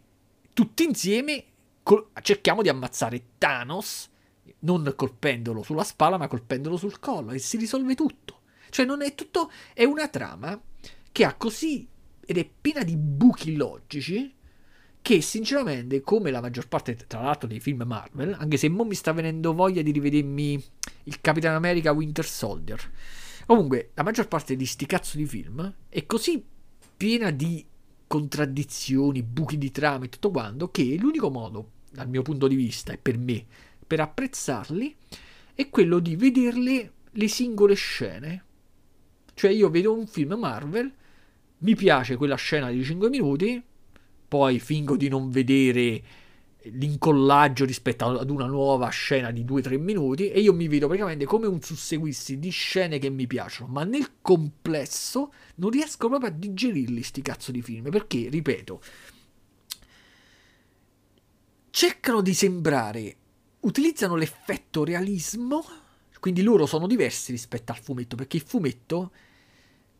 tutti 0.54 0.84
insieme 0.84 1.44
col- 1.82 2.08
cerchiamo 2.22 2.62
di 2.62 2.68
ammazzare 2.68 3.22
Thanos, 3.38 4.08
non 4.60 4.92
colpendolo 4.96 5.62
sulla 5.62 5.84
spalla, 5.84 6.16
ma 6.16 6.26
colpendolo 6.26 6.76
sul 6.76 6.98
collo, 6.98 7.32
e 7.32 7.38
si 7.38 7.56
risolve 7.58 7.94
tutto. 7.94 8.37
Cioè 8.70 8.84
non 8.86 9.02
è 9.02 9.14
tutto, 9.14 9.50
è 9.74 9.84
una 9.84 10.08
trama 10.08 10.60
che 11.10 11.24
ha 11.24 11.34
così, 11.34 11.86
ed 12.24 12.38
è 12.38 12.48
piena 12.60 12.82
di 12.82 12.96
buchi 12.96 13.56
logici, 13.56 14.34
che 15.00 15.20
sinceramente, 15.22 16.00
come 16.02 16.30
la 16.30 16.40
maggior 16.40 16.68
parte 16.68 16.94
tra 17.06 17.22
l'altro 17.22 17.48
dei 17.48 17.60
film 17.60 17.82
Marvel, 17.86 18.36
anche 18.38 18.56
se 18.56 18.68
mo 18.68 18.84
mi 18.84 18.94
sta 18.94 19.12
venendo 19.12 19.54
voglia 19.54 19.80
di 19.80 19.90
rivedermi 19.90 20.62
il 21.04 21.20
Capitan 21.20 21.54
America 21.54 21.92
Winter 21.92 22.26
Soldier, 22.26 22.78
comunque 23.46 23.92
la 23.94 24.02
maggior 24.02 24.28
parte 24.28 24.56
di 24.56 24.66
sti 24.66 24.86
cazzo 24.86 25.16
di 25.16 25.24
film 25.24 25.74
è 25.88 26.04
così 26.04 26.44
piena 26.96 27.30
di 27.30 27.64
contraddizioni, 28.06 29.22
buchi 29.22 29.56
di 29.56 29.70
trama 29.70 30.04
e 30.04 30.08
tutto 30.08 30.30
quanto, 30.30 30.70
che 30.70 30.96
l'unico 30.98 31.30
modo, 31.30 31.70
dal 31.90 32.08
mio 32.08 32.22
punto 32.22 32.46
di 32.46 32.56
vista 32.56 32.92
e 32.92 32.98
per 32.98 33.16
me, 33.16 33.46
per 33.86 34.00
apprezzarli, 34.00 34.94
è 35.54 35.70
quello 35.70 36.00
di 36.00 36.16
vederle 36.16 36.92
le 37.12 37.28
singole 37.28 37.74
scene 37.74 38.44
cioè 39.38 39.52
io 39.52 39.70
vedo 39.70 39.92
un 39.92 40.08
film 40.08 40.34
Marvel, 40.34 40.92
mi 41.58 41.76
piace 41.76 42.16
quella 42.16 42.34
scena 42.34 42.72
di 42.72 42.82
5 42.82 43.08
minuti, 43.08 43.62
poi 44.26 44.58
fingo 44.58 44.96
di 44.96 45.06
non 45.06 45.30
vedere 45.30 46.02
l'incollaggio 46.62 47.64
rispetto 47.64 48.18
ad 48.18 48.30
una 48.30 48.46
nuova 48.46 48.88
scena 48.88 49.30
di 49.30 49.44
2-3 49.44 49.78
minuti 49.78 50.28
e 50.28 50.40
io 50.40 50.52
mi 50.52 50.66
vedo 50.66 50.86
praticamente 50.86 51.24
come 51.24 51.46
un 51.46 51.62
susseguirsi 51.62 52.40
di 52.40 52.50
scene 52.50 52.98
che 52.98 53.10
mi 53.10 53.28
piacciono, 53.28 53.70
ma 53.72 53.84
nel 53.84 54.14
complesso 54.20 55.32
non 55.54 55.70
riesco 55.70 56.08
proprio 56.08 56.30
a 56.30 56.32
digerirli 56.32 57.00
sti 57.00 57.22
cazzo 57.22 57.52
di 57.52 57.62
film, 57.62 57.90
perché, 57.90 58.28
ripeto, 58.28 58.82
cercano 61.70 62.22
di 62.22 62.34
sembrare 62.34 63.16
utilizzano 63.60 64.16
l'effetto 64.16 64.82
realismo, 64.82 65.64
quindi 66.18 66.42
loro 66.42 66.66
sono 66.66 66.88
diversi 66.88 67.30
rispetto 67.30 67.70
al 67.70 67.78
fumetto, 67.78 68.16
perché 68.16 68.36
il 68.36 68.42
fumetto, 68.44 69.12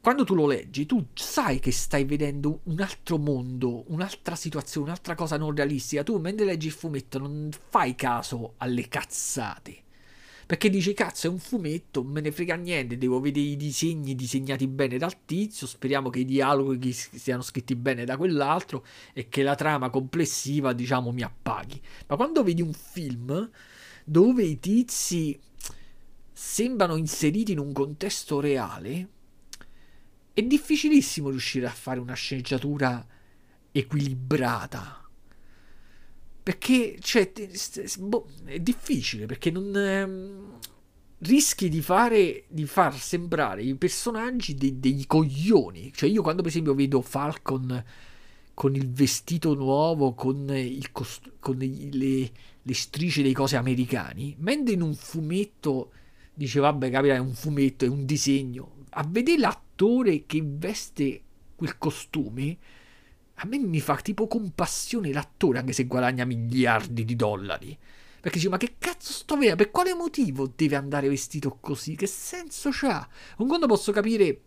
quando 0.00 0.24
tu 0.24 0.34
lo 0.34 0.46
leggi, 0.46 0.86
tu 0.86 1.08
sai 1.12 1.58
che 1.58 1.72
stai 1.72 2.04
vedendo 2.04 2.60
un 2.64 2.80
altro 2.80 3.18
mondo, 3.18 3.84
un'altra 3.88 4.36
situazione, 4.36 4.86
un'altra 4.86 5.14
cosa 5.14 5.36
non 5.36 5.54
realistica. 5.54 6.02
Tu 6.02 6.16
mentre 6.18 6.46
leggi 6.46 6.68
il 6.68 6.72
fumetto 6.72 7.18
non 7.18 7.50
fai 7.68 7.94
caso 7.94 8.54
alle 8.58 8.88
cazzate. 8.88 9.82
Perché 10.46 10.70
dici, 10.70 10.94
cazzo, 10.94 11.26
è 11.26 11.30
un 11.30 11.38
fumetto, 11.38 12.02
me 12.02 12.22
ne 12.22 12.32
frega 12.32 12.54
niente, 12.54 12.96
devo 12.96 13.20
vedere 13.20 13.48
i 13.48 13.56
disegni 13.56 14.14
disegnati 14.14 14.66
bene 14.66 14.96
dal 14.96 15.26
tizio, 15.26 15.66
speriamo 15.66 16.08
che 16.08 16.20
i 16.20 16.24
dialoghi 16.24 16.90
siano 16.90 17.42
scritti 17.42 17.74
bene 17.74 18.06
da 18.06 18.16
quell'altro 18.16 18.86
e 19.12 19.28
che 19.28 19.42
la 19.42 19.54
trama 19.54 19.90
complessiva, 19.90 20.72
diciamo, 20.72 21.12
mi 21.12 21.20
appaghi. 21.20 21.78
Ma 22.06 22.16
quando 22.16 22.42
vedi 22.42 22.62
un 22.62 22.72
film 22.72 23.50
dove 24.04 24.42
i 24.42 24.58
tizi 24.58 25.38
sembrano 26.32 26.96
inseriti 26.96 27.52
in 27.52 27.58
un 27.58 27.72
contesto 27.74 28.40
reale, 28.40 29.08
è 30.38 30.42
difficilissimo 30.44 31.30
riuscire 31.30 31.66
a 31.66 31.70
fare 31.70 31.98
una 31.98 32.14
sceneggiatura 32.14 33.04
equilibrata. 33.72 35.04
Perché, 36.40 36.96
cioè, 37.00 37.32
boh, 37.98 38.28
è 38.44 38.60
difficile, 38.60 39.26
perché 39.26 39.50
non... 39.50 39.76
Ehm, 39.76 40.58
rischi 41.22 41.68
di 41.68 41.82
fare, 41.82 42.44
di 42.46 42.64
far 42.66 42.96
sembrare 42.96 43.64
i 43.64 43.74
personaggi 43.74 44.54
dei, 44.54 44.78
dei 44.78 45.04
coglioni. 45.08 45.92
Cioè, 45.92 46.08
io 46.08 46.22
quando 46.22 46.42
per 46.42 46.52
esempio 46.52 46.72
vedo 46.74 47.02
Falcon 47.02 47.84
con 48.54 48.76
il 48.76 48.88
vestito 48.92 49.54
nuovo, 49.54 50.14
con, 50.14 50.48
il 50.56 50.92
cost- 50.92 51.32
con 51.40 51.56
le, 51.56 52.30
le 52.62 52.74
strisce 52.74 53.22
dei 53.22 53.32
cose 53.32 53.56
americani, 53.56 54.36
mentre 54.38 54.74
in 54.74 54.82
un 54.82 54.94
fumetto 54.94 55.90
dice 56.32 56.60
vabbè 56.60 56.88
capita 56.90 57.14
è 57.14 57.18
un 57.18 57.34
fumetto, 57.34 57.84
è 57.84 57.88
un 57.88 58.04
disegno, 58.04 58.77
a 58.90 59.06
vedere 59.08 59.38
l'attore 59.38 60.24
che 60.26 60.42
veste 60.44 61.22
quel 61.54 61.78
costume, 61.78 62.56
a 63.34 63.46
me 63.46 63.58
mi 63.58 63.80
fa 63.80 63.96
tipo 63.96 64.26
compassione 64.26 65.12
l'attore 65.12 65.58
anche 65.58 65.72
se 65.72 65.86
guadagna 65.86 66.24
miliardi 66.24 67.04
di 67.04 67.16
dollari. 67.16 67.78
Perché 68.20 68.38
dice, 68.38 68.48
ma 68.48 68.56
che 68.56 68.74
cazzo 68.78 69.12
sto 69.12 69.36
vedendo? 69.36 69.62
Per 69.62 69.70
quale 69.70 69.94
motivo 69.94 70.52
deve 70.54 70.76
andare 70.76 71.08
vestito 71.08 71.58
così? 71.60 71.94
Che 71.94 72.06
senso 72.06 72.70
c'ha? 72.72 73.08
Un 73.38 73.46
conto 73.46 73.66
posso 73.66 73.92
capire 73.92 74.40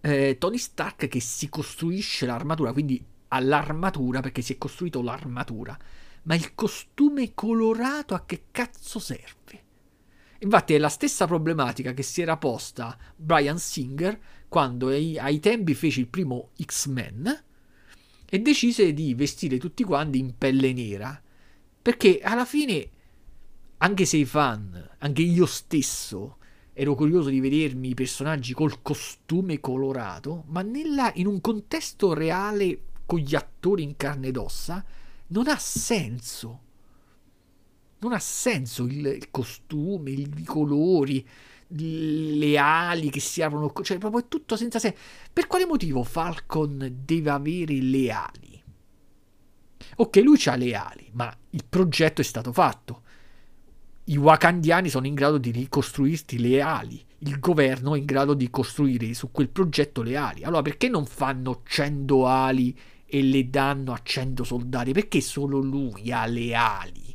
eh, 0.00 0.36
Tony 0.38 0.56
Stark 0.56 1.08
che 1.08 1.20
si 1.20 1.48
costruisce 1.50 2.24
l'armatura, 2.24 2.72
quindi 2.72 3.04
ha 3.28 3.40
l'armatura 3.40 4.20
perché 4.20 4.40
si 4.40 4.54
è 4.54 4.58
costruito 4.58 5.02
l'armatura. 5.02 5.78
Ma 6.22 6.34
il 6.34 6.54
costume 6.54 7.34
colorato 7.34 8.14
a 8.14 8.24
che 8.24 8.44
cazzo 8.50 8.98
serve? 8.98 9.68
Infatti 10.42 10.72
è 10.72 10.78
la 10.78 10.88
stessa 10.88 11.26
problematica 11.26 11.92
che 11.92 12.02
si 12.02 12.22
era 12.22 12.38
posta 12.38 12.96
Brian 13.14 13.58
Singer 13.58 14.18
quando 14.48 14.88
ai, 14.88 15.18
ai 15.18 15.38
tempi 15.38 15.74
fece 15.74 16.00
il 16.00 16.08
primo 16.08 16.50
X-Men 16.62 17.44
e 18.24 18.38
decise 18.38 18.94
di 18.94 19.12
vestire 19.14 19.58
tutti 19.58 19.84
quanti 19.84 20.18
in 20.18 20.38
pelle 20.38 20.72
nera. 20.72 21.20
Perché 21.82 22.20
alla 22.20 22.46
fine, 22.46 22.88
anche 23.78 24.06
se 24.06 24.16
i 24.16 24.24
fan, 24.24 24.90
anche 24.98 25.22
io 25.22 25.44
stesso, 25.44 26.38
ero 26.72 26.94
curioso 26.94 27.28
di 27.28 27.40
vedermi 27.40 27.90
i 27.90 27.94
personaggi 27.94 28.54
col 28.54 28.80
costume 28.80 29.60
colorato, 29.60 30.44
ma 30.46 30.62
nella, 30.62 31.12
in 31.16 31.26
un 31.26 31.40
contesto 31.42 32.14
reale 32.14 32.84
con 33.04 33.18
gli 33.18 33.34
attori 33.34 33.82
in 33.82 33.96
carne 33.96 34.28
ed 34.28 34.36
ossa, 34.38 34.82
non 35.28 35.48
ha 35.48 35.58
senso 35.58 36.68
non 38.00 38.12
ha 38.12 38.18
senso 38.18 38.84
il, 38.84 39.06
il 39.06 39.30
costume, 39.30 40.10
i 40.10 40.44
colori, 40.44 41.26
le 41.72 42.58
ali 42.58 43.10
che 43.10 43.20
si 43.20 43.42
aprono, 43.42 43.72
cioè 43.82 43.98
proprio 43.98 44.22
è 44.22 44.28
tutto 44.28 44.56
senza 44.56 44.78
senso. 44.78 44.98
Per 45.32 45.46
quale 45.46 45.66
motivo 45.66 46.02
Falcon 46.02 47.00
deve 47.04 47.30
avere 47.30 47.74
le 47.74 48.10
ali? 48.10 48.62
Ok, 49.96 50.16
lui 50.16 50.40
ha 50.46 50.56
le 50.56 50.74
ali, 50.74 51.10
ma 51.12 51.34
il 51.50 51.64
progetto 51.68 52.20
è 52.20 52.24
stato 52.24 52.52
fatto. 52.52 53.02
I 54.04 54.16
wakandiani 54.16 54.88
sono 54.88 55.06
in 55.06 55.14
grado 55.14 55.38
di 55.38 55.50
ricostruirti 55.50 56.38
le 56.38 56.60
ali. 56.60 57.04
Il 57.18 57.38
governo 57.38 57.94
è 57.94 57.98
in 57.98 58.06
grado 58.06 58.32
di 58.34 58.48
costruire 58.48 59.12
su 59.14 59.30
quel 59.30 59.50
progetto 59.50 60.02
le 60.02 60.16
ali. 60.16 60.42
Allora 60.42 60.62
perché 60.62 60.88
non 60.88 61.04
fanno 61.04 61.62
100 61.64 62.26
ali 62.26 62.76
e 63.04 63.22
le 63.22 63.50
danno 63.50 63.92
a 63.92 64.00
100 64.02 64.42
soldati? 64.42 64.92
Perché 64.92 65.20
solo 65.20 65.58
lui 65.58 66.10
ha 66.10 66.24
le 66.26 66.54
ali? 66.54 67.14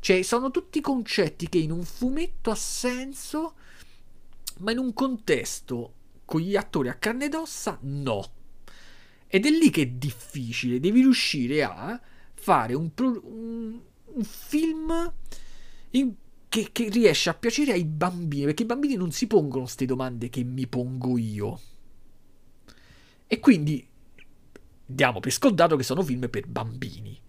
Cioè, 0.00 0.22
sono 0.22 0.50
tutti 0.50 0.80
concetti 0.80 1.48
che 1.48 1.58
in 1.58 1.70
un 1.70 1.84
fumetto 1.84 2.50
ha 2.50 2.54
senso, 2.54 3.54
ma 4.58 4.72
in 4.72 4.78
un 4.78 4.92
contesto 4.94 5.94
con 6.24 6.40
gli 6.40 6.56
attori 6.56 6.88
a 6.88 6.94
carne 6.94 7.26
ed 7.26 7.34
ossa, 7.34 7.78
no. 7.82 8.24
Ed 9.26 9.46
è 9.46 9.50
lì 9.50 9.70
che 9.70 9.82
è 9.82 9.86
difficile, 9.86 10.80
devi 10.80 11.00
riuscire 11.00 11.62
a 11.62 12.00
fare 12.34 12.74
un, 12.74 12.92
pro, 12.94 13.20
un, 13.24 13.78
un 14.04 14.24
film 14.24 15.12
in, 15.90 16.14
che, 16.48 16.70
che 16.72 16.88
riesce 16.88 17.30
a 17.30 17.34
piacere 17.34 17.72
ai 17.72 17.84
bambini, 17.84 18.46
perché 18.46 18.62
i 18.62 18.66
bambini 18.66 18.94
non 18.96 19.12
si 19.12 19.26
pongono 19.26 19.64
queste 19.64 19.84
domande 19.84 20.30
che 20.30 20.42
mi 20.42 20.66
pongo 20.66 21.18
io. 21.18 21.60
E 23.26 23.38
quindi 23.38 23.86
diamo 24.84 25.20
per 25.20 25.30
scontato 25.30 25.76
che 25.76 25.84
sono 25.84 26.02
film 26.02 26.28
per 26.28 26.46
bambini. 26.46 27.20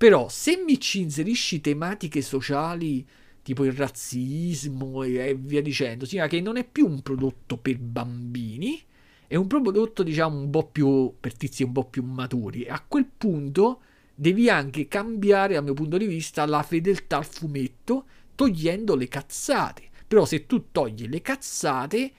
Però 0.00 0.30
se 0.30 0.56
mi 0.56 0.80
ci 0.80 1.00
inserisci 1.00 1.60
tematiche 1.60 2.22
sociali 2.22 3.06
tipo 3.42 3.66
il 3.66 3.72
razzismo 3.72 5.02
e 5.02 5.36
via 5.38 5.60
dicendo, 5.60 6.06
significa 6.06 6.36
che 6.36 6.40
non 6.40 6.56
è 6.56 6.64
più 6.64 6.86
un 6.86 7.02
prodotto 7.02 7.58
per 7.58 7.76
bambini, 7.76 8.82
è 9.26 9.34
un 9.34 9.46
prodotto 9.46 10.02
diciamo 10.02 10.38
un 10.38 10.48
po' 10.48 10.68
più 10.68 11.12
per 11.20 11.36
tizi 11.36 11.64
un 11.64 11.72
po' 11.72 11.84
più 11.84 12.02
maturi. 12.02 12.66
A 12.66 12.82
quel 12.88 13.04
punto 13.14 13.82
devi 14.14 14.48
anche 14.48 14.88
cambiare, 14.88 15.52
dal 15.52 15.64
mio 15.64 15.74
punto 15.74 15.98
di 15.98 16.06
vista, 16.06 16.46
la 16.46 16.62
fedeltà 16.62 17.18
al 17.18 17.26
fumetto 17.26 18.06
togliendo 18.34 18.96
le 18.96 19.06
cazzate. 19.06 19.82
Però 20.08 20.24
se 20.24 20.46
tu 20.46 20.70
togli 20.72 21.10
le 21.10 21.20
cazzate, 21.20 22.10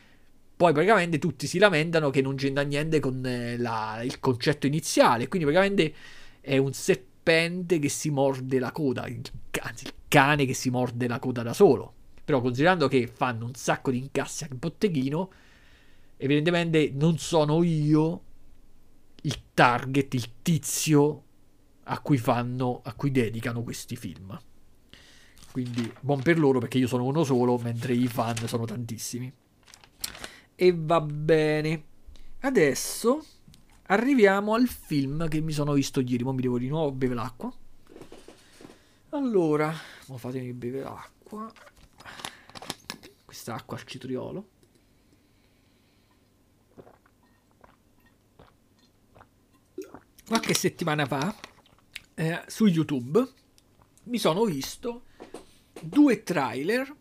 poi 0.56 0.72
praticamente 0.72 1.18
tutti 1.18 1.48
si 1.48 1.58
lamentano 1.58 2.12
che 2.12 2.22
non 2.22 2.36
c'entra 2.36 2.62
niente 2.62 3.00
con 3.00 3.26
eh, 3.26 3.58
la, 3.58 4.02
il 4.04 4.20
concetto 4.20 4.68
iniziale. 4.68 5.28
Quindi 5.28 5.52
praticamente 5.52 5.96
è 6.42 6.58
un 6.58 6.74
set 6.74 7.10
serpente 7.22 7.80
che 7.80 7.90
si 7.90 8.10
morde 8.10 8.60
la 8.60 8.72
coda, 8.72 9.04
anzi 9.04 9.86
il 9.86 9.94
cane 10.08 10.46
che 10.46 10.54
si 10.54 10.70
morde 10.70 11.08
la 11.08 11.20
coda 11.20 11.44
da 11.44 11.54
solo. 11.54 11.94
Però 12.24 12.42
considerando 12.42 12.88
che 12.88 13.08
fanno 13.08 13.46
un 13.46 13.54
sacco 13.54 13.92
di 13.92 14.00
incassi 14.00 14.44
al 14.44 14.56
botteghino, 14.56 15.32
evidentemente 16.18 16.92
non 16.94 17.18
sono 17.18 17.64
io 17.64 18.22
il 19.22 19.38
target, 19.54 20.14
il 20.16 20.30
tizio 20.42 21.24
a 21.84 22.00
cui 22.00 22.18
fanno, 22.18 22.82
a 22.84 22.94
cui 22.94 23.12
dedicano 23.12 23.64
questi 23.64 23.96
film. 23.96 24.40
Quindi 25.52 25.92
buon 26.00 26.22
per 26.22 26.40
loro 26.40 26.60
perché 26.60 26.78
io 26.78 26.88
sono 26.88 27.04
uno 27.04 27.24
solo, 27.24 27.58
mentre 27.58 27.94
i 27.94 28.08
fan 28.08 28.48
sono 28.48 28.66
tantissimi. 28.66 29.32
E 30.56 30.74
va 30.76 31.02
bene. 31.02 31.84
Adesso 32.40 33.24
arriviamo 33.92 34.54
al 34.54 34.68
film 34.68 35.28
che 35.28 35.42
mi 35.42 35.52
sono 35.52 35.74
visto 35.74 36.00
ieri. 36.00 36.24
Ma 36.24 36.32
mi 36.32 36.42
devo 36.42 36.58
di 36.58 36.68
nuovo 36.68 36.92
bere 36.92 37.14
l'acqua. 37.14 37.54
Allora, 39.10 39.74
mo 40.08 40.18
fatemi 40.18 40.54
bere 40.54 40.82
l'acqua. 40.82 41.52
Questa 43.26 43.56
acqua 43.56 43.78
al 43.78 43.86
citriolo. 43.86 44.50
Qualche 50.26 50.54
settimana 50.54 51.06
fa 51.06 51.36
eh, 52.14 52.42
su 52.48 52.66
YouTube 52.66 53.28
mi 54.04 54.18
sono 54.18 54.46
visto 54.46 55.04
due 55.82 56.24
trailer 56.24 56.96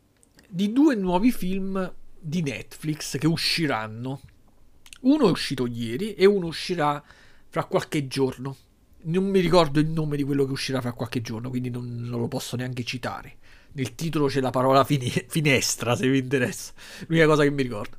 di 0.49 0.73
due 0.73 0.97
nuovi 0.97 1.31
film 1.31 1.95
di 2.19 2.43
Netflix 2.43 3.19
che 3.19 3.29
usciranno 3.29 4.21
uno 5.01 5.29
è 5.29 5.31
uscito 5.31 5.67
ieri 5.67 6.15
e 6.15 6.27
uno 6.27 6.47
uscirà 6.47 7.03
fra 7.49 7.65
qualche 7.65 8.07
giorno. 8.07 8.57
Non 9.03 9.25
mi 9.25 9.41
ricordo 9.41 9.81
il 9.81 9.89
nome 9.89 10.17
di 10.17 10.23
quello 10.23 10.45
che 10.45 10.53
uscirà 10.53 10.81
fra 10.81 10.93
qualche 10.93 11.23
giorno, 11.23 11.49
quindi 11.49 11.71
non, 11.71 11.87
non 11.87 12.21
lo 12.21 12.29
posso 12.29 12.57
neanche 12.57 12.85
citare. 12.85 13.39
Nel 13.73 13.95
titolo 13.95 14.27
c'è 14.27 14.41
la 14.41 14.51
parola 14.51 14.85
fine, 14.85 15.09
finestra, 15.29 15.97
se 15.97 16.09
vi 16.09 16.19
interessa. 16.19 16.73
L'unica 17.07 17.27
cosa 17.27 17.43
che 17.43 17.51
mi 17.51 17.63
ricordo. 17.63 17.97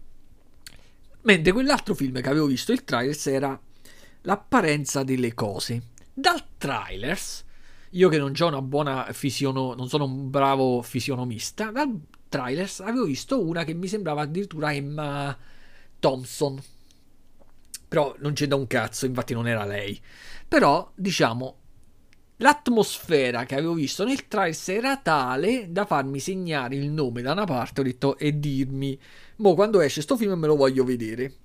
Mentre 1.24 1.52
quell'altro 1.52 1.94
film 1.96 2.22
che 2.22 2.30
avevo 2.30 2.46
visto, 2.46 2.72
il 2.72 2.84
trailer, 2.84 3.18
era 3.26 3.60
L'apparenza 4.26 5.04
delle 5.04 5.34
cose. 5.34 5.82
Dal 6.14 6.44
trailers, 6.58 7.44
io 7.92 8.08
che 8.08 8.20
non 8.20 8.34
ho 8.38 8.48
una 8.48 8.62
buona 8.62 9.08
fisiono, 9.14 9.74
non 9.74 9.90
sono 9.90 10.04
un 10.04 10.30
bravo 10.30 10.84
fisionomista, 10.84 11.72
dal 11.72 12.00
trailers 12.30 12.82
avevo 12.82 13.06
visto 13.06 13.44
una 13.44 13.64
che 13.64 13.74
mi 13.74 13.88
sembrava 13.88 14.22
addirittura 14.22 14.74
Emma 14.74 15.36
Thompson 16.00 16.62
però 17.92 18.16
non 18.20 18.32
c'è 18.32 18.48
da 18.48 18.56
un 18.56 18.68
cazzo, 18.68 19.06
infatti 19.06 19.34
non 19.34 19.50
era 19.50 19.66
lei. 19.66 20.00
Però, 20.48 20.94
diciamo, 20.96 21.58
l'atmosfera 22.38 23.44
che 23.44 23.56
avevo 23.56 23.74
visto 23.74 24.06
nel 24.06 24.30
trailer 24.30 24.58
era 24.66 24.96
tale 24.96 25.74
da 25.74 25.86
farmi 25.86 26.22
segnare 26.22 26.78
il 26.78 26.90
nome 26.90 27.22
da 27.22 27.34
una 27.34 27.44
parte 27.44 27.82
ho 27.82 27.84
detto, 27.84 28.18
e 28.18 28.40
dirmi, 28.40 28.98
mo 29.40 29.56
quando 29.56 29.82
esce 29.82 30.02
sto 30.02 30.16
film 30.16 30.40
me 30.40 30.48
lo 30.48 30.56
voglio 30.56 30.86
vedere. 30.86 31.36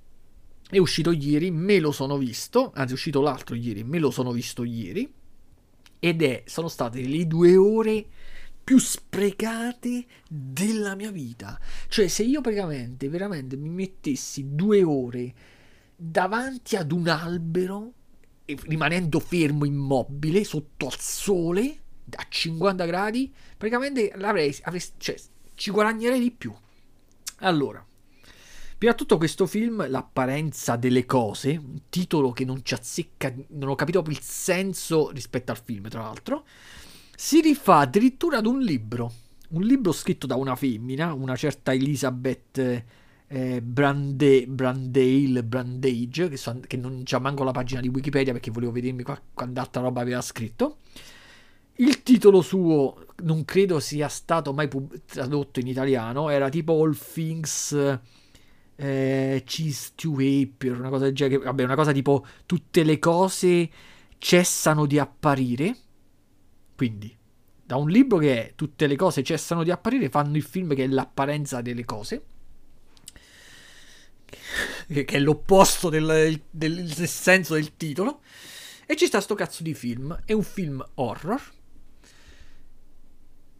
È 0.70 0.78
uscito 0.78 1.10
ieri, 1.10 1.50
me 1.50 1.80
lo 1.80 1.90
sono 1.90 2.16
visto, 2.16 2.70
anzi 2.76 2.92
è 2.92 2.94
uscito 2.94 3.20
l'altro 3.20 3.56
ieri, 3.56 3.82
me 3.82 3.98
lo 3.98 4.12
sono 4.12 4.30
visto 4.30 4.62
ieri, 4.62 5.12
ed 5.98 6.22
è, 6.22 6.44
sono 6.46 6.68
state 6.68 7.00
le 7.00 7.26
due 7.26 7.56
ore 7.56 8.06
più 8.62 8.78
sprecate 8.78 10.06
della 10.28 10.94
mia 10.94 11.10
vita. 11.10 11.58
Cioè, 11.88 12.06
se 12.06 12.22
io 12.22 12.40
praticamente, 12.40 13.08
veramente 13.08 13.56
mi 13.56 13.68
mettessi 13.68 14.54
due 14.54 14.84
ore 14.84 15.34
davanti 15.96 16.76
ad 16.76 16.92
un 16.92 17.08
albero, 17.08 17.92
rimanendo 18.44 19.18
fermo 19.18 19.64
immobile 19.64 20.44
sotto 20.44 20.86
al 20.86 20.98
sole 20.98 21.80
a 22.14 22.26
50 22.28 22.84
gradi, 22.84 23.32
praticamente 23.56 24.12
l'avrei, 24.14 24.56
avrei, 24.62 24.82
cioè, 24.98 25.16
ci 25.54 25.70
guadagnerei 25.70 26.20
di 26.20 26.30
più. 26.30 26.54
Allora, 27.38 27.84
Prima 28.78 28.92
di 28.92 28.98
tutto 28.98 29.16
questo 29.16 29.46
film, 29.46 29.88
L'apparenza 29.88 30.76
delle 30.76 31.06
cose, 31.06 31.56
un 31.56 31.84
titolo 31.88 32.32
che 32.32 32.44
non 32.44 32.62
ci 32.62 32.74
azzecca, 32.74 33.34
non 33.48 33.70
ho 33.70 33.74
capito 33.74 34.04
il 34.06 34.20
senso 34.20 35.10
rispetto 35.12 35.50
al 35.50 35.58
film, 35.58 35.88
tra 35.88 36.02
l'altro 36.02 36.44
si 37.16 37.40
rifà 37.40 37.78
addirittura 37.78 38.36
ad 38.36 38.46
un 38.46 38.60
libro, 38.60 39.10
un 39.48 39.62
libro 39.62 39.92
scritto 39.92 40.26
da 40.26 40.36
una 40.36 40.54
femmina, 40.54 41.14
una 41.14 41.34
certa 41.34 41.72
Elizabeth 41.72 42.84
eh, 43.28 43.60
Brande, 43.62 44.46
Brandale, 44.46 45.42
Brandage, 45.42 46.28
che, 46.28 46.36
so, 46.36 46.60
che 46.66 46.76
non 46.76 47.02
c'ha 47.04 47.18
manco 47.18 47.44
la 47.44 47.52
pagina 47.52 47.80
di 47.80 47.88
Wikipedia 47.88 48.32
perché 48.32 48.50
volevo 48.50 48.72
vedermi 48.72 49.02
qua, 49.02 49.20
quando 49.34 49.60
altra 49.60 49.82
roba 49.82 50.00
aveva 50.00 50.20
scritto. 50.20 50.78
Il 51.78 52.02
titolo 52.02 52.40
suo 52.40 53.06
non 53.22 53.44
credo 53.44 53.80
sia 53.80 54.08
stato 54.08 54.52
mai 54.52 54.68
pub- 54.68 55.02
tradotto 55.04 55.60
in 55.60 55.66
italiano, 55.66 56.30
era 56.30 56.48
tipo 56.48 56.82
All 56.82 56.96
Things 56.96 58.00
eh, 58.76 59.42
Cheese 59.44 59.92
to 59.94 60.12
April, 60.12 60.78
una 60.78 60.88
cosa 60.88 61.04
del 61.04 61.14
genere, 61.14 61.44
vabbè, 61.44 61.64
una 61.64 61.74
cosa 61.74 61.92
tipo 61.92 62.24
tutte 62.46 62.82
le 62.82 62.98
cose 62.98 63.70
cessano 64.18 64.86
di 64.86 64.98
apparire 64.98 65.76
quindi, 66.76 67.16
da 67.64 67.76
un 67.76 67.88
libro 67.88 68.18
che 68.18 68.48
è 68.48 68.52
tutte 68.54 68.86
le 68.86 68.96
cose 68.96 69.22
cessano 69.22 69.64
di 69.64 69.70
apparire, 69.70 70.10
fanno 70.10 70.36
il 70.36 70.42
film 70.42 70.74
che 70.74 70.84
è 70.84 70.86
l'apparenza 70.86 71.62
delle 71.62 71.86
cose, 71.86 72.22
che 74.86 75.04
è 75.04 75.18
l'opposto 75.18 75.88
del, 75.88 76.40
del, 76.50 76.84
del 76.84 77.08
senso 77.08 77.54
del 77.54 77.76
titolo, 77.76 78.22
e 78.86 78.96
ci 78.96 79.06
sta 79.06 79.20
sto 79.20 79.34
cazzo 79.34 79.62
di 79.62 79.74
film. 79.74 80.18
È 80.24 80.32
un 80.32 80.42
film 80.42 80.84
horror 80.94 81.42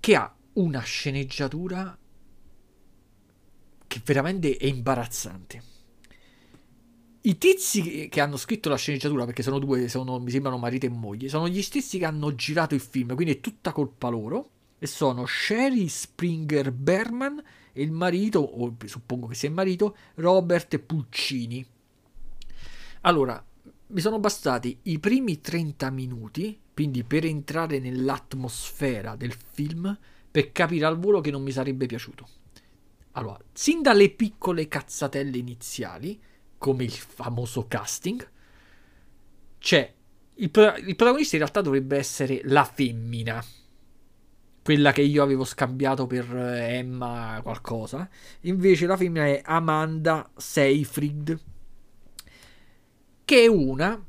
che 0.01 0.15
ha 0.15 0.35
una 0.55 0.81
sceneggiatura 0.81 1.99
che 3.87 4.01
veramente 4.05 4.57
è 4.57 4.67
imbarazzante 4.67 5.75
i 7.27 7.39
tizi 7.39 8.09
che 8.09 8.21
hanno 8.21 8.37
scritto 8.37 8.69
la 8.69 8.77
sceneggiatura, 8.77 9.25
perché 9.25 9.43
sono 9.43 9.59
due, 9.59 9.89
sono, 9.89 10.21
mi 10.21 10.31
sembrano 10.31 10.59
marito 10.59 10.87
e 10.87 10.91
moglie, 10.91 11.29
sono 11.29 11.49
gli 11.49 11.61
stessi 11.61 11.99
che 11.99 12.05
hanno 12.05 12.35
girato 12.37 12.75
il 12.75 12.81
film, 12.81 13.15
quindi 13.17 13.35
è 13.35 13.41
tutta 13.41 13.73
colpa 13.73 14.09
loro. 14.09 14.51
E 14.79 14.87
sono 14.87 15.25
Sherry 15.27 15.89
Springer 15.89 16.71
Berman 16.71 17.43
e 17.77 17.83
il 17.83 17.93
marito, 17.93 18.41
o 18.41 18.75
suppongo 18.87 19.27
che 19.27 19.35
sia 19.35 19.49
il 19.49 19.55
marito, 19.55 19.95
Robert 20.15 20.79
Pulcini. 20.79 21.65
Allora, 23.03 23.45
mi 23.89 24.01
sono 24.01 24.19
bastati 24.19 24.79
i 24.85 24.99
primi 24.99 25.43
30 25.43 25.91
minuti, 25.91 26.59
quindi 26.73 27.05
per 27.05 27.27
entrare 27.27 27.79
nell'atmosfera 27.79 29.15
del 29.15 29.35
film, 29.35 29.97
per 30.31 30.53
capire 30.53 30.87
al 30.87 30.99
volo 30.99 31.21
che 31.21 31.31
non 31.31 31.43
mi 31.43 31.53
sarebbe 31.53 31.85
piaciuto. 31.85 32.27
Allora, 33.13 33.39
sin 33.53 33.83
dalle 33.83 34.09
piccole 34.09 34.69
cazzatelle 34.69 35.37
iniziali, 35.37 36.19
come 36.57 36.85
il 36.85 36.93
famoso 36.93 37.67
casting, 37.69 38.31
c'è 39.59 39.95
il, 40.37 40.51
il 40.87 40.97
protagonista 40.97 41.37
in 41.37 41.43
realtà 41.43 41.61
dovrebbe 41.61 41.99
essere 41.99 42.41
la 42.45 42.65
femmina, 42.65 43.45
quella 44.67 44.91
che 44.91 45.03
io 45.03 45.23
avevo 45.23 45.45
scambiato 45.45 46.09
per 46.09 46.25
eh, 46.37 46.79
Emma 46.79 47.39
qualcosa. 47.41 48.09
Invece 48.41 48.87
la 48.87 48.97
femmina 48.97 49.25
è 49.25 49.41
Amanda 49.45 50.29
Seyfried, 50.37 51.41
che 53.25 53.45
è 53.45 53.47
una 53.47 54.05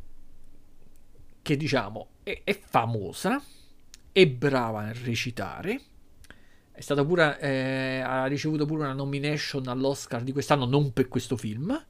che 1.44 1.58
diciamo 1.58 2.08
è, 2.24 2.42
è 2.44 2.58
famosa, 2.60 3.40
è 4.12 4.26
brava 4.26 4.80
a 4.80 4.94
recitare. 5.04 5.80
È 6.72 6.82
stata 6.82 7.06
pure, 7.06 7.40
eh, 7.40 8.00
ha 8.00 8.26
ricevuto 8.26 8.66
pure 8.66 8.86
una 8.86 8.94
nomination 8.94 9.68
all'Oscar 9.68 10.24
di 10.24 10.32
quest'anno, 10.32 10.66
non 10.66 10.92
per 10.92 11.08
questo 11.08 11.38
film 11.38 11.86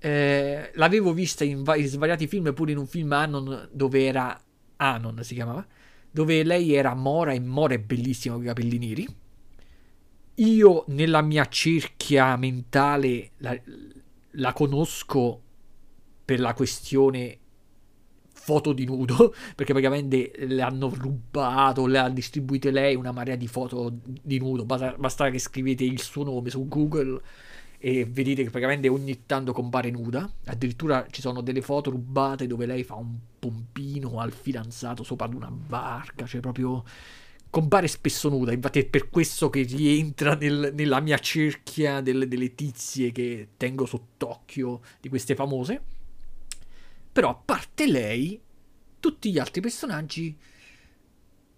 eh, 0.00 0.70
l'avevo 0.74 1.14
vista 1.14 1.44
in, 1.44 1.62
va- 1.62 1.76
in, 1.76 1.86
svariati 1.86 2.26
film, 2.26 2.52
pure 2.52 2.72
in 2.72 2.76
un 2.76 2.86
film 2.86 3.10
Anon 3.12 3.70
dove 3.72 4.04
era 4.04 4.38
Anon 4.76 5.24
si 5.24 5.32
chiamava, 5.32 5.66
dove 6.14 6.44
lei 6.44 6.74
era 6.74 6.94
Mora 6.94 7.32
e 7.32 7.40
Mora 7.40 7.74
è 7.74 7.80
bellissima 7.80 8.36
con 8.36 8.44
i 8.44 8.46
capelli 8.46 8.78
neri. 8.78 9.16
Io 10.36 10.84
nella 10.88 11.22
mia 11.22 11.44
cerchia 11.48 12.36
mentale 12.36 13.32
la, 13.38 13.58
la 14.30 14.52
conosco 14.52 15.42
per 16.24 16.38
la 16.38 16.54
questione 16.54 17.38
foto 18.28 18.72
di 18.72 18.84
nudo, 18.84 19.34
perché 19.56 19.72
praticamente 19.72 20.30
le 20.36 20.62
hanno 20.62 20.88
rubato, 20.88 21.86
le 21.86 21.98
ha 21.98 22.08
distribuite 22.08 22.70
lei 22.70 22.94
una 22.94 23.10
marea 23.10 23.34
di 23.34 23.48
foto 23.48 23.92
di 24.04 24.38
nudo, 24.38 24.64
basta, 24.64 24.94
basta 24.96 25.30
che 25.30 25.40
scrivete 25.40 25.82
il 25.82 26.00
suo 26.00 26.22
nome 26.22 26.48
su 26.48 26.68
Google 26.68 27.20
e 27.86 28.06
vedete 28.06 28.42
che 28.42 28.48
praticamente 28.48 28.88
ogni 28.88 29.26
tanto 29.26 29.52
compare 29.52 29.90
nuda. 29.90 30.26
Addirittura 30.46 31.06
ci 31.10 31.20
sono 31.20 31.42
delle 31.42 31.60
foto 31.60 31.90
rubate 31.90 32.46
dove 32.46 32.64
lei 32.64 32.82
fa 32.82 32.94
un 32.94 33.14
pompino 33.38 34.20
al 34.20 34.32
fidanzato 34.32 35.02
sopra 35.02 35.26
ad 35.26 35.34
una 35.34 35.50
barca, 35.50 36.24
cioè 36.24 36.40
proprio 36.40 36.82
compare 37.50 37.86
spesso 37.88 38.30
nuda. 38.30 38.52
Infatti 38.52 38.78
è 38.78 38.86
per 38.86 39.10
questo 39.10 39.50
che 39.50 39.64
rientra 39.64 40.34
nel, 40.34 40.72
nella 40.72 40.98
mia 41.00 41.18
cerchia 41.18 42.00
delle, 42.00 42.26
delle 42.26 42.54
tizie 42.54 43.12
che 43.12 43.48
tengo 43.58 43.84
sott'occhio 43.84 44.80
di 44.98 45.10
queste 45.10 45.34
famose. 45.34 45.82
Però 47.12 47.28
a 47.28 47.34
parte 47.34 47.86
lei, 47.86 48.40
tutti 48.98 49.30
gli 49.30 49.38
altri 49.38 49.60
personaggi 49.60 50.34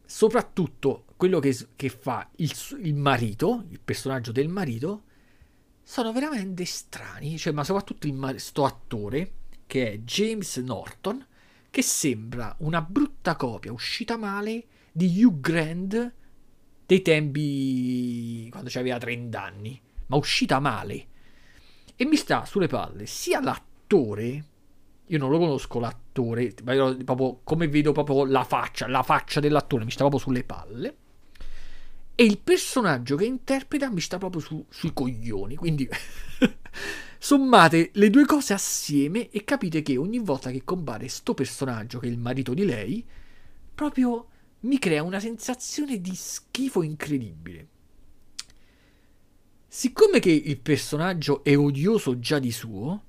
soprattutto 0.04 1.04
quello 1.16 1.38
che, 1.38 1.56
che 1.76 1.88
fa 1.88 2.28
il, 2.36 2.52
il, 2.82 2.94
marito, 2.96 3.64
il 3.68 3.78
personaggio 3.78 4.32
del 4.32 4.48
marito, 4.48 5.04
sono 5.88 6.12
veramente 6.12 6.64
strani, 6.64 7.38
cioè, 7.38 7.52
ma 7.52 7.62
soprattutto 7.62 8.08
il 8.08 8.34
sto 8.38 8.64
attore 8.64 9.32
che 9.66 9.92
è 9.92 9.98
James 9.98 10.56
Norton, 10.56 11.24
che 11.70 11.80
sembra 11.80 12.52
una 12.58 12.82
brutta 12.82 13.36
copia 13.36 13.72
uscita 13.72 14.16
male 14.16 14.64
di 14.90 15.22
Hugh 15.22 15.38
Grant 15.38 16.12
dei 16.84 17.02
tempi 17.02 18.48
quando 18.50 18.68
aveva 18.74 18.98
30 18.98 19.40
anni, 19.40 19.80
ma 20.06 20.16
uscita 20.16 20.58
male. 20.58 21.06
E 21.94 22.04
mi 22.04 22.16
sta 22.16 22.44
sulle 22.44 22.66
palle 22.66 23.06
sia 23.06 23.40
l'attore, 23.40 24.44
io 25.06 25.18
non 25.18 25.30
lo 25.30 25.38
conosco 25.38 25.78
l'attore, 25.78 26.52
ma 26.64 26.72
io 26.72 26.96
proprio 27.04 27.42
come 27.44 27.68
vedo 27.68 27.92
proprio 27.92 28.24
la 28.24 28.42
faccia, 28.42 28.88
la 28.88 29.04
faccia 29.04 29.38
dell'attore 29.38 29.84
mi 29.84 29.92
sta 29.92 30.00
proprio 30.00 30.20
sulle 30.20 30.42
palle 30.42 30.96
e 32.18 32.24
il 32.24 32.38
personaggio 32.38 33.14
che 33.14 33.26
interpreta 33.26 33.90
mi 33.90 34.00
sta 34.00 34.16
proprio 34.16 34.40
su, 34.40 34.64
sui 34.70 34.92
coglioni. 34.92 35.54
Quindi 35.54 35.86
sommate 37.18 37.90
le 37.92 38.10
due 38.10 38.24
cose 38.24 38.54
assieme 38.54 39.30
e 39.30 39.44
capite 39.44 39.82
che 39.82 39.98
ogni 39.98 40.18
volta 40.18 40.50
che 40.50 40.64
compare 40.64 41.08
sto 41.08 41.34
personaggio, 41.34 41.98
che 41.98 42.08
è 42.08 42.10
il 42.10 42.18
marito 42.18 42.54
di 42.54 42.64
lei, 42.64 43.04
proprio 43.74 44.28
mi 44.60 44.78
crea 44.78 45.02
una 45.02 45.20
sensazione 45.20 46.00
di 46.00 46.14
schifo 46.14 46.82
incredibile. 46.82 47.68
Siccome 49.68 50.18
che 50.18 50.30
il 50.30 50.58
personaggio 50.58 51.44
è 51.44 51.54
odioso 51.54 52.18
già 52.18 52.38
di 52.38 52.50
suo, 52.50 53.04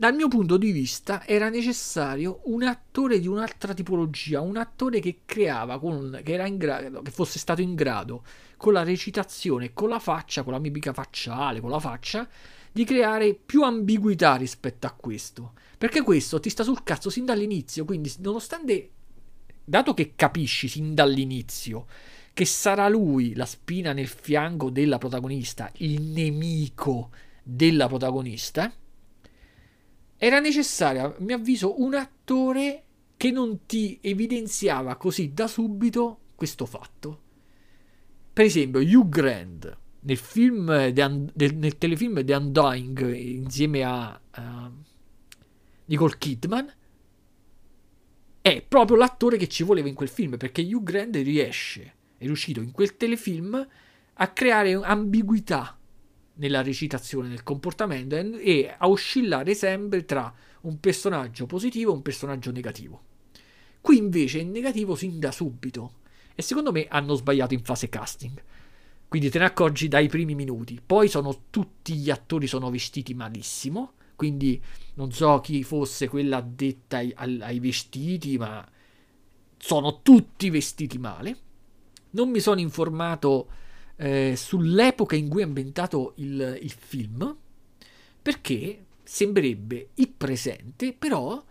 dal 0.00 0.14
mio 0.14 0.28
punto 0.28 0.56
di 0.56 0.72
vista 0.72 1.26
era 1.26 1.50
necessario 1.50 2.40
un 2.44 2.62
attore 2.62 3.20
di 3.20 3.28
un'altra 3.28 3.74
tipologia, 3.74 4.40
un 4.40 4.56
attore 4.56 4.98
che 4.98 5.20
creava, 5.26 5.78
con, 5.78 6.22
che, 6.24 6.56
grado, 6.56 7.02
che 7.02 7.10
fosse 7.10 7.38
stato 7.38 7.60
in 7.60 7.74
grado, 7.74 8.24
con 8.56 8.72
la 8.72 8.82
recitazione, 8.82 9.74
con 9.74 9.90
la 9.90 9.98
faccia, 9.98 10.42
con 10.42 10.54
la 10.54 10.58
mimica 10.58 10.94
facciale, 10.94 11.60
con 11.60 11.68
la 11.68 11.78
faccia, 11.78 12.26
di 12.72 12.84
creare 12.84 13.34
più 13.34 13.62
ambiguità 13.62 14.36
rispetto 14.36 14.86
a 14.86 14.92
questo. 14.92 15.52
Perché 15.76 16.00
questo 16.00 16.40
ti 16.40 16.48
sta 16.48 16.62
sul 16.62 16.82
cazzo 16.82 17.10
sin 17.10 17.26
dall'inizio, 17.26 17.84
quindi 17.84 18.10
nonostante, 18.20 18.90
dato 19.62 19.92
che 19.92 20.14
capisci 20.16 20.66
sin 20.66 20.94
dall'inizio 20.94 21.84
che 22.32 22.46
sarà 22.46 22.88
lui 22.88 23.34
la 23.34 23.44
spina 23.44 23.92
nel 23.92 24.08
fianco 24.08 24.70
della 24.70 24.96
protagonista, 24.96 25.70
il 25.74 26.00
nemico 26.00 27.10
della 27.42 27.86
protagonista, 27.86 28.72
era 30.22 30.38
necessario, 30.38 31.04
a 31.04 31.14
mio 31.20 31.36
avviso, 31.36 31.80
un 31.80 31.94
attore 31.94 32.84
che 33.16 33.30
non 33.30 33.64
ti 33.64 33.98
evidenziava 34.02 34.96
così 34.96 35.32
da 35.32 35.46
subito 35.46 36.18
questo 36.34 36.66
fatto. 36.66 37.22
Per 38.30 38.44
esempio, 38.44 38.80
Hugh 38.80 39.08
Grant 39.08 39.78
nel, 40.00 40.18
film 40.18 40.68
un- 40.68 41.30
nel 41.34 41.78
telefilm 41.78 42.22
The 42.22 42.34
Undying 42.34 43.14
insieme 43.14 43.82
a 43.82 44.20
uh, 44.36 44.42
Nicole 45.86 46.18
Kidman 46.18 46.70
è 48.42 48.60
proprio 48.60 48.98
l'attore 48.98 49.38
che 49.38 49.48
ci 49.48 49.62
voleva 49.62 49.88
in 49.88 49.94
quel 49.94 50.10
film 50.10 50.36
perché 50.36 50.60
Hugh 50.60 50.82
Grant 50.82 51.16
riesce, 51.16 51.94
è 52.18 52.26
riuscito 52.26 52.60
in 52.60 52.72
quel 52.72 52.98
telefilm 52.98 53.66
a 54.12 54.28
creare 54.28 54.74
ambiguità 54.74 55.79
nella 56.34 56.62
recitazione, 56.62 57.28
nel 57.28 57.42
comportamento 57.42 58.16
e 58.16 58.74
a 58.76 58.88
oscillare 58.88 59.54
sempre 59.54 60.04
tra 60.04 60.32
un 60.62 60.78
personaggio 60.80 61.46
positivo 61.46 61.90
e 61.90 61.94
un 61.94 62.02
personaggio 62.02 62.50
negativo. 62.50 63.02
Qui 63.80 63.96
invece 63.96 64.40
è 64.40 64.44
negativo 64.44 64.94
sin 64.94 65.18
da 65.18 65.32
subito 65.32 65.94
e 66.34 66.42
secondo 66.42 66.72
me 66.72 66.86
hanno 66.88 67.14
sbagliato 67.14 67.54
in 67.54 67.62
fase 67.62 67.88
casting. 67.88 68.42
Quindi 69.08 69.30
te 69.30 69.38
ne 69.38 69.46
accorgi 69.46 69.88
dai 69.88 70.08
primi 70.08 70.34
minuti. 70.34 70.80
Poi 70.84 71.08
sono 71.08 71.44
tutti 71.50 71.94
gli 71.94 72.10
attori 72.10 72.46
sono 72.46 72.70
vestiti 72.70 73.12
malissimo, 73.12 73.94
quindi 74.14 74.62
non 74.94 75.10
so 75.12 75.40
chi 75.40 75.64
fosse 75.64 76.08
quella 76.08 76.36
addetta 76.36 76.98
ai, 76.98 77.12
ai 77.16 77.58
vestiti, 77.58 78.38
ma 78.38 78.66
sono 79.56 80.02
tutti 80.02 80.48
vestiti 80.50 80.98
male. 80.98 81.36
Non 82.10 82.28
mi 82.30 82.40
sono 82.40 82.60
informato 82.60 83.48
eh, 84.00 84.32
sull'epoca 84.34 85.14
in 85.14 85.28
cui 85.28 85.42
è 85.42 85.44
ambientato 85.44 86.14
il, 86.16 86.58
il 86.62 86.70
film, 86.70 87.36
perché 88.22 88.86
sembrerebbe 89.02 89.90
il 89.94 90.08
presente, 90.08 90.94
però 90.94 91.44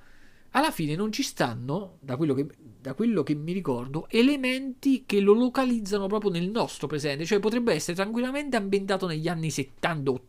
alla 0.51 0.71
fine 0.71 0.95
non 0.95 1.11
ci 1.11 1.21
stanno, 1.21 1.97
da 1.99 2.17
quello, 2.17 2.33
che, 2.33 2.47
da 2.81 2.95
quello 2.95 3.21
che 3.21 3.35
mi 3.35 3.53
ricordo, 3.53 4.07
elementi 4.09 5.03
che 5.05 5.19
lo 5.19 5.33
localizzano 5.33 6.07
proprio 6.07 6.31
nel 6.31 6.49
nostro 6.49 6.87
presente, 6.87 7.23
cioè 7.23 7.39
potrebbe 7.39 7.71
essere 7.73 7.95
tranquillamente 7.95 8.57
ambientato 8.57 9.05
negli 9.05 9.27
anni 9.27 9.49
70-80, 9.49 10.19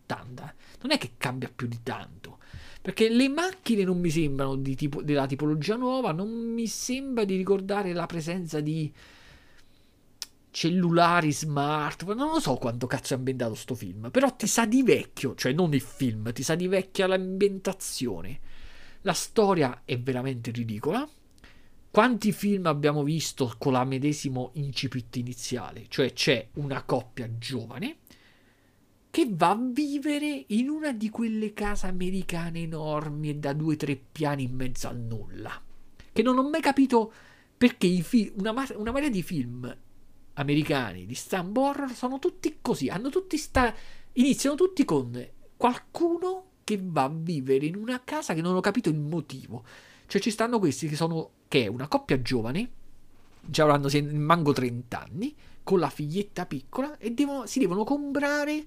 non 0.82 0.90
è 0.90 0.98
che 0.98 1.12
cambia 1.16 1.50
più 1.54 1.66
di 1.66 1.78
tanto, 1.82 2.36
perché 2.82 3.08
le 3.08 3.30
macchine 3.30 3.82
non 3.82 3.98
mi 3.98 4.10
sembrano 4.10 4.56
di 4.56 4.74
tipo, 4.74 5.00
della 5.00 5.26
tipologia 5.26 5.76
nuova, 5.76 6.12
non 6.12 6.28
mi 6.28 6.66
sembra 6.66 7.24
di 7.24 7.36
ricordare 7.36 7.94
la 7.94 8.04
presenza 8.04 8.60
di 8.60 8.92
cellulari, 10.50 11.32
smartphone, 11.32 12.16
non 12.16 12.32
lo 12.32 12.40
so 12.40 12.54
quanto 12.56 12.86
cazzo 12.86 13.14
è 13.14 13.16
ambientato 13.16 13.54
sto 13.54 13.74
film, 13.74 14.10
però 14.10 14.34
ti 14.34 14.46
sa 14.46 14.66
di 14.66 14.82
vecchio, 14.82 15.34
cioè 15.34 15.52
non 15.52 15.74
il 15.74 15.80
film, 15.80 16.32
ti 16.32 16.42
sa 16.42 16.54
di 16.54 16.66
vecchia 16.66 17.06
l'ambientazione 17.06 18.40
la 19.02 19.12
storia 19.14 19.82
è 19.84 19.98
veramente 19.98 20.50
ridicola. 20.50 21.08
Quanti 21.90 22.32
film 22.32 22.66
abbiamo 22.66 23.02
visto 23.02 23.54
con 23.58 23.72
la 23.72 23.84
medesimo 23.84 24.50
incipit 24.54 25.16
iniziale? 25.16 25.86
Cioè 25.88 26.12
c'è 26.12 26.48
una 26.54 26.82
coppia 26.84 27.28
giovane 27.38 27.96
che 29.10 29.26
va 29.28 29.50
a 29.50 29.58
vivere 29.60 30.44
in 30.48 30.68
una 30.68 30.92
di 30.92 31.08
quelle 31.08 31.52
case 31.52 31.86
americane 31.86 32.60
enormi 32.60 33.30
e 33.30 33.34
da 33.36 33.52
due 33.52 33.74
o 33.74 33.76
tre 33.76 33.96
piani 33.96 34.44
in 34.44 34.54
mezzo 34.54 34.86
al 34.86 34.98
nulla. 34.98 35.60
Che 36.12 36.22
non 36.22 36.38
ho 36.38 36.48
mai 36.48 36.60
capito 36.60 37.12
perché 37.56 37.88
fi- 38.02 38.32
una, 38.36 38.52
una 38.76 38.92
marea 38.92 39.08
di 39.08 39.22
film 39.22 39.76
americani 40.34 41.06
di 41.06 41.14
stamp 41.14 41.56
horror 41.56 41.92
sono 41.92 42.18
tutti 42.18 42.58
così, 42.60 42.88
hanno 42.88 43.08
tutti 43.08 43.36
sta- 43.36 43.74
iniziano 44.14 44.56
tutti 44.56 44.84
con 44.84 45.28
qualcuno 45.56 46.44
che 46.64 46.78
va 46.82 47.04
a 47.04 47.12
vivere 47.12 47.66
in 47.66 47.76
una 47.76 48.02
casa 48.04 48.34
che 48.34 48.40
non 48.40 48.56
ho 48.56 48.60
capito 48.60 48.88
il 48.88 48.98
motivo. 48.98 49.64
Cioè 50.06 50.20
ci 50.20 50.30
stanno 50.30 50.58
questi 50.58 50.88
che 50.88 50.96
sono 50.96 51.30
che 51.48 51.64
è 51.64 51.66
una 51.66 51.88
coppia 51.88 52.20
giovane, 52.22 52.70
già 53.40 53.64
avranno 53.64 53.88
manco 54.12 54.52
30 54.52 55.00
anni, 55.02 55.34
con 55.62 55.78
la 55.78 55.90
figlietta 55.90 56.46
piccola 56.46 56.96
e 56.98 57.10
devono, 57.10 57.46
si 57.46 57.58
devono 57.58 57.84
comprare 57.84 58.66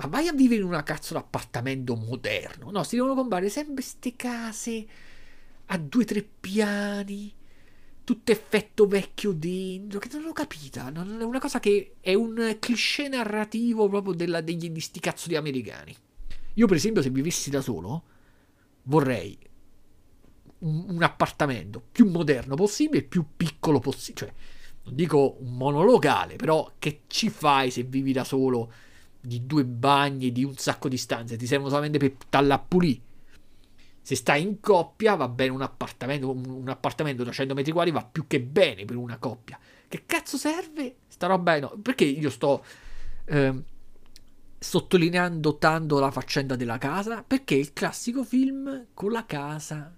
ma 0.00 0.06
vai 0.06 0.28
a 0.28 0.32
vivere 0.32 0.62
in 0.62 0.66
una 0.66 0.82
cazzo 0.82 1.12
d'appartamento 1.12 1.94
moderno. 1.94 2.70
No, 2.70 2.82
si 2.84 2.96
devono 2.96 3.14
comprare 3.14 3.50
sempre 3.50 3.74
queste 3.74 4.16
case 4.16 4.86
a 5.66 5.76
due 5.76 6.02
o 6.02 6.06
tre 6.06 6.22
piani, 6.22 7.30
tutto 8.10 8.32
effetto 8.32 8.88
vecchio 8.88 9.30
dentro, 9.30 10.00
che 10.00 10.08
non 10.10 10.22
l'ho 10.22 10.32
capita. 10.32 10.92
È 10.92 11.22
una 11.22 11.38
cosa 11.38 11.60
che 11.60 11.94
è 12.00 12.12
un 12.12 12.56
cliché 12.58 13.06
narrativo 13.06 13.88
proprio 13.88 14.14
della, 14.14 14.40
degli 14.40 14.68
di 14.68 14.80
sti 14.80 14.98
cazzo 14.98 15.28
di 15.28 15.36
americani. 15.36 15.94
Io, 16.54 16.66
per 16.66 16.74
esempio, 16.74 17.02
se 17.02 17.10
vivessi 17.10 17.50
da 17.50 17.60
solo, 17.60 18.02
vorrei 18.82 19.38
un, 20.58 20.86
un 20.88 21.02
appartamento 21.04 21.80
più 21.92 22.10
moderno 22.10 22.56
possibile, 22.56 23.04
più 23.04 23.24
piccolo 23.36 23.78
possibile. 23.78 24.26
Cioè, 24.26 24.34
non 24.86 24.96
dico 24.96 25.36
un 25.38 25.54
monolocale, 25.54 26.34
però 26.34 26.68
che 26.80 27.02
ci 27.06 27.30
fai 27.30 27.70
se 27.70 27.84
vivi 27.84 28.12
da 28.12 28.24
solo 28.24 28.72
di 29.20 29.46
due 29.46 29.64
bagni, 29.64 30.32
di 30.32 30.42
un 30.42 30.56
sacco 30.56 30.88
di 30.88 30.96
stanze? 30.96 31.36
Ti 31.36 31.46
servono 31.46 31.68
solamente 31.68 31.98
per 31.98 32.14
talla 32.28 32.54
a 32.54 32.58
pulire. 32.58 33.02
Se 34.10 34.16
stai 34.16 34.42
in 34.42 34.58
coppia 34.58 35.14
va 35.14 35.28
bene 35.28 35.52
un 35.52 35.62
appartamento, 35.62 36.32
un, 36.32 36.68
appartamento 36.68 37.22
da 37.22 37.30
100 37.30 37.54
metri 37.54 37.70
quadri 37.70 37.92
va 37.92 38.04
più 38.04 38.26
che 38.26 38.40
bene 38.40 38.84
per 38.84 38.96
una 38.96 39.18
coppia. 39.18 39.56
Che 39.86 40.02
cazzo 40.04 40.36
serve 40.36 40.96
sta 41.06 41.28
roba? 41.28 41.56
No, 41.60 41.78
perché 41.80 42.06
io 42.06 42.28
sto... 42.28 42.64
Eh, 43.26 43.62
sottolineando 44.58 45.58
tanto 45.58 46.00
la 46.00 46.10
faccenda 46.10 46.56
della 46.56 46.76
casa 46.76 47.22
perché 47.22 47.54
è 47.54 47.58
il 47.58 47.72
classico 47.72 48.24
film 48.24 48.86
con 48.94 49.12
la 49.12 49.24
casa 49.26 49.94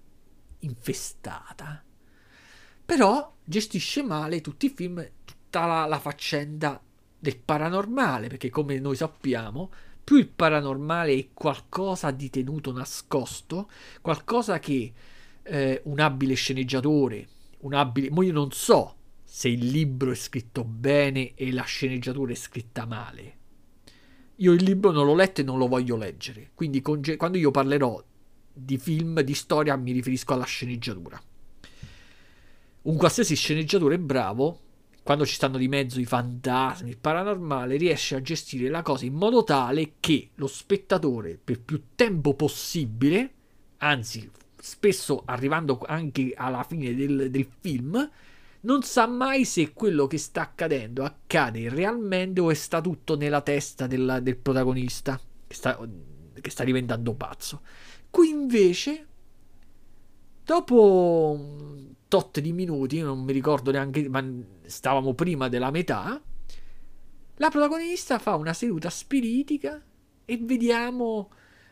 infestata. 0.59 1.83
Però 2.85 3.33
gestisce 3.43 4.03
male 4.03 4.41
tutti 4.41 4.67
i 4.67 4.73
film, 4.75 5.03
tutta 5.25 5.65
la, 5.65 5.85
la 5.87 5.99
faccenda 5.99 6.79
del 7.17 7.39
paranormale, 7.39 8.27
perché 8.27 8.51
come 8.51 8.77
noi 8.77 8.95
sappiamo, 8.95 9.71
più 10.03 10.17
il 10.17 10.27
paranormale 10.27 11.13
è 11.13 11.27
qualcosa 11.33 12.11
di 12.11 12.29
tenuto 12.29 12.71
nascosto, 12.71 13.69
qualcosa 14.01 14.59
che 14.59 14.93
eh, 15.41 15.81
un 15.85 15.99
abile 15.99 16.33
sceneggiatore, 16.33 17.27
un 17.59 17.73
abile... 17.73 18.09
Ma 18.11 18.23
io 18.23 18.33
non 18.33 18.51
so 18.51 18.95
se 19.23 19.49
il 19.49 19.65
libro 19.65 20.11
è 20.11 20.15
scritto 20.15 20.63
bene 20.63 21.33
e 21.35 21.51
la 21.51 21.63
sceneggiatura 21.63 22.31
è 22.31 22.35
scritta 22.35 22.85
male 22.85 23.41
io 24.37 24.51
il 24.51 24.63
libro 24.63 24.91
non 24.91 25.05
l'ho 25.05 25.15
letto 25.15 25.41
e 25.41 25.43
non 25.43 25.57
lo 25.57 25.67
voglio 25.67 25.95
leggere, 25.95 26.51
quindi 26.55 26.81
conge- 26.81 27.17
quando 27.17 27.37
io 27.37 27.51
parlerò 27.51 28.03
di 28.51 28.77
film, 28.77 29.21
di 29.21 29.33
storia, 29.33 29.75
mi 29.75 29.91
riferisco 29.91 30.33
alla 30.33 30.45
sceneggiatura. 30.45 31.21
Un 32.83 32.97
qualsiasi 32.97 33.35
sceneggiatore 33.35 33.99
bravo, 33.99 34.59
quando 35.03 35.25
ci 35.25 35.35
stanno 35.35 35.57
di 35.57 35.67
mezzo 35.67 35.99
i 35.99 36.05
fantasmi, 36.05 36.89
il 36.89 36.97
paranormale, 36.97 37.75
riesce 37.75 38.15
a 38.15 38.21
gestire 38.21 38.69
la 38.69 38.81
cosa 38.81 39.05
in 39.05 39.13
modo 39.13 39.43
tale 39.43 39.95
che 39.99 40.29
lo 40.35 40.47
spettatore, 40.47 41.37
per 41.43 41.59
più 41.59 41.81
tempo 41.93 42.33
possibile, 42.33 43.31
anzi, 43.79 44.31
spesso 44.55 45.23
arrivando 45.25 45.81
anche 45.85 46.33
alla 46.35 46.63
fine 46.63 46.95
del, 46.95 47.29
del 47.29 47.47
film, 47.59 48.09
non 48.61 48.81
sa 48.83 49.05
mai 49.05 49.43
se 49.43 49.73
quello 49.73 50.07
che 50.07 50.17
sta 50.17 50.41
accadendo 50.41 51.03
accade 51.03 51.67
realmente 51.67 52.39
o 52.39 52.49
è 52.49 52.53
sta 52.53 52.79
tutto 52.79 53.17
nella 53.17 53.41
testa 53.41 53.87
del, 53.87 54.19
del 54.21 54.37
protagonista 54.37 55.19
che 55.45 55.53
sta, 55.53 55.77
che 56.39 56.49
sta 56.49 56.63
diventando 56.63 57.13
pazzo. 57.13 57.61
Qui 58.09 58.29
invece, 58.29 59.05
dopo 60.45 61.37
tot 62.13 62.39
di 62.41 62.53
minuti, 62.53 62.99
non 62.99 63.23
mi 63.23 63.33
ricordo 63.33 63.71
neanche, 63.71 64.07
ma 64.07 64.23
stavamo 64.65 65.15
prima 65.15 65.49
della 65.49 65.71
metà, 65.71 66.21
la 67.37 67.49
protagonista 67.49 68.19
fa 68.19 68.35
una 68.35 68.53
seduta 68.53 68.91
spiritica 68.91 69.81
e 70.23 70.37
vediamo 70.39 71.31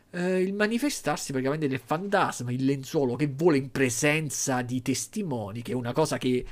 eh, 0.10 0.42
il 0.42 0.56
manifestarsi 0.56 1.32
praticamente 1.32 1.68
del 1.68 1.78
fantasma, 1.78 2.52
il 2.52 2.66
lenzuolo 2.66 3.16
che 3.16 3.28
vola 3.28 3.56
in 3.56 3.70
presenza 3.70 4.64
di 4.64 4.82
testimoni, 4.82 5.62
che 5.62 5.74
è 5.74 5.76
una 5.76 5.94
cosa 5.94 6.18
che 6.18 6.44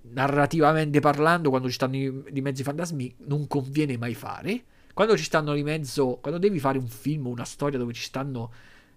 narrativamente 0.00 0.98
parlando, 0.98 1.48
quando 1.50 1.68
ci 1.68 1.74
stanno 1.74 1.94
i, 1.94 2.22
i 2.32 2.40
mezzi 2.40 2.64
fantasmi, 2.64 3.14
non 3.26 3.46
conviene 3.46 3.96
mai 3.96 4.14
fare. 4.14 4.64
Quando 4.94 5.16
ci 5.16 5.22
stanno 5.22 5.54
di 5.54 5.62
mezzo, 5.62 6.18
quando 6.20 6.40
devi 6.40 6.58
fare 6.58 6.76
un 6.76 6.88
film 6.88 7.28
o 7.28 7.30
una 7.30 7.44
storia 7.44 7.78
dove 7.78 7.92
ci 7.92 8.02
stanno 8.02 8.50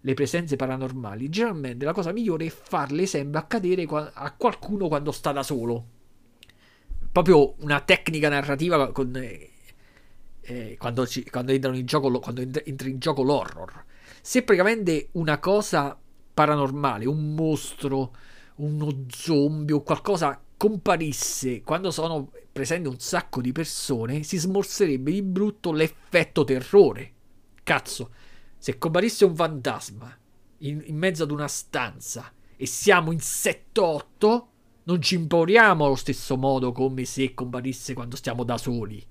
le 0.05 0.13
presenze 0.13 0.55
paranormali, 0.55 1.29
generalmente 1.29 1.83
la 1.83 1.91
cosa 1.91 2.11
migliore 2.11 2.45
è 2.45 2.49
farle 2.49 3.07
sempre 3.07 3.39
accadere 3.39 3.87
a 3.89 4.33
qualcuno 4.37 4.87
quando 4.87 5.11
sta 5.11 5.31
da 5.31 5.41
solo. 5.41 5.83
Proprio 7.11 7.55
una 7.61 7.81
tecnica 7.81 8.29
narrativa 8.29 8.91
con, 8.91 9.15
eh, 9.15 9.49
eh, 10.41 10.75
quando, 10.77 11.07
ci, 11.07 11.27
quando, 11.27 11.53
in 11.53 11.85
gioco, 11.87 12.19
quando 12.19 12.41
entra 12.41 12.87
in 12.87 12.99
gioco 12.99 13.23
l'horror. 13.23 13.83
Se 14.21 14.43
praticamente 14.43 15.09
una 15.13 15.39
cosa 15.39 15.97
paranormale, 16.33 17.07
un 17.07 17.33
mostro, 17.33 18.15
uno 18.57 19.05
zombie 19.07 19.73
o 19.73 19.81
qualcosa 19.81 20.39
comparisse 20.55 21.61
quando 21.63 21.89
sono 21.89 22.29
presenti 22.51 22.87
un 22.87 22.99
sacco 22.99 23.41
di 23.41 23.51
persone, 23.51 24.21
si 24.21 24.37
smorserebbe 24.37 25.11
di 25.11 25.23
brutto 25.23 25.71
l'effetto 25.71 26.43
terrore. 26.43 27.11
Cazzo, 27.63 28.11
se 28.65 28.79
comparisse 28.79 29.25
un 29.25 29.35
fantasma 29.35 30.11
in, 30.61 30.81
in 30.87 30.97
mezzo 30.97 31.21
ad 31.21 31.29
una 31.29 31.47
stanza 31.47 32.33
e 32.55 32.65
siamo 32.65 33.11
in 33.11 33.19
7-8, 33.19 34.43
non 34.85 34.99
ci 35.03 35.13
impauriamo 35.13 35.85
allo 35.85 35.93
stesso 35.93 36.35
modo 36.35 36.71
come 36.71 37.05
se 37.05 37.35
comparisse 37.35 37.93
quando 37.93 38.15
stiamo 38.15 38.43
da 38.43 38.57
soli. 38.57 39.05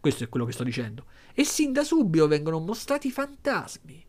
Questo 0.00 0.24
è 0.24 0.28
quello 0.28 0.44
che 0.44 0.50
sto 0.50 0.64
dicendo. 0.64 1.04
E 1.32 1.44
sin 1.44 1.72
da 1.72 1.84
subito 1.84 2.26
vengono 2.26 2.58
mostrati 2.58 3.06
i 3.06 3.12
fantasmi. 3.12 4.04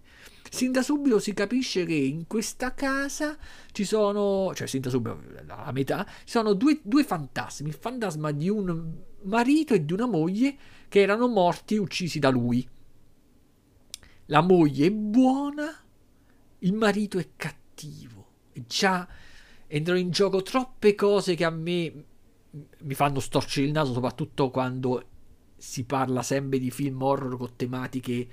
Sin 0.49 0.71
da 0.71 0.81
subito 0.81 1.19
si 1.19 1.35
capisce 1.35 1.85
che 1.85 1.93
in 1.93 2.25
questa 2.25 2.73
casa 2.73 3.37
ci 3.71 3.83
sono, 3.83 4.51
cioè 4.55 4.65
sin 4.65 4.81
da 4.81 4.89
subito, 4.89 5.21
a 5.47 5.71
metà, 5.71 6.07
ci 6.23 6.31
sono 6.31 6.53
due, 6.53 6.79
due 6.81 7.03
fantasmi. 7.03 7.67
Il 7.67 7.77
fantasma 7.79 8.31
di 8.31 8.49
un 8.49 8.95
marito 9.25 9.75
e 9.75 9.85
di 9.85 9.93
una 9.93 10.07
moglie 10.07 10.57
che 10.89 11.01
erano 11.01 11.27
morti 11.27 11.77
uccisi 11.77 12.17
da 12.17 12.29
lui. 12.29 12.67
La 14.31 14.41
moglie 14.41 14.87
è 14.87 14.91
buona, 14.91 15.77
il 16.59 16.73
marito 16.73 17.19
è 17.19 17.31
cattivo. 17.35 18.27
E 18.53 18.63
già 18.65 19.05
entrano 19.67 19.99
in 19.99 20.09
gioco 20.09 20.41
troppe 20.41 20.95
cose 20.95 21.35
che 21.35 21.43
a 21.43 21.49
me 21.49 22.05
mi 22.79 22.93
fanno 22.93 23.19
storcere 23.19 23.65
il 23.65 23.73
naso, 23.73 23.91
soprattutto 23.91 24.49
quando 24.49 25.03
si 25.57 25.83
parla 25.83 26.23
sempre 26.23 26.59
di 26.59 26.71
film 26.71 27.01
horror 27.01 27.35
con 27.37 27.55
tematiche 27.57 28.27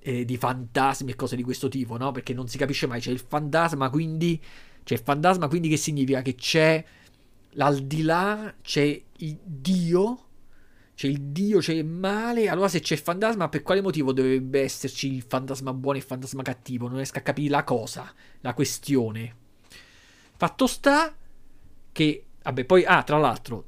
eh, 0.00 0.24
di 0.24 0.36
fantasmi 0.36 1.12
e 1.12 1.14
cose 1.14 1.36
di 1.36 1.44
questo 1.44 1.68
tipo, 1.68 1.96
no? 1.96 2.10
Perché 2.10 2.34
non 2.34 2.48
si 2.48 2.58
capisce 2.58 2.88
mai, 2.88 3.00
c'è 3.00 3.12
il 3.12 3.20
fantasma, 3.20 3.88
quindi 3.88 4.42
c'è 4.82 4.94
il 4.94 5.00
fantasma, 5.00 5.46
quindi 5.46 5.68
che 5.68 5.76
significa 5.76 6.22
che 6.22 6.34
c'è 6.34 6.84
l'aldilà, 7.50 8.52
c'è 8.62 9.02
il 9.18 9.38
Dio, 9.44 10.25
c'è 10.96 11.08
il 11.08 11.20
Dio, 11.20 11.58
c'è 11.58 11.74
il 11.74 11.84
male. 11.84 12.48
Allora, 12.48 12.68
se 12.68 12.80
c'è 12.80 12.94
il 12.94 13.00
fantasma, 13.00 13.50
per 13.50 13.62
quale 13.62 13.82
motivo 13.82 14.14
dovrebbe 14.14 14.62
esserci 14.62 15.12
il 15.12 15.22
fantasma 15.28 15.74
buono 15.74 15.98
e 15.98 16.00
il 16.00 16.06
fantasma 16.06 16.42
cattivo? 16.42 16.86
Non 16.86 16.96
riesco 16.96 17.18
a 17.18 17.20
capire 17.20 17.50
la 17.50 17.64
cosa, 17.64 18.10
la 18.40 18.54
questione. 18.54 19.36
Fatto 20.36 20.66
sta 20.66 21.14
che, 21.92 22.24
vabbè, 22.42 22.64
poi, 22.64 22.84
ah, 22.86 23.02
tra 23.02 23.18
l'altro, 23.18 23.66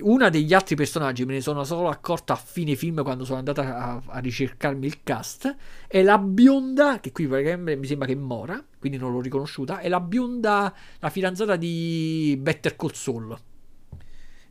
una 0.00 0.30
degli 0.30 0.54
altri 0.54 0.74
personaggi 0.74 1.26
me 1.26 1.34
ne 1.34 1.40
sono 1.42 1.62
solo 1.64 1.88
accorto 1.88 2.32
a 2.32 2.36
fine 2.36 2.74
film 2.74 3.02
quando 3.02 3.26
sono 3.26 3.36
andato 3.36 3.60
a, 3.60 4.00
a, 4.06 4.18
ricercarmi 4.20 4.86
il 4.86 5.02
cast 5.02 5.54
è 5.86 6.02
la 6.02 6.16
bionda 6.16 6.98
che 6.98 7.12
qui 7.12 7.26
mi 7.26 7.84
sembra 7.84 8.06
che 8.06 8.16
mora 8.16 8.64
quindi 8.78 8.96
non 8.96 9.12
l'ho 9.12 9.20
riconosciuta 9.20 9.80
è 9.80 9.90
la 9.90 10.00
bionda 10.00 10.74
la 10.98 11.10
fidanzata 11.10 11.56
di 11.56 12.38
Better 12.40 12.74
Call 12.74 12.92
Saul 12.92 13.38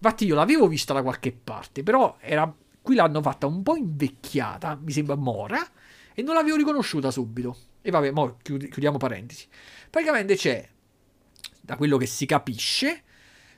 infatti 0.01 0.25
io 0.25 0.35
l'avevo 0.35 0.67
vista 0.67 0.93
da 0.93 1.01
qualche 1.01 1.31
parte 1.31 1.83
però 1.83 2.17
era, 2.19 2.51
qui 2.81 2.95
l'hanno 2.95 3.21
fatta 3.21 3.45
un 3.47 3.61
po' 3.61 3.75
invecchiata 3.75 4.79
mi 4.81 4.91
sembra 4.91 5.15
mora 5.15 5.65
e 6.13 6.21
non 6.21 6.35
l'avevo 6.35 6.57
riconosciuta 6.57 7.11
subito 7.11 7.57
e 7.81 7.91
vabbè 7.91 8.11
mo 8.11 8.37
chiudiamo 8.41 8.97
parentesi 8.97 9.47
praticamente 9.89 10.35
c'è 10.35 10.67
da 11.61 11.75
quello 11.75 11.97
che 11.97 12.05
si 12.05 12.25
capisce 12.25 13.03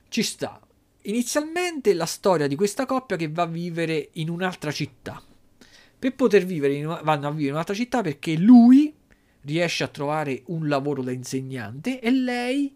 ci 0.10 0.24
sta 0.24 0.60
Inizialmente 1.06 1.94
la 1.94 2.06
storia 2.06 2.48
di 2.48 2.56
questa 2.56 2.86
coppia 2.86 3.18
che 3.18 3.28
va 3.28 3.44
a 3.44 3.48
vivere 3.48 4.12
in 4.14 4.30
un'altra 4.30 4.72
città. 4.72 5.22
Per 6.00 6.16
poter 6.16 6.46
vivere 6.46 6.76
in, 6.76 6.86
vanno 6.86 7.28
a 7.28 7.32
vivere 7.32 7.48
in 7.48 7.54
un'altra 7.54 7.74
città 7.74 8.02
perché 8.02 8.38
lui 8.38 8.94
riesce 9.42 9.84
a 9.84 9.90
trovare 9.90 10.44
un 10.46 10.70
lavoro 10.70 11.02
da 11.02 11.12
insegnante 11.12 12.00
e 12.00 12.10
lei 12.10 12.74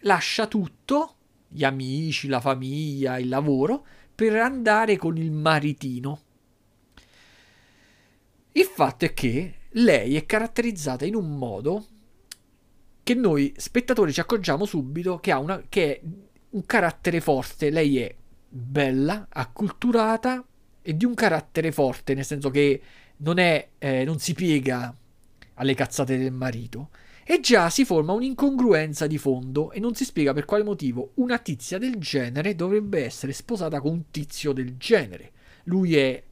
lascia 0.00 0.46
tutto, 0.46 1.15
gli 1.56 1.64
amici, 1.64 2.28
la 2.28 2.40
famiglia, 2.40 3.18
il 3.18 3.28
lavoro, 3.28 3.86
per 4.14 4.36
andare 4.36 4.98
con 4.98 5.16
il 5.16 5.32
maritino. 5.32 6.20
Il 8.52 8.64
fatto 8.64 9.06
è 9.06 9.14
che 9.14 9.54
lei 9.70 10.16
è 10.16 10.26
caratterizzata 10.26 11.06
in 11.06 11.14
un 11.14 11.36
modo 11.38 11.86
che 13.02 13.14
noi 13.14 13.54
spettatori 13.56 14.12
ci 14.12 14.20
accorgiamo 14.20 14.66
subito 14.66 15.18
che, 15.18 15.32
ha 15.32 15.38
una, 15.38 15.62
che 15.66 16.02
un 16.50 16.66
carattere 16.66 17.22
forte, 17.22 17.70
lei 17.70 17.98
è 17.98 18.14
bella, 18.48 19.28
acculturata 19.30 20.44
e 20.82 20.94
di 20.94 21.06
un 21.06 21.14
carattere 21.14 21.72
forte, 21.72 22.12
nel 22.12 22.24
senso 22.24 22.50
che 22.50 22.82
non, 23.18 23.38
è, 23.38 23.68
eh, 23.78 24.04
non 24.04 24.18
si 24.18 24.34
piega 24.34 24.94
alle 25.54 25.74
cazzate 25.74 26.18
del 26.18 26.32
marito. 26.32 26.90
E 27.28 27.40
già 27.40 27.70
si 27.70 27.84
forma 27.84 28.12
un'incongruenza 28.12 29.08
di 29.08 29.18
fondo 29.18 29.72
e 29.72 29.80
non 29.80 29.96
si 29.96 30.04
spiega 30.04 30.32
per 30.32 30.44
quale 30.44 30.62
motivo 30.62 31.10
una 31.14 31.38
tizia 31.38 31.76
del 31.76 31.96
genere 31.96 32.54
dovrebbe 32.54 33.04
essere 33.04 33.32
sposata 33.32 33.80
con 33.80 33.90
un 33.90 34.02
tizio 34.12 34.52
del 34.52 34.76
genere. 34.76 35.32
Lui 35.64 35.96
è 35.96 36.22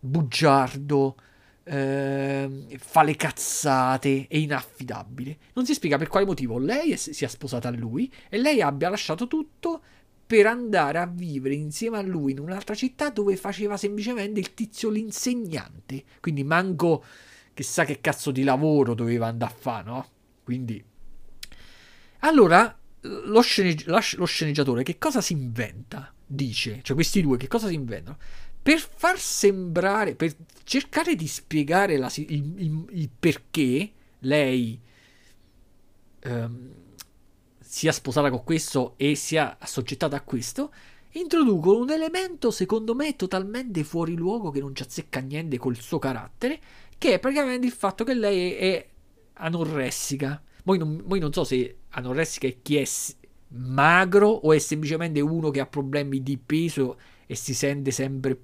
bugiardo, 0.00 1.14
eh, 1.62 2.66
fa 2.78 3.04
le 3.04 3.14
cazzate, 3.14 4.26
è 4.28 4.36
inaffidabile. 4.36 5.36
Non 5.52 5.64
si 5.64 5.74
spiega 5.74 5.98
per 5.98 6.08
quale 6.08 6.26
motivo 6.26 6.58
lei 6.58 6.96
sia 6.96 7.28
sposata 7.28 7.68
a 7.68 7.70
lui 7.70 8.12
e 8.28 8.38
lei 8.38 8.60
abbia 8.60 8.88
lasciato 8.88 9.28
tutto 9.28 9.80
per 10.26 10.46
andare 10.46 10.98
a 10.98 11.06
vivere 11.06 11.54
insieme 11.54 11.96
a 11.96 12.02
lui 12.02 12.32
in 12.32 12.40
un'altra 12.40 12.74
città 12.74 13.10
dove 13.10 13.36
faceva 13.36 13.76
semplicemente 13.76 14.40
il 14.40 14.52
tizio 14.52 14.90
l'insegnante. 14.90 16.02
Quindi 16.18 16.42
manco 16.42 17.04
chissà 17.62 17.84
che 17.84 18.00
cazzo 18.00 18.30
di 18.30 18.44
lavoro 18.44 18.94
doveva 18.94 19.26
andare 19.26 19.52
a 19.52 19.56
fare, 19.56 19.84
no? 19.84 20.08
Quindi... 20.44 20.84
Allora, 22.20 22.76
lo, 23.00 23.40
sceneggi- 23.40 23.84
lo 23.86 24.24
sceneggiatore 24.24 24.84
che 24.84 24.98
cosa 24.98 25.20
si 25.20 25.32
inventa? 25.32 26.12
Dice, 26.24 26.80
cioè 26.82 26.94
questi 26.94 27.20
due 27.20 27.36
che 27.36 27.48
cosa 27.48 27.68
si 27.68 27.74
inventano? 27.74 28.18
per 28.60 28.80
far 28.80 29.18
sembrare, 29.18 30.14
per 30.14 30.34
cercare 30.64 31.14
di 31.14 31.26
spiegare 31.26 31.96
la, 31.96 32.12
il, 32.16 32.54
il, 32.58 32.84
il, 32.90 33.08
perché 33.18 33.92
lei 34.20 34.78
ehm, 36.20 36.70
sia 37.58 37.92
sposata 37.92 38.28
con 38.28 38.44
questo 38.44 38.92
e 38.98 39.14
sia 39.14 39.56
assoggettata 39.58 40.16
a 40.16 40.20
questo, 40.20 40.70
introducono 41.12 41.78
un 41.78 41.90
elemento 41.90 42.50
secondo 42.50 42.94
me 42.94 43.16
totalmente 43.16 43.82
fuori 43.84 44.14
luogo 44.14 44.50
che 44.50 44.60
non 44.60 44.74
ci 44.74 44.82
azzecca 44.82 45.20
niente 45.20 45.56
col 45.56 45.76
suo 45.76 45.98
carattere, 45.98 46.60
che 46.98 47.14
è 47.14 47.18
praticamente 47.18 47.66
il 47.66 47.72
fatto 47.72 48.04
che 48.04 48.14
lei 48.14 48.52
è 48.54 48.86
anoressica. 49.34 50.42
Poi 50.62 50.78
non, 50.78 51.04
poi 51.06 51.20
non 51.20 51.32
so 51.32 51.44
se 51.44 51.76
anoressica 51.90 52.46
è 52.46 52.56
chi 52.60 52.76
è 52.76 52.84
magro 53.48 54.28
o 54.28 54.52
è 54.52 54.58
semplicemente 54.58 55.20
uno 55.20 55.50
che 55.50 55.60
ha 55.60 55.66
problemi 55.66 56.22
di 56.22 56.36
peso 56.36 56.98
e 57.26 57.34
si 57.34 57.54
sente 57.54 57.90
sempre 57.90 58.38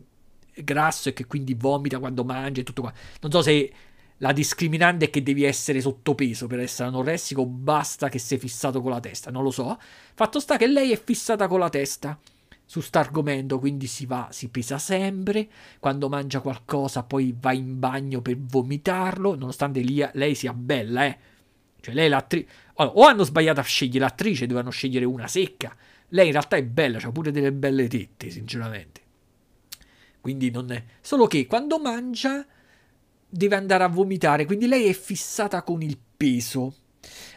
grasso 0.55 1.09
e 1.09 1.12
che 1.12 1.26
quindi 1.26 1.55
vomita 1.55 1.98
quando 1.98 2.24
mangia 2.24 2.60
e 2.60 2.64
tutto 2.64 2.82
qua. 2.82 2.93
Non 3.20 3.31
so 3.31 3.43
se 3.43 3.72
la 4.18 4.32
discriminante 4.32 5.06
è 5.06 5.10
che 5.10 5.22
devi 5.22 5.43
essere 5.43 5.81
sottopeso 5.81 6.47
per 6.47 6.60
essere 6.60 6.89
anoressico 6.89 7.43
o 7.43 7.47
basta 7.47 8.09
che 8.09 8.18
sei 8.18 8.39
fissato 8.39 8.81
con 8.81 8.93
la 8.93 9.01
testa, 9.01 9.31
non 9.31 9.43
lo 9.43 9.51
so. 9.51 9.78
Fatto 10.14 10.39
sta 10.39 10.56
che 10.56 10.66
lei 10.66 10.93
è 10.93 11.02
fissata 11.02 11.48
con 11.48 11.59
la 11.59 11.68
testa 11.68 12.18
su 12.81 12.89
argomento, 12.93 13.59
quindi 13.59 13.87
si 13.87 14.07
va, 14.07 14.29
si 14.31 14.49
pesa 14.49 14.79
sempre, 14.79 15.49
quando 15.79 16.09
mangia 16.09 16.41
qualcosa 16.41 17.03
poi 17.03 17.35
va 17.39 17.53
in 17.53 17.79
bagno 17.79 18.21
per 18.21 18.37
vomitarlo, 18.39 19.35
nonostante 19.35 19.83
lei 20.13 20.35
sia 20.35 20.53
bella, 20.53 21.07
eh. 21.07 21.19
Cioè 21.81 21.95
lei 21.95 22.07
è 22.07 22.09
l'attrice... 22.09 22.47
Allora, 22.77 22.97
o 22.97 23.03
hanno 23.05 23.25
sbagliato 23.25 23.61
a 23.61 23.63
scegliere 23.65 24.01
l'attrice, 24.01 24.47
dovevano 24.47 24.71
scegliere 24.71 25.05
una 25.05 25.29
secca. 25.29 25.77
Lei 26.09 26.27
in 26.27 26.33
realtà 26.33 26.57
è 26.57 26.65
bella, 26.65 26.99
ha 26.99 27.13
pure 27.13 27.31
delle 27.31 27.53
belle 27.53 27.89
tette, 27.89 28.31
sinceramente. 28.31 29.01
Quindi 30.21 30.51
non 30.51 30.73
è... 30.73 30.83
Solo 31.01 31.27
che 31.27 31.47
quando 31.47 31.79
mangia 31.79 32.45
deve 33.29 33.57
andare 33.57 33.85
a 33.85 33.89
vomitare, 33.89 34.47
quindi 34.47 34.67
lei 34.67 34.87
è 34.87 34.93
fissata 34.95 35.63
con 35.63 35.83
il 35.83 35.99
peso. 36.17 36.75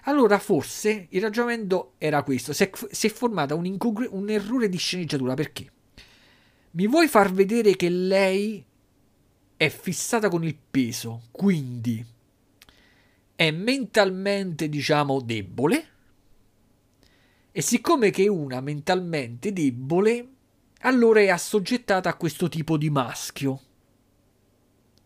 Allora 0.04 0.40
forse 0.40 1.08
il 1.10 1.22
ragionamento 1.22 1.94
era 1.98 2.24
questo, 2.24 2.54
si 2.54 2.64
è, 2.64 2.72
si 2.92 3.08
è 3.08 3.10
formata 3.10 3.56
un, 3.56 3.66
incongru- 3.66 4.12
un 4.12 4.30
errore 4.30 4.70
di 4.70 4.78
sceneggiatura, 4.78 5.34
perché? 5.34 5.72
Mi 6.72 6.88
vuoi 6.88 7.08
far 7.08 7.32
vedere 7.32 7.76
che 7.76 7.90
lei 7.90 8.64
è 9.58 9.70
fissata 9.70 10.30
con 10.30 10.44
il 10.44 10.56
peso, 10.70 11.24
quindi 11.32 12.06
è 13.36 13.52
mentalmente, 13.52 14.70
diciamo, 14.70 15.22
debole, 15.22 15.88
e 17.52 17.62
siccome 17.62 18.12
che 18.12 18.28
una 18.28 18.62
mentalmente 18.62 19.52
debole, 19.52 20.28
allora 20.82 21.22
è 21.22 21.30
assoggettata 21.30 22.10
a 22.10 22.16
questo 22.16 22.50
tipo 22.50 22.78
di 22.78 22.92
maschio. 22.92 23.62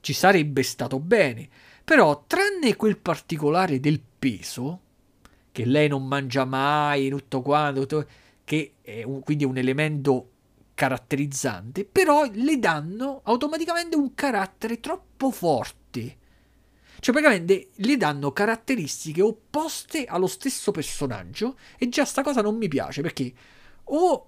Ci 0.01 0.11
sarebbe 0.11 0.63
stato 0.63 0.99
bene, 0.99 1.47
però 1.83 2.25
tranne 2.27 2.75
quel 2.75 2.97
particolare 2.97 3.79
del 3.79 4.01
peso, 4.22 4.81
che 5.52 5.65
lei 5.65 5.88
non 5.88 6.06
mangia 6.06 6.45
mai, 6.45 7.10
tutto 7.10 7.41
quanto, 7.41 8.07
che 8.43 8.76
è 8.81 9.02
un, 9.02 9.22
quindi 9.22 9.45
è 9.45 9.48
un 9.48 9.57
elemento 9.57 10.30
caratterizzante, 10.76 11.85
però 11.85 12.30
le 12.31 12.60
danno 12.60 13.22
automaticamente 13.23 13.95
un 13.95 14.14
carattere 14.14 14.80
troppo 14.80 15.31
forte. 15.31 16.18
Cioè, 16.99 17.15
praticamente 17.15 17.69
le 17.73 17.98
danno 17.98 18.31
caratteristiche 18.31 19.23
opposte 19.23 20.06
allo 20.06 20.27
stesso 20.27 20.69
personaggio 20.69 21.57
e 21.80 21.89
già 21.89 22.06
sta 22.06 22.22
cosa 22.22 22.43
non 22.43 22.57
mi 22.57 22.68
piace 22.68 23.02
perché 23.02 23.34
o 23.85 24.27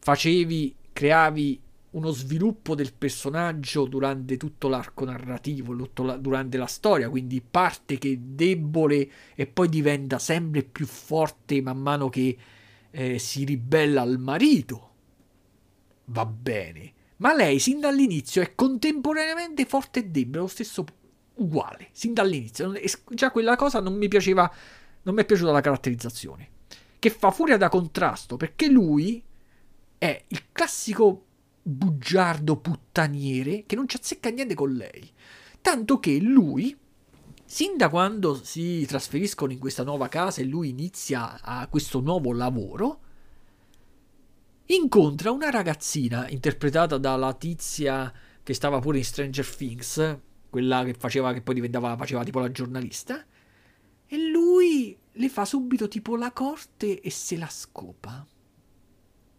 facevi, 0.00 0.74
creavi 0.92 1.62
uno 1.94 2.10
sviluppo 2.10 2.74
del 2.74 2.92
personaggio 2.92 3.84
durante 3.84 4.36
tutto 4.36 4.68
l'arco 4.68 5.04
narrativo, 5.04 5.74
la, 6.02 6.16
durante 6.16 6.56
la 6.56 6.66
storia, 6.66 7.08
quindi 7.08 7.40
parte 7.40 7.98
che 7.98 8.12
è 8.12 8.16
debole 8.16 9.08
e 9.34 9.46
poi 9.46 9.68
diventa 9.68 10.18
sempre 10.18 10.64
più 10.64 10.86
forte 10.86 11.62
man 11.62 11.78
mano 11.78 12.08
che 12.08 12.36
eh, 12.90 13.18
si 13.18 13.44
ribella 13.44 14.02
al 14.02 14.18
marito. 14.18 14.90
Va 16.06 16.26
bene, 16.26 16.92
ma 17.18 17.34
lei 17.34 17.60
sin 17.60 17.80
dall'inizio 17.80 18.42
è 18.42 18.54
contemporaneamente 18.54 19.64
forte 19.64 20.00
e 20.00 20.04
debole, 20.06 20.40
lo 20.40 20.46
stesso 20.48 20.84
uguale, 21.34 21.88
sin 21.92 22.12
dall'inizio. 22.12 22.72
Già 23.10 23.30
quella 23.30 23.54
cosa 23.54 23.80
non 23.80 23.94
mi 23.94 24.08
piaceva, 24.08 24.52
non 25.02 25.14
mi 25.14 25.22
è 25.22 25.24
piaciuta 25.24 25.52
la 25.52 25.60
caratterizzazione, 25.60 26.48
che 26.98 27.10
fa 27.10 27.30
furia 27.30 27.56
da 27.56 27.68
contrasto, 27.68 28.36
perché 28.36 28.66
lui 28.66 29.22
è 29.96 30.24
il 30.26 30.42
classico 30.50 31.26
bugiardo 31.66 32.58
puttaniere 32.58 33.64
che 33.64 33.74
non 33.74 33.88
ci 33.88 33.96
azzecca 33.96 34.28
niente 34.28 34.54
con 34.54 34.72
lei. 34.72 35.10
Tanto 35.62 35.98
che 35.98 36.18
lui, 36.20 36.76
sin 37.44 37.76
da 37.78 37.88
quando 37.88 38.34
si 38.44 38.84
trasferiscono 38.84 39.50
in 39.50 39.58
questa 39.58 39.82
nuova 39.82 40.08
casa 40.08 40.42
e 40.42 40.44
lui 40.44 40.68
inizia 40.68 41.40
a 41.40 41.66
questo 41.68 42.00
nuovo 42.00 42.32
lavoro, 42.32 43.00
incontra 44.66 45.30
una 45.30 45.48
ragazzina 45.48 46.28
interpretata 46.28 46.98
dalla 46.98 47.32
tizia 47.32 48.12
che 48.42 48.52
stava 48.52 48.78
pure 48.78 48.98
in 48.98 49.04
Stranger 49.04 49.48
Things, 49.48 50.18
quella 50.50 50.84
che 50.84 50.92
faceva 50.92 51.32
che 51.32 51.40
poi 51.40 51.54
diventava 51.54 51.96
faceva 51.96 52.22
tipo 52.24 52.40
la 52.40 52.50
giornalista, 52.50 53.24
e 54.06 54.28
lui 54.28 54.96
le 55.12 55.28
fa 55.30 55.46
subito 55.46 55.88
tipo 55.88 56.16
la 56.16 56.30
corte 56.32 57.00
e 57.00 57.10
se 57.10 57.38
la 57.38 57.48
scopa. 57.48 58.26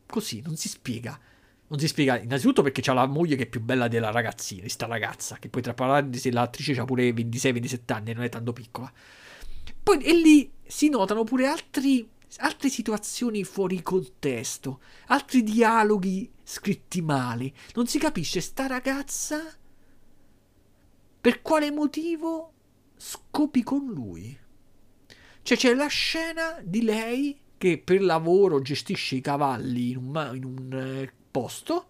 Così, 0.07 0.41
non 0.41 0.55
si 0.55 0.69
spiega. 0.69 1.19
Non 1.67 1.79
si 1.79 1.87
spiega 1.87 2.19
innanzitutto 2.19 2.61
perché 2.61 2.81
c'ha 2.81 2.93
la 2.93 3.07
moglie 3.07 3.35
che 3.35 3.43
è 3.43 3.47
più 3.47 3.61
bella 3.61 3.87
della 3.87 4.11
ragazzina, 4.11 4.61
di 4.61 4.69
sta 4.69 4.85
ragazza, 4.85 5.37
che 5.37 5.49
poi 5.49 5.63
tra 5.63 5.73
parentesi 5.73 6.31
l'attrice 6.31 6.79
ha 6.79 6.85
pure 6.85 7.09
26-27 7.09 7.93
anni 7.93 8.11
e 8.11 8.13
non 8.13 8.23
è 8.23 8.29
tanto 8.29 8.53
piccola. 8.53 8.91
Poi 9.81 9.97
e 10.03 10.13
lì 10.13 10.51
si 10.65 10.89
notano 10.89 11.23
pure 11.23 11.47
altri, 11.47 12.07
altre 12.37 12.69
situazioni 12.69 13.43
fuori 13.43 13.81
contesto, 13.81 14.79
altri 15.07 15.41
dialoghi 15.43 16.31
scritti 16.43 17.01
male. 17.01 17.51
Non 17.73 17.87
si 17.87 17.97
capisce 17.97 18.41
sta 18.41 18.67
ragazza 18.67 19.41
per 21.19 21.41
quale 21.41 21.71
motivo 21.71 22.53
scopi 22.95 23.63
con 23.63 23.87
lui. 23.87 24.37
Cioè 25.41 25.57
c'è 25.57 25.73
la 25.73 25.87
scena 25.87 26.59
di 26.63 26.83
lei 26.83 27.39
che 27.57 27.77
per 27.83 28.01
lavoro 28.01 28.61
gestisce 28.61 29.15
i 29.15 29.21
cavalli 29.21 29.91
in 29.91 29.97
un, 29.97 30.31
in 30.35 30.43
un 30.43 30.73
eh, 30.73 31.13
posto. 31.35 31.87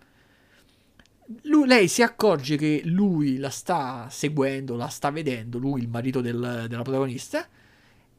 Lui, 1.44 1.68
lei 1.68 1.88
si 1.88 2.02
accorge 2.02 2.58
che 2.58 2.82
lui 2.84 3.38
la 3.38 3.52
sta 3.52 4.08
seguendo, 4.10 4.76
la 4.76 4.88
sta 4.88 5.12
vedendo, 5.12 5.60
lui 5.60 5.82
il 5.82 5.88
marito 5.88 6.20
del, 6.20 6.66
della 6.68 6.82
protagonista. 6.82 7.48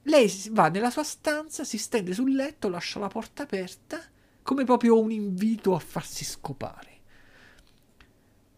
Lei 0.02 0.32
va 0.50 0.68
nella 0.68 0.90
sua 0.90 1.02
stanza, 1.02 1.64
si 1.64 1.78
stende 1.78 2.14
sul 2.14 2.32
letto, 2.32 2.68
lascia 2.68 3.00
la 3.00 3.08
porta 3.08 3.42
aperta, 3.42 4.00
come 4.42 4.62
proprio 4.62 5.00
un 5.00 5.10
invito 5.10 5.74
a 5.74 5.80
farsi 5.80 6.24
scopare. 6.24 6.94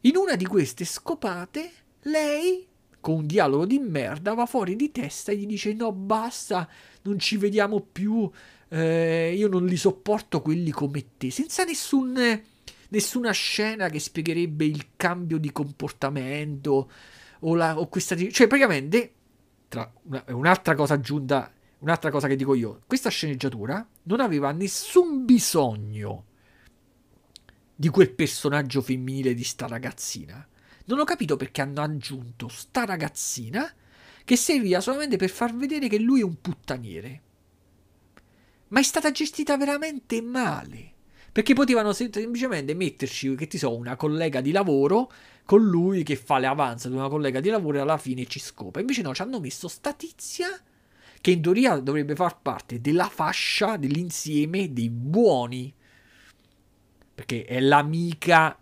In 0.03 0.17
una 0.17 0.37
di 0.37 0.45
queste 0.45 0.85
scopate, 0.85 1.73
lei, 2.03 2.67
con 3.01 3.15
un 3.15 3.27
dialogo 3.27 3.65
di 3.65 3.79
merda, 3.79 4.35
va 4.35 4.45
fuori 4.45 4.77
di 4.77 4.93
testa 4.93 5.33
e 5.33 5.37
gli 5.37 5.47
dice: 5.47 5.73
No, 5.73 5.91
basta, 5.93 6.69
non 7.03 7.19
ci 7.19 7.39
vediamo 7.39 7.81
più. 7.81 8.31
Eh, 8.69 9.35
io 9.35 9.49
non 9.49 9.65
li 9.65 9.77
sopporto 9.79 10.43
quelli 10.43 10.71
come 10.71 11.17
te, 11.17 11.31
senza 11.31 11.65
nessun 11.65 12.15
nessuna 12.89 13.31
scena 13.33 13.89
che 13.89 13.99
spiegherebbe 13.99 14.65
il 14.65 14.89
cambio 14.97 15.39
di 15.39 15.53
comportamento 15.53 16.91
o, 17.41 17.55
la, 17.55 17.79
o 17.79 17.89
questa... 17.89 18.17
Cioè, 18.17 18.47
praticamente, 18.47 19.13
tra 19.69 19.91
una, 20.05 20.25
un'altra 20.29 20.75
cosa 20.75 20.95
aggiunta, 20.95 21.53
un'altra 21.79 22.11
cosa 22.11 22.29
che 22.29 22.37
dico 22.37 22.55
io, 22.55 22.83
questa 22.87 23.11
sceneggiatura 23.11 23.87
non 24.05 24.21
aveva 24.21 24.53
nessun 24.53 25.25
bisogno 25.25 26.25
di 27.75 27.89
quel 27.91 28.11
personaggio 28.13 28.81
femminile 28.81 29.35
di 29.35 29.45
sta 29.45 29.67
ragazzina. 29.67 30.47
Non 30.87 30.99
ho 30.99 31.05
capito 31.05 31.37
perché 31.37 31.61
hanno 31.61 31.83
aggiunto 31.83 32.49
sta 32.49 32.85
ragazzina 32.85 33.73
che 34.25 34.37
serviva 34.37 34.81
solamente 34.81 35.17
per 35.17 35.31
far 35.31 35.55
vedere 35.55 35.89
che 35.89 35.99
lui 35.99 36.21
è 36.21 36.25
un 36.25 36.41
puttaniere. 36.41 37.23
Ma 38.69 38.81
è 38.81 38.83
stata 38.83 39.11
gestita 39.11 39.57
veramente 39.57 40.21
male. 40.21 40.93
Perché 41.31 41.55
potevano 41.55 41.93
semplicemente 41.93 42.75
metterci, 42.75 43.35
che 43.35 43.47
ti 43.47 43.59
so, 43.59 43.77
una 43.77 43.97
collega 43.97 44.41
di 44.41 44.51
lavoro 44.51 45.11
con 45.45 45.65
lui 45.65 46.03
che 46.03 46.17
fa 46.17 46.39
le 46.39 46.47
avanze 46.47 46.89
di 46.89 46.95
una 46.95 47.09
collega 47.09 47.41
di 47.41 47.49
lavoro 47.49 47.79
e 47.79 47.81
alla 47.81 47.97
fine 47.97 48.27
ci 48.27 48.39
scopa. 48.39 48.81
Invece 48.81 49.03
no, 49.03 49.15
ci 49.15 49.23
hanno 49.23 49.41
messo 49.41 49.69
sta 49.69 49.93
tizia 49.93 50.49
che 51.21 51.31
in 51.31 51.43
teoria 51.43 51.79
dovrebbe 51.79 52.15
far 52.15 52.41
parte 52.41 52.81
della 52.81 53.09
fascia, 53.09 53.77
dell'insieme 53.77 54.73
dei 54.73 54.91
buoni. 54.91 55.73
Perché 57.15 57.45
è 57.45 57.61
l'amica 57.61 58.57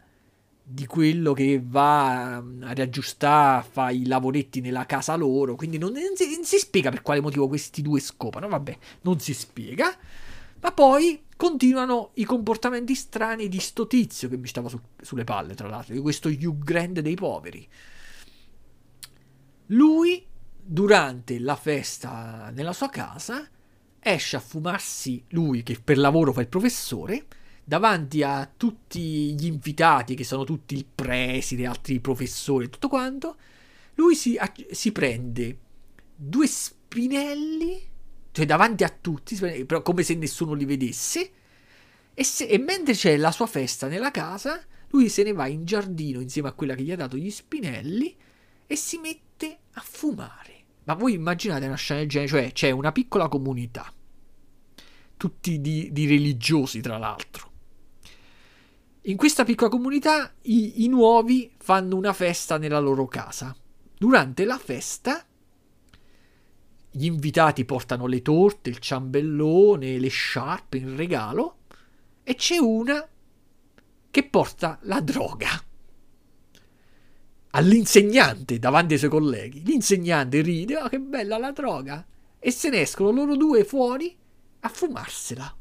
di 0.63 0.87
quello 0.87 1.33
che 1.33 1.63
va 1.65 2.37
a 2.37 2.73
riaggiustare, 2.73 3.65
fa 3.71 3.91
i 3.91 4.07
lavoretti 4.07 4.61
nella 4.61 4.87
casa 4.87 5.15
loro. 5.15 5.55
Quindi 5.55 5.79
non, 5.79 5.93
non, 5.93 6.17
si, 6.17 6.35
non 6.35 6.45
si 6.45 6.59
spiega 6.59 6.91
per 6.91 7.03
quale 7.03 7.21
motivo 7.21 7.47
questi 7.47 7.83
due 7.83 8.01
scopano. 8.01 8.49
Vabbè, 8.49 8.79
non 9.03 9.21
si 9.21 9.35
spiega. 9.35 9.95
Ma 10.61 10.73
poi 10.73 11.25
continuano 11.37 12.11
i 12.15 12.25
comportamenti 12.25 12.95
strani 12.95 13.49
di 13.49 13.61
sto 13.61 13.87
tizio 13.87 14.29
che 14.29 14.37
mi 14.37 14.47
stava 14.47 14.69
su, 14.69 14.81
sulle 15.01 15.25
palle, 15.25 15.55
tra 15.55 15.69
l'altro, 15.69 15.95
di 15.95 16.01
questo 16.01 16.29
Hugh 16.29 16.65
Grant 16.65 17.01
dei 17.01 17.15
poveri. 17.15 17.69
Lui, 19.67 20.25
durante 20.63 21.39
la 21.39 21.57
festa 21.57 22.51
nella 22.55 22.73
sua 22.73 22.89
casa, 22.89 23.49
esce 23.99 24.37
a 24.37 24.41
fumarsi, 24.41 25.25
lui 25.31 25.63
che 25.63 25.79
per 25.83 25.99
lavoro 25.99 26.33
fa 26.33 26.41
il 26.41 26.49
professore, 26.49 27.27
davanti 27.65 28.23
a 28.23 28.49
tutti 28.57 29.35
gli 29.35 29.47
invitati, 29.47 30.15
che 30.15 30.25
sono 30.25 30.45
tutti 30.45 30.75
il 30.75 30.87
preside, 30.87 31.67
altri 31.67 32.01
professori 32.01 32.71
tutto 32.71 32.89
quanto, 32.89 33.37
lui 33.95 34.15
si, 34.15 34.39
si 34.71 34.93
prende 34.93 35.59
due 36.15 36.47
spinelli 36.47 37.95
cioè 38.37 38.45
davanti 38.45 38.85
a 38.85 38.91
tutti, 38.91 39.35
però 39.65 39.81
come 39.81 40.03
se 40.03 40.15
nessuno 40.15 40.53
li 40.53 40.67
vedesse. 40.67 41.31
E, 42.13 42.23
se, 42.23 42.45
e, 42.45 42.59
mentre 42.59 42.93
c'è 42.93 43.17
la 43.17 43.33
sua 43.33 43.47
festa 43.47 43.89
nella 43.89 44.11
casa, 44.11 44.63
lui 44.89 45.09
se 45.09 45.23
ne 45.23 45.33
va 45.33 45.47
in 45.47 45.65
giardino 45.65 46.21
insieme 46.21 46.49
a 46.49 46.53
quella 46.53 46.75
che 46.75 46.83
gli 46.83 46.93
ha 46.93 46.97
dato 46.97 47.17
gli 47.17 47.31
spinelli 47.31 48.15
e 48.67 48.77
si 48.77 48.99
mette 48.99 49.61
a 49.73 49.81
fumare. 49.83 50.65
Ma 50.85 50.93
voi 50.93 51.15
immaginate 51.15 51.65
una 51.65 51.77
scena 51.77 52.01
del 52.01 52.11
genere, 52.11 52.31
cioè 52.31 52.53
c'è 52.53 52.71
una 52.73 52.93
piccola 52.93 53.29
comunità, 53.29 53.91
tutti 55.17 55.59
di, 55.63 55.89
di 55.91 56.07
religiosi 56.07 56.83
tra 56.83 56.99
l'altro. 56.99 57.51
In 59.05 59.17
questa 59.17 59.45
piccola 59.45 59.71
comunità 59.71 60.35
i, 60.43 60.85
i 60.85 60.89
nuovi 60.89 61.51
fanno 61.57 61.97
una 61.97 62.13
festa 62.13 62.59
nella 62.59 62.81
loro 62.81 63.07
casa. 63.07 63.57
Durante 63.97 64.45
la 64.45 64.59
festa 64.59 65.25
gli 66.97 67.05
invitati 67.05 67.67
portano 67.67 68.07
le 68.07 68.23
torte, 68.23 68.71
il 68.71 68.79
ciambellone, 68.79 69.99
le 69.99 70.09
sciarpe 70.09 70.79
in 70.79 70.97
regalo 70.97 71.59
e 72.23 72.35
c'è 72.37 72.57
una 72.57 73.07
che 74.11 74.25
porta 74.25 74.79
la 74.85 75.03
droga 75.03 75.63
all'insegnante 77.51 78.59
davanti 78.59 78.95
ai 78.95 78.99
suoi 78.99 79.11
colleghi. 79.11 79.63
L'insegnante 79.63 80.41
ride, 80.41 80.79
oh 80.79 80.89
che 80.89 80.99
bella 80.99 81.37
la 81.37 81.53
droga, 81.53 82.03
e 82.39 82.51
se 82.51 82.71
ne 82.71 82.81
escono 82.81 83.11
loro 83.11 83.37
due 83.37 83.65
fuori 83.65 84.17
a 84.61 84.69
fumarsela. 84.69 85.55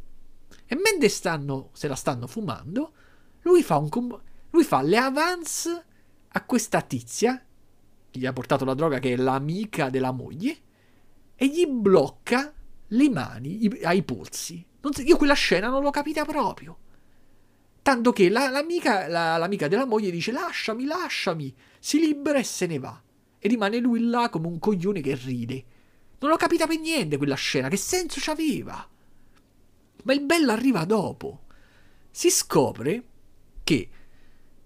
E 0.68 0.76
mentre 0.76 1.10
stanno, 1.10 1.70
se 1.74 1.90
la 1.90 1.96
stanno 1.96 2.28
fumando, 2.28 2.94
lui 3.42 3.62
fa, 3.62 3.82
com- 3.90 4.22
lui 4.52 4.64
fa 4.64 4.82
le 4.82 4.98
avance 4.98 5.86
a 6.30 6.46
questa 6.46 6.82
tizia, 6.82 7.44
che 8.10 8.20
gli 8.20 8.26
ha 8.26 8.32
portato 8.32 8.64
la 8.64 8.74
droga, 8.74 9.00
che 9.00 9.12
è 9.12 9.16
l'amica 9.18 9.90
della 9.90 10.12
moglie, 10.12 10.64
e 11.36 11.48
gli 11.48 11.66
blocca 11.66 12.54
le 12.88 13.10
mani 13.10 13.70
ai 13.84 14.04
polsi. 14.04 14.66
So, 14.80 15.02
io 15.02 15.18
quella 15.18 15.34
scena 15.34 15.70
non 15.70 15.82
l'ho 15.82 15.90
capita 15.90 16.24
proprio. 16.26 16.78
Tanto 17.82 18.12
che 18.12 18.30
la, 18.30 18.50
l'amica, 18.50 19.08
la, 19.08 19.38
l'amica 19.38 19.68
della 19.68 19.86
moglie 19.86 20.12
dice 20.12 20.32
lasciami, 20.32 20.86
lasciami, 20.86 21.54
si 21.80 22.00
libera 22.00 22.40
e 22.40 22.44
se 22.44 22.66
ne 22.66 22.80
va. 22.80 23.00
E 23.38 23.48
rimane 23.48 23.78
lui 23.78 24.08
là 24.08 24.30
come 24.30 24.48
un 24.48 24.60
coglione 24.60 25.02
che 25.02 25.16
ride. 25.16 25.64
Non 26.20 26.32
l'ho 26.32 26.38
capita 26.38 26.66
per 26.66 26.80
niente 26.80 27.18
quella 27.18 27.36
scena, 27.36 27.70
che 27.70 27.78
senso 27.78 28.20
c'aveva? 28.20 28.88
Ma 30.04 30.14
il 30.14 30.22
bello 30.22 30.52
arriva 30.52 30.86
dopo. 30.86 31.42
Si 32.10 32.30
scopre 32.30 33.04
che 33.64 33.90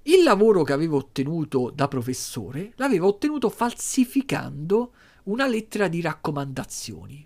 il 0.04 0.24
lavoro 0.24 0.64
che 0.64 0.74
avevo 0.74 0.98
ottenuto 0.98 1.72
da 1.74 1.88
professore 1.88 2.74
l'avevo 2.76 3.08
ottenuto 3.08 3.50
falsificando 3.50 4.94
una 5.30 5.48
lettera 5.48 5.88
di 5.88 6.02
raccomandazioni. 6.02 7.26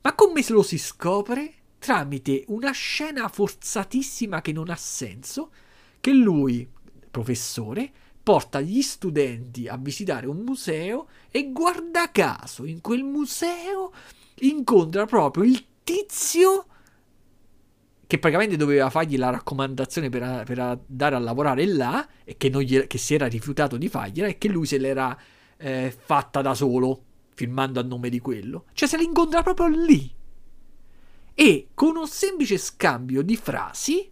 Ma 0.00 0.14
come 0.14 0.44
lo 0.48 0.62
si 0.62 0.78
scopre? 0.78 1.52
Tramite 1.78 2.44
una 2.48 2.72
scena 2.72 3.28
forzatissima 3.28 4.40
che 4.40 4.52
non 4.52 4.70
ha 4.70 4.76
senso, 4.76 5.50
che 6.00 6.12
lui, 6.12 6.68
professore, 7.10 7.90
porta 8.22 8.60
gli 8.60 8.80
studenti 8.80 9.68
a 9.68 9.76
visitare 9.76 10.26
un 10.26 10.38
museo 10.38 11.08
e 11.30 11.52
guarda 11.52 12.10
caso 12.10 12.64
in 12.64 12.80
quel 12.80 13.02
museo 13.02 13.92
incontra 14.36 15.04
proprio 15.04 15.44
il 15.44 15.62
tizio 15.84 16.66
che 18.06 18.18
praticamente 18.18 18.56
doveva 18.56 18.88
fargli 18.88 19.18
la 19.18 19.30
raccomandazione 19.30 20.08
per, 20.08 20.44
per 20.44 20.58
andare 20.58 21.16
a 21.16 21.18
lavorare 21.18 21.66
là 21.66 22.06
e 22.24 22.36
che, 22.38 22.48
gli, 22.48 22.86
che, 22.86 22.98
si 22.98 23.14
era 23.14 23.26
rifiutato 23.26 23.76
di 23.76 23.88
fargliela 23.88 24.28
e 24.28 24.38
che 24.38 24.48
lui 24.48 24.66
se 24.66 24.78
l'era 24.78 25.16
eh, 25.56 25.94
fatta 25.96 26.42
da 26.42 26.54
solo, 26.54 27.02
firmando 27.34 27.80
a 27.80 27.82
nome 27.82 28.08
di 28.08 28.20
quello. 28.20 28.64
Cioè 28.72 28.88
se 28.88 28.96
l'incontra 28.96 29.42
proprio 29.42 29.68
lì. 29.68 30.12
E 31.34 31.68
con 31.74 31.96
un 31.96 32.06
semplice 32.06 32.58
scambio 32.58 33.22
di 33.22 33.36
frasi, 33.36 34.10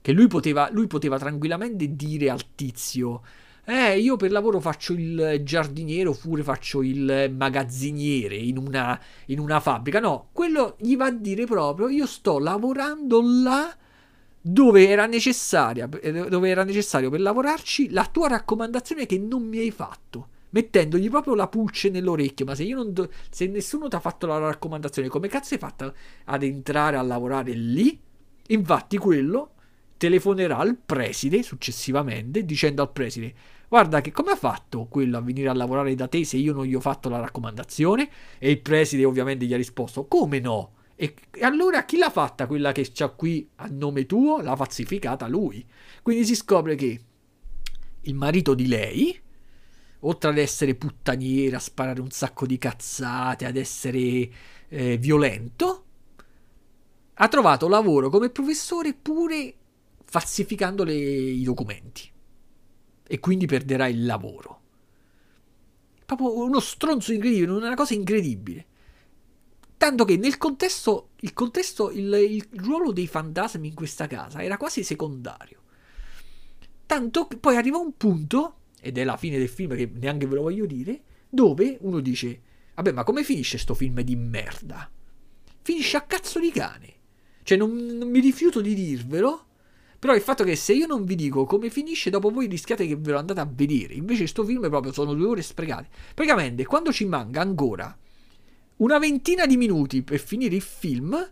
che 0.00 0.12
lui 0.12 0.26
poteva, 0.26 0.68
lui 0.70 0.86
poteva 0.86 1.18
tranquillamente 1.18 1.94
dire 1.96 2.30
al 2.30 2.54
tizio, 2.54 3.22
eh, 3.64 3.98
io 3.98 4.16
per 4.16 4.30
lavoro 4.30 4.60
faccio 4.60 4.94
il 4.94 5.42
giardiniere 5.42 6.08
oppure 6.08 6.42
faccio 6.42 6.82
il 6.82 7.32
magazziniere 7.36 8.34
in 8.34 8.56
una, 8.56 8.98
in 9.26 9.38
una 9.38 9.60
fabbrica. 9.60 10.00
No, 10.00 10.28
quello 10.32 10.76
gli 10.78 10.96
va 10.96 11.06
a 11.06 11.10
dire 11.10 11.44
proprio, 11.44 11.88
io 11.88 12.06
sto 12.06 12.38
lavorando 12.38 13.20
là 13.22 13.74
dove 14.40 14.88
era, 14.88 15.06
necessaria, 15.06 15.86
dove 15.86 16.48
era 16.48 16.64
necessario 16.64 17.10
per 17.10 17.20
lavorarci 17.20 17.90
la 17.90 18.08
tua 18.10 18.28
raccomandazione 18.28 19.04
che 19.04 19.18
non 19.18 19.46
mi 19.46 19.58
hai 19.58 19.70
fatto 19.70 20.28
mettendogli 20.50 21.08
proprio 21.08 21.34
la 21.34 21.48
pulce 21.48 21.90
nell'orecchio. 21.90 22.44
Ma 22.44 22.54
se, 22.54 22.64
io 22.64 22.76
non 22.76 22.92
do, 22.92 23.10
se 23.30 23.46
nessuno 23.46 23.88
ti 23.88 23.96
ha 23.96 24.00
fatto 24.00 24.26
la 24.26 24.38
raccomandazione, 24.38 25.08
come 25.08 25.28
cazzo 25.28 25.54
hai 25.54 25.60
fatto 25.60 25.94
ad 26.24 26.42
entrare 26.42 26.96
a 26.96 27.02
lavorare 27.02 27.52
lì? 27.52 27.98
Infatti, 28.48 28.96
quello 28.96 29.52
telefonerà 29.96 30.58
al 30.58 30.76
preside 30.76 31.42
successivamente 31.42 32.44
dicendo 32.44 32.82
al 32.82 32.92
preside 32.92 33.34
guarda 33.68 34.00
che 34.00 34.12
come 34.12 34.30
ha 34.30 34.36
fatto 34.36 34.86
quello 34.86 35.18
a 35.18 35.20
venire 35.20 35.48
a 35.48 35.52
lavorare 35.52 35.94
da 35.94 36.06
te 36.08 36.24
se 36.24 36.36
io 36.36 36.52
non 36.52 36.64
gli 36.64 36.74
ho 36.74 36.80
fatto 36.80 37.08
la 37.08 37.20
raccomandazione? 37.20 38.08
E 38.38 38.50
il 38.50 38.60
preside 38.60 39.04
ovviamente 39.04 39.44
gli 39.44 39.52
ha 39.52 39.56
risposto, 39.56 40.06
come 40.06 40.40
no? 40.40 40.72
E, 40.94 41.14
allora 41.42 41.84
chi 41.84 41.98
l'ha 41.98 42.10
fatta 42.10 42.46
quella 42.46 42.72
che 42.72 42.88
c'ha 42.92 43.08
qui 43.10 43.48
a 43.56 43.68
nome 43.70 44.06
tuo? 44.06 44.40
L'ha 44.40 44.56
falsificata 44.56 45.28
lui. 45.28 45.64
Quindi 46.02 46.24
si 46.24 46.34
scopre 46.34 46.74
che 46.74 47.00
il 48.00 48.14
marito 48.14 48.54
di 48.54 48.66
lei, 48.66 49.20
oltre 50.00 50.30
ad 50.30 50.38
essere 50.38 50.74
puttaniere, 50.74 51.56
a 51.56 51.60
sparare 51.60 52.00
un 52.00 52.10
sacco 52.10 52.46
di 52.46 52.58
cazzate, 52.58 53.44
ad 53.44 53.56
essere 53.56 54.30
eh, 54.68 54.96
violento, 54.98 55.84
ha 57.14 57.28
trovato 57.28 57.68
lavoro 57.68 58.10
come 58.10 58.30
professore 58.30 58.94
pure 58.94 59.54
falsificando 60.04 60.84
le, 60.84 60.94
i 60.94 61.42
documenti 61.42 62.10
e 63.06 63.20
quindi 63.20 63.46
perderà 63.46 63.88
il 63.88 64.04
lavoro. 64.04 64.60
Proprio 66.04 66.44
uno 66.44 66.60
stronzo 66.60 67.12
incredibile, 67.12 67.50
una 67.50 67.74
cosa 67.74 67.94
incredibile. 67.94 68.66
Tanto 69.76 70.04
che 70.04 70.16
nel 70.16 70.38
contesto, 70.38 71.10
il 71.20 71.32
contesto, 71.32 71.90
il, 71.90 72.12
il 72.12 72.46
ruolo 72.52 72.92
dei 72.92 73.06
fantasmi 73.06 73.68
in 73.68 73.74
questa 73.74 74.06
casa 74.06 74.42
era 74.42 74.56
quasi 74.56 74.82
secondario. 74.82 75.62
Tanto 76.86 77.26
che 77.26 77.36
poi 77.36 77.56
arriva 77.56 77.78
un 77.78 77.96
punto, 77.96 78.57
ed 78.80 78.98
è 78.98 79.04
la 79.04 79.16
fine 79.16 79.38
del 79.38 79.48
film 79.48 79.76
che 79.76 79.90
neanche 79.92 80.26
ve 80.26 80.36
lo 80.36 80.42
voglio 80.42 80.66
dire, 80.66 81.00
dove 81.28 81.78
uno 81.80 82.00
dice, 82.00 82.40
vabbè 82.74 82.92
ma 82.92 83.04
come 83.04 83.24
finisce 83.24 83.58
sto 83.58 83.74
film 83.74 84.00
di 84.02 84.16
merda? 84.16 84.90
Finisce 85.62 85.96
a 85.96 86.02
cazzo 86.02 86.40
di 86.40 86.50
cane. 86.50 86.94
Cioè 87.42 87.58
non, 87.58 87.74
non 87.74 88.08
mi 88.10 88.20
rifiuto 88.20 88.60
di 88.60 88.74
dirvelo, 88.74 89.46
però 89.98 90.14
il 90.14 90.20
fatto 90.20 90.44
che 90.44 90.54
se 90.54 90.74
io 90.74 90.86
non 90.86 91.04
vi 91.04 91.16
dico 91.16 91.44
come 91.44 91.70
finisce, 91.70 92.10
dopo 92.10 92.30
voi 92.30 92.46
rischiate 92.46 92.86
che 92.86 92.96
ve 92.96 93.12
lo 93.12 93.18
andate 93.18 93.40
a 93.40 93.50
vedere. 93.50 93.94
Invece 93.94 94.26
sto 94.26 94.44
film 94.44 94.68
proprio 94.68 94.92
sono 94.92 95.12
due 95.14 95.26
ore 95.26 95.42
sprecate. 95.42 95.88
Praticamente, 96.14 96.64
quando 96.66 96.92
ci 96.92 97.04
manca 97.04 97.40
ancora 97.40 97.96
una 98.76 98.98
ventina 98.98 99.44
di 99.44 99.56
minuti 99.56 100.02
per 100.02 100.20
finire 100.20 100.54
il 100.54 100.62
film, 100.62 101.30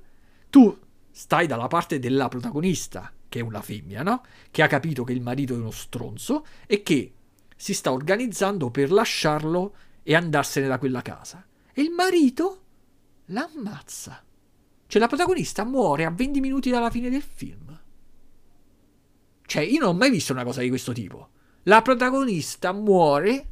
tu 0.50 0.76
stai 1.10 1.46
dalla 1.46 1.68
parte 1.68 1.98
della 1.98 2.28
protagonista, 2.28 3.12
che 3.28 3.38
è 3.38 3.42
una 3.42 3.62
femmina, 3.62 4.02
no? 4.02 4.22
Che 4.50 4.62
ha 4.62 4.66
capito 4.66 5.04
che 5.04 5.12
il 5.12 5.22
marito 5.22 5.54
è 5.54 5.56
uno 5.56 5.70
stronzo 5.70 6.44
e 6.66 6.82
che 6.82 7.12
si 7.56 7.74
sta 7.74 7.90
organizzando 7.90 8.70
per 8.70 8.92
lasciarlo 8.92 9.74
e 10.02 10.14
andarsene 10.14 10.68
da 10.68 10.78
quella 10.78 11.02
casa. 11.02 11.44
E 11.72 11.82
il 11.82 11.90
marito 11.90 12.62
l'ammazza. 13.26 14.22
Cioè 14.86 15.00
la 15.00 15.08
protagonista 15.08 15.64
muore 15.64 16.04
a 16.04 16.10
20 16.10 16.38
minuti 16.40 16.70
dalla 16.70 16.90
fine 16.90 17.10
del 17.10 17.22
film. 17.22 17.80
Cioè, 19.46 19.62
io 19.62 19.80
non 19.80 19.88
ho 19.88 19.94
mai 19.94 20.10
visto 20.10 20.32
una 20.32 20.44
cosa 20.44 20.60
di 20.60 20.68
questo 20.68 20.92
tipo. 20.92 21.30
La 21.64 21.82
protagonista 21.82 22.72
muore. 22.72 23.48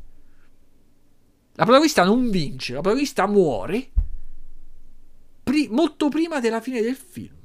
La 1.54 1.64
protagonista 1.64 2.04
non 2.04 2.30
vince, 2.30 2.74
la 2.74 2.80
protagonista 2.80 3.26
muore 3.26 3.90
pri- 5.44 5.68
molto 5.70 6.08
prima 6.08 6.40
della 6.40 6.60
fine 6.60 6.80
del 6.80 6.96
film. 6.96 7.42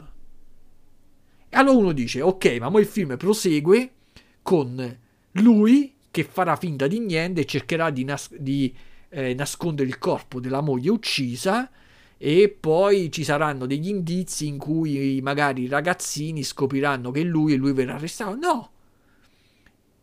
E 1.49 1.57
allora 1.57 1.77
uno 1.77 1.91
dice, 1.91 2.21
ok, 2.21 2.57
ma 2.59 2.71
poi 2.71 2.81
il 2.81 2.87
film 2.87 3.17
prosegue 3.17 3.93
con 4.41 4.99
lui 5.33 5.93
che 6.11 6.23
farà 6.23 6.55
finta 6.55 6.87
di 6.87 6.99
niente 6.99 7.41
e 7.41 7.45
cercherà 7.45 7.89
di, 7.89 8.03
nas- 8.03 8.35
di 8.35 8.75
eh, 9.09 9.33
nascondere 9.33 9.87
il 9.87 9.97
corpo 9.97 10.39
della 10.39 10.61
moglie 10.61 10.89
uccisa 10.89 11.69
e 12.17 12.49
poi 12.49 13.11
ci 13.11 13.23
saranno 13.23 13.65
degli 13.65 13.87
indizi 13.87 14.47
in 14.47 14.57
cui 14.57 15.19
magari 15.21 15.63
i 15.63 15.67
ragazzini 15.67 16.43
scopriranno 16.43 17.11
che 17.11 17.23
lui 17.23 17.53
e 17.53 17.55
lui 17.55 17.73
verrà 17.73 17.95
arrestato. 17.95 18.35
No! 18.35 18.71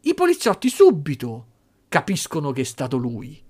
I 0.01 0.15
poliziotti 0.15 0.69
subito 0.69 1.47
capiscono 1.89 2.53
che 2.53 2.63
è 2.63 2.65
stato 2.65 2.97
lui. 2.97 3.43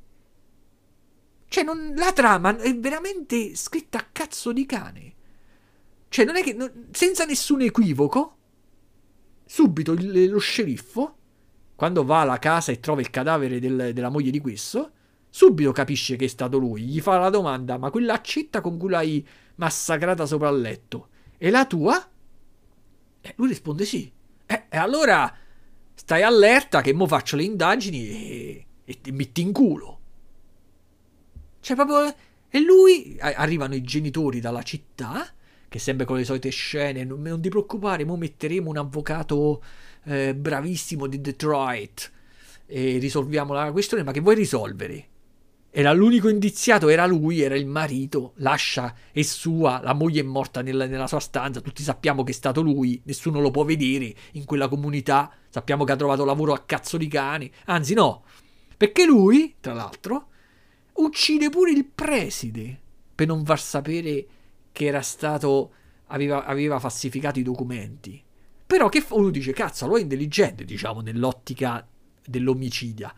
Cioè, 1.48 1.62
non, 1.62 1.92
la 1.94 2.12
trama 2.12 2.56
è 2.56 2.76
veramente 2.76 3.54
scritta 3.54 3.98
a 3.98 4.06
cazzo 4.10 4.52
di 4.52 4.66
cane. 4.66 5.14
Cioè, 6.08 6.24
non 6.24 6.36
è 6.36 6.42
che. 6.42 6.54
Non, 6.54 6.88
senza 6.90 7.24
nessun 7.24 7.60
equivoco, 7.60 8.36
subito 9.44 9.92
il, 9.92 10.28
lo 10.28 10.38
sceriffo, 10.38 11.15
quando 11.76 12.04
va 12.04 12.22
alla 12.22 12.38
casa 12.38 12.72
e 12.72 12.80
trova 12.80 13.00
il 13.00 13.10
cadavere 13.10 13.60
del, 13.60 13.92
della 13.92 14.08
moglie 14.08 14.30
di 14.30 14.40
questo, 14.40 14.90
subito 15.28 15.70
capisce 15.72 16.16
che 16.16 16.24
è 16.24 16.28
stato 16.28 16.58
lui. 16.58 16.82
Gli 16.82 17.00
fa 17.00 17.18
la 17.18 17.30
domanda: 17.30 17.78
Ma 17.78 17.90
quella 17.90 18.14
accetta 18.14 18.60
con 18.60 18.78
cui 18.78 18.88
l'hai 18.88 19.26
massacrata 19.56 20.26
sopra 20.26 20.48
il 20.48 20.60
letto 20.60 21.08
è 21.38 21.50
la 21.50 21.66
tua? 21.66 22.10
E 23.20 23.32
lui 23.36 23.48
risponde 23.48 23.84
sì. 23.84 24.10
Eh, 24.46 24.64
e 24.68 24.76
allora 24.76 25.32
stai 25.94 26.22
allerta 26.22 26.80
che 26.80 26.92
mo 26.92 27.06
faccio 27.06 27.36
le 27.36 27.42
indagini 27.42 28.08
e, 28.08 28.66
e 28.84 29.00
ti 29.00 29.12
metti 29.12 29.42
in 29.42 29.52
culo. 29.52 30.00
Cioè, 31.60 31.76
proprio. 31.76 32.14
E 32.48 32.60
lui. 32.60 33.16
Arrivano 33.20 33.74
i 33.74 33.82
genitori 33.82 34.40
dalla 34.40 34.62
città. 34.62 35.26
Che 35.68 35.78
sempre 35.78 36.06
con 36.06 36.16
le 36.16 36.24
solite 36.24 36.48
scene. 36.48 37.04
Non, 37.04 37.20
non 37.20 37.40
ti 37.40 37.48
preoccupare, 37.48 38.04
mo 38.04 38.16
metteremo 38.16 38.70
un 38.70 38.78
avvocato 38.78 39.62
eh, 40.06 40.34
bravissimo 40.34 41.06
di 41.06 41.20
Detroit. 41.20 42.12
E 42.66 42.98
risolviamo 42.98 43.52
la 43.52 43.70
questione. 43.72 44.02
Ma 44.02 44.12
che 44.12 44.20
vuoi 44.20 44.34
risolvere? 44.34 45.08
Era 45.70 45.92
l'unico 45.92 46.30
indiziato, 46.30 46.88
era 46.88 47.04
lui, 47.04 47.42
era 47.42 47.54
il 47.54 47.66
marito, 47.66 48.32
lascia, 48.36 48.94
è 49.12 49.20
sua, 49.20 49.78
la 49.82 49.92
moglie 49.92 50.20
è 50.20 50.24
morta 50.24 50.62
nella, 50.62 50.86
nella, 50.86 51.06
sua 51.06 51.20
stanza, 51.20 51.60
tutti 51.60 51.82
sappiamo 51.82 52.24
che 52.24 52.30
è 52.30 52.34
stato 52.34 52.62
lui, 52.62 52.98
nessuno 53.04 53.42
lo 53.42 53.50
può 53.50 53.62
vedere 53.62 54.14
in 54.32 54.46
quella 54.46 54.68
comunità, 54.68 55.30
sappiamo 55.50 55.84
che 55.84 55.92
ha 55.92 55.96
trovato 55.96 56.24
lavoro 56.24 56.54
a 56.54 56.62
cazzo 56.64 56.96
di 56.96 57.08
cani, 57.08 57.52
anzi 57.66 57.92
no, 57.92 58.24
perché 58.74 59.04
lui, 59.04 59.56
tra 59.60 59.74
l'altro, 59.74 60.28
uccide 60.94 61.50
pure 61.50 61.72
il 61.72 61.84
preside 61.84 62.80
per 63.14 63.26
non 63.26 63.44
far 63.44 63.60
sapere 63.60 64.26
che 64.72 64.86
era 64.86 65.02
stato, 65.02 65.72
aveva, 66.06 66.46
aveva 66.46 66.78
falsificato 66.78 67.38
i 67.38 67.42
documenti. 67.42 68.22
Però 68.66 68.88
che 68.88 69.04
uno 69.10 69.30
dice, 69.30 69.52
cazzo, 69.52 69.86
lo 69.86 69.96
è 69.96 70.00
intelligente, 70.00 70.64
diciamo, 70.64 71.00
nell'ottica 71.00 71.86
dell'omicidia 72.24 73.14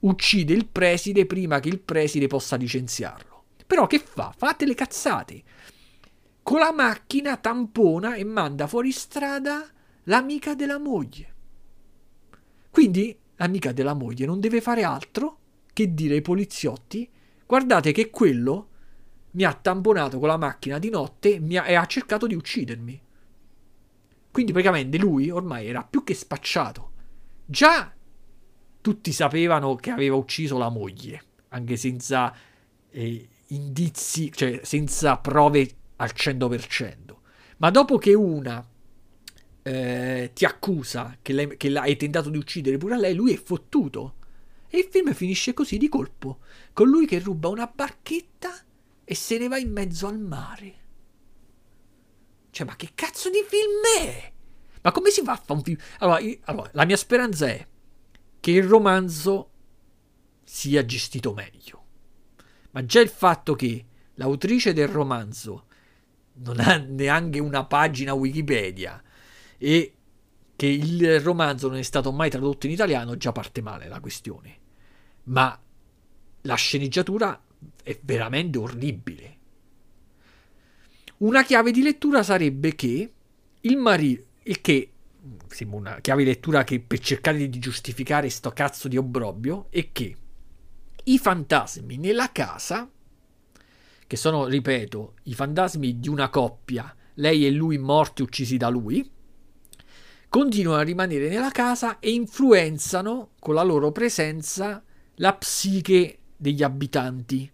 uccide 0.00 0.52
il 0.52 0.66
preside 0.66 1.26
prima 1.26 1.60
che 1.60 1.68
il 1.68 1.80
preside 1.80 2.26
possa 2.26 2.56
licenziarlo. 2.56 3.44
Però 3.66 3.86
che 3.86 3.98
fa? 3.98 4.34
Fate 4.36 4.66
le 4.66 4.74
cazzate. 4.74 5.42
Con 6.42 6.58
la 6.58 6.72
macchina 6.72 7.36
tampona 7.36 8.14
e 8.16 8.24
manda 8.24 8.66
fuori 8.66 8.90
strada 8.90 9.66
l'amica 10.04 10.54
della 10.54 10.78
moglie. 10.78 11.34
Quindi 12.70 13.16
l'amica 13.36 13.72
della 13.72 13.94
moglie 13.94 14.26
non 14.26 14.40
deve 14.40 14.60
fare 14.60 14.82
altro 14.82 15.38
che 15.72 15.94
dire 15.94 16.14
ai 16.14 16.22
poliziotti 16.22 17.08
guardate 17.46 17.92
che 17.92 18.10
quello 18.10 18.68
mi 19.32 19.44
ha 19.44 19.52
tamponato 19.54 20.18
con 20.18 20.28
la 20.28 20.36
macchina 20.36 20.78
di 20.78 20.90
notte 20.90 21.40
e 21.40 21.74
ha 21.74 21.86
cercato 21.86 22.26
di 22.26 22.34
uccidermi. 22.34 23.01
Quindi 24.32 24.52
praticamente 24.52 24.96
lui 24.96 25.28
ormai 25.28 25.68
era 25.68 25.84
più 25.84 26.02
che 26.02 26.14
spacciato. 26.14 26.92
Già 27.44 27.94
tutti 28.80 29.12
sapevano 29.12 29.76
che 29.76 29.90
aveva 29.90 30.16
ucciso 30.16 30.56
la 30.56 30.70
moglie, 30.70 31.22
anche 31.48 31.76
senza 31.76 32.34
eh, 32.90 33.28
indizi, 33.48 34.32
cioè 34.32 34.60
senza 34.64 35.18
prove 35.18 35.70
al 35.96 36.12
100%. 36.14 37.14
Ma 37.58 37.70
dopo 37.70 37.98
che 37.98 38.14
una 38.14 38.66
eh, 39.62 40.30
ti 40.32 40.44
accusa 40.46 41.18
che, 41.20 41.32
lei, 41.34 41.56
che 41.58 41.68
hai 41.76 41.96
tentato 41.96 42.30
di 42.30 42.38
uccidere 42.38 42.78
pure 42.78 42.94
a 42.94 42.98
lei, 42.98 43.14
lui 43.14 43.34
è 43.34 43.40
fottuto. 43.40 44.14
E 44.68 44.78
il 44.78 44.88
film 44.90 45.12
finisce 45.12 45.52
così 45.52 45.76
di 45.76 45.90
colpo, 45.90 46.38
con 46.72 46.88
lui 46.88 47.06
che 47.06 47.18
ruba 47.18 47.48
una 47.48 47.70
barchetta 47.72 48.50
e 49.04 49.14
se 49.14 49.36
ne 49.36 49.48
va 49.48 49.58
in 49.58 49.70
mezzo 49.70 50.06
al 50.06 50.18
mare. 50.18 50.81
Cioè, 52.52 52.66
ma 52.66 52.76
che 52.76 52.90
cazzo 52.94 53.30
di 53.30 53.42
film 53.48 54.06
è? 54.06 54.30
Ma 54.82 54.92
come 54.92 55.08
si 55.08 55.22
fa 55.22 55.32
a 55.32 55.36
fare 55.36 55.52
un 55.54 55.62
film? 55.62 55.78
Allora, 56.00 56.18
io, 56.18 56.38
allora, 56.42 56.68
la 56.74 56.84
mia 56.84 56.98
speranza 56.98 57.46
è 57.46 57.66
che 58.40 58.50
il 58.50 58.64
romanzo 58.64 59.50
sia 60.44 60.84
gestito 60.84 61.32
meglio. 61.32 61.84
Ma 62.72 62.84
già 62.84 63.00
il 63.00 63.08
fatto 63.08 63.54
che 63.54 63.86
l'autrice 64.14 64.74
del 64.74 64.88
romanzo 64.88 65.66
non 66.34 66.60
ha 66.60 66.76
neanche 66.76 67.38
una 67.38 67.64
pagina 67.64 68.12
Wikipedia 68.12 69.02
e 69.56 69.94
che 70.54 70.66
il 70.66 71.20
romanzo 71.20 71.68
non 71.68 71.78
è 71.78 71.82
stato 71.82 72.12
mai 72.12 72.28
tradotto 72.28 72.66
in 72.66 72.72
italiano, 72.72 73.16
già 73.16 73.32
parte 73.32 73.62
male 73.62 73.88
la 73.88 74.00
questione. 74.00 74.58
Ma 75.24 75.58
la 76.42 76.54
sceneggiatura 76.54 77.42
è 77.82 77.98
veramente 78.02 78.58
orribile. 78.58 79.38
Una 81.22 81.44
chiave 81.44 81.70
di 81.70 81.82
lettura 81.82 82.24
sarebbe 82.24 82.74
che 82.74 83.12
il 83.60 83.76
marito, 83.76 84.24
il 84.42 84.60
che 84.60 84.90
sembra 85.46 85.78
una 85.78 86.00
chiave 86.00 86.24
di 86.24 86.30
lettura 86.30 86.64
che 86.64 86.80
per 86.80 86.98
cercare 86.98 87.48
di 87.48 87.60
giustificare 87.60 88.28
sto 88.28 88.50
cazzo 88.50 88.88
di 88.88 88.96
obbrobio, 88.96 89.66
è 89.70 89.92
che 89.92 90.16
i 91.04 91.18
fantasmi 91.18 91.96
nella 91.96 92.32
casa, 92.32 92.90
che 94.04 94.16
sono, 94.16 94.46
ripeto, 94.46 95.14
i 95.24 95.34
fantasmi 95.34 96.00
di 96.00 96.08
una 96.08 96.28
coppia, 96.28 96.92
lei 97.14 97.46
e 97.46 97.52
lui 97.52 97.78
morti 97.78 98.22
uccisi 98.22 98.56
da 98.56 98.68
lui, 98.68 99.08
continuano 100.28 100.80
a 100.80 100.84
rimanere 100.84 101.28
nella 101.28 101.52
casa 101.52 102.00
e 102.00 102.10
influenzano 102.10 103.30
con 103.38 103.54
la 103.54 103.62
loro 103.62 103.92
presenza 103.92 104.82
la 105.16 105.34
psiche 105.34 106.18
degli 106.36 106.64
abitanti. 106.64 107.48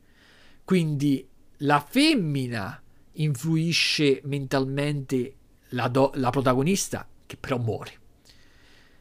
Quindi 0.64 1.28
la 1.58 1.86
femmina 1.86 2.82
influisce 3.18 4.20
mentalmente 4.24 5.34
la, 5.70 5.88
do- 5.88 6.12
la 6.14 6.30
protagonista, 6.30 7.06
che 7.26 7.36
però 7.36 7.58
muore. 7.58 7.92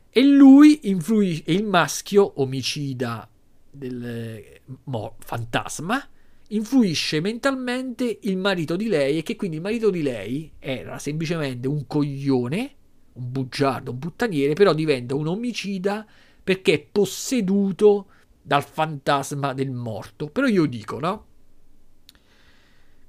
E 0.09 0.23
lui 0.23 0.89
influisce, 0.89 1.43
il 1.47 1.63
maschio 1.63 2.41
omicida 2.41 3.29
del 3.69 4.41
mo, 4.85 5.15
fantasma 5.19 6.09
influisce 6.49 7.19
mentalmente 7.19 8.19
il 8.21 8.37
marito 8.37 8.75
di 8.75 8.87
lei 8.87 9.17
e 9.17 9.23
che 9.23 9.35
quindi 9.35 9.57
il 9.57 9.61
marito 9.61 9.89
di 9.89 10.01
lei 10.01 10.51
era 10.59 10.97
semplicemente 10.97 11.67
un 11.67 11.85
coglione, 11.85 12.75
un 13.13 13.31
bugiardo, 13.31 13.91
un 13.91 13.99
puttaniere, 13.99 14.53
però 14.53 14.73
diventa 14.73 15.13
un 15.13 15.27
omicida 15.27 16.05
perché 16.43 16.73
è 16.73 16.79
posseduto 16.79 18.07
dal 18.41 18.63
fantasma 18.63 19.53
del 19.53 19.71
morto. 19.71 20.27
Però 20.27 20.47
io 20.47 20.65
dico, 20.65 20.99
no? 20.99 21.25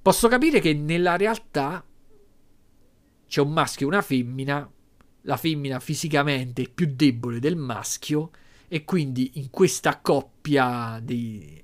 Posso 0.09 0.29
capire 0.29 0.59
che 0.61 0.73
nella 0.73 1.19
realtà 1.19 1.85
c'è 3.27 3.41
un 3.43 3.53
maschio 3.53 3.85
e 3.85 3.89
una 3.91 4.01
femmina, 4.01 4.67
la 5.21 5.37
femmina 5.37 5.79
fisicamente 5.81 6.63
è 6.63 6.69
più 6.71 6.95
debole 6.97 7.41
del 7.41 7.57
maschio 7.57 8.31
e 8.69 8.87
quindi 8.87 9.33
in 9.35 9.51
questa 9.51 10.01
coppia 10.01 10.99
di, 11.03 11.63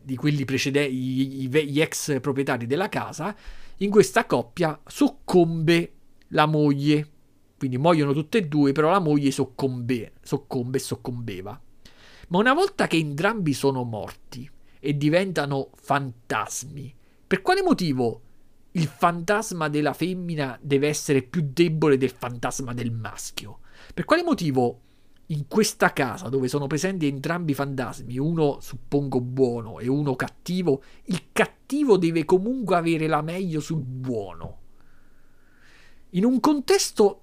di 0.00 0.14
quelli 0.14 0.44
precedenti, 0.44 1.48
gli 1.48 1.80
ex 1.80 2.20
proprietari 2.20 2.68
della 2.68 2.88
casa, 2.88 3.36
in 3.78 3.90
questa 3.90 4.26
coppia 4.26 4.80
soccombe 4.86 5.92
la 6.28 6.46
moglie. 6.46 7.10
Quindi 7.58 7.78
muoiono 7.78 8.12
tutte 8.12 8.38
e 8.38 8.46
due, 8.46 8.70
però 8.70 8.90
la 8.90 9.00
moglie 9.00 9.32
soccombe, 9.32 10.12
soccombe 10.22 10.76
e 10.76 10.80
soccombeva. 10.80 11.60
Ma 12.28 12.38
una 12.38 12.54
volta 12.54 12.86
che 12.86 12.96
entrambi 12.96 13.54
sono 13.54 13.82
morti 13.82 14.48
e 14.78 14.96
diventano 14.96 15.70
fantasmi, 15.74 16.98
per 17.30 17.42
quale 17.42 17.62
motivo 17.62 18.22
il 18.72 18.86
fantasma 18.86 19.68
della 19.68 19.92
femmina 19.92 20.58
deve 20.60 20.88
essere 20.88 21.22
più 21.22 21.48
debole 21.52 21.96
del 21.96 22.10
fantasma 22.10 22.74
del 22.74 22.90
maschio? 22.90 23.60
Per 23.94 24.04
quale 24.04 24.24
motivo 24.24 24.80
in 25.26 25.46
questa 25.46 25.92
casa 25.92 26.28
dove 26.28 26.48
sono 26.48 26.66
presenti 26.66 27.06
entrambi 27.06 27.52
i 27.52 27.54
fantasmi, 27.54 28.18
uno 28.18 28.58
suppongo 28.58 29.20
buono 29.20 29.78
e 29.78 29.86
uno 29.86 30.16
cattivo, 30.16 30.82
il 31.04 31.26
cattivo 31.30 31.96
deve 31.98 32.24
comunque 32.24 32.74
avere 32.74 33.06
la 33.06 33.22
meglio 33.22 33.60
sul 33.60 33.82
buono. 33.82 34.58
In 36.10 36.24
un 36.24 36.40
contesto 36.40 37.22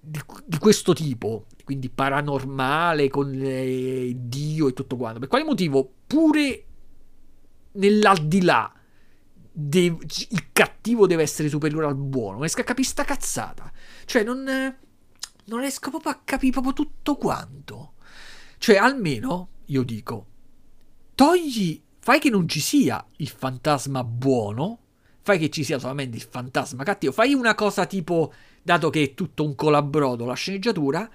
di, 0.00 0.20
di 0.46 0.56
questo 0.56 0.94
tipo, 0.94 1.44
quindi 1.62 1.90
paranormale, 1.90 3.10
con 3.10 3.38
eh, 3.38 4.16
Dio 4.18 4.66
e 4.66 4.72
tutto 4.72 4.96
quanto, 4.96 5.18
per 5.18 5.28
quale 5.28 5.44
motivo 5.44 5.92
pure 6.06 6.64
nell'aldilà 7.72 8.72
de- 9.60 9.98
il 10.30 10.52
cattivo 10.52 11.08
deve 11.08 11.22
essere 11.22 11.48
superiore 11.48 11.86
al 11.86 11.96
buono? 11.96 12.32
Non 12.32 12.40
riesco 12.42 12.60
a 12.60 12.64
capire 12.64 12.86
sta 12.86 13.04
cazzata. 13.04 13.72
Cioè, 14.04 14.22
non 14.22 14.76
non 15.48 15.60
riesco 15.60 15.90
proprio 15.90 16.12
a 16.12 16.20
capire 16.24 16.52
proprio 16.52 16.72
tutto 16.72 17.16
quanto. 17.16 17.94
Cioè, 18.58 18.76
almeno, 18.76 19.48
io 19.66 19.82
dico, 19.82 20.26
togli, 21.14 21.82
fai 21.98 22.20
che 22.20 22.30
non 22.30 22.48
ci 22.48 22.60
sia 22.60 23.04
il 23.16 23.28
fantasma 23.28 24.04
buono, 24.04 24.78
fai 25.22 25.38
che 25.38 25.50
ci 25.50 25.64
sia 25.64 25.78
solamente 25.78 26.16
il 26.16 26.26
fantasma 26.28 26.84
cattivo, 26.84 27.12
fai 27.12 27.34
una 27.34 27.54
cosa 27.54 27.86
tipo, 27.86 28.32
dato 28.62 28.90
che 28.90 29.02
è 29.02 29.14
tutto 29.14 29.44
un 29.44 29.54
colabrodo 29.54 30.24
la 30.24 30.34
sceneggiatura, 30.34 31.08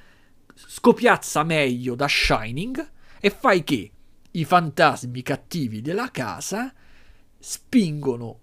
scopiazza 0.55 1.43
meglio 1.43 1.95
da 1.95 2.07
Shining 2.07 2.91
e 3.19 3.29
fai 3.29 3.63
che 3.63 3.91
i 4.31 4.45
fantasmi 4.45 5.21
cattivi 5.21 5.81
della 5.81 6.09
casa 6.11 6.73
spingono 7.45 8.39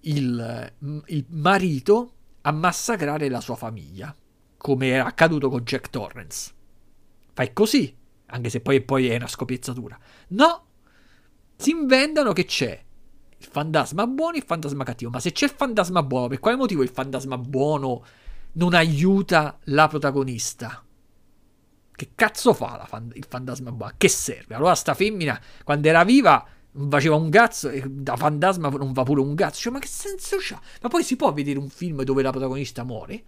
il, 0.00 0.72
il 1.06 1.24
marito 1.30 2.12
a 2.42 2.52
massacrare 2.52 3.30
la 3.30 3.40
sua 3.40 3.56
famiglia 3.56 4.14
come 4.58 4.88
era 4.88 5.06
accaduto 5.06 5.48
con 5.48 5.62
Jack 5.62 5.88
Torrance. 5.88 6.52
Fai 7.32 7.54
così, 7.54 7.96
anche 8.26 8.50
se 8.50 8.60
poi, 8.60 8.82
poi 8.82 9.08
è 9.08 9.16
una 9.16 9.26
scopiezzatura. 9.26 9.98
No, 10.28 10.66
si 11.56 11.70
inventano 11.70 12.34
che 12.34 12.44
c'è 12.44 12.84
il 13.38 13.46
fantasma 13.50 14.06
buono 14.06 14.34
e 14.34 14.38
il 14.38 14.44
fantasma 14.44 14.84
cattivo. 14.84 15.10
Ma 15.10 15.18
se 15.18 15.32
c'è 15.32 15.46
il 15.46 15.52
fantasma 15.56 16.02
buono, 16.02 16.28
per 16.28 16.38
quale 16.38 16.58
motivo 16.58 16.82
il 16.82 16.90
fantasma 16.90 17.38
buono 17.38 18.04
non 18.52 18.74
aiuta 18.74 19.58
la 19.64 19.88
protagonista? 19.88 20.84
Che 21.90 22.10
cazzo 22.14 22.52
fa 22.52 22.84
fan- 22.86 23.12
il 23.14 23.24
fantasma 23.26 23.72
buono? 23.72 23.94
Che 23.96 24.08
serve? 24.08 24.54
Allora 24.54 24.74
sta 24.74 24.92
femmina, 24.92 25.40
quando 25.64 25.88
era 25.88 26.04
viva, 26.04 26.46
faceva 26.88 27.16
un 27.16 27.30
cazzo 27.30 27.68
e 27.68 27.82
da 27.86 28.16
fantasma 28.16 28.68
non 28.70 28.92
va 28.92 29.02
pure 29.02 29.20
un 29.20 29.34
cazzo. 29.34 29.60
Cioè, 29.60 29.72
ma 29.72 29.78
che 29.78 29.88
senso 29.88 30.36
c'ha? 30.38 30.60
Ma 30.80 30.88
poi 30.88 31.02
si 31.02 31.16
può 31.16 31.32
vedere 31.32 31.58
un 31.58 31.68
film 31.68 32.02
dove 32.02 32.22
la 32.22 32.30
protagonista 32.30 32.84
muore? 32.84 33.22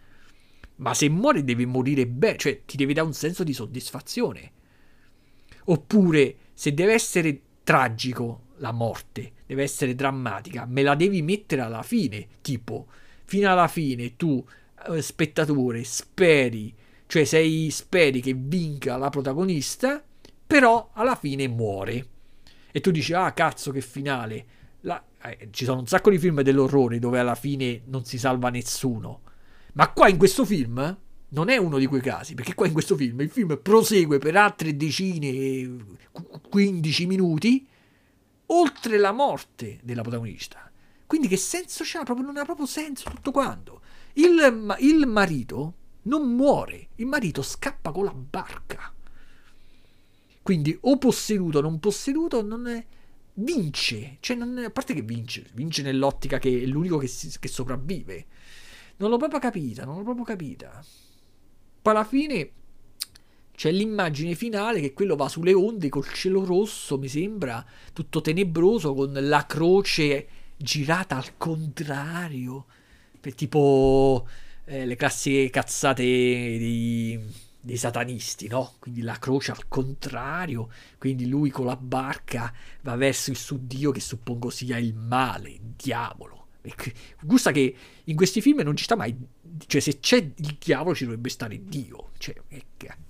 Ma 0.76 0.94
se 0.94 1.08
muore 1.08 1.44
deve 1.44 1.66
morire 1.66 2.06
bene, 2.06 2.36
cioè 2.36 2.62
ti 2.64 2.76
deve 2.76 2.94
dare 2.94 3.06
un 3.06 3.12
senso 3.12 3.44
di 3.44 3.52
soddisfazione. 3.52 4.52
Oppure 5.66 6.36
se 6.52 6.74
deve 6.74 6.92
essere 6.92 7.40
tragico 7.62 8.46
la 8.58 8.72
morte, 8.72 9.32
deve 9.46 9.62
essere 9.62 9.94
drammatica, 9.94 10.66
me 10.66 10.82
la 10.82 10.94
devi 10.94 11.22
mettere 11.22 11.62
alla 11.62 11.82
fine, 11.82 12.26
tipo 12.40 12.86
fino 13.24 13.50
alla 13.50 13.68
fine 13.68 14.16
tu 14.16 14.44
eh, 14.88 15.02
spettatore 15.02 15.84
speri, 15.84 16.74
cioè 17.06 17.24
sei 17.24 17.70
speri 17.70 18.20
che 18.20 18.34
vinca 18.34 18.96
la 18.96 19.10
protagonista, 19.10 20.02
però 20.46 20.90
alla 20.92 21.14
fine 21.14 21.48
muore. 21.48 22.06
E 22.76 22.80
tu 22.80 22.90
dici 22.90 23.12
"Ah, 23.12 23.30
cazzo 23.32 23.70
che 23.70 23.80
finale". 23.80 24.46
La, 24.80 25.02
eh, 25.22 25.48
ci 25.50 25.64
sono 25.64 25.78
un 25.80 25.86
sacco 25.86 26.10
di 26.10 26.18
film 26.18 26.42
dell'orrore 26.42 26.98
dove 26.98 27.20
alla 27.20 27.36
fine 27.36 27.82
non 27.86 28.04
si 28.04 28.18
salva 28.18 28.50
nessuno 28.50 29.20
ma 29.74 29.90
qua 29.90 30.08
in 30.08 30.18
questo 30.18 30.44
film 30.44 30.98
non 31.30 31.48
è 31.48 31.56
uno 31.56 31.78
di 31.78 31.86
quei 31.86 32.00
casi, 32.00 32.34
perché 32.34 32.54
qua 32.54 32.66
in 32.66 32.72
questo 32.72 32.94
film 32.94 33.20
il 33.20 33.30
film 33.30 33.58
prosegue 33.60 34.18
per 34.18 34.36
altre 34.36 34.76
decine, 34.76 35.84
15 36.48 37.06
minuti, 37.06 37.66
oltre 38.46 38.98
la 38.98 39.10
morte 39.10 39.80
della 39.82 40.02
protagonista. 40.02 40.70
Quindi 41.06 41.26
che 41.26 41.36
senso 41.36 41.82
c'ha? 41.84 42.04
Proprio, 42.04 42.24
non 42.24 42.36
ha 42.36 42.44
proprio 42.44 42.66
senso 42.66 43.10
tutto 43.10 43.32
quanto. 43.32 43.80
Il, 44.12 44.76
il 44.78 45.06
marito 45.08 45.74
non 46.02 46.32
muore, 46.36 46.90
il 46.96 47.06
marito 47.06 47.42
scappa 47.42 47.90
con 47.90 48.04
la 48.04 48.14
barca. 48.14 48.93
Quindi 50.44 50.76
o 50.82 50.98
posseduto 50.98 51.56
o 51.56 51.60
non 51.62 51.80
posseduto 51.80 52.42
non 52.42 52.66
è, 52.66 52.84
vince, 53.36 54.18
cioè 54.20 54.36
non, 54.36 54.58
a 54.58 54.68
parte 54.68 54.92
che 54.92 55.00
vince, 55.00 55.46
vince 55.54 55.80
nell'ottica 55.80 56.38
che 56.38 56.62
è 56.62 56.66
l'unico 56.66 56.98
che, 56.98 57.06
si, 57.06 57.32
che 57.40 57.48
sopravvive. 57.48 58.26
Non 58.98 59.08
l'ho 59.08 59.16
proprio 59.16 59.40
capita, 59.40 59.86
non 59.86 59.96
l'ho 59.96 60.02
proprio 60.02 60.26
capita. 60.26 60.84
Poi 61.80 61.92
alla 61.94 62.04
fine 62.04 62.50
c'è 63.54 63.70
l'immagine 63.70 64.34
finale 64.34 64.80
che 64.80 64.92
quello 64.92 65.16
va 65.16 65.30
sulle 65.30 65.54
onde 65.54 65.88
col 65.88 66.12
cielo 66.12 66.44
rosso, 66.44 66.98
mi 66.98 67.08
sembra, 67.08 67.64
tutto 67.94 68.20
tenebroso, 68.20 68.92
con 68.92 69.14
la 69.14 69.46
croce 69.46 70.28
girata 70.58 71.16
al 71.16 71.38
contrario. 71.38 72.66
Per 73.18 73.34
tipo 73.34 74.28
eh, 74.66 74.84
le 74.84 74.96
classiche 74.96 75.48
cazzate 75.48 76.02
dei, 76.02 77.18
dei 77.64 77.78
satanisti, 77.78 78.46
no? 78.46 78.74
Quindi 78.78 79.00
la 79.00 79.18
croce 79.18 79.50
al 79.50 79.68
contrario, 79.68 80.68
quindi 80.98 81.26
lui 81.26 81.48
con 81.48 81.64
la 81.64 81.76
barca 81.76 82.52
va 82.82 82.94
verso 82.94 83.30
il 83.30 83.38
suo 83.38 83.56
Dio 83.58 83.90
che 83.90 84.00
suppongo 84.00 84.50
sia 84.50 84.76
il 84.76 84.94
male, 84.94 85.48
il 85.48 85.72
diavolo. 85.74 86.42
Gusta 87.22 87.52
che 87.52 87.74
in 88.04 88.16
questi 88.16 88.42
film 88.42 88.60
non 88.60 88.76
ci 88.76 88.84
sta 88.84 88.96
mai, 88.96 89.16
cioè 89.66 89.80
se 89.80 89.98
c'è 89.98 90.16
il 90.16 90.56
diavolo 90.62 90.94
ci 90.94 91.04
dovrebbe 91.04 91.30
stare 91.30 91.62
Dio, 91.64 92.10
cioè, 92.18 92.34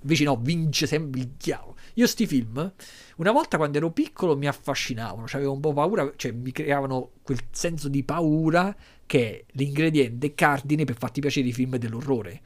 invece 0.00 0.24
no, 0.24 0.36
vince 0.36 0.86
sempre 0.86 1.20
il 1.20 1.32
diavolo. 1.36 1.76
Io 1.94 2.06
sti 2.06 2.26
film, 2.26 2.72
una 3.16 3.32
volta 3.32 3.56
quando 3.56 3.78
ero 3.78 3.90
piccolo 3.90 4.36
mi 4.36 4.46
affascinavano, 4.46 5.26
cioè 5.26 5.38
avevo 5.38 5.54
un 5.54 5.60
po' 5.60 5.72
paura, 5.72 6.12
cioè 6.14 6.30
mi 6.30 6.52
creavano 6.52 7.10
quel 7.22 7.38
senso 7.50 7.88
di 7.88 8.04
paura 8.04 8.74
che 9.06 9.30
è 9.30 9.44
l'ingrediente 9.52 10.34
cardine 10.34 10.84
per 10.84 10.96
farti 10.96 11.20
piacere 11.20 11.48
i 11.48 11.52
film 11.52 11.76
dell'orrore. 11.76 12.40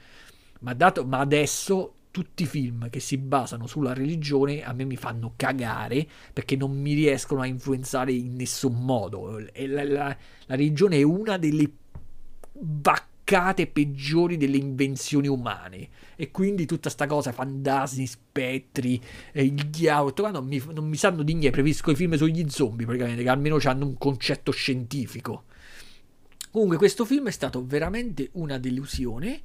Ma, 0.60 0.74
dato, 0.74 1.04
ma 1.04 1.20
adesso 1.20 1.94
tutti 2.18 2.42
i 2.42 2.46
film 2.46 2.90
che 2.90 2.98
si 2.98 3.16
basano 3.16 3.68
sulla 3.68 3.92
religione 3.92 4.64
a 4.64 4.72
me 4.72 4.82
mi 4.82 4.96
fanno 4.96 5.34
cagare 5.36 6.04
perché 6.32 6.56
non 6.56 6.76
mi 6.76 6.92
riescono 6.92 7.42
a 7.42 7.46
influenzare 7.46 8.10
in 8.10 8.34
nessun 8.34 8.74
modo. 8.84 9.38
La, 9.38 9.84
la, 9.84 10.16
la 10.46 10.56
religione 10.56 10.96
è 10.96 11.02
una 11.02 11.38
delle 11.38 11.70
baccate 12.50 13.68
peggiori 13.68 14.36
delle 14.36 14.56
invenzioni 14.56 15.28
umane 15.28 15.90
e 16.16 16.32
quindi 16.32 16.66
tutta 16.66 16.90
sta 16.90 17.06
cosa, 17.06 17.30
fantasmi, 17.30 18.04
spettri, 18.04 19.00
eh, 19.30 19.44
il 19.44 19.68
diavolo, 19.68 20.12
tutto 20.12 20.32
non 20.32 20.44
mi, 20.44 20.60
non 20.72 20.88
mi 20.88 20.96
sanno 20.96 21.22
di 21.22 21.34
niente, 21.34 21.50
preferisco 21.50 21.92
i 21.92 21.94
film 21.94 22.16
sugli 22.16 22.44
zombie 22.48 22.84
praticamente 22.84 23.22
che 23.22 23.28
almeno 23.28 23.58
hanno 23.62 23.86
un 23.86 23.96
concetto 23.96 24.50
scientifico. 24.50 25.44
Comunque 26.50 26.78
questo 26.78 27.04
film 27.04 27.28
è 27.28 27.30
stato 27.30 27.64
veramente 27.64 28.30
una 28.32 28.58
delusione 28.58 29.40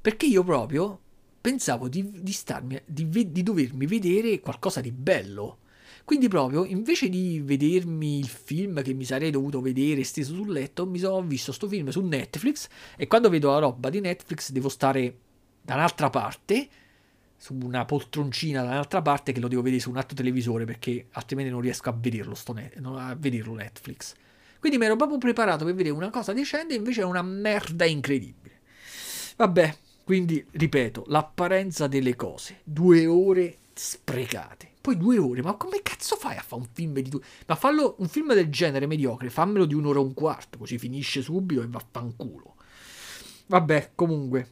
perché 0.00 0.26
io 0.26 0.44
proprio 0.44 1.00
pensavo 1.42 1.88
di, 1.88 2.08
di, 2.22 2.32
starmi, 2.32 2.80
di, 2.86 3.32
di 3.32 3.42
dovermi 3.42 3.84
vedere 3.84 4.40
qualcosa 4.40 4.80
di 4.80 4.92
bello. 4.92 5.58
Quindi 6.04 6.28
proprio 6.28 6.64
invece 6.64 7.08
di 7.08 7.40
vedermi 7.44 8.18
il 8.18 8.28
film 8.28 8.82
che 8.82 8.92
mi 8.92 9.04
sarei 9.04 9.30
dovuto 9.30 9.60
vedere 9.60 10.04
steso 10.04 10.34
sul 10.34 10.50
letto, 10.50 10.86
mi 10.86 10.98
sono 10.98 11.22
visto 11.22 11.52
sto 11.52 11.68
film 11.68 11.88
su 11.90 12.00
Netflix 12.00 12.68
e 12.96 13.06
quando 13.06 13.28
vedo 13.28 13.50
la 13.50 13.58
roba 13.58 13.90
di 13.90 14.00
Netflix 14.00 14.50
devo 14.50 14.68
stare 14.68 15.16
da 15.60 15.74
un'altra 15.74 16.10
parte, 16.10 16.68
su 17.36 17.54
una 17.60 17.84
poltroncina 17.84 18.62
da 18.62 18.70
un'altra 18.70 19.02
parte 19.02 19.32
che 19.32 19.40
lo 19.40 19.48
devo 19.48 19.62
vedere 19.62 19.80
su 19.80 19.90
un 19.90 19.96
altro 19.96 20.16
televisore 20.16 20.64
perché 20.64 21.06
altrimenti 21.12 21.50
non 21.50 21.60
riesco 21.60 21.88
a 21.88 21.96
vederlo, 21.96 22.36
net, 22.54 22.78
a 22.84 23.16
vederlo 23.18 23.54
Netflix. 23.54 24.14
Quindi 24.60 24.78
mi 24.78 24.84
ero 24.84 24.94
proprio 24.94 25.18
preparato 25.18 25.64
per 25.64 25.74
vedere 25.74 25.94
una 25.94 26.10
cosa 26.10 26.32
decente 26.32 26.74
e 26.74 26.76
invece 26.76 27.00
è 27.00 27.04
una 27.04 27.22
merda 27.22 27.84
incredibile. 27.84 28.60
Vabbè, 29.36 29.74
quindi, 30.04 30.44
ripeto, 30.50 31.04
l'apparenza 31.08 31.86
delle 31.86 32.16
cose. 32.16 32.60
Due 32.64 33.06
ore 33.06 33.58
sprecate. 33.72 34.70
Poi 34.82 34.96
due 34.96 35.16
ore, 35.16 35.42
ma 35.42 35.54
come 35.54 35.80
cazzo 35.80 36.16
fai 36.16 36.36
a 36.36 36.42
fare 36.42 36.62
un 36.62 36.68
film 36.72 36.94
di 36.94 37.08
due? 37.08 37.20
Ma 37.46 37.54
fallo 37.54 37.94
un 37.98 38.08
film 38.08 38.34
del 38.34 38.50
genere 38.50 38.86
mediocre, 38.86 39.30
fammelo 39.30 39.64
di 39.64 39.74
un'ora 39.74 40.00
e 40.00 40.02
un 40.02 40.12
quarto, 40.12 40.58
così 40.58 40.76
finisce 40.76 41.22
subito 41.22 41.62
e 41.62 41.68
vaffanculo. 41.68 42.56
Vabbè, 43.46 43.92
comunque. 43.94 44.48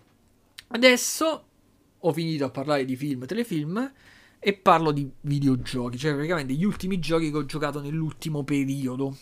Adesso 0.68 1.44
ho 1.98 2.12
finito 2.12 2.44
a 2.44 2.50
parlare 2.50 2.84
di 2.84 2.94
film, 2.94 3.26
telefilm 3.26 3.92
e 4.38 4.52
parlo 4.54 4.92
di 4.92 5.10
videogiochi, 5.22 5.98
cioè 5.98 6.14
praticamente 6.14 6.54
gli 6.54 6.64
ultimi 6.64 7.00
giochi 7.00 7.30
che 7.30 7.36
ho 7.36 7.44
giocato 7.44 7.80
nell'ultimo 7.80 8.44
periodo. 8.44 9.16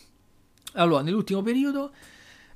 Allora, 0.73 1.01
nell'ultimo 1.01 1.41
periodo 1.41 1.91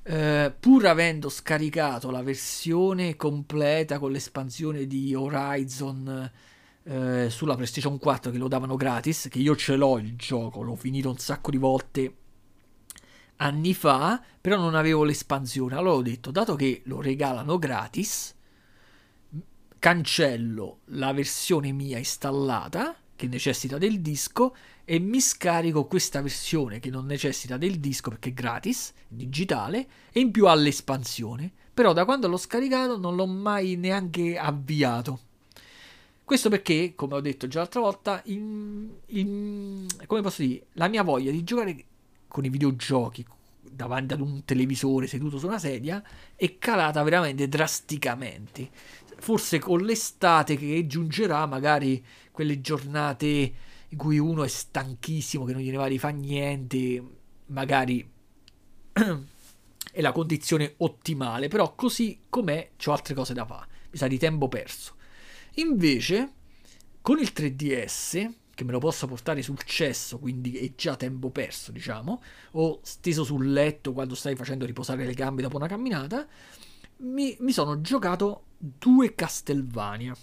eh, 0.04 0.54
pur 0.58 0.86
avendo 0.86 1.28
scaricato 1.30 2.10
la 2.10 2.22
versione 2.22 3.16
completa 3.16 3.98
con 3.98 4.12
l'espansione 4.12 4.86
di 4.86 5.14
Horizon 5.14 6.30
eh, 6.84 7.28
sulla 7.30 7.54
PlayStation 7.54 7.98
4 7.98 8.30
che 8.30 8.38
lo 8.38 8.48
davano 8.48 8.76
gratis, 8.76 9.28
che 9.30 9.38
io 9.38 9.56
ce 9.56 9.76
l'ho 9.76 9.98
il 9.98 10.14
gioco, 10.16 10.62
l'ho 10.62 10.76
finito 10.76 11.08
un 11.08 11.16
sacco 11.16 11.50
di 11.50 11.56
volte 11.56 12.16
anni 13.36 13.72
fa, 13.72 14.22
però 14.40 14.56
non 14.58 14.74
avevo 14.74 15.04
l'espansione. 15.04 15.74
Allora 15.74 15.96
ho 15.96 16.02
detto, 16.02 16.30
dato 16.30 16.54
che 16.54 16.82
lo 16.84 17.00
regalano 17.00 17.58
gratis, 17.58 18.34
cancello 19.78 20.80
la 20.86 21.12
versione 21.12 21.72
mia 21.72 21.98
installata 21.98 22.96
che 23.16 23.26
necessita 23.26 23.78
del 23.78 24.00
disco 24.00 24.54
e 24.84 24.98
mi 24.98 25.20
scarico 25.20 25.86
questa 25.86 26.20
versione 26.20 26.78
che 26.78 26.90
non 26.90 27.06
necessita 27.06 27.56
del 27.56 27.80
disco 27.80 28.10
perché 28.10 28.30
è 28.30 28.32
gratis, 28.32 28.92
digitale, 29.08 29.86
e 30.12 30.20
in 30.20 30.30
più 30.30 30.46
ha 30.46 30.54
l'espansione. 30.54 31.50
Però 31.72 31.92
da 31.92 32.04
quando 32.04 32.28
l'ho 32.28 32.36
scaricato 32.36 32.98
non 32.98 33.16
l'ho 33.16 33.26
mai 33.26 33.76
neanche 33.76 34.38
avviato. 34.38 35.20
Questo 36.22 36.48
perché, 36.48 36.94
come 36.94 37.14
ho 37.14 37.20
detto 37.20 37.48
già 37.48 37.58
l'altra 37.60 37.80
volta, 37.80 38.22
in, 38.26 38.88
in, 39.06 39.86
come 40.06 40.22
posso 40.22 40.42
dire, 40.42 40.66
la 40.72 40.88
mia 40.88 41.02
voglia 41.02 41.30
di 41.30 41.44
giocare 41.44 41.84
con 42.28 42.44
i 42.44 42.48
videogiochi 42.48 43.24
davanti 43.60 44.14
ad 44.14 44.20
un 44.20 44.44
televisore 44.44 45.06
seduto 45.06 45.38
su 45.38 45.46
una 45.46 45.58
sedia 45.58 46.02
è 46.34 46.58
calata 46.58 47.02
veramente 47.02 47.48
drasticamente. 47.48 48.70
Forse 49.18 49.58
con 49.58 49.80
l'estate 49.80 50.56
che 50.56 50.86
giungerà, 50.86 51.46
magari 51.46 52.04
quelle 52.30 52.60
giornate 52.60 53.52
in 53.94 53.96
cui 53.96 54.18
uno 54.18 54.42
è 54.42 54.48
stanchissimo, 54.48 55.44
che 55.44 55.52
non 55.52 55.62
gliene 55.62 55.76
va 55.76 55.88
di 55.88 55.98
fare 55.98 56.14
niente, 56.14 57.02
magari 57.46 58.06
è 58.92 60.00
la 60.00 60.12
condizione 60.12 60.74
ottimale, 60.78 61.46
però 61.46 61.74
così 61.74 62.22
com'è 62.28 62.70
ho 62.84 62.92
altre 62.92 63.14
cose 63.14 63.32
da 63.32 63.46
fare, 63.46 63.68
mi 63.90 63.98
sa 63.98 64.08
di 64.08 64.18
tempo 64.18 64.48
perso. 64.48 64.96
Invece, 65.54 66.32
con 67.00 67.20
il 67.20 67.30
3DS, 67.32 68.32
che 68.52 68.64
me 68.64 68.72
lo 68.72 68.80
posso 68.80 69.06
portare 69.06 69.42
sul 69.42 69.62
cesso, 69.62 70.18
quindi 70.18 70.56
è 70.58 70.72
già 70.74 70.96
tempo 70.96 71.30
perso, 71.30 71.70
diciamo, 71.70 72.20
o 72.52 72.80
steso 72.82 73.22
sul 73.22 73.52
letto 73.52 73.92
quando 73.92 74.16
stai 74.16 74.34
facendo 74.34 74.66
riposare 74.66 75.04
le 75.04 75.14
gambe 75.14 75.42
dopo 75.42 75.56
una 75.56 75.68
camminata, 75.68 76.26
mi, 76.98 77.36
mi 77.38 77.52
sono 77.52 77.80
giocato 77.80 78.46
due 78.58 79.14
Castlevania, 79.14 80.16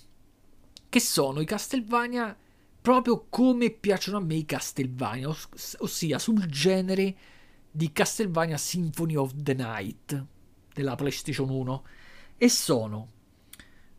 che 0.89 0.99
sono 0.99 1.39
i 1.39 1.45
Castlevania 1.45 2.35
proprio 2.82 3.28
come 3.30 3.70
piacciono 3.70 4.18
a 4.18 4.22
me 4.22 4.36
i 4.36 4.45
Castlevania, 4.45 5.30
os- 5.30 5.78
ossia 5.80 6.18
sul 6.18 6.45
genere 6.48 7.16
di 7.70 7.91
Castlevania 7.91 8.58
Symphony 8.58 9.16
of 9.16 9.34
the 9.36 9.53
Night 9.53 10.26
della 10.74 10.95
PlayStation 10.95 11.49
1 11.49 11.84
e 12.38 12.49
sono 12.49 13.10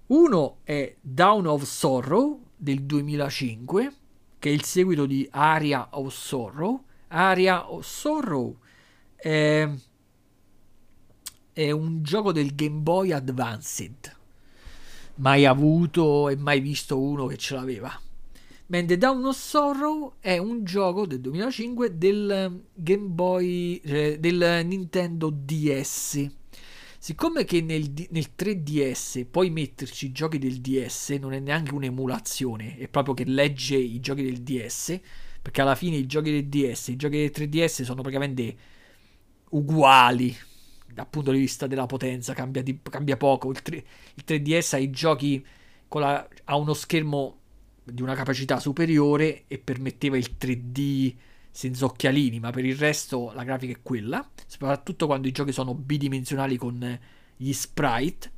uno 0.06 0.59
è 0.64 0.96
Down 1.00 1.46
of 1.46 1.62
Sorrow 1.62 2.40
del 2.56 2.82
2005 2.82 3.92
che 4.38 4.50
è 4.50 4.52
il 4.52 4.64
seguito 4.64 5.06
di 5.06 5.26
Aria 5.30 5.88
of 5.92 6.12
Sorrow. 6.12 6.84
Aria 7.09 7.70
of 7.70 7.86
Sorrow 7.86 8.59
è, 9.14 9.70
è 11.52 11.70
un 11.70 12.02
gioco 12.02 12.32
del 12.32 12.52
Game 12.56 12.80
Boy 12.80 13.12
Advanced. 13.12 14.16
Mai 15.16 15.46
avuto 15.46 16.28
e 16.28 16.36
mai 16.36 16.59
visto 16.59 16.98
uno 16.98 17.26
che 17.26 17.36
ce 17.36 17.54
l'aveva 17.54 18.00
mentre 18.72 18.96
Down 18.96 19.22
of 19.26 19.36
Sorrow 19.36 20.14
è 20.18 20.38
un 20.38 20.64
gioco 20.64 21.06
del 21.06 21.20
2005 21.20 21.98
del 21.98 22.64
Game 22.72 23.06
Boy 23.08 23.82
cioè 23.84 24.18
del 24.18 24.62
Nintendo 24.64 25.30
DS 25.30 26.26
siccome 26.98 27.44
che 27.44 27.60
nel, 27.60 27.92
nel 28.08 28.28
3DS 28.36 29.26
puoi 29.30 29.50
metterci 29.50 30.06
i 30.06 30.12
giochi 30.12 30.38
del 30.38 30.62
DS 30.62 31.10
non 31.20 31.34
è 31.34 31.38
neanche 31.38 31.74
un'emulazione 31.74 32.78
è 32.78 32.88
proprio 32.88 33.12
che 33.12 33.24
legge 33.24 33.76
i 33.76 34.00
giochi 34.00 34.22
del 34.22 34.40
DS 34.40 34.98
perché 35.42 35.60
alla 35.60 35.74
fine 35.74 35.96
i 35.96 36.06
giochi 36.06 36.30
del 36.30 36.46
DS 36.46 36.88
i 36.88 36.96
giochi 36.96 37.18
del 37.18 37.30
3DS 37.30 37.82
sono 37.82 38.00
praticamente 38.00 38.56
uguali 39.50 40.34
dal 40.90 41.08
punto 41.08 41.30
di 41.30 41.38
vista 41.38 41.66
della 41.66 41.86
potenza 41.86 42.32
cambia, 42.32 42.62
di, 42.62 42.78
cambia 42.82 43.16
poco. 43.16 43.50
Il, 43.50 43.62
3, 43.62 43.84
il 44.14 44.24
3DS 44.26 44.74
ha 44.74 44.78
i 44.78 44.90
giochi 44.90 45.44
la, 45.88 46.28
ha 46.44 46.56
uno 46.56 46.74
schermo 46.74 47.41
di 47.84 48.02
una 48.02 48.14
capacità 48.14 48.60
superiore 48.60 49.44
e 49.46 49.59
permetteva 49.59 50.16
il 50.16 50.36
3D 50.38 51.14
senza 51.50 51.84
occhialini, 51.84 52.40
ma 52.40 52.50
per 52.50 52.64
il 52.64 52.76
resto 52.76 53.32
la 53.34 53.44
grafica 53.44 53.72
è 53.72 53.82
quella, 53.82 54.26
soprattutto 54.46 55.06
quando 55.06 55.28
i 55.28 55.32
giochi 55.32 55.52
sono 55.52 55.74
bidimensionali 55.74 56.56
con 56.56 56.98
gli 57.36 57.52
sprite. 57.52 58.32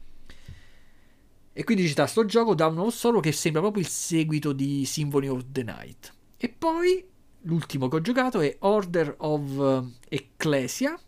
E 1.52 1.62
quindi 1.62 1.84
ci 1.84 1.90
sta 1.90 2.06
sto 2.06 2.24
gioco 2.24 2.54
da 2.54 2.66
uno 2.66 2.90
solo 2.90 3.20
che 3.20 3.30
sembra 3.30 3.60
proprio 3.60 3.82
il 3.82 3.88
seguito 3.88 4.52
di 4.52 4.84
Symphony 4.84 5.28
of 5.28 5.44
the 5.52 5.62
Night. 5.62 6.12
E 6.36 6.48
poi 6.48 7.06
l'ultimo 7.42 7.86
che 7.88 7.96
ho 7.96 8.00
giocato 8.00 8.40
è 8.40 8.56
Order 8.60 9.14
of 9.18 9.86
Ecclesia, 10.08 10.98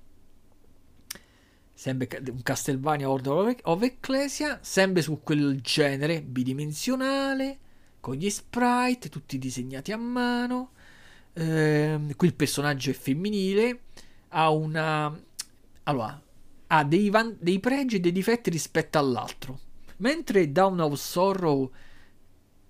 sempre 1.75 2.09
un 2.31 2.43
Castlevania 2.43 3.11
Order 3.11 3.57
of 3.65 3.83
Ecclesia, 3.83 4.61
sempre 4.63 5.03
su 5.03 5.21
quel 5.23 5.61
genere 5.61 6.23
bidimensionale 6.23 7.59
con 8.07 8.15
gli 8.15 8.31
sprite 8.31 9.09
tutti 9.09 9.37
disegnati 9.37 9.91
a 9.91 9.97
mano. 9.97 10.71
Eh, 11.33 11.99
qui 12.17 12.29
il 12.29 12.35
personaggio 12.35 12.91
è 12.91 12.93
femminile, 12.93 13.81
ha 14.29 14.49
una... 14.51 15.13
Allora, 15.83 16.23
ha 16.69 16.85
dei, 16.85 17.11
van- 17.11 17.37
dei 17.41 17.59
pregi 17.59 17.97
e 17.97 18.01
dei 18.01 18.13
difetti 18.13 18.49
rispetto 18.49 18.99
all'altro. 18.99 19.59
Mentre 19.97 20.53
Down 20.53 20.79
of 20.79 20.95
Sorrow 20.95 21.69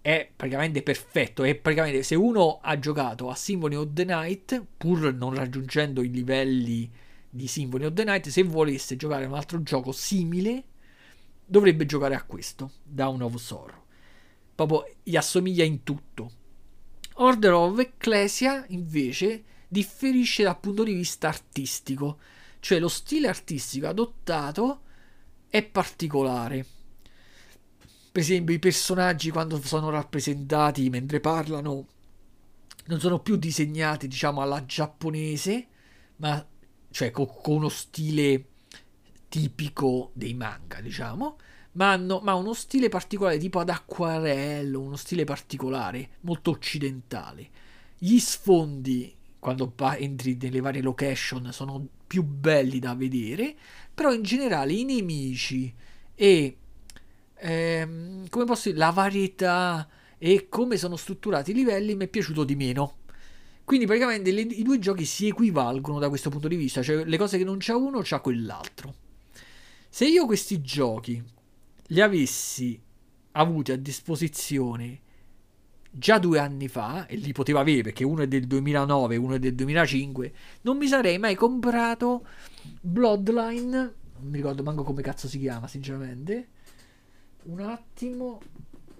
è 0.00 0.26
praticamente 0.34 0.82
perfetto. 0.82 1.44
È 1.44 1.54
praticamente 1.54 2.02
se 2.02 2.14
uno 2.14 2.58
ha 2.62 2.78
giocato 2.78 3.28
a 3.28 3.34
Symphony 3.34 3.74
of 3.74 3.88
the 3.92 4.04
Night, 4.04 4.64
pur 4.78 5.12
non 5.12 5.34
raggiungendo 5.34 6.02
i 6.02 6.10
livelli 6.10 6.90
di 7.28 7.46
Symphony 7.46 7.84
of 7.84 7.92
the 7.92 8.04
Night, 8.04 8.28
se 8.28 8.42
volesse 8.42 8.96
giocare 8.96 9.26
a 9.26 9.28
un 9.28 9.34
altro 9.34 9.62
gioco 9.62 9.92
simile, 9.92 10.64
dovrebbe 11.44 11.84
giocare 11.84 12.14
a 12.14 12.22
questo, 12.22 12.70
Down 12.82 13.20
of 13.20 13.34
Sorrow. 13.34 13.84
Proprio 14.56 14.92
gli 15.04 15.14
assomiglia 15.14 15.62
in 15.62 15.84
tutto. 15.84 16.32
Order 17.18 17.52
of 17.52 17.78
Ecclesia, 17.78 18.64
invece, 18.70 19.44
differisce 19.68 20.42
dal 20.42 20.58
punto 20.58 20.82
di 20.82 20.94
vista 20.94 21.28
artistico, 21.28 22.18
cioè 22.58 22.80
lo 22.80 22.88
stile 22.88 23.28
artistico 23.28 23.86
adottato 23.86 24.80
è 25.48 25.62
particolare. 25.62 26.66
Per 28.10 28.22
esempio 28.22 28.54
i 28.54 28.58
personaggi 28.58 29.30
quando 29.30 29.60
sono 29.62 29.90
rappresentati 29.90 30.88
mentre 30.90 31.20
parlano 31.20 31.86
non 32.86 33.00
sono 33.00 33.20
più 33.20 33.36
disegnati 33.36 34.08
diciamo 34.08 34.40
alla 34.40 34.64
giapponese 34.64 35.66
ma 36.16 36.46
cioè 36.90 37.10
con, 37.10 37.26
con 37.42 37.56
uno 37.56 37.68
stile 37.68 38.46
tipico 39.28 40.12
dei 40.14 40.34
manga 40.34 40.80
diciamo 40.80 41.36
ma 41.77 41.93
hanno 41.93 42.20
ma 42.23 42.35
uno 42.35 42.53
stile 42.53 42.89
particolare 42.89 43.39
tipo 43.39 43.59
ad 43.59 43.70
acquarello 43.70 44.81
uno 44.81 44.97
stile 44.97 45.24
particolare 45.24 46.11
molto 46.23 46.51
occidentale 46.51 47.48
gli 47.98 48.19
sfondi 48.19 49.15
quando 49.39 49.73
entri 49.97 50.36
nelle 50.40 50.61
varie 50.61 50.82
location 50.82 51.53
sono 51.53 51.86
più 52.07 52.23
belli 52.23 52.78
da 52.78 52.94
vedere 52.94 53.55
però 53.94 54.12
in 54.12 54.23
generale 54.23 54.73
i 54.73 54.85
nemici 54.85 55.73
e 56.15 56.57
ehm, 57.39 58.28
come 58.28 58.44
posso 58.44 58.69
dire, 58.69 58.78
la 58.78 58.90
varietà 58.90 59.89
e 60.19 60.48
come 60.48 60.77
sono 60.77 60.97
strutturati 60.97 61.51
i 61.51 61.55
livelli 61.55 61.94
mi 61.94 62.05
è 62.05 62.09
piaciuto 62.09 62.44
di 62.44 62.57
meno. 62.57 62.97
Quindi 63.65 63.86
praticamente 63.86 64.31
le, 64.31 64.43
i 64.43 64.62
due 64.62 64.78
giochi 64.78 65.05
si 65.05 65.27
equivalgono 65.27 65.98
da 65.98 66.09
questo 66.09 66.31
punto 66.31 66.48
di 66.48 66.57
vista, 66.57 66.82
cioè 66.82 67.05
le 67.05 67.19
cose 67.19 67.36
che 67.36 67.44
non 67.44 67.57
c'ha 67.59 67.77
uno 67.77 68.01
c'ha 68.03 68.20
quell'altro. 68.20 68.94
Se 69.89 70.07
io 70.07 70.24
questi 70.27 70.61
giochi 70.61 71.23
li 71.88 72.00
avessi 72.00 72.80
avuti 73.32 73.72
a 73.72 73.76
disposizione 73.76 75.00
già 75.90 76.18
due 76.18 76.38
anni 76.38 76.68
fa, 76.68 77.06
e 77.06 77.16
li 77.16 77.32
potevo 77.32 77.58
avere 77.58 77.82
perché 77.82 78.04
uno 78.04 78.22
è 78.22 78.28
del 78.28 78.46
2009 78.46 79.14
e 79.14 79.18
uno 79.18 79.34
è 79.34 79.38
del 79.38 79.54
2005, 79.54 80.32
non 80.62 80.76
mi 80.76 80.86
sarei 80.88 81.18
mai 81.18 81.34
comprato 81.34 82.26
Bloodline, 82.80 83.94
non 84.18 84.30
mi 84.30 84.36
ricordo 84.36 84.62
manco 84.62 84.82
come 84.82 85.02
cazzo 85.02 85.26
si 85.26 85.38
chiama 85.38 85.66
sinceramente, 85.68 86.48
un 87.44 87.60
attimo. 87.60 88.40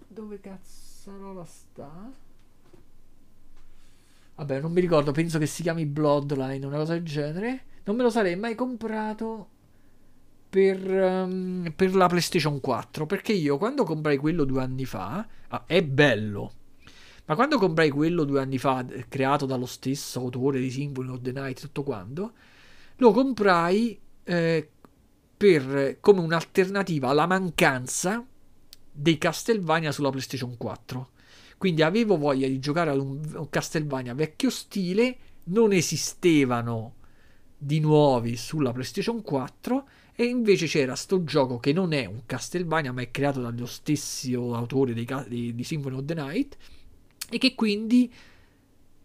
Dove 0.09 0.41
cazzarola 0.41 1.45
sta? 1.45 2.11
Vabbè, 4.37 4.61
non 4.61 4.73
mi 4.73 4.81
ricordo, 4.81 5.13
penso 5.13 5.39
che 5.39 5.47
si 5.47 5.63
chiami 5.63 5.85
Bloodline, 5.85 6.65
una 6.65 6.79
cosa 6.79 6.95
del 6.95 7.05
genere. 7.05 7.65
Non 7.85 7.97
me 7.97 8.03
lo 8.03 8.11
sarei 8.11 8.37
mai 8.37 8.55
comprato 8.55 9.49
per, 10.49 10.79
um, 10.89 11.73
per 11.75 11.95
la 11.95 12.07
PlayStation 12.07 12.61
4. 12.61 13.07
Perché 13.07 13.33
io 13.33 13.59
quando 13.59 13.85
comprai 13.85 14.17
quello 14.17 14.45
due 14.45 14.63
anni 14.63 14.85
fa, 14.85 15.27
ah, 15.49 15.65
è 15.67 15.83
bello. 15.83 16.53
Ma 17.27 17.35
quando 17.35 17.59
comprai 17.59 17.91
quello 17.91 18.25
due 18.25 18.41
anni 18.41 18.59
fa, 18.59 18.85
creato 19.09 19.47
dallo 19.47 19.67
stesso 19.67 20.21
autore 20.21 20.61
di 20.61 20.71
Symphony 20.71 21.11
of 21.11 21.21
the 21.21 21.33
Night, 21.33 21.61
tutto 21.61 21.83
quanto, 21.83 22.33
lo 22.97 23.11
comprai 23.11 23.99
eh, 24.23 24.71
per, 25.37 25.99
come 26.01 26.21
un'alternativa 26.21 27.09
alla 27.09 27.27
mancanza 27.27 28.25
dei 28.93 29.19
Castlevania 29.19 29.93
sulla 29.93 30.11
PlayStation 30.11 30.57
4. 30.57 31.11
Quindi 31.59 31.83
avevo 31.83 32.17
voglia 32.17 32.47
di 32.47 32.59
giocare 32.59 32.91
ad 32.91 32.99
un, 32.99 33.21
un 33.35 33.51
Castlevania 33.51 34.15
vecchio 34.15 34.51
stile, 34.51 35.17
non 35.45 35.73
esistevano 35.73 36.95
di 37.59 37.81
nuovi 37.81 38.37
sulla 38.37 38.73
PlayStation 38.73 39.23
4 39.23 39.89
e 40.17 40.25
invece 40.25 40.67
c'era 40.67 40.97
sto 40.97 41.23
gioco 41.25 41.59
che 41.59 41.75
non 41.75 41.93
è 41.93 42.07
un 42.07 42.23
Castlevania 42.25 42.91
ma 42.91 43.03
è 43.03 43.11
creato 43.11 43.43
dallo 43.43 43.67
stesso 43.67 44.55
autore 44.55 44.95
dei, 44.95 45.07
di, 45.29 45.55
di 45.55 45.65
Symphony 45.65 45.97
of 45.97 46.05
the 46.07 46.15
Night 46.15 46.57
e 47.29 47.39
che 47.39 47.55
quindi 47.55 48.11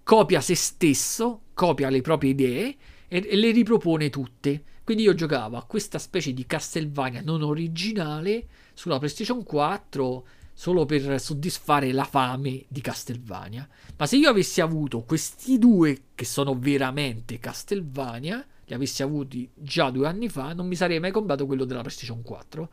copia 0.03 0.39
se 0.41 0.55
stesso, 0.55 1.41
copia 1.53 1.89
le 1.89 2.01
proprie 2.01 2.31
idee 2.31 2.75
e, 3.07 3.27
e 3.27 3.35
le 3.35 3.51
ripropone 3.51 4.09
tutte. 4.09 4.63
Quindi 4.83 5.03
io 5.03 5.13
giocavo 5.13 5.57
a 5.57 5.65
questa 5.65 5.99
specie 5.99 6.33
di 6.33 6.45
Castlevania 6.45 7.21
non 7.21 7.41
originale 7.43 8.47
sulla 8.73 8.97
PlayStation 8.97 9.43
4 9.43 10.25
solo 10.53 10.85
per 10.85 11.19
soddisfare 11.19 11.91
la 11.91 12.03
fame 12.03 12.65
di 12.67 12.81
Castlevania. 12.81 13.67
Ma 13.97 14.05
se 14.05 14.17
io 14.17 14.29
avessi 14.29 14.61
avuto 14.61 15.01
questi 15.01 15.57
due 15.57 16.03
che 16.15 16.25
sono 16.25 16.57
veramente 16.57 17.39
Castlevania, 17.39 18.45
li 18.72 18.73
avessi 18.73 19.03
avuti 19.03 19.49
già 19.53 19.89
due 19.89 20.07
anni 20.07 20.30
fa, 20.30 20.53
non 20.53 20.65
mi 20.65 20.76
sarei 20.76 20.99
mai 20.99 21.11
comprato 21.11 21.45
quello 21.45 21.65
della 21.65 21.81
PlayStation 21.81 22.22
4. 22.22 22.69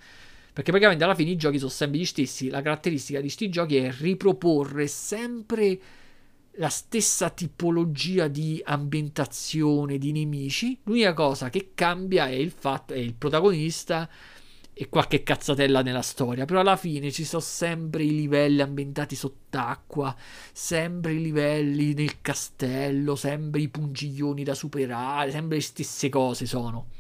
Perché 0.52 0.70
praticamente 0.70 1.04
alla 1.04 1.14
fine 1.14 1.30
i 1.30 1.36
giochi 1.36 1.58
sono 1.58 1.70
sempre 1.70 1.98
gli 1.98 2.04
stessi. 2.04 2.48
La 2.48 2.62
caratteristica 2.62 3.18
di 3.18 3.24
questi 3.24 3.48
giochi 3.48 3.76
è 3.76 3.92
riproporre 3.92 4.86
sempre 4.86 5.78
la 6.52 6.68
stessa 6.68 7.30
tipologia 7.30 8.28
di 8.28 8.60
ambientazione 8.64 9.98
di 9.98 10.12
nemici. 10.12 10.78
L'unica 10.84 11.14
cosa 11.14 11.50
che 11.50 11.70
cambia 11.74 12.28
è 12.28 12.32
il 12.32 12.50
fatto 12.50 12.94
è 12.94 12.98
il 12.98 13.14
protagonista 13.14 14.08
e 14.80 14.88
qualche 14.88 15.24
cazzatella 15.24 15.82
nella 15.82 16.02
storia, 16.02 16.44
però 16.44 16.60
alla 16.60 16.76
fine 16.76 17.10
ci 17.10 17.24
sono 17.24 17.42
sempre 17.42 18.04
i 18.04 18.14
livelli 18.14 18.60
ambientati 18.60 19.16
sott'acqua, 19.16 20.14
sempre 20.52 21.14
i 21.14 21.20
livelli 21.20 21.94
nel 21.94 22.20
castello, 22.20 23.16
sempre 23.16 23.60
i 23.60 23.66
pungiglioni 23.66 24.44
da 24.44 24.54
superare, 24.54 25.32
sempre 25.32 25.56
le 25.56 25.64
stesse 25.64 26.08
cose 26.08 26.46
sono. 26.46 26.90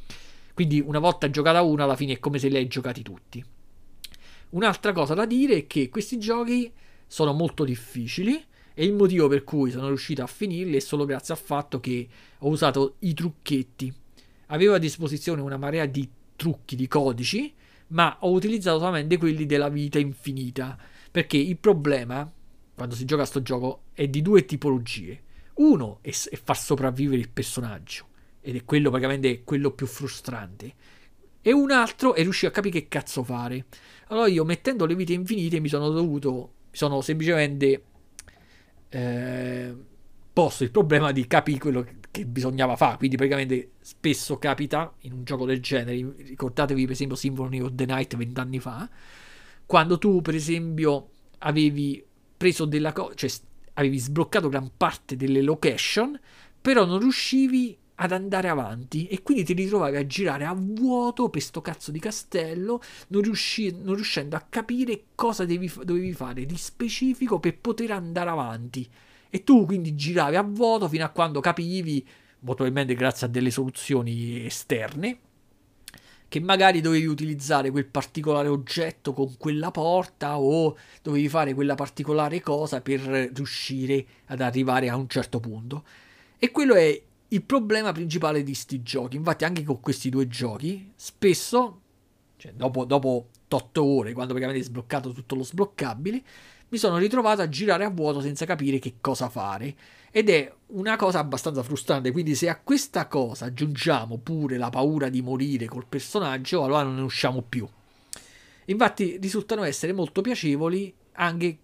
Quindi 0.54 0.80
una 0.80 0.98
volta 0.98 1.30
giocata 1.30 1.62
una, 1.62 1.84
alla 1.84 1.94
fine 1.94 2.14
è 2.14 2.18
come 2.18 2.40
se 2.40 2.48
li 2.48 2.56
hai 2.56 2.66
giocati 2.66 3.02
tutti. 3.02 3.44
Un'altra 4.50 4.90
cosa 4.90 5.14
da 5.14 5.24
dire 5.24 5.58
è 5.58 5.66
che 5.68 5.88
questi 5.88 6.18
giochi 6.18 6.72
sono 7.06 7.32
molto 7.32 7.62
difficili 7.62 8.44
e 8.74 8.84
il 8.84 8.92
motivo 8.92 9.28
per 9.28 9.44
cui 9.44 9.70
sono 9.70 9.86
riuscito 9.86 10.20
a 10.20 10.26
finirli 10.26 10.74
è 10.74 10.80
solo 10.80 11.04
grazie 11.04 11.32
al 11.32 11.38
fatto 11.38 11.78
che 11.78 12.08
ho 12.38 12.48
usato 12.48 12.96
i 13.00 13.14
trucchetti. 13.14 13.94
Avevo 14.46 14.74
a 14.74 14.78
disposizione 14.78 15.42
una 15.42 15.58
marea 15.58 15.86
di 15.86 16.10
trucchi, 16.34 16.74
di 16.74 16.88
codici 16.88 17.54
ma 17.88 18.16
ho 18.20 18.30
utilizzato 18.30 18.78
solamente 18.78 19.16
quelli 19.16 19.46
della 19.46 19.68
vita 19.68 19.98
infinita. 19.98 20.76
Perché 21.10 21.36
il 21.36 21.56
problema, 21.56 22.30
quando 22.74 22.94
si 22.94 23.04
gioca 23.04 23.22
a 23.22 23.26
sto 23.26 23.42
gioco, 23.42 23.84
è 23.92 24.06
di 24.08 24.22
due 24.22 24.44
tipologie. 24.44 25.22
Uno 25.54 25.98
è, 26.02 26.10
è 26.10 26.40
far 26.42 26.58
sopravvivere 26.58 27.20
il 27.20 27.30
personaggio, 27.30 28.06
ed 28.40 28.56
è 28.56 28.64
quello 28.64 28.90
praticamente 28.90 29.42
quello 29.42 29.72
più 29.72 29.86
frustrante. 29.86 30.74
E 31.40 31.52
un 31.52 31.70
altro 31.70 32.14
è 32.14 32.22
riuscire 32.22 32.50
a 32.50 32.54
capire 32.54 32.80
che 32.80 32.88
cazzo 32.88 33.22
fare. 33.22 33.66
Allora 34.08 34.28
io 34.28 34.44
mettendo 34.44 34.86
le 34.86 34.94
vite 34.94 35.12
infinite 35.12 35.60
mi 35.60 35.68
sono 35.68 35.88
dovuto, 35.90 36.52
mi 36.70 36.76
sono 36.76 37.00
semplicemente 37.00 37.82
eh, 38.90 39.74
posto 40.32 40.64
il 40.64 40.70
problema 40.70 41.10
di 41.12 41.26
capire 41.26 41.58
quello 41.58 41.82
che 41.82 41.94
che 42.10 42.24
bisognava 42.26 42.76
fare. 42.76 42.96
Quindi, 42.96 43.16
praticamente, 43.16 43.72
spesso 43.80 44.38
capita 44.38 44.92
in 45.00 45.12
un 45.12 45.24
gioco 45.24 45.46
del 45.46 45.60
genere. 45.60 46.14
Ricordatevi, 46.16 46.82
per 46.82 46.92
esempio, 46.92 47.16
Symphony 47.16 47.60
of 47.60 47.72
the 47.74 47.86
Night 47.86 48.16
vent'anni 48.16 48.60
fa. 48.60 48.88
Quando 49.66 49.98
tu, 49.98 50.22
per 50.22 50.34
esempio, 50.34 51.10
avevi 51.38 52.04
preso 52.36 52.64
della 52.64 52.92
cosa, 52.92 53.14
cioè 53.14 53.30
avevi 53.74 53.98
sbloccato 53.98 54.48
gran 54.48 54.70
parte 54.76 55.16
delle 55.16 55.42
location, 55.42 56.18
però 56.60 56.84
non 56.84 56.98
riuscivi 56.98 57.76
ad 58.00 58.12
andare 58.12 58.48
avanti 58.48 59.06
e 59.08 59.22
quindi 59.22 59.44
ti 59.44 59.52
ritrovavi 59.54 59.96
a 59.96 60.06
girare 60.06 60.44
a 60.44 60.54
vuoto 60.56 61.28
per 61.30 61.42
sto 61.42 61.60
cazzo 61.60 61.90
di 61.90 61.98
castello, 61.98 62.80
non, 63.08 63.22
riusci- 63.22 63.76
non 63.82 63.94
riuscendo 63.94 64.36
a 64.36 64.46
capire 64.48 65.06
cosa 65.14 65.44
devi, 65.44 65.70
dovevi 65.82 66.12
fare 66.12 66.46
di 66.46 66.56
specifico 66.56 67.40
per 67.40 67.58
poter 67.58 67.90
andare 67.90 68.30
avanti. 68.30 68.88
E 69.30 69.44
tu 69.44 69.66
quindi 69.66 69.94
giravi 69.94 70.36
a 70.36 70.42
vuoto 70.42 70.88
fino 70.88 71.04
a 71.04 71.10
quando 71.10 71.40
capivi, 71.40 72.06
probabilmente 72.40 72.94
grazie 72.94 73.26
a 73.26 73.30
delle 73.30 73.50
soluzioni 73.50 74.44
esterne, 74.46 75.18
che 76.28 76.40
magari 76.40 76.80
dovevi 76.80 77.06
utilizzare 77.06 77.70
quel 77.70 77.86
particolare 77.86 78.48
oggetto 78.48 79.12
con 79.12 79.36
quella 79.38 79.70
porta 79.70 80.38
o 80.38 80.76
dovevi 81.02 81.28
fare 81.28 81.54
quella 81.54 81.74
particolare 81.74 82.40
cosa 82.40 82.82
per 82.82 83.00
riuscire 83.00 84.04
ad 84.26 84.40
arrivare 84.40 84.88
a 84.88 84.96
un 84.96 85.08
certo 85.08 85.40
punto. 85.40 85.84
E 86.38 86.50
quello 86.50 86.74
è 86.74 87.02
il 87.28 87.42
problema 87.42 87.92
principale 87.92 88.38
di 88.42 88.52
questi 88.52 88.82
giochi. 88.82 89.16
Infatti, 89.16 89.44
anche 89.44 89.62
con 89.62 89.80
questi 89.80 90.10
due 90.10 90.28
giochi, 90.28 90.92
spesso, 90.94 91.80
cioè 92.36 92.52
dopo, 92.52 92.84
dopo 92.84 93.28
8 93.48 93.82
ore, 93.84 94.12
quando 94.12 94.34
praticamente 94.34 94.58
hai 94.58 94.70
sbloccato 94.70 95.12
tutto 95.12 95.34
lo 95.34 95.42
sbloccabile, 95.42 96.22
mi 96.70 96.78
sono 96.78 96.98
ritrovato 96.98 97.42
a 97.42 97.48
girare 97.48 97.84
a 97.84 97.90
vuoto 97.90 98.20
senza 98.20 98.44
capire 98.44 98.78
che 98.78 98.96
cosa 99.00 99.28
fare. 99.28 99.74
Ed 100.10 100.30
è 100.30 100.52
una 100.68 100.96
cosa 100.96 101.18
abbastanza 101.18 101.62
frustrante, 101.62 102.12
quindi 102.12 102.34
se 102.34 102.48
a 102.48 102.58
questa 102.58 103.06
cosa 103.06 103.46
aggiungiamo 103.46 104.18
pure 104.18 104.56
la 104.56 104.70
paura 104.70 105.08
di 105.08 105.22
morire 105.22 105.66
col 105.66 105.86
personaggio, 105.86 106.64
allora 106.64 106.82
non 106.82 106.96
ne 106.96 107.02
usciamo 107.02 107.42
più. 107.42 107.68
Infatti 108.66 109.18
risultano 109.18 109.64
essere 109.64 109.92
molto 109.92 110.20
piacevoli 110.20 110.94
anche 111.12 111.58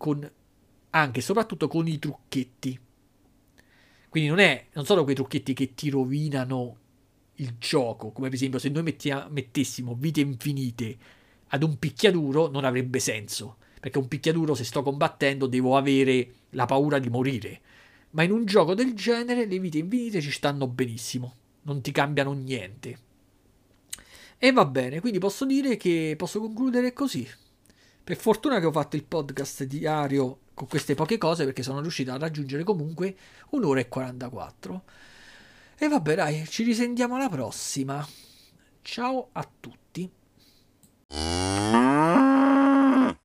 e 1.12 1.20
soprattutto 1.20 1.68
con 1.68 1.86
i 1.86 1.98
trucchetti. 1.98 2.78
Quindi 4.08 4.28
non 4.28 4.38
è 4.38 4.66
non 4.72 4.84
sono 4.84 5.04
quei 5.04 5.14
trucchetti 5.14 5.54
che 5.54 5.74
ti 5.74 5.90
rovinano 5.90 6.78
il 7.36 7.56
gioco, 7.58 8.12
come 8.12 8.28
per 8.28 8.36
esempio 8.36 8.58
se 8.58 8.68
noi 8.68 8.84
mettia, 8.84 9.26
mettessimo 9.28 9.96
vite 9.98 10.20
infinite 10.20 10.96
ad 11.48 11.62
un 11.62 11.78
picchiaduro 11.78 12.48
non 12.48 12.64
avrebbe 12.64 13.00
senso, 13.00 13.56
perché 13.84 13.98
un 13.98 14.08
picchiaduro 14.08 14.54
se 14.54 14.64
sto 14.64 14.82
combattendo 14.82 15.46
devo 15.46 15.76
avere 15.76 16.36
la 16.52 16.64
paura 16.64 16.98
di 16.98 17.10
morire. 17.10 17.60
Ma 18.12 18.22
in 18.22 18.30
un 18.30 18.46
gioco 18.46 18.72
del 18.72 18.94
genere 18.94 19.44
le 19.44 19.58
vite 19.58 19.76
infinite 19.76 20.22
ci 20.22 20.30
stanno 20.30 20.66
benissimo, 20.66 21.34
non 21.64 21.82
ti 21.82 21.92
cambiano 21.92 22.32
niente. 22.32 22.98
E 24.38 24.52
va 24.52 24.64
bene, 24.64 25.00
quindi 25.00 25.18
posso 25.18 25.44
dire 25.44 25.76
che 25.76 26.14
posso 26.16 26.40
concludere 26.40 26.94
così. 26.94 27.28
Per 28.02 28.16
fortuna 28.16 28.58
che 28.58 28.64
ho 28.64 28.72
fatto 28.72 28.96
il 28.96 29.04
podcast 29.04 29.64
diario 29.64 30.38
con 30.54 30.66
queste 30.66 30.94
poche 30.94 31.18
cose 31.18 31.44
perché 31.44 31.62
sono 31.62 31.82
riuscito 31.82 32.10
a 32.10 32.16
raggiungere 32.16 32.64
comunque 32.64 33.14
un'ora 33.50 33.80
e 33.80 33.88
44. 33.88 34.82
E 35.76 35.88
vabbè 35.88 36.14
dai, 36.14 36.46
ci 36.48 36.62
risentiamo 36.62 37.16
alla 37.16 37.28
prossima. 37.28 38.08
Ciao 38.80 39.28
a 39.32 39.46
tutti. 39.60 40.10